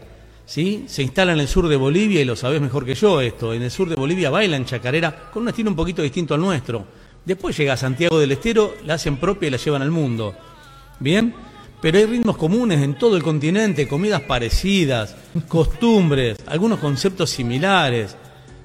¿Sí? 0.51 0.83
Se 0.85 1.01
instala 1.01 1.31
en 1.31 1.39
el 1.39 1.47
sur 1.47 1.69
de 1.69 1.77
Bolivia 1.77 2.19
y 2.19 2.25
lo 2.25 2.35
sabés 2.35 2.59
mejor 2.59 2.85
que 2.85 2.93
yo 2.93 3.21
esto. 3.21 3.53
En 3.53 3.61
el 3.61 3.71
sur 3.71 3.87
de 3.87 3.95
Bolivia 3.95 4.29
bailan 4.29 4.65
chacarera 4.65 5.31
con 5.31 5.43
un 5.43 5.49
estilo 5.49 5.69
un 5.69 5.77
poquito 5.77 6.01
distinto 6.01 6.33
al 6.33 6.41
nuestro. 6.41 6.85
Después 7.23 7.55
llega 7.55 7.71
a 7.73 7.77
Santiago 7.77 8.19
del 8.19 8.33
Estero, 8.33 8.75
la 8.85 8.95
hacen 8.95 9.15
propia 9.15 9.47
y 9.47 9.51
la 9.51 9.57
llevan 9.57 9.81
al 9.81 9.91
mundo. 9.91 10.35
¿Bien? 10.99 11.33
Pero 11.81 11.97
hay 11.97 12.05
ritmos 12.05 12.35
comunes 12.35 12.81
en 12.81 12.95
todo 12.95 13.15
el 13.15 13.23
continente, 13.23 13.87
comidas 13.87 14.23
parecidas, 14.23 15.15
costumbres, 15.47 16.37
algunos 16.47 16.79
conceptos 16.79 17.29
similares. 17.29 18.17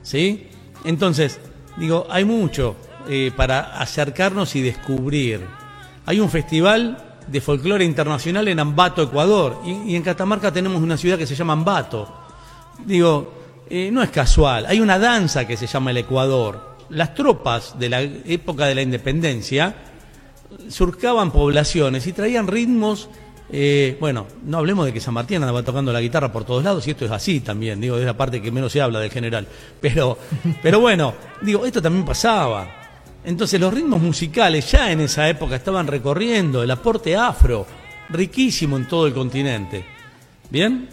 ¿Sí? 0.02 0.48
Entonces, 0.84 1.38
digo, 1.76 2.08
hay 2.10 2.24
mucho 2.24 2.74
eh, 3.08 3.30
para 3.36 3.78
acercarnos 3.78 4.56
y 4.56 4.60
descubrir. 4.60 5.40
Hay 6.04 6.18
un 6.18 6.30
festival 6.30 7.05
de 7.26 7.40
folclore 7.40 7.84
internacional 7.84 8.48
en 8.48 8.60
Ambato, 8.60 9.02
Ecuador, 9.02 9.60
y, 9.64 9.94
en 9.94 10.02
Catamarca 10.02 10.52
tenemos 10.52 10.82
una 10.82 10.96
ciudad 10.96 11.18
que 11.18 11.26
se 11.26 11.34
llama 11.34 11.54
Ambato. 11.54 12.08
Digo, 12.84 13.32
eh, 13.68 13.90
no 13.92 14.02
es 14.02 14.10
casual, 14.10 14.66
hay 14.66 14.80
una 14.80 14.98
danza 14.98 15.46
que 15.46 15.56
se 15.56 15.66
llama 15.66 15.90
el 15.90 15.98
Ecuador. 15.98 16.76
Las 16.90 17.14
tropas 17.14 17.78
de 17.78 17.88
la 17.88 18.00
época 18.00 18.66
de 18.66 18.74
la 18.74 18.82
independencia 18.82 19.74
surcaban 20.68 21.32
poblaciones 21.32 22.06
y 22.06 22.12
traían 22.12 22.46
ritmos, 22.46 23.08
eh, 23.50 23.96
bueno, 24.00 24.26
no 24.44 24.58
hablemos 24.58 24.86
de 24.86 24.92
que 24.92 25.00
San 25.00 25.14
Martín 25.14 25.36
andaba 25.36 25.62
tocando 25.62 25.92
la 25.92 26.00
guitarra 26.00 26.32
por 26.32 26.44
todos 26.44 26.62
lados, 26.62 26.86
y 26.86 26.90
esto 26.90 27.04
es 27.04 27.10
así 27.10 27.40
también, 27.40 27.80
digo, 27.80 27.98
es 27.98 28.04
la 28.04 28.16
parte 28.16 28.40
que 28.40 28.50
menos 28.50 28.72
se 28.72 28.80
habla 28.80 29.00
del 29.00 29.10
general. 29.10 29.46
Pero, 29.80 30.18
pero 30.62 30.80
bueno, 30.80 31.14
digo, 31.42 31.66
esto 31.66 31.82
también 31.82 32.04
pasaba. 32.04 32.85
Entonces 33.26 33.60
los 33.60 33.74
ritmos 33.74 34.00
musicales 34.00 34.70
ya 34.70 34.90
en 34.92 35.00
esa 35.00 35.28
época 35.28 35.56
estaban 35.56 35.88
recorriendo 35.88 36.62
el 36.62 36.70
aporte 36.70 37.16
afro, 37.16 37.66
riquísimo 38.08 38.76
en 38.76 38.86
todo 38.86 39.08
el 39.08 39.12
continente. 39.12 39.84
¿Bien? 40.48 40.88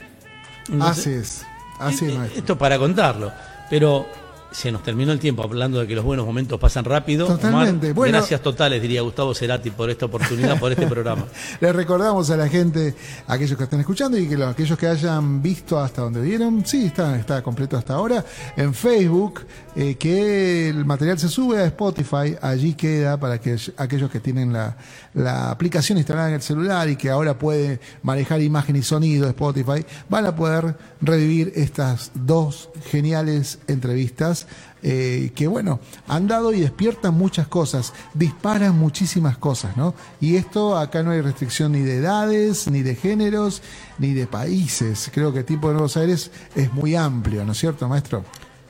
así 0.81 1.11
es, 1.11 1.45
así 1.79 2.07
es. 2.07 2.15
maestro. 2.15 2.39
Esto 2.39 2.57
para 2.57 2.79
contarlo. 2.79 3.31
Pero 3.69 4.07
se 4.53 4.71
nos 4.71 4.83
terminó 4.83 5.11
el 5.11 5.19
tiempo 5.19 5.43
hablando 5.43 5.79
de 5.79 5.87
que 5.87 5.95
los 5.95 6.05
buenos 6.05 6.25
momentos 6.25 6.59
pasan 6.59 6.85
rápido. 6.85 7.25
Totalmente. 7.27 7.87
Omar, 7.87 7.95
Bueno- 7.95 8.17
gracias 8.19 8.39
totales, 8.41 8.81
diría 8.81 9.01
Gustavo 9.01 9.33
Cerati, 9.33 9.71
por 9.71 9.89
esta 9.89 10.05
oportunidad, 10.05 10.59
por 10.59 10.71
este 10.71 10.85
programa. 10.87 11.25
Les 11.59 11.75
recordamos 11.75 12.29
a 12.29 12.37
la 12.37 12.47
gente, 12.47 12.93
a 13.27 13.33
aquellos 13.33 13.57
que 13.57 13.63
están 13.63 13.79
escuchando 13.79 14.15
y 14.17 14.27
que 14.29 14.37
los, 14.37 14.47
aquellos 14.47 14.77
que 14.77 14.85
hayan 14.87 15.41
visto 15.41 15.79
hasta 15.79 16.03
donde 16.03 16.21
vieron, 16.21 16.63
sí, 16.65 16.85
está, 16.85 17.17
está 17.17 17.41
completo 17.41 17.77
hasta 17.77 17.95
ahora, 17.95 18.23
en 18.55 18.75
Facebook, 18.75 19.41
eh, 19.75 19.95
que 19.95 20.69
el 20.69 20.85
material 20.85 21.17
se 21.17 21.29
sube 21.29 21.57
a 21.59 21.65
Spotify, 21.65 22.35
allí 22.39 22.75
queda 22.75 23.17
para 23.19 23.39
que 23.41 23.57
aquellos 23.77 24.11
que 24.11 24.19
tienen 24.19 24.53
la, 24.53 24.77
la 25.15 25.49
aplicación 25.49 25.97
instalada 25.97 26.29
en 26.29 26.35
el 26.35 26.41
celular 26.43 26.87
y 26.89 26.95
que 26.95 27.09
ahora 27.09 27.39
puede 27.39 27.79
manejar 28.03 28.39
imagen 28.41 28.75
y 28.75 28.83
sonido 28.83 29.23
de 29.25 29.31
Spotify, 29.31 29.83
van 30.09 30.27
a 30.27 30.35
poder 30.35 30.75
revivir 31.01 31.51
estas 31.55 32.11
dos 32.13 32.69
geniales 32.91 33.57
entrevistas 33.67 34.42
eh, 34.81 35.31
que 35.33 35.47
bueno, 35.47 35.79
han 36.07 36.27
dado 36.27 36.53
y 36.53 36.59
despiertan 36.59 37.13
muchas 37.13 37.47
cosas, 37.47 37.93
disparan 38.13 38.77
muchísimas 38.77 39.37
cosas, 39.37 39.77
¿no? 39.77 39.95
Y 40.19 40.35
esto 40.35 40.77
acá 40.77 41.03
no 41.03 41.11
hay 41.11 41.21
restricción 41.21 41.71
ni 41.71 41.79
de 41.81 41.97
edades, 41.97 42.67
ni 42.69 42.81
de 42.81 42.95
géneros, 42.95 43.61
ni 43.97 44.13
de 44.13 44.27
países. 44.27 45.09
Creo 45.13 45.31
que 45.31 45.39
el 45.39 45.45
tipo 45.45 45.67
de 45.67 45.73
Nuevos 45.73 45.95
Aires 45.97 46.31
es 46.55 46.71
muy 46.73 46.95
amplio, 46.95 47.45
¿no 47.45 47.53
es 47.53 47.57
cierto, 47.57 47.87
maestro? 47.87 48.23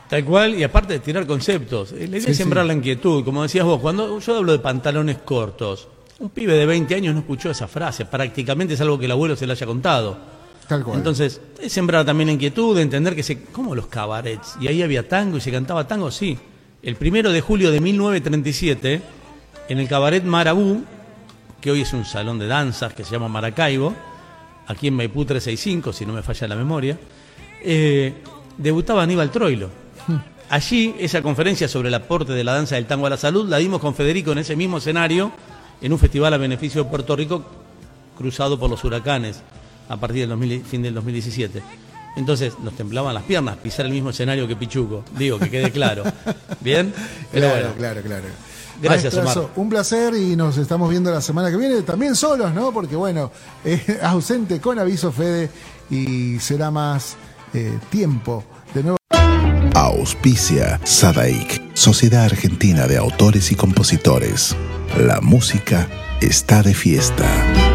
Tal 0.09 0.23
cual, 0.25 0.53
y 0.53 0.63
aparte 0.63 0.93
de 0.93 0.99
tirar 0.99 1.25
conceptos, 1.25 1.91
eh, 1.93 2.07
la 2.07 2.17
idea 2.17 2.21
Sí, 2.25 2.31
es 2.31 2.37
sembrar 2.37 2.65
sí. 2.65 2.67
la 2.67 2.73
inquietud. 2.75 3.23
Como 3.25 3.41
decías 3.41 3.65
vos, 3.65 3.79
cuando 3.81 4.19
yo 4.19 4.37
hablo 4.37 4.51
de 4.51 4.59
pantalones 4.59 5.17
cortos, 5.19 5.87
un 6.19 6.29
pibe 6.29 6.53
de 6.53 6.67
20 6.67 6.93
años 6.93 7.15
no 7.15 7.21
escuchó 7.21 7.49
esa 7.49 7.67
frase, 7.67 8.05
prácticamente 8.05 8.75
es 8.75 8.81
algo 8.81 8.99
que 8.99 9.05
el 9.05 9.11
abuelo 9.11 9.35
se 9.35 9.47
le 9.47 9.53
haya 9.53 9.65
contado. 9.65 10.32
Tal 10.67 10.83
cual. 10.83 10.97
Entonces, 10.97 11.41
es 11.61 11.73
sembrar 11.73 12.05
también 12.05 12.27
la 12.27 12.33
inquietud, 12.33 12.75
de 12.75 12.81
entender 12.81 13.15
que 13.15 13.23
se. 13.23 13.43
¿Cómo 13.43 13.75
los 13.75 13.87
cabarets? 13.87 14.55
Y 14.59 14.67
ahí 14.67 14.81
había 14.81 15.07
tango 15.07 15.37
y 15.37 15.41
se 15.41 15.51
cantaba 15.51 15.87
tango, 15.87 16.11
sí. 16.11 16.37
El 16.81 16.95
primero 16.95 17.31
de 17.31 17.41
julio 17.41 17.71
de 17.71 17.79
1937, 17.79 19.01
en 19.69 19.79
el 19.79 19.87
cabaret 19.87 20.23
Marabú, 20.23 20.83
que 21.61 21.71
hoy 21.71 21.81
es 21.81 21.93
un 21.93 22.03
salón 22.03 22.39
de 22.39 22.47
danzas 22.47 22.93
que 22.93 23.03
se 23.03 23.11
llama 23.11 23.29
Maracaibo, 23.29 23.93
aquí 24.67 24.87
en 24.87 24.95
Maipú 24.95 25.25
365, 25.25 25.93
si 25.93 26.05
no 26.05 26.13
me 26.13 26.21
falla 26.21 26.47
la 26.47 26.55
memoria, 26.55 26.97
eh, 27.61 28.13
debutaba 28.57 29.03
Aníbal 29.03 29.31
Troilo. 29.31 29.69
Allí, 30.49 30.93
esa 30.99 31.21
conferencia 31.21 31.67
sobre 31.67 31.87
el 31.87 31.93
aporte 31.95 32.33
de 32.33 32.43
la 32.43 32.53
danza 32.53 32.75
del 32.75 32.85
tango 32.85 33.07
a 33.07 33.09
la 33.09 33.17
salud, 33.17 33.47
la 33.47 33.57
dimos 33.57 33.79
con 33.79 33.95
Federico 33.95 34.33
en 34.33 34.39
ese 34.39 34.55
mismo 34.55 34.77
escenario, 34.77 35.31
en 35.81 35.93
un 35.93 35.99
festival 35.99 36.33
a 36.33 36.37
beneficio 36.37 36.83
de 36.83 36.89
Puerto 36.89 37.15
Rico, 37.15 37.43
cruzado 38.17 38.59
por 38.59 38.69
los 38.69 38.83
huracanes, 38.83 39.41
a 39.89 39.97
partir 39.97 40.21
del 40.21 40.29
2000 40.29 40.63
fin 40.63 40.81
del 40.81 40.93
2017. 40.93 41.61
Entonces 42.15 42.53
nos 42.59 42.75
temblaban 42.75 43.13
las 43.13 43.23
piernas 43.23 43.57
pisar 43.57 43.85
el 43.85 43.91
mismo 43.91 44.11
escenario 44.11 44.47
que 44.47 44.55
Pichuco. 44.55 45.03
Digo, 45.17 45.39
que 45.39 45.49
quede 45.49 45.71
claro. 45.71 46.03
¿Bien? 46.61 46.93
Pero 47.31 47.47
claro, 47.47 47.61
bueno. 47.61 47.75
claro, 47.77 48.01
claro. 48.01 48.25
Gracias, 48.81 49.13
Omar. 49.15 49.49
Un 49.55 49.69
placer 49.69 50.13
y 50.15 50.35
nos 50.35 50.57
estamos 50.57 50.89
viendo 50.89 51.11
la 51.11 51.21
semana 51.21 51.49
que 51.49 51.57
viene, 51.57 51.81
también 51.83 52.15
solos, 52.15 52.53
¿no? 52.53 52.71
Porque 52.73 52.95
bueno, 52.95 53.31
eh, 53.63 53.99
ausente 54.03 54.59
con 54.59 54.79
aviso 54.79 55.11
Fede 55.11 55.49
y 55.89 56.39
será 56.39 56.71
más 56.71 57.15
eh, 57.53 57.77
tiempo 57.89 58.43
de 58.73 58.83
nuevo. 58.83 58.97
Auspicia 59.75 60.79
Sadaik, 60.83 61.75
Sociedad 61.75 62.25
Argentina 62.25 62.87
de 62.87 62.97
Autores 62.97 63.51
y 63.51 63.55
Compositores. 63.55 64.55
La 64.97 65.21
música 65.21 65.87
está 66.21 66.61
de 66.61 66.73
fiesta. 66.73 67.72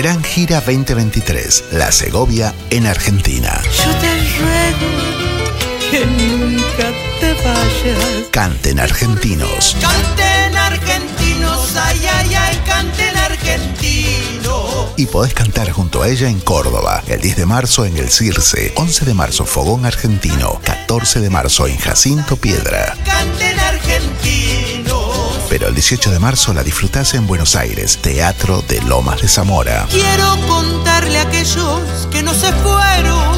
Gran 0.00 0.24
Gira 0.24 0.62
2023, 0.62 1.64
La 1.72 1.92
Segovia 1.92 2.54
en 2.70 2.86
Argentina. 2.86 3.60
Yo 3.64 3.94
te 3.96 4.08
ruego 4.38 4.88
que 5.90 6.06
nunca 6.06 6.90
te 7.20 7.34
vayas. 7.34 8.28
Canten 8.30 8.80
argentinos. 8.80 9.76
Canten 9.78 10.56
argentinos, 10.56 11.76
ay, 11.76 12.00
ay, 12.14 12.34
ay, 12.34 12.60
canten 12.64 13.14
argentinos. 13.14 14.94
Y 14.96 15.04
podés 15.04 15.34
cantar 15.34 15.70
junto 15.70 16.00
a 16.00 16.08
ella 16.08 16.30
en 16.30 16.40
Córdoba, 16.40 17.02
el 17.06 17.20
10 17.20 17.36
de 17.36 17.44
marzo 17.44 17.84
en 17.84 17.98
el 17.98 18.08
Circe, 18.08 18.72
11 18.76 19.04
de 19.04 19.12
marzo 19.12 19.44
Fogón 19.44 19.84
Argentino, 19.84 20.62
14 20.64 21.20
de 21.20 21.28
marzo 21.28 21.66
en 21.66 21.76
Jacinto 21.76 22.36
Piedra. 22.36 22.96
Canten 23.04 23.58
argentinos. 23.58 24.59
Pero 25.50 25.66
el 25.66 25.74
18 25.74 26.12
de 26.12 26.20
marzo 26.20 26.54
la 26.54 26.62
disfrutás 26.62 27.12
en 27.14 27.26
Buenos 27.26 27.56
Aires, 27.56 27.98
Teatro 28.00 28.62
de 28.68 28.80
Lomas 28.82 29.20
de 29.20 29.26
Zamora. 29.26 29.88
Quiero 29.90 30.36
contarle 30.46 31.18
a 31.18 31.22
aquellos 31.22 32.06
que 32.12 32.22
no 32.22 32.32
se 32.32 32.52
fueron, 32.52 33.29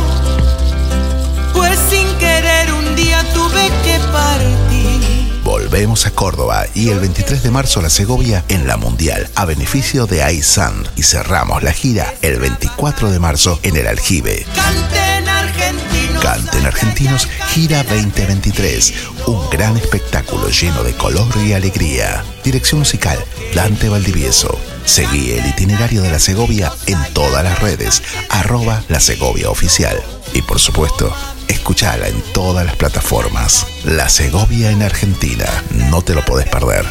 Volvemos 5.83 6.07
a 6.07 6.13
Córdoba 6.13 6.65
y 6.77 6.91
el 6.91 7.01
23 7.01 7.43
de 7.43 7.51
marzo 7.51 7.83
la 7.83 7.91
Segovia 7.91 8.45
en 8.47 8.69
la 8.69 8.77
Mundial 8.77 9.29
a 9.35 9.47
beneficio 9.47 10.07
de 10.07 10.33
iSand 10.33 10.89
y 10.95 11.03
cerramos 11.03 11.65
la 11.65 11.73
gira 11.73 12.15
el 12.23 12.39
24 12.39 13.11
de 13.11 13.19
marzo 13.19 13.59
en 13.65 13.75
el 13.75 13.89
Aljibe. 13.89 14.47
Canten 14.55 15.29
argentinos. 15.29 16.23
Canten 16.23 16.67
Argentinos 16.67 17.29
Gira 17.49 17.83
2023, 17.83 18.95
un 19.27 19.51
gran 19.51 19.77
espectáculo 19.77 20.51
lleno 20.51 20.85
de 20.85 20.93
color 20.93 21.37
y 21.45 21.53
alegría. 21.53 22.23
Dirección 22.45 22.79
musical 22.79 23.19
Dante 23.53 23.89
Valdivieso. 23.89 24.57
Seguí 24.85 25.33
el 25.33 25.47
itinerario 25.47 26.03
de 26.03 26.11
la 26.11 26.19
Segovia 26.19 26.73
en 26.87 26.99
todas 27.15 27.45
las 27.45 27.61
redes, 27.61 28.03
arroba 28.29 28.83
la 28.89 29.01
Segovia 29.01 29.51
Oficial. 29.51 30.01
Y 30.35 30.43
por 30.43 30.59
supuesto, 30.59 31.15
escuchala 31.49 32.09
en 32.09 32.21
todas 32.33 32.67
las 32.67 32.77
plataformas. 32.77 33.67
La 33.85 34.09
Segovia 34.09 34.71
en 34.71 34.83
Argentina, 34.83 35.47
no 35.91 36.03
te 36.03 36.15
lo 36.15 36.25
podés 36.25 36.49
perder. 36.49 36.85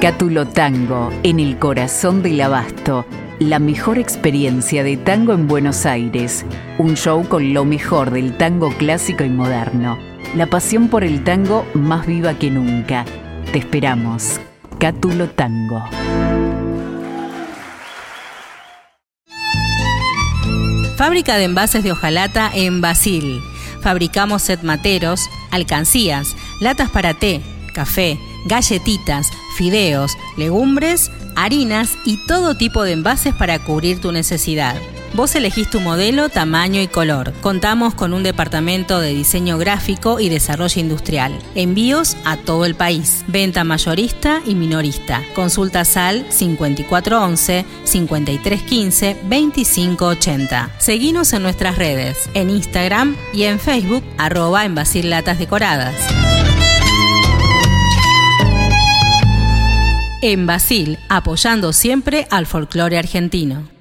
Cátulo 0.00 0.48
Tango, 0.48 1.10
en 1.22 1.38
el 1.38 1.60
corazón 1.60 2.22
del 2.22 2.40
abasto. 2.40 3.06
La 3.38 3.60
mejor 3.60 3.98
experiencia 3.98 4.82
de 4.82 4.96
tango 4.96 5.32
en 5.32 5.46
Buenos 5.46 5.86
Aires. 5.86 6.44
Un 6.78 6.96
show 6.96 7.26
con 7.28 7.54
lo 7.54 7.64
mejor 7.64 8.10
del 8.10 8.36
tango 8.36 8.70
clásico 8.76 9.22
y 9.22 9.30
moderno. 9.30 10.11
La 10.34 10.46
pasión 10.46 10.88
por 10.88 11.04
el 11.04 11.24
tango 11.24 11.66
más 11.74 12.06
viva 12.06 12.34
que 12.38 12.50
nunca. 12.50 13.04
Te 13.52 13.58
esperamos. 13.58 14.40
Cátulo 14.78 15.28
Tango. 15.28 15.84
Fábrica 20.96 21.36
de 21.36 21.44
envases 21.44 21.84
de 21.84 21.92
hojalata 21.92 22.50
en 22.54 22.80
Basil. 22.80 23.40
Fabricamos 23.82 24.42
set 24.42 24.62
materos, 24.62 25.20
alcancías, 25.50 26.36
latas 26.60 26.90
para 26.90 27.14
té, 27.14 27.42
café, 27.74 28.18
galletitas, 28.46 29.28
fideos, 29.56 30.16
legumbres, 30.36 31.10
harinas 31.34 31.96
y 32.04 32.24
todo 32.26 32.56
tipo 32.56 32.84
de 32.84 32.92
envases 32.92 33.34
para 33.34 33.58
cubrir 33.58 34.00
tu 34.00 34.12
necesidad. 34.12 34.76
Vos 35.14 35.34
elegís 35.34 35.68
tu 35.68 35.80
modelo, 35.80 36.30
tamaño 36.30 36.80
y 36.80 36.88
color. 36.88 37.34
Contamos 37.42 37.92
con 37.94 38.14
un 38.14 38.22
departamento 38.22 38.98
de 38.98 39.12
diseño 39.12 39.58
gráfico 39.58 40.20
y 40.20 40.30
desarrollo 40.30 40.80
industrial. 40.80 41.38
Envíos 41.54 42.16
a 42.24 42.38
todo 42.38 42.64
el 42.64 42.74
país. 42.74 43.22
Venta 43.26 43.62
mayorista 43.62 44.40
y 44.46 44.54
minorista. 44.54 45.22
Consulta 45.34 45.84
SAL 45.84 46.24
5411 46.30 47.66
5315 47.84 49.16
2580. 49.22 50.70
Seguinos 50.78 51.32
en 51.34 51.42
nuestras 51.42 51.76
redes, 51.76 52.30
en 52.32 52.48
Instagram 52.48 53.14
y 53.34 53.42
en 53.42 53.60
Facebook, 53.60 54.02
arroba 54.16 54.64
en 54.64 54.74
Latas 55.10 55.38
Decoradas. 55.38 55.94
En 60.22 60.46
Basil, 60.46 60.98
apoyando 61.10 61.74
siempre 61.74 62.26
al 62.30 62.46
folclore 62.46 62.96
argentino. 62.96 63.71